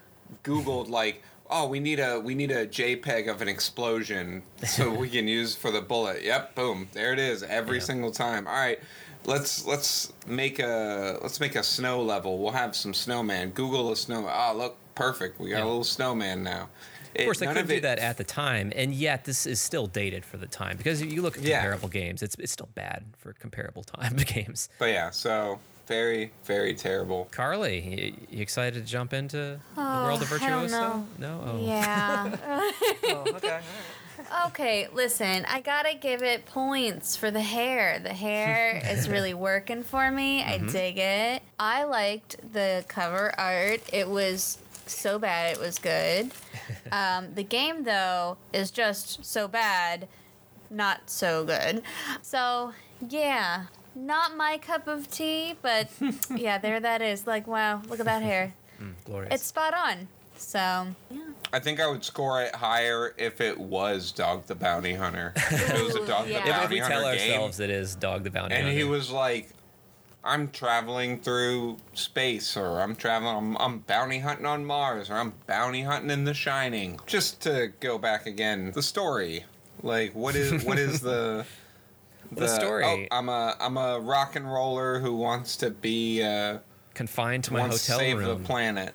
googled 0.44 0.90
like 1.02 1.22
oh 1.52 1.68
we 1.68 1.80
need 1.80 2.00
a 2.00 2.20
we 2.20 2.34
need 2.36 2.52
a 2.52 2.66
jpeg 2.68 3.30
of 3.30 3.42
an 3.42 3.48
explosion 3.48 4.42
so 4.66 4.90
we 4.94 5.10
can 5.10 5.28
use 5.28 5.56
for 5.56 5.72
the 5.72 5.82
bullet 5.82 6.24
yep 6.24 6.56
boom 6.56 6.88
there 6.94 7.14
it 7.14 7.20
is 7.20 7.44
every 7.44 7.78
Yeah. 7.78 7.84
single 7.84 8.12
time 8.12 8.48
all 8.48 8.54
right 8.54 8.80
let's 9.26 9.66
let's 9.66 10.12
make 10.26 10.60
a 10.60 11.20
let's 11.22 11.40
make 11.40 11.56
a 11.56 11.64
snow 11.64 12.02
level 12.02 12.40
we'll 12.40 12.54
have 12.54 12.76
some 12.76 12.94
snowman 12.94 13.50
google 13.52 13.92
a 13.92 13.96
snow 13.96 14.28
oh 14.28 14.54
look 14.58 14.78
perfect 14.96 15.40
we 15.40 15.50
got 15.50 15.58
Yeah. 15.58 15.64
a 15.64 15.68
little 15.68 15.84
snowman 15.84 16.44
now 16.44 16.70
Of 17.16 17.26
course, 17.26 17.40
they 17.40 17.48
couldn't 17.48 17.68
do 17.68 17.82
that 17.82 18.00
at 18.00 18.16
the 18.18 18.24
time, 18.24 18.72
and 18.74 18.94
yet 18.94 19.26
this 19.26 19.46
is 19.46 19.60
still 19.60 19.86
dated 19.86 20.24
for 20.24 20.38
the 20.38 20.48
time 20.48 20.78
because 20.78 21.02
if 21.02 21.12
you 21.12 21.22
look 21.22 21.38
at 21.38 21.44
Yeah. 21.44 21.60
comparable 21.60 21.90
games, 21.90 22.24
it's 22.24 22.36
it's 22.40 22.54
still 22.54 22.70
bad 22.74 23.04
for 23.18 23.34
comparable 23.34 23.84
time 23.84 24.16
games. 24.36 24.70
but 24.80 24.86
yeah 24.92 25.10
so 25.12 25.60
very 25.88 26.32
very 26.46 26.74
terrible 26.74 27.28
Carly, 27.32 27.80
you, 27.80 28.14
you 28.38 28.42
excited 28.42 28.74
to 28.86 28.90
jump 28.90 29.14
into 29.14 29.60
the 29.76 29.82
world 29.82 30.22
of 30.22 30.32
Oh, 30.32 30.36
I 30.42 30.50
don't 30.50 30.62
Virtuoso? 30.70 30.70
know. 30.70 31.08
No. 31.18 31.44
Oh. 31.46 31.66
Yeah. 31.66 32.72
Oh, 33.14 33.26
okay. 33.36 33.60
okay, 34.48 34.88
listen, 34.94 35.46
I 35.50 35.60
gotta 35.62 35.96
give 35.96 36.22
it 36.24 36.46
points 36.46 37.16
for 37.16 37.32
the 37.32 37.42
hair. 37.42 38.00
The 38.00 38.14
hair 38.14 38.82
is 38.90 39.10
really 39.10 39.34
working 39.34 39.84
for 39.84 40.10
me. 40.12 40.44
I 40.44 40.60
dig 40.60 40.98
it. 40.98 41.42
I 41.60 41.84
liked 41.84 42.38
the 42.54 42.86
cover 42.88 43.34
art. 43.38 43.82
It 43.92 44.08
was 44.08 44.60
so 44.86 45.20
bad, 45.20 45.54
it 45.58 45.60
was 45.60 45.80
good. 45.80 46.32
Um, 46.92 47.34
the 47.36 47.44
game, 47.44 47.86
though, 47.86 48.36
is 48.52 48.70
just 48.70 49.24
so 49.24 49.48
bad, 49.48 50.10
not 50.70 51.10
so 51.10 51.46
good. 51.46 51.84
So, 52.22 52.74
yeah. 53.08 53.66
Not 53.96 54.36
my 54.38 54.58
cup 54.58 54.88
of 54.88 55.10
tea, 55.12 55.56
but 55.62 55.90
yeah, 56.36 56.58
there 56.58 56.80
that 56.80 57.02
is. 57.02 57.28
Like, 57.28 57.48
wow, 57.48 57.82
look 57.90 58.00
at 58.00 58.06
that 58.06 58.22
hair. 58.24 58.54
Mm, 58.82 58.94
glorious. 59.06 59.36
It's 59.36 59.44
spot 59.44 59.76
on. 59.76 60.08
So, 60.38 60.88
yeah. 61.12 61.20
I 61.54 61.60
think 61.60 61.80
I 61.80 61.86
would 61.86 62.04
score 62.04 62.42
it 62.42 62.56
higher 62.56 63.14
if 63.16 63.40
it 63.40 63.60
was 63.60 64.12
Dog 64.12 64.48
the 64.48 64.56
Bounty 64.56 64.96
Hunter. 64.96 65.34
If 65.36 65.76
it 65.76 65.84
was 65.86 65.94
a 65.96 66.08
Dog 66.08 66.28
Yeah. 66.28 66.42
the 66.44 66.50
if, 66.50 66.56
if 66.56 66.62
Bounty 66.62 66.74
we 66.76 66.80
Hunter 66.80 66.96
tell 66.96 67.14
game, 67.14 67.32
ourselves 67.34 67.60
it 67.60 67.70
is 67.70 67.94
Dog 67.94 68.24
the 68.24 68.32
Bounty 68.32 68.56
and 68.56 68.64
Hunter. 68.64 68.70
And 68.70 68.76
he 68.76 68.84
was 68.84 69.12
like, 69.12 69.50
"I'm 70.24 70.48
traveling 70.50 71.20
through 71.20 71.78
space, 71.94 72.58
or 72.58 72.80
I'm 72.82 72.96
traveling, 72.96 73.36
I'm, 73.38 73.58
I'm 73.58 73.80
bounty 73.82 74.18
hunting 74.18 74.48
on 74.48 74.66
Mars, 74.66 75.12
or 75.12 75.14
I'm 75.18 75.34
bounty 75.46 75.84
hunting 75.84 76.10
in 76.10 76.24
The 76.24 76.34
Shining." 76.34 77.00
Just 77.06 77.40
to 77.42 77.72
go 77.80 78.00
back 78.00 78.26
again, 78.26 78.72
the 78.72 78.82
story, 78.82 79.46
like, 79.84 80.16
what 80.16 80.36
is 80.36 80.64
what 80.66 80.80
is 80.80 81.02
the 81.02 81.46
The 82.32 82.48
story. 82.48 82.86
Oh, 83.12 83.16
I'm 83.16 83.30
a 83.30 83.56
I'm 83.60 83.78
a 83.78 84.00
rock 84.00 84.36
and 84.36 84.52
roller 84.52 85.00
who 85.00 85.16
wants 85.16 85.58
to 85.58 85.70
be 85.72 86.24
uh, 86.24 86.60
confined 86.94 87.44
to 87.46 87.54
my 87.54 87.60
wants 87.62 87.86
to 87.86 87.92
hotel 87.92 88.00
save 88.00 88.18
room. 88.20 88.28
the 88.42 88.48
planet. 88.48 88.94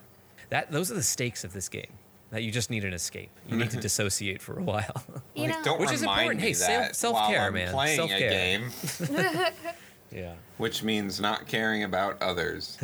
That 0.51 0.71
those 0.73 0.91
are 0.91 0.95
the 0.95 1.03
stakes 1.03 1.45
of 1.45 1.53
this 1.53 1.69
game. 1.69 1.93
That 2.31 2.43
you 2.43 2.51
just 2.51 2.71
need 2.71 2.85
an 2.85 2.93
escape. 2.93 3.31
You 3.49 3.57
need 3.57 3.71
to 3.71 3.77
dissociate 3.81 4.41
for 4.43 4.59
a 4.59 4.63
while. 4.63 5.03
You 5.35 5.43
Like, 5.49 5.51
know, 5.59 5.65
don't 5.65 5.81
Which 5.81 5.93
is 5.93 6.01
remind 6.01 6.21
important. 6.23 6.41
Hey, 6.41 6.53
self- 6.55 6.83
that 6.83 6.97
self-care, 6.97 7.39
while 7.39 7.47
I'm 7.49 7.53
man. 7.55 7.73
playing 7.75 7.97
Self-care. 7.99 8.29
a 8.29 8.31
game, 8.31 8.71
yeah. 10.11 10.33
which 10.57 10.83
means 10.83 11.21
not 11.21 11.47
caring 11.47 11.85
about 11.85 12.21
others. 12.23 12.79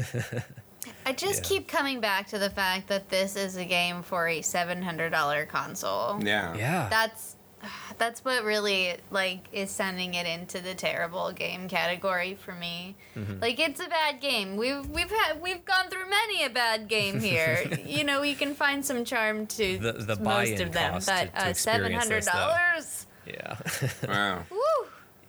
I 1.06 1.12
just 1.12 1.42
Yeah. 1.44 1.48
keep 1.48 1.68
coming 1.68 2.00
back 2.00 2.28
to 2.28 2.38
the 2.38 2.50
fact 2.50 2.88
that 2.88 3.08
this 3.08 3.36
is 3.36 3.56
a 3.56 3.64
game 3.64 4.02
for 4.02 4.28
a 4.28 4.42
seven 4.42 4.82
hundred 4.82 5.10
dollar 5.10 5.46
console. 5.46 6.22
Yeah. 6.22 6.54
Yeah. 6.54 6.88
That's 6.90 7.31
that's 7.98 8.24
what 8.24 8.44
really 8.44 8.94
like 9.10 9.46
is 9.52 9.70
sending 9.70 10.14
it 10.14 10.26
into 10.26 10.60
the 10.60 10.74
terrible 10.74 11.32
game 11.32 11.68
category 11.68 12.34
for 12.34 12.52
me. 12.54 12.96
Mm-hmm. 13.16 13.40
Like 13.40 13.58
it's 13.60 13.80
a 13.80 13.88
bad 13.88 14.20
game. 14.20 14.56
We've 14.56 14.86
we've 14.88 15.10
had 15.10 15.40
we've 15.40 15.64
gone 15.64 15.88
through 15.90 16.08
many 16.10 16.44
a 16.44 16.50
bad 16.50 16.88
game 16.88 17.20
here. 17.30 17.62
you 17.84 18.04
know, 18.04 18.20
we 18.20 18.34
can 18.34 18.54
find 18.54 18.84
some 18.84 19.04
charm 19.04 19.46
to 19.48 19.78
The- 19.78 19.92
the 19.92 20.16
most 20.20 20.60
of 20.60 20.72
them, 20.72 20.94
but 20.94 21.04
to- 21.04 21.26
to 21.26 21.46
uh, 21.48 21.52
seven 21.54 21.92
experience 21.92 22.04
hundred 22.04 22.16
this, 22.16 22.26
though. 22.26 22.32
dollars. 22.32 23.06
yeah. 23.26 24.08
Wow. 24.08 24.42
Woo! 24.50 24.58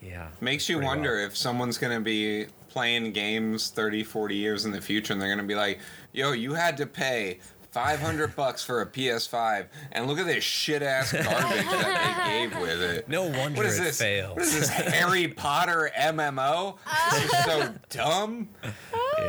yeah. 0.02 0.28
Makes 0.40 0.68
you 0.68 0.80
wonder 0.80 1.16
well. 1.16 1.26
if 1.26 1.36
someone's 1.36 1.78
going 1.78 1.96
to 1.96 2.02
be 2.04 2.46
playing 2.68 3.12
games 3.12 3.70
30, 3.70 4.02
40 4.02 4.34
years 4.34 4.64
in 4.64 4.72
the 4.72 4.80
future 4.80 5.12
and 5.12 5.22
they're 5.22 5.28
going 5.28 5.38
to 5.38 5.44
be 5.44 5.54
like, 5.54 5.78
yo, 6.12 6.32
you 6.32 6.54
had 6.54 6.76
to 6.76 6.86
pay 6.86 7.38
500 7.74 8.36
bucks 8.36 8.62
for 8.62 8.80
a 8.82 8.86
PS5 8.86 9.66
and 9.90 10.06
look 10.06 10.20
at 10.20 10.26
this 10.26 10.44
shit 10.44 10.80
ass 10.80 11.12
garbage 11.12 11.26
that 11.66 12.22
they 12.24 12.30
gave 12.48 12.60
with 12.60 12.80
it. 12.80 13.08
No 13.08 13.24
wonder 13.24 13.56
What 13.58 13.66
is 13.66 13.80
it 13.80 13.82
this? 13.82 13.98
failed. 14.00 14.36
What 14.36 14.42
is 14.44 14.54
this 14.54 14.68
Harry 14.68 15.26
Potter 15.26 15.90
MMO? 15.98 16.76
This 17.10 17.24
is 17.24 17.44
so 17.44 17.74
dumb. 17.90 18.48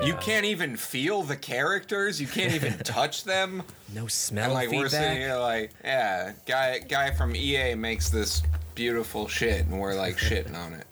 You 0.03 0.13
can't 0.15 0.45
even 0.45 0.77
feel 0.77 1.23
the 1.23 1.35
characters. 1.35 2.21
You 2.21 2.27
can't 2.27 2.53
even 2.53 2.77
touch 2.83 3.23
them. 3.23 3.63
No 3.95 4.05
smell 4.05 4.45
And 4.45 4.53
like 4.53 4.69
feedback. 4.69 4.83
we're 4.83 4.89
sitting 4.89 5.17
here 5.17 5.35
like, 5.37 5.71
yeah, 5.83 6.33
guy 6.45 6.79
guy 6.79 7.11
from 7.15 7.35
EA 7.35 7.73
makes 7.73 8.09
this 8.09 8.43
beautiful 8.75 9.27
shit 9.27 9.65
and 9.65 9.79
we're 9.79 9.95
like 9.95 10.17
shitting 10.17 10.55
on 10.55 10.73
it. 10.73 10.85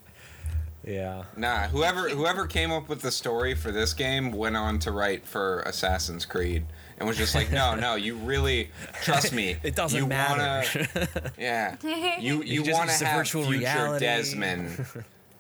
yeah. 0.84 1.23
Nah, 1.38 1.67
whoever 1.67 2.09
whoever 2.09 2.47
came 2.47 2.71
up 2.71 2.89
with 2.89 3.01
the 3.01 3.11
story 3.11 3.53
for 3.53 3.71
this 3.71 3.93
game 3.93 4.31
went 4.31 4.57
on 4.57 4.80
to 4.80 4.91
write 4.91 5.25
for 5.27 5.59
Assassin's 5.67 6.25
Creed 6.25 6.65
and 6.97 7.07
was 7.07 7.17
just 7.17 7.35
like, 7.35 7.51
no, 7.51 7.75
no, 7.75 7.95
you 8.07 8.15
really 8.15 8.69
trust 9.01 9.33
me. 9.33 9.57
It 9.63 9.75
doesn't 9.75 9.97
you 9.99 10.07
matter. 10.07 10.67
Wanna, 10.95 11.31
yeah, 11.37 11.75
you 12.19 12.43
You 12.43 12.63
want 12.71 12.89
to 12.89 13.05
have 13.05 13.17
virtual 13.17 13.43
future 13.43 13.59
reality. 13.59 14.05
Desmond. 14.05 14.85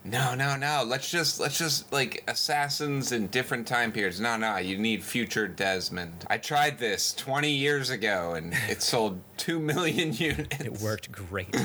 No, 0.05 0.35
no, 0.35 0.57
no. 0.57 0.83
Let's 0.85 1.09
just 1.09 1.39
let's 1.39 1.57
just 1.57 1.91
like 1.93 2.23
assassins 2.27 3.11
in 3.11 3.27
different 3.27 3.67
time 3.67 3.91
periods. 3.91 4.19
No, 4.19 4.35
no, 4.35 4.57
you 4.57 4.77
need 4.77 5.03
future 5.03 5.47
Desmond. 5.47 6.25
I 6.29 6.37
tried 6.37 6.77
this 6.77 7.13
20 7.13 7.49
years 7.49 7.89
ago 7.89 8.33
and 8.33 8.53
it 8.69 8.81
sold 8.81 9.21
2 9.37 9.59
million 9.59 10.13
units. 10.13 10.59
It 10.59 10.81
worked 10.81 11.11
great. 11.11 11.55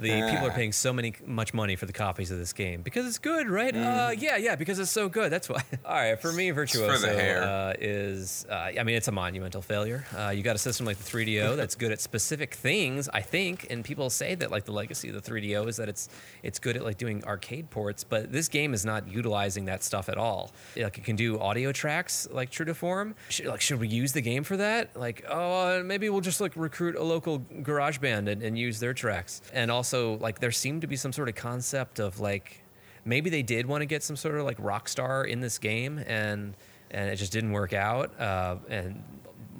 The 0.00 0.08
people 0.30 0.46
are 0.46 0.50
Ah. 0.50 0.54
paying 0.54 0.72
so 0.72 0.92
many 0.92 1.12
much 1.26 1.52
money 1.54 1.76
for 1.76 1.86
the 1.86 1.92
copies 1.92 2.30
of 2.30 2.38
this 2.38 2.52
game 2.52 2.82
because 2.82 3.06
it's 3.06 3.18
good, 3.18 3.48
right? 3.48 3.76
Uh, 3.76 4.12
yeah, 4.16 4.36
yeah, 4.36 4.56
because 4.56 4.78
it's 4.78 4.90
so 4.90 5.08
good. 5.08 5.30
That's 5.30 5.48
why. 5.48 5.62
All 5.84 5.94
right, 5.94 6.20
for 6.20 6.32
me, 6.32 6.50
Virtuoso. 6.50 7.08
Uh, 7.08 7.74
is 7.78 8.46
uh, 8.50 8.54
I 8.54 8.82
mean, 8.82 8.96
it's 8.96 9.08
a 9.08 9.12
monumental 9.12 9.62
failure. 9.62 10.04
Uh, 10.16 10.30
you 10.30 10.42
got 10.42 10.56
a 10.56 10.58
system 10.58 10.86
like 10.86 10.96
the 10.98 11.04
3DO 11.04 11.56
that's 11.60 11.74
good 11.74 11.92
at 11.92 12.00
specific 12.00 12.54
things, 12.54 13.08
I 13.12 13.20
think, 13.20 13.66
and 13.70 13.84
people 13.84 14.08
say 14.10 14.34
that 14.36 14.50
like 14.50 14.64
the 14.64 14.72
legacy 14.72 15.08
of 15.10 15.14
the 15.22 15.30
3DO 15.30 15.68
is 15.68 15.76
that 15.76 15.88
it's 15.88 16.08
it's 16.42 16.58
good 16.58 16.76
at 16.76 16.84
like 16.84 16.96
doing 16.98 17.22
arcade 17.24 17.68
ports, 17.70 18.02
but 18.04 18.32
this 18.32 18.48
game 18.48 18.72
is 18.72 18.84
not 18.84 19.06
utilizing 19.08 19.66
that 19.66 19.82
stuff 19.82 20.08
at 20.08 20.16
all. 20.16 20.52
Like 20.76 20.96
it 20.98 21.04
can 21.04 21.16
do 21.16 21.38
audio 21.38 21.72
tracks 21.72 22.26
like 22.30 22.50
true 22.50 22.66
to 22.66 22.74
form. 22.74 23.14
Should, 23.28 23.46
like 23.46 23.60
should 23.60 23.80
we 23.80 23.88
use 23.88 24.12
the 24.12 24.22
game 24.22 24.44
for 24.44 24.56
that? 24.56 24.96
Like 24.96 25.24
oh, 25.28 25.82
maybe 25.82 26.08
we'll 26.08 26.20
just 26.22 26.40
like 26.40 26.52
recruit 26.56 26.94
a 26.96 27.02
local 27.02 27.38
garage 27.62 27.98
band 27.98 28.28
and, 28.28 28.42
and 28.42 28.56
use 28.58 28.80
their 28.80 28.94
tracks. 28.94 29.42
And 29.52 29.70
also 29.70 29.89
like 30.20 30.38
there 30.40 30.50
seemed 30.50 30.80
to 30.82 30.86
be 30.86 30.96
some 30.96 31.12
sort 31.12 31.28
of 31.28 31.34
concept 31.34 31.98
of 31.98 32.20
like 32.20 32.62
maybe 33.04 33.30
they 33.30 33.42
did 33.42 33.66
want 33.66 33.82
to 33.82 33.86
get 33.86 34.02
some 34.02 34.16
sort 34.16 34.34
of 34.36 34.44
like 34.44 34.56
rock 34.58 34.88
star 34.88 35.24
in 35.24 35.40
this 35.40 35.58
game 35.58 35.98
and 36.06 36.54
and 36.90 37.08
it 37.10 37.16
just 37.16 37.32
didn't 37.32 37.52
work 37.52 37.72
out 37.72 38.18
uh, 38.20 38.56
and 38.68 39.02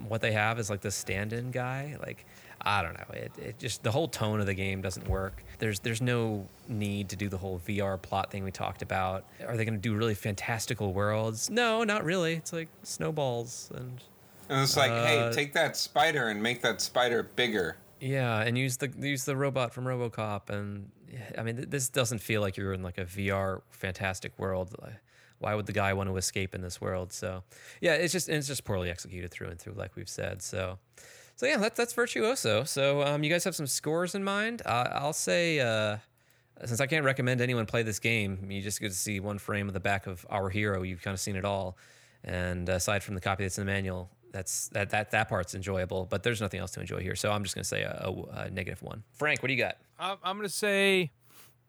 what 0.08 0.20
they 0.20 0.32
have 0.32 0.58
is 0.58 0.68
like 0.70 0.80
this 0.80 0.94
stand-in 0.94 1.50
guy 1.50 1.96
like 2.00 2.24
i 2.62 2.82
don't 2.82 2.94
know 2.94 3.14
it, 3.14 3.30
it 3.38 3.58
just 3.58 3.82
the 3.82 3.90
whole 3.90 4.08
tone 4.08 4.40
of 4.40 4.46
the 4.46 4.54
game 4.54 4.80
doesn't 4.82 5.06
work. 5.08 5.42
There's 5.58 5.78
there's 5.80 6.02
no 6.02 6.46
need 6.68 7.08
to 7.10 7.16
do 7.16 7.28
the 7.28 7.38
whole 7.38 7.60
vr 7.66 8.00
plot 8.00 8.30
thing 8.30 8.44
we 8.44 8.50
talked 8.50 8.82
about. 8.82 9.24
Are 9.46 9.56
they 9.56 9.64
going 9.64 9.74
to 9.74 9.80
do 9.80 9.94
really 9.94 10.14
fantastical 10.14 10.92
worlds? 10.92 11.48
No 11.50 11.84
not 11.84 12.04
really. 12.04 12.34
It's 12.34 12.52
like 12.52 12.68
snowballs 12.82 13.70
and 13.74 14.02
And 14.48 14.60
it's 14.62 14.76
like, 14.76 14.90
Uh, 14.90 15.06
hey, 15.06 15.30
take 15.32 15.52
that 15.54 15.76
spider 15.76 16.28
and 16.28 16.42
make 16.42 16.60
that 16.62 16.80
spider 16.80 17.22
bigger. 17.22 17.76
Yeah, 18.00 18.40
and 18.40 18.56
use 18.56 18.78
the 18.78 18.90
use 18.98 19.24
the 19.24 19.36
robot 19.36 19.74
from 19.74 19.84
RoboCop, 19.84 20.48
and 20.48 20.90
I 21.36 21.42
mean, 21.42 21.56
th- 21.56 21.68
this 21.68 21.88
doesn't 21.88 22.20
feel 22.20 22.40
like 22.40 22.56
you're 22.56 22.72
in 22.72 22.82
like 22.82 22.98
a 22.98 23.04
VR 23.04 23.60
fantastic 23.70 24.32
world. 24.38 24.74
Why 25.38 25.54
would 25.54 25.66
the 25.66 25.72
guy 25.72 25.92
want 25.92 26.08
to 26.08 26.16
escape 26.16 26.54
in 26.54 26.62
this 26.62 26.80
world? 26.80 27.12
So, 27.12 27.42
yeah, 27.80 27.94
it's 27.94 28.12
just 28.12 28.28
it's 28.28 28.46
just 28.46 28.64
poorly 28.64 28.90
executed 28.90 29.30
through 29.30 29.48
and 29.48 29.58
through, 29.58 29.74
like 29.74 29.96
we've 29.96 30.08
said. 30.08 30.40
So, 30.42 30.78
so 31.36 31.46
yeah, 31.46 31.58
that's 31.58 31.76
that's 31.76 31.92
virtuoso. 31.92 32.64
So, 32.64 33.02
um, 33.02 33.22
you 33.22 33.30
guys 33.30 33.44
have 33.44 33.54
some 33.54 33.66
scores 33.66 34.14
in 34.14 34.24
mind? 34.24 34.62
Uh, 34.64 34.88
I'll 34.92 35.12
say. 35.12 35.60
Uh, 35.60 35.98
since 36.66 36.80
I 36.80 36.86
can't 36.86 37.06
recommend 37.06 37.40
anyone 37.40 37.64
play 37.64 37.82
this 37.82 37.98
game, 37.98 38.50
you 38.50 38.60
just 38.60 38.82
get 38.82 38.90
to 38.90 38.94
see 38.94 39.18
one 39.18 39.38
frame 39.38 39.66
of 39.66 39.72
the 39.72 39.80
back 39.80 40.06
of 40.06 40.26
our 40.28 40.50
hero. 40.50 40.82
You've 40.82 41.00
kind 41.00 41.14
of 41.14 41.20
seen 41.20 41.36
it 41.36 41.44
all, 41.46 41.78
and 42.22 42.68
aside 42.68 43.02
from 43.02 43.14
the 43.14 43.20
copy 43.22 43.44
that's 43.44 43.56
in 43.56 43.64
the 43.64 43.72
manual, 43.72 44.10
that's 44.32 44.68
that 44.68 44.90
that 44.90 45.10
that 45.10 45.28
part's 45.28 45.54
enjoyable. 45.54 46.06
But 46.08 46.22
there's 46.22 46.40
nothing 46.40 46.60
else 46.60 46.72
to 46.72 46.80
enjoy 46.80 47.00
here, 47.00 47.16
so 47.16 47.30
I'm 47.32 47.42
just 47.42 47.54
gonna 47.54 47.64
say 47.64 47.82
a, 47.82 48.00
a, 48.06 48.42
a 48.46 48.50
negative 48.50 48.82
one. 48.82 49.02
Frank, 49.14 49.42
what 49.42 49.48
do 49.48 49.54
you 49.54 49.58
got? 49.60 49.76
I'm, 49.98 50.16
I'm 50.22 50.36
gonna 50.36 50.48
say, 50.48 51.10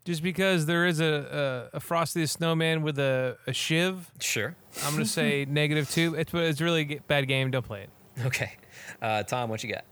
just 0.05 0.23
because 0.23 0.65
there 0.65 0.85
is 0.85 0.99
a 0.99 1.69
a, 1.73 1.77
a 1.77 1.79
Frosty 1.79 2.25
Snowman 2.25 2.81
with 2.83 2.99
a, 2.99 3.37
a 3.47 3.53
shiv, 3.53 4.11
Sure. 4.19 4.55
I'm 4.83 4.93
gonna 4.93 5.05
say 5.05 5.45
negative 5.49 5.89
two. 5.89 6.15
It's 6.15 6.33
it's 6.33 6.61
a 6.61 6.63
really 6.63 7.01
bad 7.07 7.27
game. 7.27 7.51
Don't 7.51 7.65
play 7.65 7.83
it. 7.83 7.89
Okay, 8.25 8.53
uh, 9.01 9.23
Tom, 9.23 9.49
what 9.49 9.63
you 9.63 9.73
got? 9.73 9.85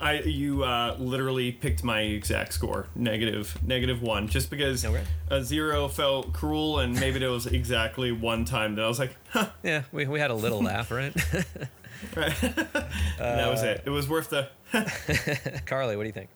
I 0.00 0.20
you 0.20 0.64
uh, 0.64 0.96
literally 0.98 1.52
picked 1.52 1.84
my 1.84 2.00
exact 2.00 2.52
score 2.52 2.88
negative 2.94 3.56
negative 3.66 4.02
one 4.02 4.28
just 4.28 4.50
because 4.50 4.84
Okay. 4.84 5.02
a 5.30 5.42
zero 5.42 5.88
felt 5.88 6.32
cruel 6.32 6.80
and 6.80 6.98
maybe 6.98 7.18
there 7.18 7.30
was 7.30 7.46
exactly 7.46 8.10
one 8.12 8.44
time 8.44 8.74
that 8.74 8.84
I 8.84 8.88
was 8.88 8.98
like 8.98 9.16
huh 9.30 9.50
Yeah, 9.62 9.82
we, 9.92 10.06
we 10.06 10.18
had 10.20 10.30
a 10.30 10.34
little 10.34 10.60
laugh, 10.62 10.90
right? 10.90 11.14
right 12.16 12.42
and 12.42 12.58
that 13.18 13.48
was 13.48 13.62
it 13.62 13.82
it 13.86 13.90
was 13.90 14.08
worth 14.08 14.30
the 14.30 14.48
Carly, 15.66 15.96
what 15.96 16.02
do 16.02 16.08
you 16.08 16.12
think? 16.12 16.28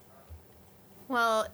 Well, 1.08 1.48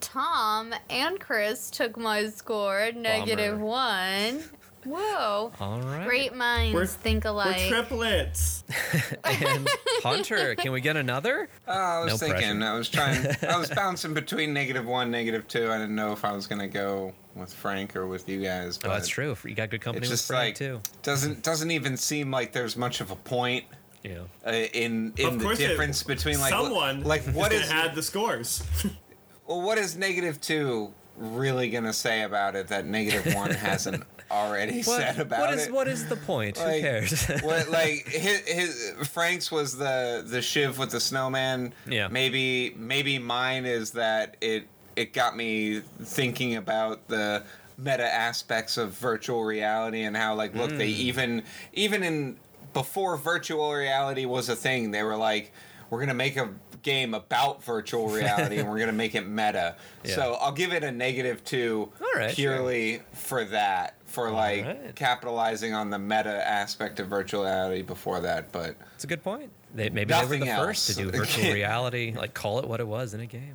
Tom 0.00 0.72
and 0.88 1.20
Chris 1.20 1.70
took 1.70 1.98
my 1.98 2.26
score, 2.30 2.90
negative 2.94 3.58
Bummer. 3.58 3.64
one. 3.64 4.44
Whoa. 4.84 5.52
All 5.60 5.80
right. 5.82 6.06
Great 6.06 6.34
minds 6.34 6.74
We're- 6.74 6.86
think 6.86 7.24
we're 7.24 7.68
triplets 7.68 8.64
And 9.24 9.68
Hunter, 10.02 10.54
can 10.54 10.72
we 10.72 10.80
get 10.80 10.96
another? 10.96 11.48
Uh, 11.68 11.70
I 11.70 12.00
was 12.04 12.12
No 12.12 12.16
thinking. 12.16 12.58
pressure. 12.58 12.72
I 12.72 12.78
was 12.78 12.88
trying. 12.88 13.26
I 13.48 13.56
was 13.58 13.68
bouncing 13.76 14.14
between 14.14 14.52
negative 14.54 14.86
one, 14.86 15.10
negative 15.10 15.46
two. 15.48 15.70
I 15.70 15.78
didn't 15.78 15.94
know 15.94 16.12
if 16.12 16.24
I 16.24 16.32
was 16.32 16.46
gonna 16.46 16.68
go 16.68 17.12
with 17.34 17.52
Frank 17.52 17.94
or 17.96 18.06
with 18.06 18.28
you 18.28 18.42
guys. 18.42 18.78
Oh, 18.84 18.88
that's 18.88 19.08
true. 19.08 19.36
You 19.44 19.54
got 19.54 19.70
good 19.70 19.80
company 19.82 20.04
It's 20.04 20.10
with 20.10 20.22
Frank 20.22 20.48
like 20.48 20.54
too. 20.56 20.80
doesn't 21.02 21.42
doesn't 21.42 21.70
even 21.70 21.96
seem 21.96 22.30
like 22.30 22.52
there's 22.52 22.76
much 22.76 23.00
of 23.00 23.10
a 23.10 23.16
point 23.16 23.64
Yeah. 24.02 24.20
uh, 24.46 24.50
in 24.50 25.12
in 25.16 25.38
the 25.38 25.44
course 25.44 25.60
it- 25.60 25.68
difference 25.68 26.02
between 26.02 26.40
like 26.40 26.50
someone 26.52 27.04
like 27.04 27.22
what 27.32 27.52
is 27.52 27.62
is 27.62 27.68
gonna 27.68 27.80
add 27.82 27.94
the 27.94 28.02
scores 28.02 28.62
well 29.46 29.60
what 29.60 29.76
is 29.78 29.96
negative 29.96 30.40
two 30.40 30.92
really 31.16 31.68
gonna 31.70 31.92
say 31.92 32.22
about 32.22 32.56
it 32.56 32.68
that 32.68 32.86
negative 32.86 33.34
one 33.34 33.50
hasn't 33.50 34.02
already 34.30 34.82
said 34.84 35.18
about 35.18 35.40
what 35.40 35.54
is 35.54 35.66
it? 35.66 35.72
what 35.72 35.88
is 35.88 36.08
the 36.08 36.16
point? 36.16 36.58
Who 36.58 36.64
cares? 36.80 37.26
what 37.42 37.68
like 37.70 38.06
his, 38.08 38.40
his 38.48 39.08
Frank's 39.08 39.50
was 39.50 39.76
the 39.76 40.24
the 40.26 40.40
shiv 40.42 40.78
with 40.78 40.90
the 40.90 41.00
snowman. 41.00 41.72
Yeah. 41.86 42.08
Maybe 42.08 42.74
maybe 42.76 43.18
mine 43.18 43.66
is 43.66 43.92
that 43.92 44.36
it 44.40 44.66
it 44.96 45.12
got 45.12 45.36
me 45.36 45.80
thinking 46.02 46.56
about 46.56 47.08
the 47.08 47.42
meta 47.78 48.04
aspects 48.12 48.76
of 48.76 48.92
virtual 48.92 49.42
reality 49.42 50.02
and 50.02 50.16
how 50.16 50.34
like 50.34 50.54
look 50.54 50.70
they 50.70 50.90
Mm. 50.90 50.98
even 50.98 51.42
even 51.72 52.02
in 52.02 52.36
before 52.74 53.16
virtual 53.16 53.72
reality 53.72 54.26
was 54.26 54.48
a 54.48 54.54
thing 54.56 54.90
they 54.90 55.02
were 55.02 55.16
like 55.16 55.52
we're 55.88 55.98
gonna 56.00 56.12
make 56.14 56.36
a 56.36 56.48
game 56.82 57.14
about 57.14 57.64
virtual 57.64 58.08
reality 58.20 58.58
and 58.58 58.68
we're 58.68 58.78
gonna 58.78 58.92
make 58.92 59.14
it 59.14 59.26
meta. 59.26 59.76
Yeah. 60.04 60.14
So 60.14 60.34
I'll 60.40 60.52
give 60.52 60.72
it 60.72 60.84
a 60.84 60.92
negative 60.92 61.42
two 61.44 61.90
right, 62.14 62.34
purely 62.34 63.00
for 63.12 63.44
that 63.46 63.94
for 64.10 64.30
like 64.30 64.64
right. 64.64 64.94
capitalizing 64.96 65.72
on 65.72 65.90
the 65.90 65.98
meta 65.98 66.46
aspect 66.46 66.98
of 67.00 67.06
virtual 67.08 67.44
reality 67.44 67.82
before 67.82 68.20
that, 68.20 68.50
but 68.52 68.74
It's 68.96 69.04
a 69.04 69.06
good 69.06 69.22
point. 69.22 69.50
They, 69.74 69.88
maybe 69.88 70.12
they 70.12 70.24
were 70.24 70.36
the 70.36 70.46
first 70.46 70.88
to 70.88 70.94
do 70.96 71.10
virtual 71.10 71.52
reality, 71.52 72.12
like 72.16 72.34
call 72.34 72.58
it 72.58 72.66
what 72.66 72.80
it 72.80 72.86
was 72.88 73.14
in 73.14 73.20
a 73.20 73.26
game. 73.26 73.54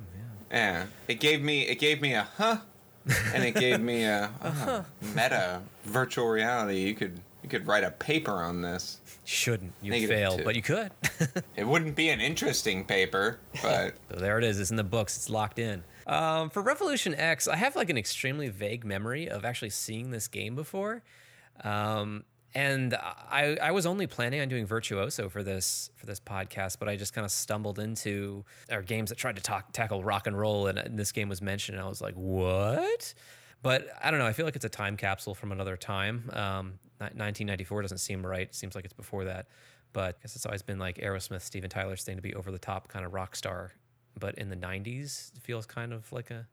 Yeah. 0.50 0.56
yeah, 0.56 0.86
it 1.08 1.20
gave 1.20 1.42
me 1.42 1.62
it 1.62 1.78
gave 1.78 2.00
me 2.00 2.14
a 2.14 2.26
huh, 2.38 2.56
and 3.34 3.44
it 3.44 3.54
gave 3.54 3.80
me 3.80 4.04
a 4.04 4.30
Uh-huh. 4.42 4.82
meta 5.14 5.60
virtual 5.84 6.26
reality. 6.28 6.78
You 6.80 6.94
could 6.94 7.20
you 7.42 7.48
could 7.50 7.66
write 7.66 7.84
a 7.84 7.90
paper 7.90 8.32
on 8.32 8.62
this. 8.62 8.98
Shouldn't 9.24 9.72
you 9.82 9.90
Negative 9.90 10.16
fail, 10.16 10.36
two. 10.38 10.44
but 10.44 10.56
you 10.56 10.62
could. 10.62 10.90
It 11.56 11.64
wouldn't 11.66 11.96
be 11.96 12.08
an 12.10 12.20
interesting 12.20 12.84
paper, 12.84 13.38
but 13.62 13.94
So 14.10 14.16
there 14.20 14.38
it 14.38 14.44
is. 14.44 14.58
It's 14.60 14.70
in 14.70 14.76
the 14.76 14.84
books. 14.84 15.16
It's 15.16 15.28
locked 15.30 15.58
in. 15.58 15.82
Um, 16.06 16.50
for 16.50 16.62
Revolution 16.62 17.14
X, 17.14 17.48
I 17.48 17.56
have 17.56 17.74
like 17.74 17.90
an 17.90 17.98
extremely 17.98 18.48
vague 18.48 18.84
memory 18.84 19.28
of 19.28 19.44
actually 19.44 19.70
seeing 19.70 20.10
this 20.10 20.28
game 20.28 20.54
before, 20.54 21.02
um, 21.64 22.24
and 22.54 22.94
I, 22.94 23.58
I 23.60 23.72
was 23.72 23.84
only 23.86 24.06
planning 24.06 24.40
on 24.40 24.48
doing 24.48 24.66
Virtuoso 24.66 25.28
for 25.28 25.42
this 25.42 25.90
for 25.96 26.06
this 26.06 26.20
podcast, 26.20 26.78
but 26.78 26.88
I 26.88 26.96
just 26.96 27.12
kind 27.12 27.24
of 27.24 27.30
stumbled 27.30 27.78
into 27.78 28.44
our 28.70 28.82
games 28.82 29.10
that 29.10 29.18
tried 29.18 29.36
to 29.36 29.42
talk, 29.42 29.72
tackle 29.72 30.02
rock 30.02 30.26
and 30.26 30.38
roll, 30.38 30.68
and, 30.68 30.78
and 30.78 30.98
this 30.98 31.12
game 31.12 31.28
was 31.28 31.42
mentioned, 31.42 31.76
and 31.76 31.84
I 31.84 31.88
was 31.88 32.00
like, 32.00 32.14
what? 32.14 33.12
But 33.62 33.88
I 34.02 34.10
don't 34.10 34.20
know. 34.20 34.26
I 34.26 34.32
feel 34.32 34.46
like 34.46 34.56
it's 34.56 34.64
a 34.64 34.70
time 34.70 34.96
capsule 34.96 35.34
from 35.34 35.50
another 35.50 35.76
time. 35.76 36.30
Um, 36.32 36.78
1994 36.98 37.82
doesn't 37.82 37.98
seem 37.98 38.24
right. 38.24 38.42
It 38.42 38.54
seems 38.54 38.74
like 38.74 38.84
it's 38.84 38.94
before 38.94 39.24
that. 39.24 39.48
But 39.92 40.16
I 40.16 40.22
guess 40.22 40.36
it's 40.36 40.46
always 40.46 40.62
been 40.62 40.78
like 40.78 40.98
Aerosmith, 40.98 41.42
Steven 41.42 41.68
Tyler's 41.68 42.04
thing 42.04 42.16
to 42.16 42.22
be 42.22 42.34
over 42.34 42.50
the 42.50 42.58
top 42.58 42.88
kind 42.88 43.04
of 43.04 43.12
rock 43.12 43.34
star. 43.34 43.72
But 44.18 44.36
in 44.36 44.48
the 44.48 44.56
90s, 44.56 45.34
it 45.36 45.42
feels 45.42 45.66
kind 45.66 45.92
of 45.92 46.10
like 46.12 46.30
a 46.30 46.46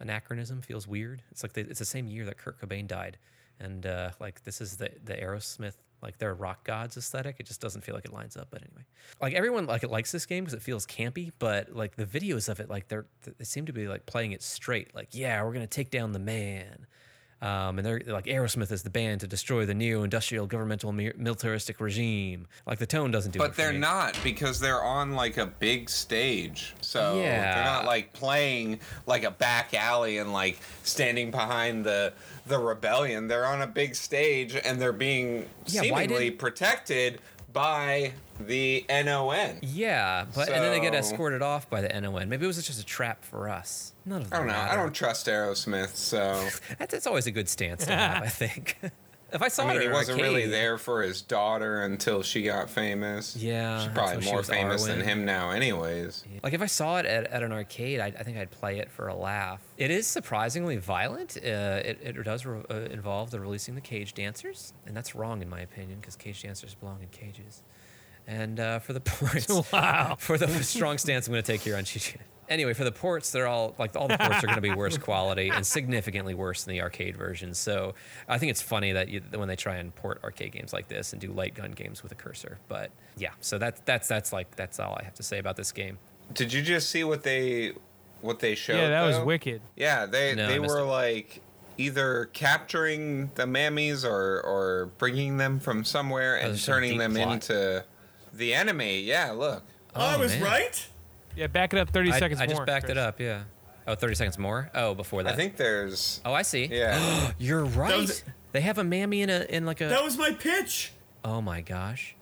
anachronism. 0.00 0.62
Feels 0.62 0.86
weird. 0.86 1.22
It's 1.30 1.42
like 1.42 1.52
the, 1.52 1.62
it's 1.62 1.78
the 1.78 1.84
same 1.84 2.08
year 2.08 2.24
that 2.24 2.38
Kurt 2.38 2.60
Cobain 2.60 2.86
died, 2.86 3.18
and 3.60 3.86
uh, 3.86 4.10
like 4.20 4.44
this 4.44 4.60
is 4.60 4.76
the 4.76 4.90
the 5.04 5.14
Aerosmith 5.14 5.74
like 6.04 6.18
their 6.18 6.34
rock 6.34 6.64
gods 6.64 6.96
aesthetic. 6.96 7.36
It 7.40 7.46
just 7.46 7.60
doesn't 7.60 7.80
feel 7.80 7.94
like 7.94 8.04
it 8.04 8.12
lines 8.12 8.36
up. 8.36 8.48
But 8.50 8.62
anyway, 8.62 8.84
like 9.20 9.32
everyone 9.32 9.66
like 9.66 9.82
it 9.82 9.90
likes 9.90 10.12
this 10.12 10.26
game 10.26 10.44
because 10.44 10.54
it 10.54 10.62
feels 10.62 10.86
campy. 10.86 11.32
But 11.38 11.74
like 11.74 11.96
the 11.96 12.06
videos 12.06 12.48
of 12.48 12.60
it, 12.60 12.68
like 12.68 12.88
they're 12.88 13.06
they 13.38 13.44
seem 13.44 13.66
to 13.66 13.72
be 13.72 13.88
like 13.88 14.06
playing 14.06 14.32
it 14.32 14.42
straight. 14.42 14.94
Like 14.94 15.08
yeah, 15.12 15.42
we're 15.42 15.54
gonna 15.54 15.66
take 15.66 15.90
down 15.90 16.12
the 16.12 16.18
man. 16.18 16.86
Um, 17.44 17.78
and 17.78 17.84
they're 17.84 18.00
like 18.06 18.24
Aerosmith 18.24 18.72
is 18.72 18.82
the 18.82 18.88
band 18.90 19.20
to 19.20 19.26
destroy 19.26 19.66
the 19.66 19.74
neo-industrial 19.74 20.46
governmental 20.46 20.92
mi- 20.92 21.12
militaristic 21.14 21.78
regime. 21.78 22.46
Like 22.66 22.78
the 22.78 22.86
tone 22.86 23.10
doesn't 23.10 23.32
do 23.32 23.38
it. 23.38 23.42
but 23.48 23.54
they're 23.54 23.70
not 23.74 24.18
because 24.24 24.60
they're 24.60 24.82
on 24.82 25.12
like 25.12 25.36
a 25.36 25.44
big 25.44 25.90
stage. 25.90 26.74
So 26.80 27.20
Yeah. 27.20 27.54
they're 27.56 27.64
not 27.64 27.84
like 27.84 28.14
playing 28.14 28.80
like 29.06 29.24
a 29.24 29.30
back 29.30 29.74
alley 29.74 30.16
and 30.16 30.32
like 30.32 30.58
standing 30.84 31.30
behind 31.30 31.84
the 31.84 32.14
the 32.46 32.58
rebellion. 32.58 33.28
They're 33.28 33.46
on 33.46 33.60
a 33.60 33.66
big 33.66 33.94
stage 33.94 34.54
and 34.56 34.80
they're 34.80 34.92
being 34.92 35.46
Yeah, 35.66 35.82
seemingly 35.82 36.30
protected 36.30 37.20
by 37.54 38.12
the 38.38 38.84
NON. 38.90 39.58
Yeah, 39.62 40.26
but 40.34 40.50
and 40.50 40.62
then 40.62 40.72
they 40.72 40.80
get 40.80 40.94
escorted 40.94 41.40
off 41.40 41.70
by 41.70 41.80
the 41.80 41.88
NON. 41.88 42.28
Maybe 42.28 42.44
it 42.44 42.46
was 42.46 42.62
just 42.62 42.80
a 42.80 42.84
trap 42.84 43.24
for 43.24 43.48
us. 43.48 43.94
None 44.04 44.22
of 44.22 44.30
that. 44.30 44.36
I 44.36 44.38
don't 44.40 44.48
know. 44.48 44.54
I 44.72 44.76
don't 44.76 44.92
trust 44.92 45.26
Aerosmith, 45.26 45.94
so 45.94 46.46
That's, 46.78 46.92
that's 46.92 47.06
always 47.06 47.26
a 47.26 47.30
good 47.30 47.48
stance 47.48 47.86
to 47.86 47.92
have, 47.92 48.22
I 48.22 48.28
think. 48.28 48.78
if 49.34 49.42
I 49.42 49.48
saw 49.48 49.64
I 49.64 49.72
mean, 49.72 49.76
it 49.78 49.82
he 49.82 49.88
wasn't 49.88 50.22
really 50.22 50.46
there 50.46 50.78
for 50.78 51.02
his 51.02 51.20
daughter 51.20 51.82
until 51.82 52.22
she 52.22 52.42
got 52.42 52.70
famous. 52.70 53.36
Yeah, 53.36 53.80
she's 53.82 53.92
probably 53.92 54.24
more 54.24 54.38
was 54.38 54.48
famous 54.48 54.84
than 54.84 55.00
him 55.00 55.24
now, 55.24 55.50
anyways. 55.50 56.24
Like 56.42 56.52
if 56.54 56.62
I 56.62 56.66
saw 56.66 56.98
it 56.98 57.06
at, 57.06 57.24
at 57.26 57.42
an 57.42 57.52
arcade, 57.52 58.00
I, 58.00 58.06
I 58.06 58.22
think 58.22 58.38
I'd 58.38 58.50
play 58.50 58.78
it 58.78 58.90
for 58.90 59.08
a 59.08 59.14
laugh. 59.14 59.60
It 59.76 59.90
is 59.90 60.06
surprisingly 60.06 60.76
violent. 60.76 61.36
Uh, 61.36 61.80
it, 61.84 61.98
it 62.02 62.22
does 62.24 62.46
re- 62.46 62.62
uh, 62.70 62.74
involve 62.90 63.30
the 63.30 63.40
releasing 63.40 63.74
the 63.74 63.80
cage 63.80 64.14
dancers, 64.14 64.72
and 64.86 64.96
that's 64.96 65.14
wrong 65.14 65.42
in 65.42 65.50
my 65.50 65.60
opinion 65.60 65.98
because 66.00 66.16
cage 66.16 66.42
dancers 66.42 66.74
belong 66.74 67.02
in 67.02 67.08
cages. 67.08 67.62
And 68.26 68.58
uh, 68.60 68.78
for 68.78 68.92
the 68.92 69.00
ports, 69.00 69.48
Wow. 69.72 70.16
for 70.18 70.38
the 70.38 70.48
strong 70.62 70.96
stance 70.98 71.26
I'm 71.26 71.32
going 71.32 71.42
to 71.42 71.52
take 71.52 71.60
here 71.60 71.76
on 71.76 71.84
Chi 71.84 71.98
Anyway, 72.48 72.74
for 72.74 72.84
the 72.84 72.92
ports, 72.92 73.30
they're 73.30 73.46
all 73.46 73.74
like 73.78 73.96
all 73.96 74.06
the 74.08 74.18
ports 74.18 74.38
are 74.44 74.46
going 74.46 74.56
to 74.56 74.60
be 74.60 74.74
worse 74.74 74.98
quality 74.98 75.48
and 75.48 75.66
significantly 75.66 76.34
worse 76.34 76.64
than 76.64 76.74
the 76.74 76.82
arcade 76.82 77.16
version. 77.16 77.54
So 77.54 77.94
I 78.28 78.38
think 78.38 78.50
it's 78.50 78.62
funny 78.62 78.92
that, 78.92 79.08
you, 79.08 79.22
when 79.34 79.48
they 79.48 79.56
try 79.56 79.76
and 79.76 79.94
port 79.94 80.20
arcade 80.22 80.52
games 80.52 80.72
like 80.72 80.88
this 80.88 81.12
and 81.12 81.20
do 81.20 81.32
light 81.32 81.54
gun 81.54 81.72
games 81.72 82.02
with 82.02 82.12
a 82.12 82.14
cursor. 82.14 82.58
But 82.68 82.90
yeah, 83.16 83.30
so 83.40 83.58
that's 83.58 83.80
that's 83.84 84.08
that's 84.08 84.32
like 84.32 84.54
that's 84.56 84.78
all 84.78 84.96
I 85.00 85.04
have 85.04 85.14
to 85.14 85.22
say 85.22 85.38
about 85.38 85.56
this 85.56 85.72
game. 85.72 85.98
Did 86.32 86.52
you 86.52 86.62
just 86.62 86.90
see 86.90 87.04
what 87.04 87.22
they 87.22 87.72
what 88.20 88.40
they 88.40 88.54
showed? 88.54 88.76
yeah, 88.76 88.88
that 88.88 89.02
was 89.06 89.18
wicked. 89.20 89.60
Yeah, 89.76 90.06
they 90.06 90.34
No, 90.34 90.46
they 90.46 90.58
were 90.58 90.80
it. 90.80 90.84
like 90.84 91.40
either 91.76 92.26
capturing 92.32 93.30
the 93.34 93.44
mammies 93.44 94.04
or 94.08 94.40
or 94.42 94.90
bringing 94.98 95.38
them 95.38 95.58
from 95.60 95.84
somewhere 95.84 96.36
and 96.36 96.58
turning 96.62 96.98
them 96.98 97.14
plot. 97.14 97.32
into 97.34 97.84
the 98.32 98.54
enemy. 98.54 99.00
Yeah, 99.00 99.32
look. 99.32 99.62
Oh, 99.96 100.00
I 100.04 100.14
Oh, 100.14 100.18
was 100.20 100.32
man. 100.34 100.42
right. 100.42 100.86
Yeah, 101.36 101.46
back 101.48 101.72
it 101.74 101.78
up 101.78 101.90
30 101.90 102.12
I, 102.12 102.18
seconds 102.18 102.40
I 102.40 102.46
more. 102.46 102.54
just 102.56 102.66
backed 102.66 102.84
Chris. 102.86 102.96
it 102.96 102.98
up, 102.98 103.20
yeah. 103.20 103.42
Oh, 103.86 103.94
30 103.94 104.14
seconds 104.14 104.38
more? 104.38 104.70
Oh, 104.74 104.94
before 104.94 105.22
that. 105.22 105.32
I 105.34 105.36
think 105.36 105.56
there's 105.56 106.20
Oh, 106.24 106.32
I 106.32 106.42
see. 106.42 106.66
yeah. 106.66 107.32
You're 107.38 107.64
right. 107.64 107.96
was- 107.96 108.24
They 108.52 108.60
have 108.62 108.78
a 108.78 108.84
mammy 108.84 109.20
in 109.22 109.30
a 109.30 109.40
in 109.48 109.66
like 109.66 109.80
a 109.80 109.86
That 109.88 110.04
was 110.04 110.16
my 110.16 110.30
pitch. 110.32 110.92
Oh 111.24 111.40
my 111.40 111.60
gosh. 111.60 112.14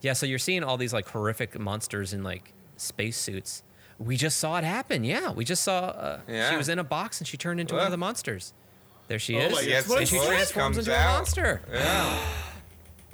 Yeah, 0.00 0.12
so 0.12 0.26
you're 0.26 0.38
seeing 0.38 0.62
all 0.64 0.76
these 0.76 0.92
like 0.92 1.08
horrific 1.08 1.58
monsters 1.58 2.12
in 2.12 2.22
like 2.22 2.52
spacesuits. 2.76 3.62
We 3.98 4.16
just 4.16 4.38
saw 4.38 4.58
it 4.58 4.64
happen. 4.64 5.04
Yeah, 5.04 5.30
we 5.32 5.44
just 5.44 5.62
saw 5.62 5.78
uh, 5.86 6.20
she 6.50 6.56
was 6.56 6.68
in 6.68 6.78
a 6.78 6.84
box 6.84 7.20
and 7.20 7.26
she 7.28 7.36
turned 7.36 7.60
into 7.60 7.74
one 7.76 7.84
of 7.84 7.90
the 7.90 7.96
monsters. 7.96 8.52
There 9.08 9.18
she 9.18 9.36
Oh 9.36 9.40
is. 9.46 9.52
my 9.54 9.60
Yes, 9.60 9.86
God. 9.88 9.98
and 9.98 10.08
she 10.08 10.16
transforms 10.18 10.52
comes 10.76 10.78
into 10.78 10.94
a 10.98 11.04
monster. 11.04 11.62
Yeah. 11.72 12.18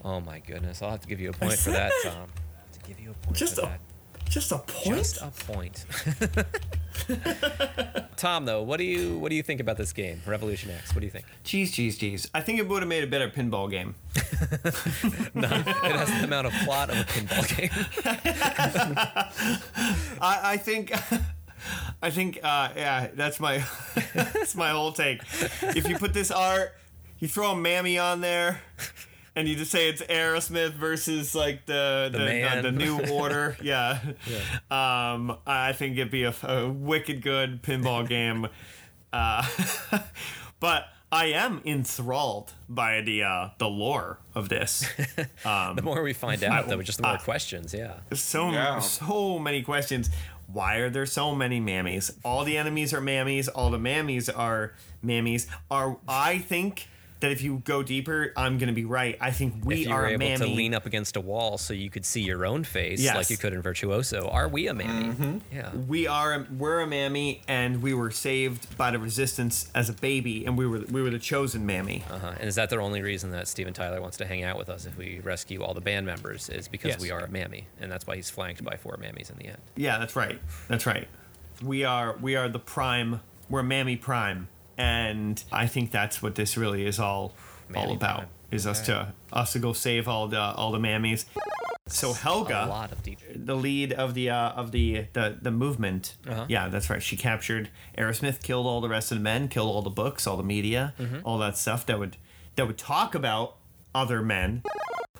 Oh 0.05 0.21
my 0.21 0.39
goodness. 0.39 0.81
I'll 0.81 0.91
have 0.93 1.01
to 1.01 1.09
give 1.09 1.21
you 1.21 1.31
a 1.31 1.33
point 1.33 1.55
for 1.55 1.71
that, 1.71 1.91
Tom. 2.05 2.29
To 2.73 2.89
give 2.89 3.01
you 3.01 3.11
a 3.11 3.15
point 3.15 3.37
Just 3.37 3.57
for 3.57 3.63
a 3.63 3.65
that. 3.65 3.81
Just 4.29 4.53
a 4.53 4.59
point. 4.59 4.99
Just 4.99 5.23
a 5.23 5.31
point. 5.47 5.87
Tom, 8.17 8.45
though, 8.45 8.63
what 8.63 8.79
do 8.79 8.85
you 8.85 9.19
what 9.19 9.31
do 9.31 9.37
you 9.37 9.43
think 9.43 9.61
about 9.61 9.77
this 9.77 9.93
game, 9.93 10.21
Revolution 10.27 10.71
X? 10.71 10.95
What 10.95 11.01
do 11.01 11.07
you 11.07 11.11
think? 11.11 11.25
Jeez, 11.45 11.69
jeez, 11.69 11.97
jeez. 11.97 12.29
I 12.35 12.41
think 12.41 12.59
it 12.59 12.69
would 12.69 12.83
have 12.83 12.89
made 12.89 13.05
a 13.05 13.07
better 13.07 13.29
pinball 13.29 13.71
game. 13.71 13.95
no, 15.35 15.49
It 15.49 15.97
has 15.97 16.09
the 16.09 16.25
amount 16.25 16.47
of 16.49 16.53
plot 16.65 16.91
of 16.91 16.99
a 16.99 17.05
pinball 17.05 17.57
game. 17.57 17.71
I, 20.21 20.53
I 20.53 20.57
think. 20.57 20.93
I 22.01 22.11
think, 22.11 22.39
uh, 22.43 22.69
yeah, 22.77 23.09
that's 23.15 23.41
my, 23.41 23.65
that's 24.15 24.55
my 24.55 24.71
whole 24.71 24.93
take. 24.93 25.23
If 25.63 25.89
you 25.89 25.99
put 25.99 26.15
this 26.15 26.31
art, 26.31 26.73
you 27.19 27.27
throw 27.27 27.51
a 27.51 27.57
mammy 27.57 27.99
on 27.99 28.21
there, 28.21 28.61
and 29.39 29.49
you 29.49 29.55
just 29.55 29.71
say 29.71 29.89
it's 29.89 30.03
Aerosmith 30.03 30.73
versus 30.73 31.35
like 31.35 31.65
the 31.67 32.09
The 32.11 32.19
the, 32.19 32.25
man. 32.25 32.63
the, 32.65 32.73
new 32.73 32.99
order, 33.13 33.57
yeah. 33.63 34.01
Um, 34.71 35.39
I 35.47 35.73
think 35.73 35.97
it'd 35.97 36.11
be 36.11 36.25
a, 36.25 36.35
a 36.43 36.69
wicked 36.69 37.23
good 37.23 37.63
pinball 37.63 38.07
game. 38.17 38.49
Uh, 39.13 39.47
but 40.61 40.87
I 41.11 41.27
am 41.27 41.63
enthralled 41.65 42.53
by 42.69 43.01
the 43.01 43.23
uh, 43.23 43.49
the 43.59 43.69
lore 43.69 44.19
of 44.35 44.49
this. 44.49 44.87
The 45.45 45.81
more 45.83 46.03
we 46.03 46.13
find 46.13 46.43
out, 46.45 46.69
though, 46.69 46.83
just 46.83 46.99
the 46.99 47.05
more 47.05 47.15
uh, 47.15 47.19
questions. 47.19 47.73
Yeah. 47.73 48.01
so 48.13 48.51
Yeah. 48.51 48.81
so 48.81 49.39
many 49.39 49.63
questions. 49.63 50.11
Why 50.51 50.77
are 50.77 50.91
there 50.91 51.07
so 51.07 51.35
many 51.35 51.61
mammies? 51.61 52.11
All 52.25 52.43
the 52.45 52.57
enemies 52.57 52.93
are 52.95 53.01
mammies. 53.03 53.49
All 53.55 53.71
the 53.71 53.79
mammies 53.79 54.29
are 54.35 54.75
mammies. 55.05 55.47
Are 55.71 55.99
I 56.09 56.39
think 56.39 56.89
that 57.21 57.33
if 57.33 57.43
you 57.43 57.61
go 57.65 57.83
deeper, 57.83 58.33
I'm 58.37 58.59
gonna 58.59 58.73
be 58.73 58.85
right. 58.85 59.17
I 59.21 59.31
think 59.33 59.55
we 59.65 59.83
if 59.83 59.87
you 59.89 59.93
are 59.93 60.03
were 60.03 60.07
a 60.07 60.11
able 60.13 60.19
mammy. 60.27 60.37
to 60.51 60.55
lean 60.55 60.75
up 60.75 60.87
against 60.87 61.17
a 61.17 61.21
wall 61.21 61.59
so 61.59 61.75
you 61.75 61.91
could 61.91 62.05
see 62.05 62.21
your 62.23 62.47
own 62.47 62.63
face 62.65 63.01
Yes. 63.01 63.17
like 63.17 63.31
you 63.31 63.37
could 63.37 63.53
in 63.53 63.61
Virtuoso, 63.63 64.29
are 64.29 64.47
we 64.49 64.69
a 64.69 64.75
mammy? 64.75 65.09
Mm-hmm. 65.15 65.39
Yeah. 65.53 65.75
we 65.75 66.07
are 66.07 66.47
we're 66.57 66.81
a 66.81 66.87
mammy, 66.87 67.43
and 67.49 67.83
we 67.83 67.93
were 67.95 68.11
saved 68.11 68.77
by 68.77 68.91
the 68.91 68.99
resistance 68.99 69.71
as 69.75 69.89
a 69.89 69.93
baby, 69.95 70.45
and 70.47 70.57
we 70.57 70.67
were 70.67 70.81
we 70.91 71.03
were 71.03 71.11
the 71.11 71.19
chosen 71.19 71.67
mammy. 71.67 72.05
Uh-huh. 72.11 72.35
And 72.39 72.49
is 72.49 72.55
that 72.55 72.71
the 72.71 72.79
only 72.79 73.03
reason 73.03 73.31
that 73.33 73.49
Steven 73.49 73.73
Tyler 73.73 74.01
wants 74.01 74.17
to 74.19 74.27
hang 74.27 74.45
out 74.45 74.57
with 74.59 74.69
us 74.69 74.87
if 74.87 74.97
we 74.97 75.21
rescue 75.25 75.63
all 75.63 75.75
the 75.75 75.81
band 75.81 76.07
members? 76.07 76.49
Is 76.49 76.69
because 76.69 76.89
Yes. 76.91 77.01
we 77.01 77.11
are 77.11 77.21
a 77.21 77.29
mammy, 77.31 77.67
and 77.81 77.91
that's 77.91 78.07
why 78.07 78.17
he's 78.17 78.31
flanked 78.31 78.63
by 78.65 78.77
four 78.77 78.97
mammies 78.97 79.31
in 79.31 79.39
the 79.39 79.47
end. 79.47 79.59
Yeah, 79.77 79.99
that's 79.99 80.15
right. 80.17 80.41
That's 80.69 80.87
right. 80.87 81.09
We 81.63 81.83
are 81.85 82.17
we 82.21 82.37
are 82.37 82.49
the 82.49 82.61
prime. 82.61 83.21
We're 83.51 83.63
Mammy 83.63 83.97
Prime, 83.97 84.49
and 84.79 85.43
I 85.53 85.67
think 85.67 85.91
that's 85.91 86.23
what 86.23 86.35
this 86.37 86.57
really 86.57 86.87
is 86.87 86.99
all 86.99 87.35
all 87.75 87.93
about. 87.93 88.17
Prime. 88.19 88.29
Is 88.51 88.67
us 88.67 88.81
to 88.87 89.13
us 89.31 89.53
to 89.53 89.59
go 89.59 89.75
save 89.75 90.09
all 90.09 90.27
the 90.27 90.41
all 90.41 90.73
the 90.73 90.79
mammies. 90.79 91.27
So 91.87 92.11
A 92.13 92.15
Helga, 92.15 92.67
lot 92.67 92.93
of 92.93 92.99
the 93.35 93.55
lead 93.57 93.93
of 93.93 94.15
the 94.15 94.31
uh, 94.31 94.51
of 94.53 94.73
the 94.73 95.05
the, 95.13 95.37
the 95.43 95.51
movement. 95.51 96.15
Uh-huh. 96.27 96.47
Yeah, 96.49 96.69
that's 96.69 96.89
right. 96.89 97.03
She 97.03 97.17
captured 97.19 97.69
Aerosmith, 97.99 98.43
killed 98.43 98.67
all 98.67 98.81
the 98.81 98.89
rest 98.89 99.13
of 99.13 99.19
the 99.19 99.25
men, 99.25 99.49
killed 99.49 99.69
all 99.75 99.83
the 99.83 99.91
books, 99.91 100.27
all 100.27 100.39
the 100.39 100.43
media, 100.43 100.95
Mm-hmm. 100.99 101.19
all 101.25 101.37
that 101.39 101.59
stuff 101.59 101.85
that 101.87 101.99
would 101.99 102.17
that 102.57 102.67
would 102.67 102.79
talk 102.79 103.15
about 103.15 103.57
other 103.95 104.23
men. 104.23 104.63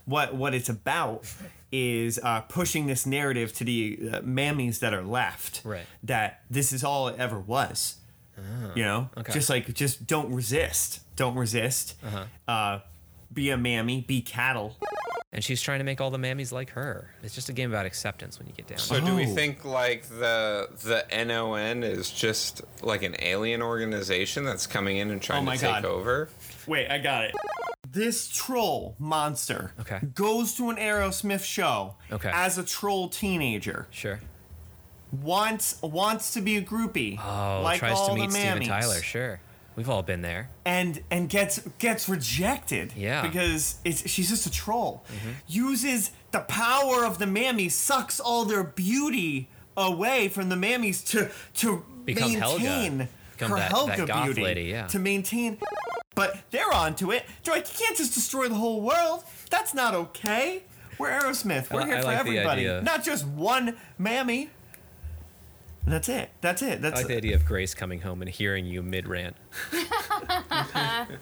What 0.07 0.35
what 0.35 0.55
it's 0.55 0.71
about 0.71 1.27
is 1.71 2.19
uh, 2.23 2.41
pushing 2.43 2.87
this 2.87 3.05
narrative 3.05 3.53
to 3.55 3.65
the 3.65 3.99
uh, 4.11 4.21
mammies 4.21 4.79
that 4.79 4.95
are 4.95 5.03
left. 5.03 5.61
Right. 5.65 5.85
That 6.03 6.41
this 6.51 6.73
is 6.73 6.83
all 6.83 7.09
it 7.09 7.17
ever 7.19 7.39
was. 7.39 7.97
You 8.75 8.85
know, 8.85 9.11
okay. 9.19 9.33
just 9.33 9.49
like 9.51 9.73
just 9.75 10.07
don't 10.07 10.33
resist. 10.33 11.01
Don't 11.17 11.37
resist. 11.37 11.95
Uh-huh. 12.05 12.25
Uh, 12.53 12.81
be 13.33 13.51
a 13.51 13.57
mammy. 13.57 14.01
Be 14.01 14.21
cattle. 14.23 14.77
And 15.33 15.45
she's 15.45 15.61
trying 15.61 15.81
to 15.81 15.85
make 15.85 16.01
all 16.01 16.11
the 16.11 16.19
mammies 16.19 16.53
like 16.53 16.71
her. 16.71 17.11
It's 17.23 17.35
just 17.35 17.51
a 17.51 17.53
game 17.53 17.71
about 17.71 17.85
acceptance 17.85 18.39
when 18.39 18.49
you 18.49 18.55
get 18.55 18.67
down. 18.67 18.79
to 18.79 18.85
So 18.85 18.95
it. 18.95 19.05
do 19.05 19.15
we 19.15 19.27
Oh. 19.27 19.35
think 19.35 19.65
like 19.65 20.05
the 20.09 20.69
the 20.83 21.05
NON 21.25 21.83
is 21.85 22.11
just 22.11 22.63
like 22.83 23.03
an 23.03 23.15
alien 23.19 23.61
organization 23.61 24.45
that's 24.45 24.67
coming 24.67 24.97
in 24.97 25.11
and 25.11 25.21
trying 25.21 25.43
Oh 25.43 25.45
my 25.45 25.57
to 25.57 25.67
take 25.75 25.85
over? 25.85 26.31
Wait, 26.67 26.89
I 26.89 26.97
got 26.99 27.25
it. 27.25 27.35
This 27.91 28.29
troll 28.29 28.97
monster 28.99 29.73
Okay. 29.81 30.01
goes 30.15 30.55
to 30.55 30.71
an 30.71 30.77
Aerosmith 30.77 31.45
show 31.45 31.97
Okay. 32.11 32.31
as 32.33 32.57
a 32.57 32.63
troll 32.65 33.09
teenager. 33.09 33.87
Sure. 33.91 34.21
Wants 35.13 35.81
wants 35.83 36.33
to 36.35 36.41
be 36.41 36.57
a 36.59 36.63
groupie, 36.63 37.19
Oh, 37.19 37.63
like 37.63 37.79
tries 37.79 37.97
all 37.97 38.09
to 38.09 38.21
meet 38.21 38.31
Steven 38.33 38.63
Tyler. 38.63 39.01
Sure. 39.01 39.41
We've 39.75 39.89
all 39.89 40.03
been 40.03 40.23
there. 40.23 40.51
and 40.67 41.01
and 41.11 41.29
gets 41.31 41.61
gets 41.79 42.09
rejected. 42.09 42.93
Yeah. 42.97 43.23
Mm-hmm. 43.23 43.29
because 43.33 43.77
it's 43.85 44.09
she's 44.11 44.29
just 44.29 44.45
a 44.47 44.51
troll. 44.51 45.05
Uses 45.47 46.11
the 46.33 46.41
power 46.41 47.05
of 47.07 47.19
the 47.19 47.25
mammies, 47.25 47.73
sucks 47.73 48.21
all 48.21 48.45
their 48.45 48.65
beauty 48.65 49.49
away 49.77 50.29
from 50.29 50.49
the 50.49 50.57
mammies 50.57 51.07
to 51.11 51.31
to 51.61 51.85
Become 52.05 52.33
Helga. 52.33 52.63
maintain 52.65 53.09
Become 53.33 53.51
her 53.53 53.57
that- 53.57 53.71
Helga 53.71 54.07
that 54.07 54.25
beauty. 54.25 54.43
lady, 54.43 54.63
yeah. 54.65 54.87
To 54.89 54.99
maintain, 54.99 55.59
but 56.15 56.37
they're 56.51 56.73
onto 56.73 57.13
it. 57.13 57.25
They're 57.45 57.55
like, 57.55 57.69
you 57.73 57.87
can't 57.87 57.97
just 57.97 58.15
destroy 58.15 58.49
the 58.49 58.57
whole 58.57 58.81
world. 58.81 59.25
That's 59.51 59.73
not 59.75 59.95
okay. 59.95 60.65
We're 60.99 61.11
Aerosmith. 61.11 61.71
We're 61.73 61.83
I- 61.83 61.87
here 61.87 61.95
I 61.97 62.01
for 62.01 62.07
like 62.07 62.19
everybody, 62.19 62.65
not 62.83 63.05
just 63.05 63.27
one 63.27 63.77
mammy. 63.97 64.51
And 65.85 65.95
that's 65.95 66.09
it. 66.11 66.29
That's 66.43 66.61
it. 66.61 66.73
I 66.73 66.77
That's 66.77 66.97
like 66.97 67.07
the 67.07 67.17
idea 67.17 67.35
of 67.35 67.47
Grace 67.47 67.73
coming 67.73 68.03
home 68.03 68.21
and 68.21 68.31
hearing 68.31 68.67
you 68.67 68.83
mid 68.83 69.09
rant. 69.09 69.37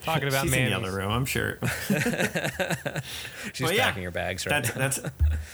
Talking 0.02 0.28
about 0.28 0.44
She's 0.44 0.52
in 0.54 0.70
the 0.70 0.76
other 0.76 0.90
room, 0.90 1.10
I'm 1.12 1.24
sure. 1.24 1.58
She's 3.52 3.60
Well, 3.60 3.72
yeah. 3.72 3.86
packing 3.86 4.02
her 4.04 4.10
bags 4.10 4.44
right 4.46 4.64
That's 4.64 5.00
now. 5.00 5.10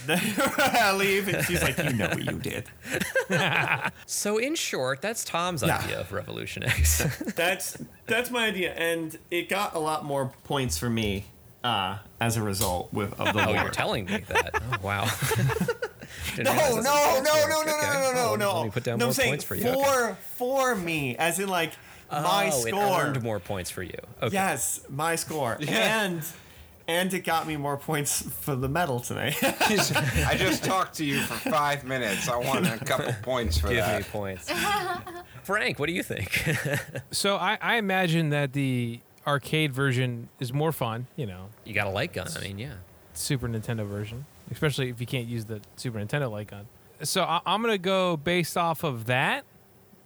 that's. 0.08 0.58
I 0.58 0.92
leave, 0.96 1.28
and 1.28 1.44
she's 1.44 1.62
like, 1.62 1.76
"You 1.78 1.92
know 1.92 2.08
what 2.08 2.24
you 2.24 2.38
did." 2.38 2.64
So, 4.06 4.38
in 4.38 4.54
short, 4.54 5.00
that's 5.02 5.24
Tom's 5.24 5.62
Yeah. 5.62 5.78
idea 5.78 6.00
of 6.00 6.12
Revolution 6.12 6.62
X. 6.64 7.04
That's 7.36 7.78
that's 8.06 8.30
my 8.30 8.46
idea, 8.46 8.72
and 8.74 9.18
it 9.30 9.48
got 9.48 9.74
a 9.74 9.78
lot 9.78 10.04
more 10.04 10.32
points 10.44 10.78
for 10.78 10.88
me 10.90 11.26
uh, 11.64 11.98
as 12.20 12.36
a 12.36 12.42
result 12.42 12.92
with 12.92 13.12
of 13.20 13.32
the 13.34 13.42
oh, 13.42 13.46
lore. 13.52 13.62
you're 13.62 13.70
telling 13.70 14.06
me 14.06 14.24
that. 14.28 14.50
Oh, 14.54 14.76
wow. 14.82 15.08
Didn't 16.36 16.54
No, 16.54 16.76
no, 16.76 16.80
no, 16.80 17.22
no, 17.22 17.46
no, 17.48 17.62
no, 17.64 17.76
no, 17.76 18.12
no, 18.14 18.28
Oh, 18.32 18.36
no, 18.36 18.56
Let 18.56 18.64
me 18.64 18.70
put 18.70 18.84
down 18.84 18.98
no. 18.98 19.06
more 19.06 19.10
I'm 19.10 19.14
saying 19.14 19.30
points 19.30 19.44
for 19.44 19.54
you. 19.54 19.62
For 19.64 20.04
Okay. 20.10 20.14
for 20.36 20.74
me, 20.74 21.16
as 21.16 21.38
in 21.38 21.48
like 21.48 21.72
my 22.10 22.50
oh, 22.52 22.60
score. 22.60 22.80
It 22.82 23.04
earned 23.04 23.22
more 23.22 23.40
points 23.40 23.70
for 23.70 23.82
you. 23.82 23.98
Okay. 24.22 24.34
Yes, 24.34 24.80
my 24.88 25.16
score, 25.16 25.56
and 25.68 26.22
and 26.88 27.14
it 27.14 27.20
got 27.20 27.46
me 27.46 27.56
more 27.56 27.76
points 27.76 28.22
for 28.40 28.54
the 28.54 28.68
medal 28.68 29.00
tonight. 29.00 29.36
I 29.42 30.34
just 30.36 30.64
talked 30.64 30.96
to 30.96 31.04
you 31.04 31.20
for 31.20 31.50
five 31.50 31.84
minutes. 31.84 32.28
I 32.28 32.36
want 32.36 32.66
a 32.66 32.76
couple 32.84 33.12
points 33.22 33.56
for 33.58 33.68
Give 33.68 33.78
that. 33.78 34.00
me 34.02 34.04
points. 34.10 34.50
Frank, 35.44 35.78
what 35.78 35.86
do 35.86 35.92
you 35.92 36.02
think? 36.02 36.44
So 37.12 37.36
I, 37.36 37.56
I 37.60 37.76
imagine 37.76 38.30
that 38.30 38.52
the 38.52 39.00
arcade 39.26 39.72
version 39.72 40.28
is 40.40 40.52
more 40.52 40.72
fun. 40.72 41.06
You 41.16 41.26
know, 41.26 41.48
You 41.64 41.74
got 41.74 41.86
a 41.86 41.90
light 41.90 42.12
gun. 42.12 42.28
I 42.36 42.40
mean, 42.40 42.58
yeah. 42.58 42.74
Super 43.14 43.48
Nintendo 43.48 43.86
version, 43.86 44.24
especially 44.50 44.88
if 44.88 45.00
you 45.00 45.06
can't 45.06 45.28
use 45.28 45.44
the 45.44 45.60
Super 45.76 45.98
Nintendo 45.98 46.30
light 46.30 46.48
gun. 46.48 46.66
So 47.02 47.22
I, 47.22 47.40
I'm 47.44 47.60
gonna 47.62 47.78
go 47.78 48.16
based 48.16 48.56
off 48.56 48.84
of 48.84 49.06
that. 49.06 49.44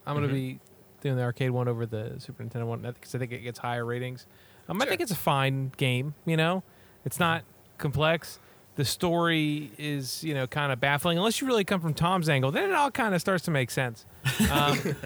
I'm 0.06 0.14
gonna 0.14 0.28
be 0.32 0.58
doing 1.00 1.16
the 1.16 1.22
arcade 1.22 1.50
one 1.50 1.68
over 1.68 1.86
the 1.86 2.14
Super 2.18 2.42
Nintendo 2.44 2.66
one 2.66 2.80
because 2.82 3.14
I 3.14 3.18
think 3.18 3.32
it 3.32 3.40
gets 3.40 3.58
higher 3.58 3.84
ratings. 3.84 4.26
Um, 4.68 4.80
I 4.82 4.86
think 4.86 5.00
it's 5.00 5.12
a 5.12 5.16
fine 5.16 5.72
game. 5.76 6.14
You 6.24 6.36
know, 6.36 6.62
it's 7.04 7.20
not 7.20 7.44
complex. 7.78 8.40
The 8.74 8.84
story 8.84 9.70
is 9.78 10.22
you 10.24 10.34
know 10.34 10.46
kind 10.46 10.72
of 10.72 10.80
baffling 10.80 11.16
unless 11.16 11.40
you 11.40 11.46
really 11.46 11.64
come 11.64 11.80
from 11.80 11.94
Tom's 11.94 12.28
angle. 12.28 12.50
Then 12.50 12.70
it 12.70 12.74
all 12.74 12.90
kind 12.90 13.14
of 13.14 13.20
starts 13.20 13.44
to 13.44 13.50
make 13.50 13.70
sense. 13.70 14.04
Um, 14.50 14.96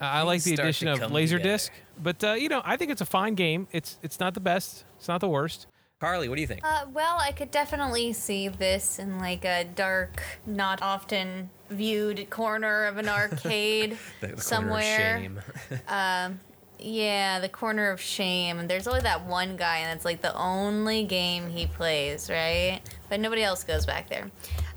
I 0.00 0.22
like 0.22 0.42
the 0.42 0.54
addition 0.54 0.88
of 0.88 1.00
come 1.00 1.12
Laserdisc, 1.12 1.70
but 2.02 2.22
uh, 2.24 2.32
you 2.32 2.48
know 2.48 2.62
I 2.64 2.76
think 2.76 2.90
it's 2.90 3.00
a 3.00 3.06
fine 3.06 3.34
game. 3.34 3.68
It's 3.72 3.98
it's 4.02 4.20
not 4.20 4.34
the 4.34 4.40
best. 4.40 4.84
It's 4.98 5.08
not 5.08 5.20
the 5.20 5.28
worst. 5.28 5.66
Carly, 6.00 6.28
what 6.28 6.34
do 6.34 6.40
you 6.42 6.46
think? 6.46 6.60
Uh, 6.64 6.84
well, 6.92 7.16
I 7.18 7.32
could 7.32 7.50
definitely 7.50 8.12
see 8.12 8.48
this 8.48 8.98
in 8.98 9.18
like 9.18 9.44
a 9.44 9.64
dark, 9.64 10.22
not 10.44 10.82
often 10.82 11.48
viewed 11.70 12.28
corner 12.28 12.84
of 12.84 12.98
an 12.98 13.08
arcade 13.08 13.96
The- 14.20 14.26
the 14.26 14.32
corner 14.32 14.34
of 14.34 14.42
somewhere. 14.42 15.18
shame. 15.20 15.40
Yeah, 16.78 17.40
the 17.40 17.48
corner 17.48 17.90
of 17.90 18.00
shame. 18.00 18.66
There's 18.66 18.86
only 18.86 19.00
that 19.02 19.24
one 19.26 19.56
guy, 19.56 19.78
and 19.78 19.96
it's 19.96 20.04
like 20.04 20.20
the 20.20 20.34
only 20.36 21.04
game 21.04 21.48
he 21.48 21.66
plays, 21.66 22.28
right? 22.28 22.80
But 23.08 23.20
nobody 23.20 23.42
else 23.42 23.64
goes 23.64 23.86
back 23.86 24.10
there. 24.10 24.30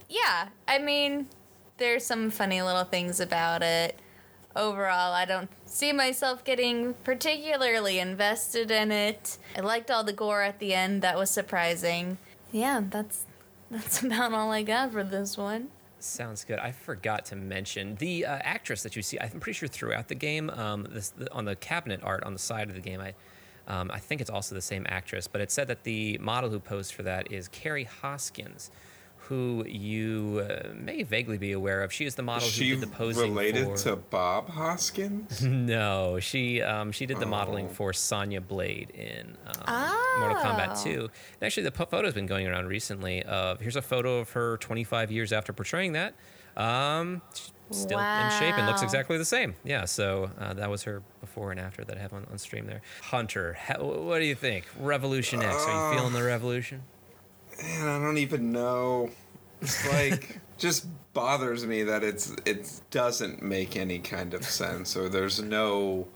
Yeah, 0.07 0.47
I 0.67 0.77
mean, 0.79 1.27
there's 1.77 2.05
some 2.05 2.29
funny 2.29 2.61
little 2.61 2.85
things 2.85 3.19
about 3.19 3.61
it. 3.61 3.99
Overall, 4.57 5.13
I 5.13 5.25
don't 5.25 5.49
see 5.65 5.93
myself 5.93 6.43
getting 6.43 6.95
particularly 7.03 7.99
invested 7.99 8.71
in 8.71 8.91
it. 8.91 9.37
I 9.55 9.61
liked 9.61 9.91
all 9.91 10.03
the 10.03 10.13
gore 10.13 10.41
at 10.41 10.57
the 10.57 10.73
end. 10.73 11.03
That 11.03 11.15
was 11.15 11.29
surprising. 11.29 12.17
Yeah, 12.51 12.81
that's 12.89 13.25
that's 13.71 14.01
about 14.01 14.33
all 14.33 14.51
I 14.51 14.63
got 14.63 14.91
for 14.91 15.03
this 15.03 15.37
one. 15.37 15.69
Sounds 15.99 16.43
good. 16.43 16.59
I 16.59 16.71
forgot 16.71 17.25
to 17.25 17.35
mention 17.35 17.95
the 17.95 18.25
uh, 18.25 18.39
actress 18.41 18.83
that 18.83 18.95
you 18.95 19.01
see. 19.01 19.19
I'm 19.19 19.39
pretty 19.39 19.57
sure 19.57 19.67
throughout 19.67 20.07
the 20.07 20.15
game, 20.15 20.49
um, 20.51 20.87
this, 20.91 21.09
the, 21.09 21.31
on 21.33 21.45
the 21.45 21.55
cabinet 21.55 22.01
art 22.03 22.23
on 22.23 22.33
the 22.33 22.39
side 22.39 22.69
of 22.69 22.75
the 22.75 22.81
game, 22.81 23.01
I, 23.01 23.13
um, 23.67 23.89
I 23.91 23.99
think 23.99 24.21
it's 24.21 24.29
also 24.29 24.53
the 24.53 24.61
same 24.61 24.85
actress. 24.89 25.27
But 25.27 25.41
it 25.41 25.51
said 25.51 25.67
that 25.67 25.83
the 25.83 26.19
model 26.19 26.51
who 26.51 26.59
posed 26.59 26.93
for 26.93 27.03
that 27.03 27.31
is 27.31 27.49
Kerri 27.49 27.87
Hoskins, 27.87 28.69
who 29.27 29.65
you 29.67 30.45
uh, 30.49 30.69
may 30.73 31.03
vaguely 31.03 31.37
be 31.37 31.51
aware 31.51 31.81
of. 31.83 31.91
She 31.91 32.05
is 32.05 32.15
the 32.15 32.21
model 32.23 32.47
Is 32.47 32.57
who 32.57 32.65
did 32.65 32.81
the 32.81 32.87
posing 32.87 33.33
related 33.33 33.65
for. 33.65 33.77
to 33.77 33.95
Bob 33.95 34.49
Hoskins? 34.49 35.41
No, 35.47 36.19
she 36.19 36.61
um, 36.61 36.91
she 36.91 37.05
did 37.05 37.19
the 37.19 37.25
modeling 37.25 37.67
Oh. 37.69 37.73
for 37.73 37.93
Sonya 37.93 38.41
Blade 38.41 38.89
in 38.91 39.35
um, 39.65 39.95
Mortal 40.19 40.37
Kombat 40.37 40.77
Oh. 40.79 40.83
2. 40.83 40.99
And 41.01 41.09
actually, 41.43 41.63
the 41.63 41.71
po- 41.71 41.85
photo's 41.85 42.13
been 42.13 42.25
going 42.25 42.47
around 42.47 42.67
recently. 42.67 43.23
Of 43.23 43.59
here's 43.59 43.75
a 43.75 43.81
photo 43.81 44.19
of 44.19 44.31
her 44.31 44.57
25 44.57 45.11
years 45.11 45.33
after 45.33 45.51
portraying 45.53 45.93
that. 45.93 46.13
Um, 46.55 47.21
she's 47.35 47.51
still 47.81 47.99
in 47.99 48.29
shape 48.39 48.57
and 48.57 48.65
looks 48.65 48.81
exactly 48.81 49.17
the 49.17 49.25
same. 49.25 49.53
Yeah, 49.63 49.85
so 49.85 50.31
uh, 50.39 50.53
that 50.53 50.69
was 50.69 50.83
her 50.83 51.03
before 51.21 51.51
and 51.51 51.59
after 51.59 51.83
that 51.85 51.97
I 51.97 52.01
have 52.01 52.13
on, 52.13 52.25
on 52.31 52.37
stream 52.39 52.65
there. 52.65 52.81
Hunter, 53.03 53.53
ha- 53.53 53.77
what 53.83 54.19
do 54.19 54.25
you 54.25 54.33
think? 54.35 54.65
Revolution 54.79 55.41
X. 55.43 55.53
Are 55.67 55.91
you 55.91 55.97
feeling 55.99 56.13
the 56.13 56.23
revolution? 56.23 56.81
Man, 57.61 57.87
I 57.87 57.99
don't 57.99 58.17
even 58.17 58.51
know. 58.51 59.09
It's 59.61 59.87
like 59.91 60.39
just 60.57 60.85
bothers 61.13 61.65
me 61.65 61.83
that 61.83 62.03
it's 62.03 62.35
it 62.45 62.81
doesn't 62.91 63.41
make 63.41 63.75
any 63.75 63.99
kind 63.99 64.33
of 64.33 64.43
sense 64.43 64.95
or 64.95 65.09
there's 65.09 65.41
no 65.41 66.07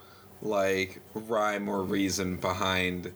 like 0.44 1.00
rhyme 1.14 1.68
or 1.68 1.82
reason 1.84 2.38
behind 2.38 3.12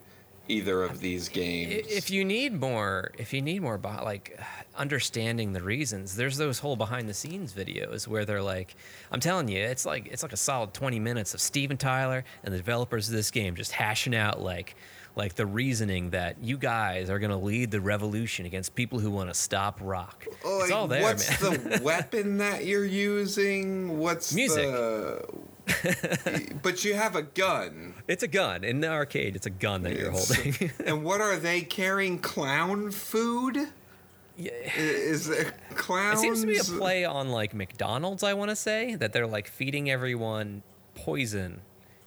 either 0.47 0.84
of 0.84 0.99
these 0.99 1.30
games. 1.30 1.88
If 1.89 2.10
you 2.10 2.23
need 2.23 2.60
more, 2.60 3.11
if 3.18 3.34
you 3.34 3.41
need 3.41 3.61
more, 3.61 3.80
like 3.84 4.39
understanding 4.76 5.53
the 5.53 5.61
reasons, 5.61 6.15
there's 6.15 6.38
those 6.38 6.60
whole 6.60 6.76
behind 6.76 7.10
the 7.10 7.14
scenes 7.14 7.53
videos 7.53 8.07
where 8.07 8.26
they're 8.26 8.41
like, 8.41 8.76
I'm 9.11 9.19
telling 9.19 9.47
you, 9.47 9.60
it's 9.60 9.85
like 9.85 10.07
it's 10.07 10.23
like 10.23 10.34
a 10.34 10.38
solid 10.38 10.73
20 10.73 10.99
minutes 10.99 11.34
of 11.34 11.41
Steven 11.41 11.77
Tyler 11.77 12.23
and 12.43 12.53
the 12.53 12.57
developers 12.57 13.07
of 13.10 13.15
this 13.15 13.31
game 13.31 13.56
just 13.56 13.72
hashing 13.72 14.15
out 14.15 14.41
like 14.41 14.76
like 15.15 15.35
the 15.35 15.45
reasoning 15.45 16.09
that 16.11 16.37
you 16.43 16.57
guys 16.57 17.09
are 17.09 17.19
gonna 17.19 17.39
lead 17.39 17.71
the 17.71 17.79
revolution 17.81 18.45
against 18.45 18.75
people 18.75 18.99
who 18.99 19.09
want 19.11 19.29
to 19.29 19.33
stop 19.33 19.79
rock. 19.81 20.25
Oh, 20.43 20.61
it's 20.63 20.71
all 20.71 20.87
there, 20.87 21.03
what's 21.03 21.41
man. 21.41 21.69
the 21.69 21.81
weapon 21.83 22.37
that 22.39 22.65
you're 22.65 22.85
using? 22.85 23.97
What's 23.97 24.33
Music. 24.33 24.63
the 24.65 25.25
But 26.61 26.83
you 26.85 26.93
have 26.93 27.15
a 27.15 27.23
gun. 27.23 27.93
it's 28.07 28.23
a 28.23 28.27
gun 28.27 28.63
in 28.63 28.81
the 28.81 28.89
arcade. 28.89 29.35
It's 29.35 29.45
a 29.47 29.49
gun 29.51 29.83
that 29.83 29.97
you're 29.97 30.11
holding. 30.11 30.71
and 30.85 31.03
what 31.03 31.21
are 31.21 31.37
they 31.37 31.61
carrying 31.61 32.19
clown 32.19 32.91
food? 32.91 33.57
yeah. 34.37 34.51
Is 34.77 35.27
there 35.27 35.47
It 35.47 35.75
clowns? 35.75 36.19
seems 36.19 36.41
to 36.41 36.47
be 36.47 36.57
a 36.57 36.63
play 36.63 37.05
on 37.05 37.29
like 37.29 37.53
McDonald's. 37.53 38.21
I 38.21 38.33
want 38.33 38.49
to 38.49 38.55
say 38.55 38.95
that 38.95 39.13
they're 39.13 39.25
like 39.27 39.47
feeding 39.47 39.89
everyone 39.89 40.61
poison, 40.93 41.61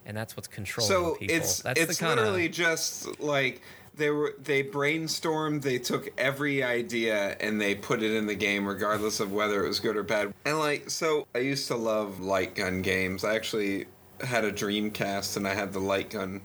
and 0.09 0.17
that's 0.17 0.37
what's 0.37 0.49
controlling 0.49 0.91
so 0.91 1.15
people. 1.15 1.37
it's 1.37 1.63
that's 1.63 1.79
it's 1.79 1.99
the 1.99 2.05
kind 2.05 2.19
literally 2.19 2.49
just 2.49 3.21
like 3.21 3.61
they 3.95 4.11
were 4.11 4.35
they 4.39 4.65
brainstormed 4.65 5.63
they 5.63 5.79
took 5.79 6.09
every 6.19 6.63
idea 6.63 7.37
and 7.41 7.61
they 7.61 7.75
put 7.75 8.03
it 8.03 8.13
in 8.13 8.27
the 8.27 8.35
game 8.35 8.67
regardless 8.67 9.21
of 9.21 9.33
whether 9.33 9.65
it 9.65 9.69
was 9.69 9.79
good 9.79 9.97
or 9.97 10.03
bad 10.03 10.33
and 10.45 10.59
like 10.59 10.89
so 10.91 11.27
i 11.35 11.39
used 11.39 11.69
to 11.69 11.77
love 11.77 12.19
light 12.21 12.55
gun 12.55 12.83
games 12.83 13.23
i 13.23 13.35
actually 13.35 13.85
had 14.23 14.45
a 14.45 14.51
dreamcast 14.51 15.37
and 15.37 15.47
i 15.47 15.55
had 15.55 15.73
the 15.73 15.79
light 15.79 16.11
gun 16.11 16.41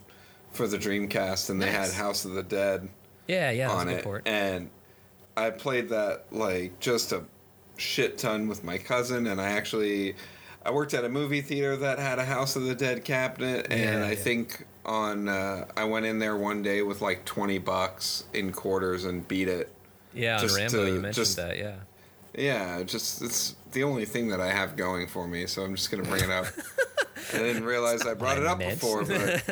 for 0.52 0.68
the 0.68 0.78
dreamcast 0.78 1.50
and 1.50 1.62
they 1.62 1.72
had 1.72 1.92
house 1.92 2.26
of 2.26 2.34
the 2.34 2.44
dead 2.44 2.88
yeah, 3.28 3.50
yeah, 3.52 3.72
on 3.72 3.88
it 3.88 4.04
port. 4.04 4.28
and 4.28 4.70
i 5.38 5.50
played 5.50 5.90
that 5.90 6.26
like 6.32 6.78
just 6.80 7.12
a 7.14 7.24
shit 7.78 8.18
ton 8.18 8.48
with 8.48 8.64
my 8.64 8.78
cousin 8.78 9.26
and 9.28 9.40
i 9.40 9.50
actually 9.50 10.16
i 10.66 10.72
worked 10.72 10.94
at 10.94 11.04
a 11.06 11.10
movie 11.10 11.42
theater 11.42 11.76
that 11.78 12.00
had 12.00 12.20
a 12.20 12.26
house 12.26 12.56
of 12.56 12.64
the 12.64 12.76
dead 12.76 13.04
cabinet 13.04 13.68
and 13.70 13.80
Yeah, 14.02 14.06
i 14.06 14.10
yeah. 14.10 14.16
think 14.16 14.66
on 14.86 15.28
uh, 15.30 15.66
i 15.78 15.84
went 15.84 16.06
in 16.06 16.20
there 16.20 16.36
one 16.38 16.62
day 16.62 16.82
with 16.82 17.02
like 17.02 17.26
20 17.26 17.58
bucks 17.60 18.26
in 18.34 18.52
quarters 18.52 19.06
and 19.06 19.28
beat 19.28 19.48
it 19.48 19.72
Yeah, 20.14 20.36
on 20.36 20.42
just 20.42 20.58
Rambo, 20.58 20.86
to- 20.86 20.88
you 20.94 21.00
mentioned 21.00 21.14
just- 21.26 21.36
that. 21.38 21.58
Yeah. 21.58 21.76
yeah 22.36 22.84
just 22.84 23.22
it's 23.22 23.56
the 23.72 23.84
only 23.84 24.06
thing 24.06 24.28
that 24.30 24.40
i 24.42 24.52
have 24.52 24.76
going 24.76 25.08
for 25.08 25.28
me 25.28 25.48
so 25.48 25.64
i'm 25.64 25.76
just 25.76 25.90
gonna 25.92 26.04
bring 26.04 26.24
it 26.24 26.30
up 26.30 26.46
i 27.34 27.38
didn't 27.38 27.64
realize 27.74 28.06
i 28.06 28.14
brought 28.14 28.38
it 28.38 28.46
up 28.46 28.58
meant. 28.60 28.80
before 28.80 29.04
but 29.06 29.44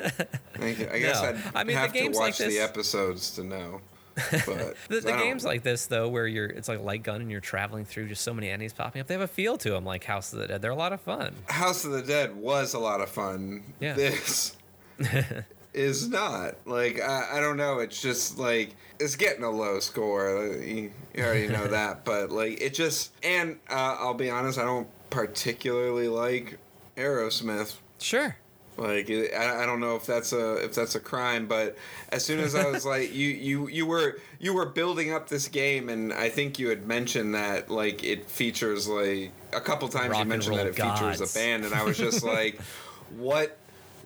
i, 0.60 0.68
I 0.68 1.00
guess 1.00 1.22
No. 1.22 1.30
i'd 1.30 1.38
I 1.56 1.64
mean, 1.64 1.76
the 1.76 1.82
have 1.82 1.94
to 1.94 2.00
games 2.00 2.18
like 2.18 2.34
watch 2.34 2.38
the 2.40 2.60
episodes 2.60 3.32
to 3.36 3.44
know 3.44 3.82
but 4.46 4.76
The, 4.90 5.00
the 5.02 5.12
games 5.14 5.46
like 5.46 5.64
this 5.64 5.86
though, 5.86 6.10
where 6.10 6.28
you're 6.28 6.48
it's 6.48 6.68
like 6.68 6.80
a 6.80 6.84
light 6.84 7.04
gun 7.04 7.22
and 7.22 7.32
you're 7.32 7.40
traveling 7.40 7.86
through 7.86 8.08
just 8.08 8.24
so 8.24 8.34
many 8.34 8.50
enemies 8.50 8.74
popping 8.74 9.02
up, 9.02 9.08
they 9.08 9.14
have 9.14 9.22
a 9.22 9.28
feel 9.28 9.58
to 9.60 9.72
them 9.72 9.86
like 9.86 10.04
House 10.04 10.34
of 10.34 10.40
the 10.40 10.48
Dead. 10.48 10.62
They're 10.62 10.72
a 10.72 10.76
lot 10.76 10.94
of 10.94 11.02
fun. 11.02 11.34
House 11.48 11.86
of 11.86 11.92
the 11.92 12.02
Dead 12.02 12.36
was 12.36 12.74
a 12.74 12.80
lot 12.80 13.02
of 13.02 13.10
fun. 13.10 13.64
Yeah. 13.80 13.94
This 13.94 14.58
is 15.74 16.10
not. 16.10 16.56
Like, 16.66 17.00
I, 17.00 17.38
I 17.38 17.40
don't 17.40 17.58
know. 17.58 17.80
It's 17.80 18.02
just 18.02 18.38
like, 18.38 18.76
it's 19.00 19.16
getting 19.16 19.44
a 19.44 19.50
low 19.50 19.80
score. 19.80 20.56
You, 20.62 20.92
you 21.16 21.24
already 21.24 21.48
know 21.48 21.68
that. 21.68 22.06
But, 22.06 22.32
like, 22.32 22.62
it 22.62 22.74
just, 22.74 23.12
and 23.24 23.60
uh, 23.70 23.98
I'll 24.00 24.14
be 24.14 24.30
honest, 24.30 24.60
I 24.60 24.64
don't 24.64 24.88
particularly 25.10 26.08
like 26.08 26.58
Aerosmith. 26.98 27.76
Sure. 28.00 28.36
Like 28.82 29.12
I, 29.12 29.62
I 29.62 29.66
don't 29.68 29.80
know 29.80 29.96
if 29.96 30.08
that's 30.08 30.34
a 30.34 30.56
if 30.56 30.74
that's 30.74 30.96
a 30.96 31.00
crime, 31.00 31.46
but 31.46 31.78
as 32.10 32.26
soon 32.26 32.40
as 32.40 32.56
I 32.56 32.66
was 32.66 32.84
like 32.84 33.14
you 33.14 33.28
you 33.28 33.68
you 33.68 33.86
were 33.86 34.20
you 34.40 34.56
were 34.56 34.66
building 34.66 35.14
up 35.14 35.30
this 35.30 35.48
game, 35.48 35.88
and 35.88 36.12
I 36.12 36.30
think 36.30 36.58
you 36.58 36.70
had 36.70 36.88
mentioned 36.88 37.36
that 37.36 37.70
like 37.70 38.04
it 38.04 38.28
features 38.28 38.88
like 38.88 39.34
a 39.54 39.62
couple 39.62 39.88
times 39.88 40.10
Rock 40.10 40.20
you 40.20 40.26
mentioned 40.26 40.58
that 40.58 40.66
it 40.66 40.76
features 40.76 41.22
a 41.22 41.32
band, 41.38 41.64
and 41.64 41.76
I 41.76 41.84
was 41.84 41.96
just 41.96 42.24
like, 42.24 42.60
what 43.18 43.56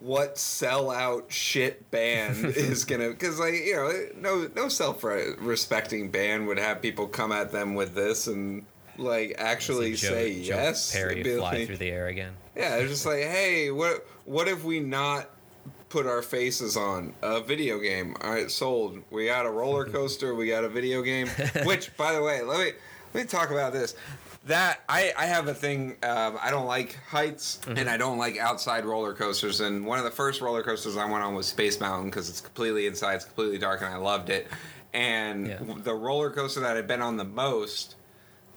what 0.00 0.34
sellout 0.34 1.30
shit 1.30 1.90
band 1.90 2.44
is 2.56 2.84
gonna 2.84 3.08
because 3.08 3.40
like 3.40 3.54
you 3.54 3.76
know 3.76 3.92
no 4.20 4.50
no 4.54 4.68
self 4.68 5.02
respecting 5.02 6.10
band 6.10 6.46
would 6.46 6.58
have 6.58 6.82
people 6.82 7.06
come 7.06 7.32
at 7.32 7.50
them 7.50 7.74
with 7.74 7.94
this 7.94 8.26
and 8.26 8.66
like 8.98 9.34
actually 9.38 9.96
say 9.96 10.32
yes 10.32 10.92
Perry 10.92 11.20
It'd 11.20 11.38
fly 11.38 11.52
like- 11.52 11.66
through 11.66 11.78
the 11.78 11.90
air 11.90 12.08
again. 12.08 12.34
Yeah, 12.56 12.76
it's 12.76 12.90
just 12.90 13.06
like, 13.06 13.20
hey, 13.20 13.70
what 13.70 14.06
what 14.24 14.48
if 14.48 14.64
we 14.64 14.80
not 14.80 15.30
put 15.88 16.06
our 16.06 16.22
faces 16.22 16.76
on 16.76 17.14
a 17.22 17.40
video 17.40 17.78
game? 17.78 18.16
All 18.22 18.30
right, 18.30 18.50
sold. 18.50 19.02
We 19.10 19.26
got 19.26 19.46
a 19.46 19.50
roller 19.50 19.84
coaster. 19.90 20.34
We 20.34 20.48
got 20.48 20.64
a 20.64 20.68
video 20.68 21.02
game. 21.02 21.28
Which, 21.64 21.96
by 21.96 22.12
the 22.12 22.22
way, 22.22 22.42
let 22.42 22.58
me 22.58 22.72
let 23.14 23.24
me 23.24 23.28
talk 23.28 23.50
about 23.50 23.72
this. 23.72 23.94
That 24.46 24.80
I 24.88 25.12
I 25.18 25.26
have 25.26 25.48
a 25.48 25.54
thing. 25.54 25.96
Um, 26.02 26.38
I 26.40 26.50
don't 26.50 26.66
like 26.66 26.94
heights 27.08 27.58
and 27.66 27.88
I 27.90 27.96
don't 27.96 28.16
like 28.18 28.36
outside 28.38 28.84
roller 28.84 29.12
coasters. 29.12 29.60
And 29.60 29.84
one 29.84 29.98
of 29.98 30.04
the 30.04 30.10
first 30.12 30.40
roller 30.40 30.62
coasters 30.62 30.96
I 30.96 31.04
went 31.10 31.24
on 31.24 31.34
was 31.34 31.46
Space 31.48 31.80
Mountain 31.80 32.10
because 32.10 32.28
it's 32.30 32.40
completely 32.40 32.86
inside. 32.86 33.14
It's 33.16 33.24
completely 33.24 33.58
dark, 33.58 33.82
and 33.82 33.92
I 33.92 33.96
loved 33.96 34.30
it. 34.30 34.46
And 34.94 35.46
Yeah. 35.48 35.58
the 35.82 35.94
roller 35.94 36.30
coaster 36.30 36.60
that 36.60 36.76
I've 36.76 36.86
been 36.86 37.02
on 37.02 37.16
the 37.16 37.24
most 37.24 37.96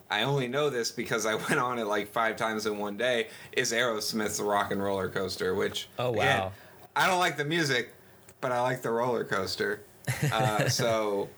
I 0.10 0.23
only 0.23 0.48
know 0.48 0.69
this 0.69 0.91
because 0.91 1.26
I 1.26 1.36
went 1.49 1.57
on 1.60 1.80
it 1.80 1.86
like 1.86 2.11
five 2.11 2.36
times 2.36 2.65
in 2.65 2.77
one 2.77 2.98
day. 2.98 3.27
Is 3.52 3.72
Aerosmith's 3.72 4.40
Rock 4.40 4.72
and 4.72 4.81
Roller 4.81 5.10
Coaster, 5.10 5.56
which 5.56 5.88
Oh, 5.98 6.14
again, 6.14 6.40
wow. 6.40 6.52
I 6.95 7.07
don't 7.07 7.19
like 7.19 7.38
the 7.38 7.45
music, 7.45 7.94
but 8.41 8.52
I 8.52 8.61
like 8.61 8.81
the 8.81 8.91
roller 8.91 9.23
coaster. 9.23 9.81
Uh, 10.34 10.68
so 10.68 11.30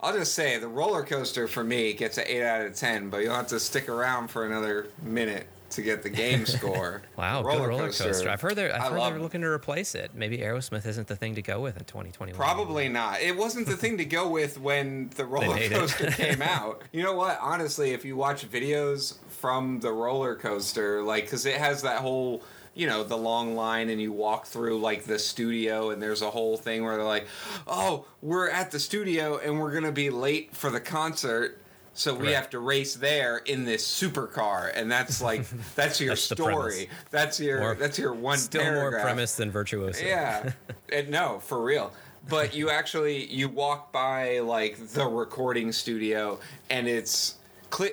I'll 0.00 0.12
just 0.12 0.34
say 0.34 0.58
the 0.58 0.66
roller 0.66 1.04
coaster 1.04 1.46
for 1.46 1.62
me 1.62 1.92
gets 1.92 2.18
an 2.18 2.24
8 2.26 2.42
out 2.42 2.66
of 2.66 2.74
10, 2.74 3.08
but 3.08 3.18
you'll 3.18 3.34
have 3.36 3.46
to 3.48 3.60
stick 3.60 3.88
around 3.88 4.28
for 4.28 4.44
another 4.44 4.88
minute 5.00 5.46
to 5.70 5.82
get 5.82 6.02
the 6.02 6.10
game 6.10 6.46
score. 6.46 7.02
Wow, 7.16 7.42
roller 7.42 7.58
good 7.60 7.68
roller 7.68 7.92
coaster. 7.92 8.28
I've 8.28 8.40
heard 8.40 8.54
they're, 8.56 8.74
I've 8.74 8.80
I 8.80 8.88
heard 8.90 9.00
they're 9.12 9.16
it. 9.16 9.22
looking 9.22 9.40
to 9.42 9.46
replace 9.48 9.94
it. 9.94 10.12
Maybe 10.14 10.38
Aerosmith 10.38 10.86
isn't 10.86 11.06
the 11.08 11.16
thing 11.16 11.34
to 11.34 11.42
go 11.42 11.60
with 11.60 11.76
in 11.76 11.84
2021. 11.84 12.36
Probably 12.36 12.88
not. 12.88 13.20
It 13.20 13.36
wasn't 13.36 13.66
the 13.66 13.76
thing 13.76 13.98
to 13.98 14.04
go 14.04 14.28
with 14.28 14.58
when 14.58 15.10
the 15.16 15.24
roller 15.24 15.58
coaster 15.68 16.10
came 16.10 16.42
out. 16.42 16.82
You 16.92 17.02
know 17.02 17.14
what? 17.14 17.38
Honestly, 17.40 17.90
if 17.92 18.04
you 18.04 18.16
watch 18.16 18.48
videos 18.50 19.18
from 19.28 19.80
the 19.80 19.92
roller 19.92 20.34
coaster, 20.36 21.02
like, 21.02 21.24
because 21.24 21.46
it 21.46 21.56
has 21.56 21.82
that 21.82 21.98
whole, 22.00 22.42
you 22.74 22.86
know, 22.86 23.02
the 23.04 23.16
long 23.16 23.54
line 23.54 23.88
and 23.88 24.00
you 24.00 24.12
walk 24.12 24.46
through, 24.46 24.78
like, 24.78 25.04
the 25.04 25.18
studio, 25.18 25.90
and 25.90 26.02
there's 26.02 26.22
a 26.22 26.30
whole 26.30 26.56
thing 26.56 26.84
where 26.84 26.96
they're 26.96 27.04
like, 27.04 27.26
oh, 27.66 28.04
we're 28.22 28.48
at 28.50 28.70
the 28.70 28.78
studio 28.80 29.38
and 29.38 29.60
we're 29.60 29.72
going 29.72 29.84
to 29.84 29.92
be 29.92 30.10
late 30.10 30.54
for 30.54 30.70
the 30.70 30.80
concert. 30.80 31.60
So 31.96 32.14
we 32.14 32.32
have 32.32 32.50
to 32.50 32.58
race 32.58 32.94
there 32.94 33.38
in 33.38 33.64
this 33.64 33.86
supercar, 33.86 34.70
and 34.74 34.92
that's 34.92 35.22
like 35.22 35.46
that's 35.74 36.00
your 36.00 36.10
That's 36.10 36.22
story. 36.22 36.90
That's 37.10 37.40
your 37.40 37.60
More- 37.60 37.74
that's 37.74 37.98
your 37.98 38.12
one 38.12 38.38
Still 38.38 38.72
more 38.72 39.00
premise 39.00 39.36
than 39.36 39.50
virtuoso. 39.50 40.04
Yeah, 40.04 40.52
and 40.92 41.08
no, 41.08 41.40
for 41.40 41.62
real. 41.62 41.92
But 42.28 42.54
you 42.54 42.70
actually 42.70 43.24
you 43.26 43.48
walk 43.48 43.92
by 43.92 44.40
like 44.40 44.76
the 44.88 45.06
recording 45.06 45.72
studio, 45.72 46.38
and 46.68 46.86
it's 46.86 47.36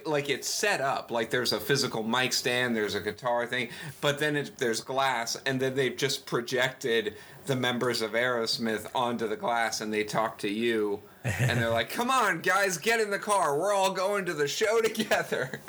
like 0.05 0.29
it's 0.29 0.47
set 0.47 0.81
up 0.81 1.11
like 1.11 1.29
there's 1.29 1.53
a 1.53 1.59
physical 1.59 2.03
mic 2.03 2.33
stand, 2.33 2.75
there's 2.75 2.95
a 2.95 3.01
guitar 3.01 3.45
thing, 3.45 3.69
but 4.01 4.19
then 4.19 4.35
it, 4.35 4.57
there's 4.57 4.81
glass, 4.81 5.39
and 5.45 5.59
then 5.59 5.75
they've 5.75 5.97
just 5.97 6.25
projected 6.25 7.15
the 7.45 7.55
members 7.55 8.01
of 8.01 8.11
Aerosmith 8.11 8.87
onto 8.95 9.27
the 9.27 9.35
glass, 9.35 9.81
and 9.81 9.93
they 9.93 10.03
talk 10.03 10.37
to 10.39 10.49
you. 10.49 11.01
and 11.23 11.59
they're 11.59 11.69
like, 11.69 11.89
"Come 11.89 12.09
on, 12.09 12.41
guys, 12.41 12.77
get 12.77 12.99
in 12.99 13.09
the 13.09 13.19
car. 13.19 13.57
We're 13.57 13.73
all 13.73 13.91
going 13.91 14.25
to 14.25 14.33
the 14.33 14.47
show 14.47 14.81
together." 14.83 15.59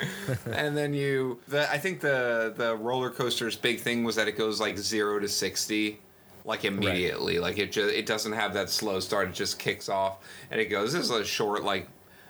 and 0.51 0.75
then 0.75 0.93
you, 0.93 1.39
the 1.47 1.69
I 1.71 1.77
think 1.77 2.01
the 2.01 2.53
the 2.55 2.75
roller 2.75 3.09
coaster's 3.09 3.55
big 3.55 3.79
thing 3.79 4.03
was 4.03 4.15
that 4.15 4.27
it 4.27 4.37
goes 4.37 4.59
like 4.59 4.77
zero 4.77 5.19
to 5.19 5.27
sixty, 5.29 5.99
like 6.43 6.65
immediately. 6.65 7.39
Like 7.39 7.57
it 7.57 7.71
just 7.71 7.93
it 7.93 8.05
doesn't 8.05 8.33
have 8.33 8.53
that 8.53 8.69
slow 8.69 8.99
start. 8.99 9.29
It 9.29 9.33
just 9.33 9.59
kicks 9.59 9.87
off 9.89 10.17
and 10.51 10.59
it 10.59 10.65
goes. 10.65 10.93
This 10.93 11.05
is 11.05 11.11
a 11.11 11.23
short 11.25 11.63
like 11.63 11.87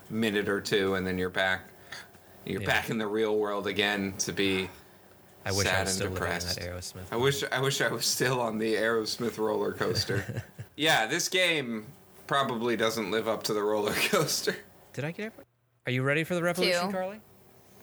minute 0.10 0.48
or 0.50 0.62
two, 0.62 0.94
and 0.96 1.06
then 1.06 1.18
you're 1.18 1.30
back. 1.30 1.62
You're 2.46 2.62
Yeah. 2.62 2.68
back 2.68 2.90
in 2.92 3.00
the 3.00 3.08
real 3.08 3.36
world 3.38 3.66
again 3.66 4.14
to 4.20 4.32
be. 4.32 4.70
I 5.46 5.52
wish 5.52 5.68
I 5.68 5.70
sad 5.70 5.80
was 5.82 5.90
and 5.90 5.96
still 5.98 6.10
depressed. 6.12 6.58
living 6.60 6.74
that 6.74 6.82
Aerosmith. 6.82 7.04
I 7.12 7.16
wish 7.18 7.44
I 7.52 7.60
wish 7.62 7.82
I 7.82 7.88
was 7.90 8.06
still 8.06 8.42
on 8.42 8.58
the 8.58 8.74
Aerosmith 8.76 9.38
roller 9.38 9.74
coaster. 9.74 10.44
yeah, 10.76 11.06
this 11.06 11.30
game 11.30 11.86
probably 12.28 12.76
doesn't 12.76 13.12
live 13.12 13.28
up 13.28 13.44
to 13.44 13.54
the 13.54 13.62
roller 13.62 13.94
coaster. 14.10 14.56
Did 14.94 15.04
I 15.06 15.12
get 15.12 15.28
it? 15.28 15.34
Are 15.86 15.92
you 15.92 16.02
ready 16.04 16.24
for 16.24 16.34
the 16.36 16.42
revolution, 16.42 16.88
Two. 16.88 16.92
Carly? 16.92 17.20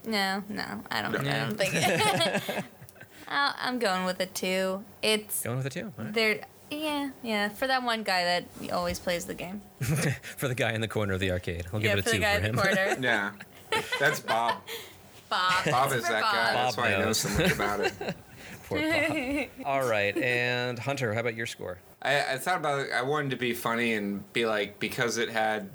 No, 0.05 0.43
no, 0.49 0.83
I 0.91 1.03
don't. 1.03 1.17
I 1.17 1.39
don't 1.47 1.57
think. 1.57 1.73
I'll- 3.29 3.55
I'm 3.59 3.79
going 3.79 4.05
with 4.05 4.19
a 4.21 4.27
two. 4.27 4.85
It's 5.01 5.43
Going 5.45 5.59
with 5.59 5.67
a 5.67 5.71
two. 5.71 5.93
All 5.99 6.05
right. 6.05 6.13
there. 6.15 6.41
Yeah, 6.71 7.11
yeah. 7.23 7.49
For 7.51 7.67
that 7.67 7.83
one 7.83 8.03
guy 8.03 8.25
that 8.25 8.73
always 8.73 8.99
plays 8.99 9.27
the 9.27 9.35
game. 9.35 9.61
For 10.37 10.49
the 10.49 10.55
guy 10.55 10.73
in 10.73 10.81
the 10.81 10.89
corner 10.89 11.13
of 11.13 11.21
the 11.21 11.31
arcade. 11.31 11.67
I'll 11.73 11.81
yeah, 11.83 11.91
give 11.95 11.99
it 11.99 12.03
for 12.05 12.09
a 12.09 12.13
the 12.13 12.17
two 12.19 12.23
guy 12.23 12.33
for 12.33 12.39
in 12.39 12.45
him. 12.47 12.57
the 12.57 12.63
corner. 12.63 12.97
Yeah, 13.01 13.31
that's 14.01 14.21
Bob. 14.21 14.57
Bob. 15.33 15.65
Bob 15.71 15.93
is 15.93 16.03
that 16.03 16.23
Bob. 16.23 16.35
guy. 16.35 16.53
That's 16.53 16.77
Bob 16.77 16.85
why 16.85 16.95
I 16.95 16.99
know 16.99 17.05
knows. 17.07 17.19
so 17.19 17.29
much 17.31 17.53
about 17.53 17.81
it. 17.81 17.93
Poor 18.69 18.81
Bob. 18.81 19.67
All 19.67 19.89
right, 19.89 20.17
and 20.17 20.79
Hunter, 20.79 21.15
how 21.15 21.21
about 21.21 21.35
your 21.35 21.47
score? 21.47 21.79
I, 22.03 22.35
I 22.35 22.39
thought 22.39 22.59
about 22.59 22.81
it. 22.81 22.93
I 22.93 23.03
wanted 23.03 23.31
to 23.31 23.37
be 23.37 23.55
funny 23.55 23.95
and 23.95 24.31
be 24.33 24.45
like, 24.47 24.79
because 24.79 25.19
it 25.19 25.31
had 25.31 25.71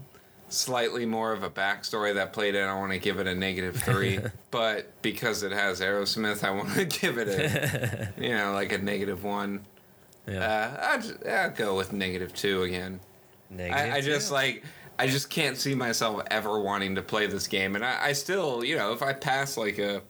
slightly 0.50 1.06
more 1.06 1.34
of 1.34 1.44
a 1.44 1.50
backstory 1.50 2.14
that 2.16 2.34
played 2.34 2.56
in, 2.56 2.68
I 2.68 2.74
want 2.76 2.92
to 2.92 3.00
give 3.00 3.20
it 3.20 3.28
a 3.28 3.36
negative 3.36 3.76
three. 3.78 4.20
but 4.52 5.02
because 5.02 5.44
it 5.44 5.52
has 5.52 5.82
Aerosmith, 5.82 6.44
I 6.44 6.52
want 6.52 6.74
to 6.74 6.86
give 7.02 7.18
it 7.18 7.28
a, 7.28 8.14
you 8.22 8.30
know, 8.30 8.54
like 8.54 8.72
a 8.72 8.78
negative 8.78 9.24
one. 9.24 9.66
Yeah. 10.28 10.40
Uh, 10.44 11.00
I'd, 11.00 11.28
I'd 11.28 11.56
go 11.56 11.76
with 11.76 11.94
negative 11.94 12.34
two 12.34 12.64
again. 12.64 13.00
Negative 13.50 13.94
I, 13.94 13.98
I 13.98 14.02
just 14.02 14.28
two. 14.28 14.34
like 14.34 14.64
I 15.00 15.08
just 15.08 15.30
can't 15.30 15.58
see 15.58 15.76
myself 15.76 16.22
ever 16.32 16.60
wanting 16.60 16.96
to 16.96 17.02
play 17.02 17.28
this 17.28 17.48
game, 17.48 17.76
and 17.76 17.86
I, 17.86 18.08
I 18.08 18.14
still, 18.14 18.64
you 18.64 18.76
know, 18.78 18.94
if 18.94 19.02
I 19.04 19.14
pass 19.14 19.58
like 19.58 19.78
a 19.80 20.02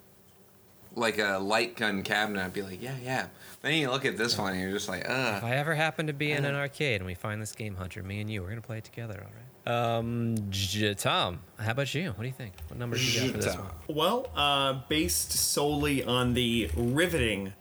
like 0.95 1.19
a 1.19 1.37
light 1.37 1.75
gun 1.75 2.01
cabinet, 2.01 2.43
I'd 2.43 2.53
be 2.53 2.63
like, 2.63 2.81
yeah, 2.81 2.95
yeah. 3.03 3.27
Then 3.61 3.73
you 3.75 3.89
look 3.91 4.03
at 4.05 4.17
this 4.17 4.35
one, 4.37 4.53
and 4.53 4.61
you're 4.61 4.71
just 4.71 4.89
like, 4.89 5.07
uh 5.07 5.35
If. 5.37 5.43
I 5.43 5.55
ever 5.57 5.75
happen 5.75 6.07
to 6.07 6.13
be 6.13 6.31
in 6.31 6.43
an 6.45 6.55
arcade 6.55 7.01
and 7.01 7.05
we 7.05 7.13
find 7.13 7.39
this 7.41 7.51
game, 7.51 7.75
Hunter, 7.75 8.01
me 8.01 8.19
and 8.21 8.29
you, 8.31 8.41
we're 8.41 8.49
gonna 8.49 8.61
play 8.61 8.79
it 8.79 8.83
together, 8.85 9.23
all 9.23 9.31
right? 9.35 9.97
Um, 9.97 10.35
J- 10.49 10.93
Tom, 10.95 11.39
how 11.59 11.71
about 11.71 11.93
you? 11.93 12.07
What 12.11 12.21
do 12.21 12.27
you 12.27 12.33
think? 12.33 12.53
What 12.69 12.79
number 12.79 12.95
do 12.97 13.03
you 13.03 13.19
got 13.21 13.31
for 13.31 13.37
this 13.43 13.55
one? 13.57 13.67
Well, 13.89 14.27
uh, 14.35 14.79
based 14.87 15.33
solely 15.33 16.03
on 16.03 16.33
the 16.33 16.71
riveting 16.75 17.53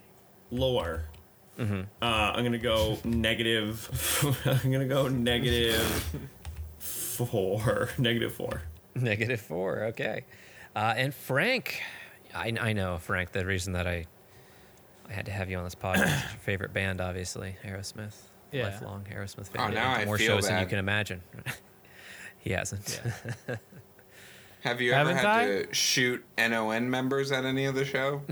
lore, 0.50 1.02
Mm-hmm. 1.58 1.80
uh, 2.02 2.04
I'm 2.04 2.44
gonna 2.44 2.58
go 2.58 2.98
negative. 3.04 3.88
I'm 4.44 4.70
gonna 4.70 4.84
go 4.86 5.08
negative 5.08 6.14
four. 7.24 7.88
Negative 7.98 8.34
four. 8.34 8.62
Negative 8.94 9.40
four. 9.40 9.84
Okay. 9.84 10.24
Uh, 10.74 10.92
and 10.96 11.14
Frank, 11.14 11.80
I, 12.34 12.52
I 12.60 12.72
know 12.74 12.98
Frank. 12.98 13.32
The 13.32 13.46
reason 13.46 13.72
that 13.72 13.86
I 13.86 14.06
I 15.08 15.12
had 15.12 15.26
to 15.26 15.32
have 15.32 15.48
you 15.50 15.56
on 15.56 15.64
this 15.64 15.74
podcast 15.74 16.04
is 16.06 16.22
your 16.22 16.40
favorite 16.42 16.72
band, 16.72 17.00
obviously, 17.00 17.56
Aerosmith. 17.64 18.14
Yeah. 18.52 18.64
Lifelong 18.64 19.04
Aerosmith 19.12 19.48
fan. 19.48 19.70
Oh, 19.70 19.74
now 19.74 19.92
I 19.92 20.04
More 20.04 20.18
feel 20.18 20.36
shows 20.36 20.48
than 20.48 20.60
you 20.60 20.66
can 20.66 20.78
imagine. 20.78 21.22
he 22.38 22.50
hasn't. 22.50 23.00
Have 24.60 24.80
you 24.80 24.92
ever 24.92 25.14
Haven't 25.14 25.16
had 25.16 25.26
I? 25.26 25.46
to 25.62 25.74
shoot 25.74 26.24
NON 26.36 26.90
members 26.90 27.30
at 27.30 27.44
any 27.44 27.66
of 27.66 27.74
the 27.74 27.84
show 27.84 28.22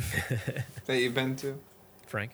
that 0.86 0.98
you've 0.98 1.14
been 1.14 1.36
to? 1.36 1.60
Frank, 2.06 2.32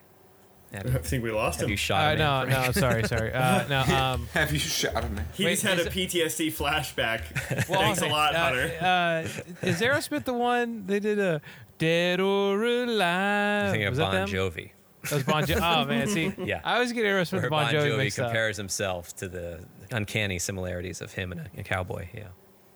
have 0.73 0.87
I 0.87 0.91
you, 0.91 0.99
think 0.99 1.23
we 1.25 1.31
lost 1.33 1.59
have 1.61 1.67
him. 1.67 1.71
you 1.71 1.77
shot 1.77 2.21
Uh, 2.21 2.45
him? 2.45 2.51
no, 2.51 2.63
no, 2.67 2.73
sorry, 2.73 3.05
sorry. 3.05 3.33
Uh, 3.33 3.67
no, 3.69 3.81
um, 3.97 4.29
Have 4.35 4.53
you 4.53 4.59
shot 4.59 5.03
him? 5.05 5.19
He 5.35 5.45
Wait, 5.45 5.53
just 5.53 5.63
had 5.65 5.79
is 5.81 5.87
a 5.87 5.89
it- 5.89 5.93
PTSD 5.95 6.53
flashback. 6.53 7.69
well, 7.69 7.81
Thanks 7.81 8.01
a 8.03 8.05
okay, 8.05 8.13
lot, 8.13 8.35
uh, 8.35 8.45
Hunter. 8.45 9.43
Uh, 9.63 9.67
is 9.67 9.81
Aerosmith 9.81 10.25
the 10.25 10.35
one 10.35 10.87
they 10.87 11.01
did 11.01 11.19
a 11.19 11.41
Dead 11.79 12.21
or 12.21 12.63
Alive? 12.63 13.67
I'm 13.67 13.71
thinking 13.73 13.87
of 13.87 13.93
Was 13.93 13.99
that 13.99 14.05
Bon 14.05 14.15
them? 14.15 14.29
Jovi. 14.29 14.71
That 15.03 15.13
was 15.13 15.23
Bon 15.25 15.43
Jovi. 15.45 15.61
Oh 15.83 15.85
man, 15.87 16.07
see, 16.09 16.33
Yeah. 16.45 16.61
I 16.63 16.75
always 16.75 16.93
get 16.93 17.05
Aerosmith 17.05 17.33
Where 17.33 17.41
and 17.43 17.51
Bon 17.51 17.65
Bon 17.65 17.75
Jovi 17.75 17.91
Jovi 17.93 17.97
mixed 17.97 18.19
up. 18.21 18.27
compares 18.27 18.57
himself 18.57 19.17
to 19.17 19.29
the 19.29 19.65
uncanny 19.91 20.39
similarities 20.39 21.01
of 21.01 21.13
him 21.15 21.33
and 21.33 21.41
a, 21.41 21.61
a 21.61 21.63
cowboy. 21.63 22.09
Yeah. 22.15 22.25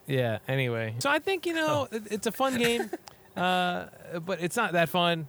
Yeah. 0.07 0.39
Anyway, 0.49 0.95
so 0.99 1.11
I 1.11 1.19
think 1.19 1.47
you 1.47 1.53
know 1.55 1.87
it, 1.93 2.03
it's 2.11 2.27
a 2.27 2.33
fun 2.33 2.57
game, 2.59 2.91
uh, 3.37 3.87
but 4.25 4.41
it's 4.41 4.57
not 4.57 4.73
that 4.73 4.89
fun. 4.89 5.29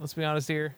Let's 0.00 0.14
be 0.14 0.24
honest 0.24 0.46
here. 0.48 0.74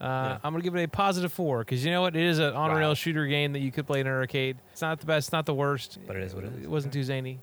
Uh, 0.00 0.04
Yeah. 0.04 0.38
I'm 0.42 0.52
gonna 0.54 0.62
give 0.64 0.74
it 0.76 0.82
a 0.82 0.88
positive 0.88 1.32
four 1.32 1.58
because 1.60 1.84
you 1.84 1.90
know 1.90 2.00
what? 2.00 2.16
It 2.16 2.22
is 2.22 2.38
an 2.38 2.54
on 2.54 2.72
rail 2.72 2.88
Wow. 2.88 2.94
shooter 2.94 3.26
game 3.26 3.52
that 3.52 3.60
you 3.60 3.70
could 3.70 3.86
play 3.86 4.00
in 4.00 4.06
an 4.06 4.12
arcade. 4.14 4.56
It's 4.72 4.80
not 4.82 4.98
the 5.00 5.06
best, 5.06 5.28
it's 5.28 5.32
not 5.32 5.44
the 5.46 5.54
worst, 5.54 5.98
But 6.06 6.16
it 6.16 6.22
is 6.22 6.34
what 6.34 6.44
it 6.44 6.52
is. 6.54 6.64
It 6.64 6.70
wasn't 6.70 6.92
too 6.94 7.04
zany. 7.04 7.40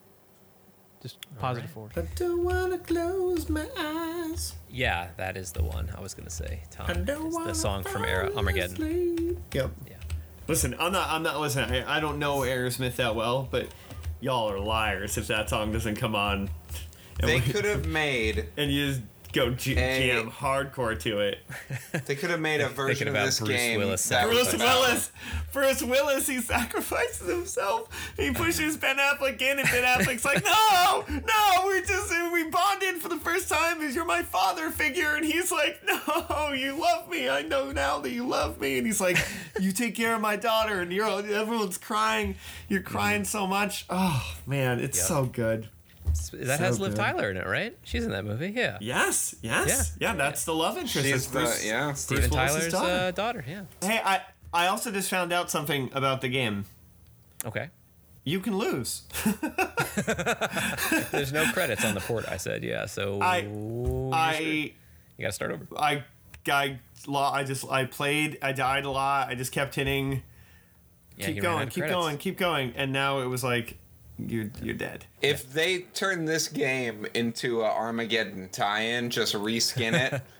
Just 1.01 1.17
positive 1.37 1.69
right. 1.77 1.93
four. 1.93 2.03
I 2.03 2.07
don't 2.15 2.43
wanna 2.43 2.79
close 2.79 3.47
my 3.49 3.67
eyes. 3.77 4.55
Yeah, 4.69 5.09
that 5.17 5.37
is 5.37 5.51
the 5.51 5.63
one 5.63 5.91
I 5.95 6.01
was 6.01 6.15
gonna 6.15 6.31
say. 6.31 6.61
Tom, 6.71 6.87
I 6.89 6.93
don't 6.93 7.31
the 7.45 7.53
song 7.53 7.83
from 7.83 8.03
Ara- 8.03 8.29
fall 8.29 8.39
Armageddon. 8.39 8.73
asleep. 8.73 9.37
Yep. 9.53 9.71
Yeah. 9.87 9.93
Listen, 10.47 10.75
I'm 10.79 10.91
not. 10.93 11.09
I'm 11.09 11.21
not. 11.23 11.39
Listen, 11.39 11.71
I, 11.71 11.97
I 11.97 11.99
don't 11.99 12.17
know 12.17 12.39
Aerosmith 12.39 12.95
that 12.95 13.15
well, 13.15 13.47
but 13.51 13.67
y'all 14.19 14.49
are 14.49 14.59
liars 14.59 15.17
if 15.17 15.27
that 15.27 15.49
song 15.49 15.71
doesn't 15.71 15.97
come 15.97 16.15
on. 16.15 16.49
They 17.21 17.39
could 17.41 17.65
have 17.65 17.85
made 17.87 18.47
and 18.57 18.71
you 18.71 18.87
just 18.89 19.01
go 19.37 19.51
j- 19.51 19.75
Hey. 19.75 20.07
jam 20.07 20.31
hardcore 20.31 20.99
to 21.01 21.19
it. 21.19 21.39
they 22.05 22.15
could 22.15 22.29
have 22.29 22.39
made 22.39 22.61
a 22.61 22.69
version 22.69 23.07
of 23.07 23.13
about 23.13 23.25
this 23.25 23.39
Bruce 23.39 23.49
game 23.51 23.79
Willis 23.79 24.07
that 24.09 24.27
was 24.27 24.37
Bruce 24.37 24.53
about- 24.53 24.79
Willis, 24.81 25.11
Bruce 25.53 25.83
Willis, 25.83 26.27
he 26.27 26.39
sacrifices 26.41 27.27
himself. 27.27 27.89
He 28.17 28.31
pushes 28.31 28.77
Ben 28.77 28.97
Affleck 28.97 29.41
in, 29.41 29.59
and 29.59 29.69
Ben 29.69 29.83
Affleck's 29.83 30.25
like, 30.25 30.43
"No, 30.43 31.05
no, 31.09 31.65
we're 31.65 31.81
just 31.85 32.11
we 32.31 32.49
bonded 32.49 32.95
for 33.01 33.09
the 33.09 33.17
first 33.17 33.49
time 33.49 33.79
because 33.79 33.95
you're 33.95 34.05
my 34.05 34.23
father 34.23 34.69
figure." 34.69 35.15
And 35.15 35.25
he's 35.25 35.51
like, 35.51 35.81
"No, 35.85 36.51
you 36.53 36.79
love 36.79 37.09
me. 37.09 37.29
I 37.29 37.41
know 37.43 37.71
now 37.71 37.99
that 37.99 38.11
you 38.11 38.27
love 38.27 38.59
me." 38.59 38.77
And 38.77 38.85
he's 38.87 39.01
like, 39.01 39.17
"You 39.59 39.71
take 39.71 39.95
care 39.95 40.13
of 40.15 40.21
my 40.21 40.35
daughter." 40.35 40.81
And 40.81 40.91
you're 40.91 41.07
everyone's 41.07 41.77
crying. 41.77 42.35
You're 42.67 42.81
crying 42.81 43.21
mm-hmm. 43.21 43.37
so 43.37 43.47
much. 43.47 43.85
Oh 43.89 44.35
man, 44.45 44.79
it's 44.79 44.97
Yep. 44.97 45.07
so 45.07 45.25
good. 45.25 45.69
That 46.07 46.57
So 46.57 46.63
has 46.63 46.79
Liv 46.79 46.91
good. 46.91 46.97
Tyler 46.97 47.29
in 47.31 47.37
it, 47.37 47.45
right? 47.45 47.77
She's 47.83 48.03
in 48.05 48.11
that 48.11 48.25
movie. 48.25 48.49
Yeah. 48.55 48.77
Yes, 48.81 49.35
yes, 49.41 49.95
yeah. 49.99 50.13
that's 50.15 50.45
the 50.45 50.53
love 50.53 50.77
interest. 50.77 51.05
She's 51.05 51.15
It's 51.15 51.27
the 51.27 51.61
yeah. 51.67 51.93
Steven 51.93 52.29
Willis's 52.29 52.71
Tyler's 52.71 52.71
daughter. 52.73 52.91
uh, 52.91 53.11
daughter. 53.11 53.45
Yeah. 53.47 53.61
Hey, 53.81 54.01
I 54.03 54.21
I 54.53 54.67
also 54.67 54.91
just 54.91 55.09
found 55.09 55.31
out 55.33 55.49
something 55.51 55.89
about 55.93 56.21
the 56.21 56.29
game. 56.29 56.65
Okay. 57.45 57.69
You 58.23 58.39
can 58.41 58.57
lose. 58.57 59.03
There's 61.11 61.31
no 61.31 61.45
credits 61.53 61.85
on 61.85 61.93
the 61.93 62.01
port. 62.01 62.27
I 62.27 62.37
said 62.37 62.63
yeah. 62.63 62.85
So 62.85 63.19
I- 63.21 63.39
you're. 63.39 64.13
I 64.13 64.39
you 64.39 64.71
gotta 65.21 65.31
start 65.33 65.51
over. 65.51 65.65
I 65.77 66.03
I 66.49 66.79
I 67.15 67.43
just 67.43 67.65
I 67.69 67.85
played. 67.85 68.37
I 68.41 68.51
died 68.51 68.85
a 68.85 68.91
lot. 68.91 69.29
I 69.29 69.35
just 69.35 69.51
kept 69.51 69.75
hitting 69.75 70.23
Yeah, 71.17 71.25
keep 71.27 71.35
he 71.35 71.41
ran 71.41 71.49
out 71.51 71.55
going, 71.57 71.67
keep 71.69 71.81
credits. 71.83 71.95
going, 71.95 72.17
keep 72.17 72.37
going, 72.37 72.73
and 72.75 72.91
now 72.91 73.19
it 73.19 73.25
was 73.27 73.43
like, 73.43 73.77
you're 74.19 74.49
you're 74.61 74.75
dead. 74.75 75.05
If 75.21 75.51
they 75.51 75.79
turn 75.93 76.25
this 76.25 76.47
game 76.47 77.05
into 77.13 77.61
a 77.61 77.65
Armageddon 77.65 78.49
tie-in, 78.49 79.09
just 79.09 79.33
reskin 79.35 79.93
it 79.93 80.21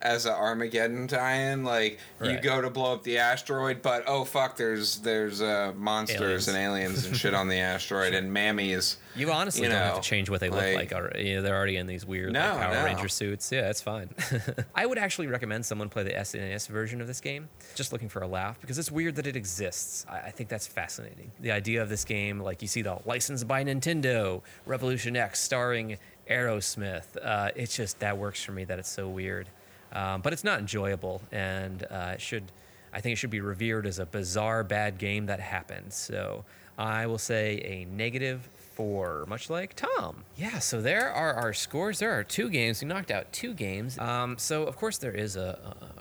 as 0.00 0.26
an 0.26 0.32
Armageddon 0.32 1.08
tie-in, 1.08 1.64
like 1.64 1.98
you 2.22 2.38
go 2.40 2.60
to 2.60 2.70
blow 2.70 2.94
up 2.94 3.02
the 3.02 3.18
asteroid, 3.18 3.82
but 3.82 4.04
oh 4.06 4.24
fuck, 4.24 4.56
there's 4.56 4.98
there's 4.98 5.40
uh, 5.42 5.72
monsters 5.76 6.20
Aliens. 6.20 6.48
and 6.48 6.56
aliens 6.56 7.06
and 7.06 7.16
shit 7.16 7.34
on 7.34 7.48
the 7.48 7.56
asteroid 7.58 8.14
and 8.14 8.30
mammies. 8.34 8.96
You 9.16 9.32
honestly 9.32 9.62
You 9.64 9.70
don't 9.70 9.78
have 9.82 9.96
to 9.96 10.00
change 10.00 10.30
what 10.30 10.38
they 10.40 10.48
look 10.50 10.60
like- 10.62 10.76
like. 10.76 10.92
already. 10.92 11.24
You 11.28 11.36
know, 11.36 11.42
they're 11.42 11.56
already 11.56 11.76
in 11.76 11.88
these 11.88 12.06
weird 12.06 12.32
No, 12.32 12.40
like, 12.40 12.58
Power 12.60 12.74
no. 12.74 12.84
Ranger 12.84 13.08
suits. 13.08 13.50
Yeah, 13.50 13.68
it's 13.68 13.80
fine. 13.82 14.10
I 14.76 14.86
would 14.86 14.98
actually 14.98 15.26
recommend 15.26 15.66
someone 15.66 15.88
play 15.88 16.04
the 16.04 16.10
SNES 16.12 16.68
version 16.68 17.00
of 17.00 17.08
this 17.08 17.20
game, 17.20 17.48
just 17.74 17.92
looking 17.92 18.08
for 18.08 18.22
a 18.22 18.28
laugh, 18.28 18.60
because 18.60 18.78
it's 18.78 18.92
weird 18.92 19.16
that 19.16 19.26
it 19.26 19.34
exists. 19.34 20.06
I, 20.08 20.18
I 20.18 20.30
think 20.30 20.48
that's 20.48 20.68
fascinating. 20.68 21.32
The 21.40 21.50
idea 21.50 21.82
of 21.82 21.88
this 21.88 22.04
game, 22.04 22.38
like 22.38 22.62
you 22.62 22.68
see 22.68 22.82
the 22.82 22.98
licensed 23.06 23.48
by 23.48 23.64
Nintendo, 23.64 24.42
Revolution 24.66 25.16
X, 25.16 25.40
starring 25.40 25.98
Aerosmith. 26.30 27.04
Uh, 27.20 27.50
it's 27.56 27.74
just 27.76 27.98
that 28.00 28.16
works 28.18 28.42
for 28.44 28.52
me. 28.52 28.64
That 28.64 28.78
it's 28.78 28.88
so 28.88 29.08
weird, 29.08 29.48
um, 29.92 30.20
but 30.20 30.32
it's 30.32 30.44
not 30.44 30.58
enjoyable, 30.60 31.22
and 31.32 31.84
uh, 31.90 32.12
it 32.14 32.20
should. 32.20 32.44
I 32.92 33.00
think 33.00 33.12
it 33.12 33.16
should 33.16 33.30
be 33.30 33.40
revered 33.40 33.86
as 33.86 33.98
a 33.98 34.06
bizarre 34.06 34.64
bad 34.64 34.96
game 34.96 35.26
that 35.26 35.40
happened. 35.40 35.92
So 35.92 36.46
I 36.78 37.06
will 37.06 37.18
say 37.18 37.60
a 37.64 37.84
negative 37.94 38.48
four, 38.54 39.26
much 39.28 39.50
like 39.50 39.74
Tom. 39.74 40.24
Yeah, 40.36 40.60
so 40.60 40.80
there 40.80 41.10
are 41.10 41.34
our 41.34 41.52
scores. 41.52 41.98
There 41.98 42.12
are 42.16 42.22
two 42.22 42.48
games. 42.48 42.80
We 42.80 42.86
knocked 42.88 43.10
out 43.10 43.32
two 43.32 43.52
games. 43.52 43.98
Um, 43.98 44.38
so 44.38 44.62
of 44.62 44.76
course 44.76 44.96
there 44.98 45.12
is 45.12 45.34
a, 45.36 45.58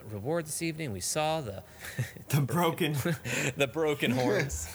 a 0.07 0.13
reward 0.13 0.45
this 0.45 0.61
evening. 0.61 0.93
We 0.93 0.99
saw 1.01 1.41
the 1.41 1.63
The 2.29 2.41
broken. 2.41 2.93
the 3.57 3.67
broken 3.67 4.11
horns. 4.19 4.69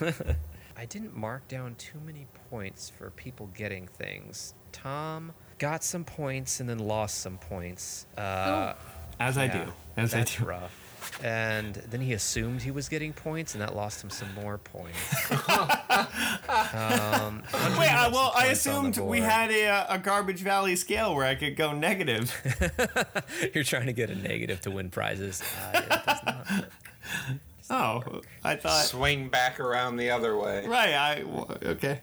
I 0.77 0.85
didn't 0.85 1.17
mark 1.17 1.47
down 1.47 1.77
too 1.77 2.01
many 2.05 2.27
points 2.51 2.91
for 2.91 3.11
people 3.11 3.49
getting 3.55 3.87
things. 3.87 4.55
Tom 4.73 5.33
got 5.59 5.85
some 5.85 6.03
points 6.03 6.59
and 6.59 6.69
then 6.69 6.81
lost 6.81 7.21
some 7.21 7.39
points. 7.39 8.07
Uh, 8.19 8.75
As 9.23 9.39
I 9.39 9.45
yeah, 9.45 9.65
do. 9.65 9.73
As 9.97 10.11
that's 10.11 10.35
I 10.35 10.43
do. 10.43 10.49
rough. 10.49 11.21
And 11.23 11.75
then 11.75 12.01
he 12.01 12.13
assumed 12.13 12.63
he 12.63 12.73
was 12.73 12.89
getting 12.89 13.13
points, 13.13 13.55
and 13.55 13.63
that 13.63 13.77
lost 13.77 14.03
him 14.03 14.11
some 14.11 14.35
more 14.35 14.59
points. 14.59 14.99
um, 15.31 17.45
Wait, 17.79 17.89
I, 17.89 18.11
well, 18.13 18.33
I 18.35 18.47
points 18.47 18.67
on 18.67 18.87
assumed 18.87 18.99
we 18.99 19.21
had 19.21 19.53
a, 19.53 19.69
uh, 19.69 19.87
a 19.91 19.99
garbage 20.01 20.41
valley 20.41 20.75
scale 20.75 21.15
where 21.15 21.25
I 21.25 21.37
could 21.37 21.55
go 21.55 21.73
negative. 21.73 22.35
You're 23.55 23.63
trying 23.63 23.87
to 23.87 23.93
get 23.93 24.11
a 24.11 24.17
negative 24.17 24.61
to 24.63 24.73
win 24.73 24.91
prizes. 24.91 25.41
Uh, 25.73 25.79
it 25.79 25.89
does 25.89 26.21
not. 26.27 26.65
Oh, 27.71 28.21
I 28.45 28.57
thought. 28.57 28.85
Swing 28.85 29.31
back 29.31 29.59
around 29.59 29.97
the 29.97 30.11
other 30.11 30.37
way. 30.37 30.67
Right, 30.67 30.93
I. 30.93 31.23
Okay. 31.65 32.03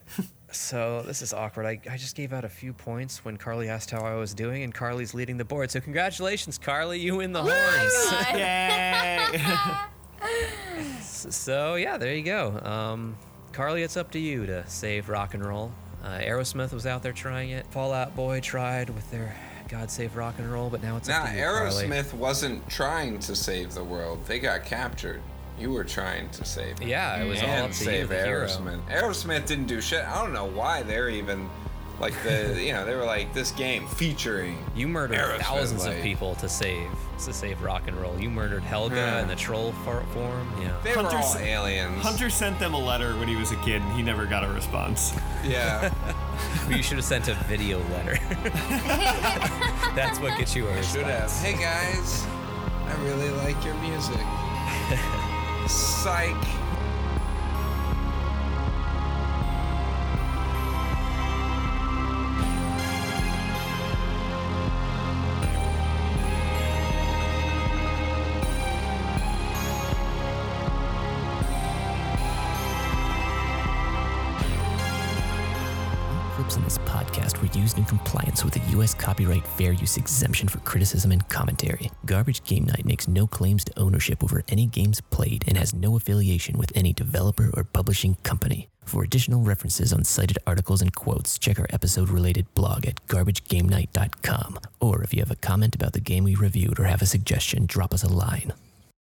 So 0.51 1.03
this 1.05 1.21
is 1.21 1.33
awkward. 1.33 1.65
I, 1.65 1.79
I 1.89 1.97
just 1.97 2.15
gave 2.15 2.33
out 2.33 2.43
a 2.43 2.49
few 2.49 2.73
points 2.73 3.23
when 3.23 3.37
Carly 3.37 3.69
asked 3.69 3.91
how 3.91 4.01
I 4.03 4.15
was 4.15 4.33
doing, 4.33 4.63
and 4.63 4.73
Carly's 4.73 5.13
leading 5.13 5.37
the 5.37 5.45
board. 5.45 5.69
So 5.71 5.79
congratulations, 5.79 6.57
Carly. 6.57 6.99
You 6.99 7.17
win 7.17 7.31
the 7.33 7.41
horns. 7.43 8.11
God. 8.11 8.35
Yay. 8.35 9.41
So 11.11 11.75
yeah, 11.75 11.97
there 11.97 12.13
you 12.13 12.23
go. 12.23 12.59
Um, 12.63 13.17
Carly, 13.51 13.83
it's 13.83 13.97
up 13.97 14.11
to 14.11 14.19
you 14.19 14.45
to 14.45 14.67
save 14.69 15.09
rock 15.09 15.33
and 15.33 15.45
roll. 15.45 15.73
Uh, 16.03 16.19
Aerosmith 16.19 16.71
was 16.71 16.85
out 16.85 17.03
there 17.03 17.11
trying 17.11 17.49
it. 17.49 17.67
Fallout 17.67 18.15
Boy 18.15 18.39
tried 18.39 18.89
with 18.89 19.09
their 19.11 19.35
God 19.67 19.91
Save 19.91 20.15
Rock 20.15 20.35
and 20.39 20.49
Roll, 20.51 20.69
but 20.69 20.81
now 20.81 20.97
it's 20.97 21.09
Nah, 21.09 21.17
up 21.23 21.29
to 21.29 21.35
you, 21.37 21.43
Carly. 21.43 21.85
Aerosmith 21.87 22.13
wasn't 22.13 22.67
trying 22.69 23.19
to 23.19 23.35
save 23.35 23.73
the 23.73 23.83
world. 23.83 24.23
They 24.25 24.39
got 24.39 24.63
captured. 24.65 25.21
You 25.59 25.71
were 25.71 25.83
trying 25.83 26.29
to 26.29 26.45
save. 26.45 26.81
it. 26.81 26.87
Yeah, 26.87 27.21
it 27.21 27.27
was 27.27 27.41
all 27.41 27.49
and 27.49 27.65
up 27.65 27.71
to 27.71 27.79
you, 27.79 27.85
save 27.85 28.09
the 28.09 28.23
hero. 28.23 28.47
Aerosmith. 28.47 28.79
Aerosmith 28.89 29.45
didn't 29.45 29.65
do 29.67 29.81
shit. 29.81 30.03
I 30.05 30.21
don't 30.21 30.33
know 30.33 30.45
why 30.45 30.83
they're 30.83 31.09
even 31.09 31.49
like 31.99 32.13
the 32.23 32.57
you 32.63 32.71
know 32.71 32.85
they 32.85 32.95
were 32.95 33.03
like 33.05 33.33
this 33.33 33.51
game 33.51 33.85
featuring. 33.87 34.57
You 34.75 34.87
murdered 34.87 35.17
Aerosmith, 35.17 35.39
thousands 35.41 35.85
of 35.85 35.95
people 36.01 36.35
to 36.35 36.47
save 36.47 36.87
to 37.25 37.33
save 37.33 37.61
rock 37.61 37.89
and 37.89 37.97
roll. 37.97 38.17
You 38.17 38.29
murdered 38.29 38.63
Helga 38.63 38.95
Yeah. 38.95 39.21
in 39.21 39.27
the 39.27 39.35
troll 39.35 39.73
for- 39.83 40.05
form. 40.13 40.49
Yeah. 40.61 40.71
They 40.85 40.93
were 40.95 40.99
all 41.03 41.09
Hunter's- 41.11 41.35
aliens. 41.41 42.01
Hunter 42.01 42.29
sent 42.29 42.57
them 42.59 42.73
a 42.73 42.79
letter 42.79 43.13
when 43.17 43.27
he 43.27 43.35
was 43.35 43.51
a 43.51 43.57
kid 43.57 43.81
and 43.81 43.91
he 43.97 44.01
never 44.01 44.25
got 44.25 44.45
a 44.45 44.47
response. 44.53 45.11
Yeah, 45.43 45.93
you 46.69 46.81
should 46.81 46.95
have 46.95 47.03
sent 47.05 47.27
a 47.27 47.33
video 47.49 47.79
letter. 47.89 48.17
That's 49.95 50.19
what 50.21 50.37
gets 50.37 50.55
you 50.55 50.67
a 50.67 50.73
response. 50.73 50.93
should 50.95 51.05
have. 51.07 51.31
Hey 51.41 51.61
guys, 51.61 52.23
I 52.85 52.95
really 53.03 53.29
like 53.31 53.61
your 53.65 53.75
music. 53.75 54.15
Psych. 55.69 56.58
Copyright 79.19 79.45
Fair 79.45 79.73
Use 79.73 79.97
Exemption 79.97 80.47
for 80.47 80.59
criticism 80.59 81.11
and 81.11 81.27
commentary. 81.27 81.91
Garbage 82.05 82.41
Game 82.45 82.63
Night 82.63 82.85
makes 82.85 83.05
no 83.05 83.27
claims 83.27 83.65
to 83.65 83.77
ownership 83.77 84.23
over 84.23 84.45
any 84.47 84.65
games 84.65 85.01
played 85.01 85.43
and 85.45 85.57
has 85.57 85.73
no 85.73 85.97
affiliation 85.97 86.57
with 86.57 86.71
any 86.73 86.93
developer 86.93 87.51
or 87.53 87.65
publishing 87.65 88.15
company. 88.23 88.69
For 88.85 89.03
additional 89.03 89.41
references 89.41 89.91
on 89.91 90.05
cited 90.05 90.37
articles 90.47 90.81
and 90.81 90.95
quotes, 90.95 91.37
check 91.37 91.59
our 91.59 91.67
episode 91.69 92.07
related 92.07 92.45
blog 92.53 92.85
at 92.85 93.05
garbagegamenightcom 93.07 94.63
Or 94.79 95.03
if 95.03 95.13
you 95.13 95.19
have 95.19 95.31
a 95.31 95.35
comment 95.35 95.75
about 95.75 95.91
the 95.91 95.99
game 95.99 96.23
we 96.23 96.35
reviewed 96.35 96.79
or 96.79 96.85
have 96.85 97.01
a 97.01 97.05
suggestion, 97.05 97.65
drop 97.65 97.93
us 97.93 98.03
a 98.03 98.07
line. 98.07 98.53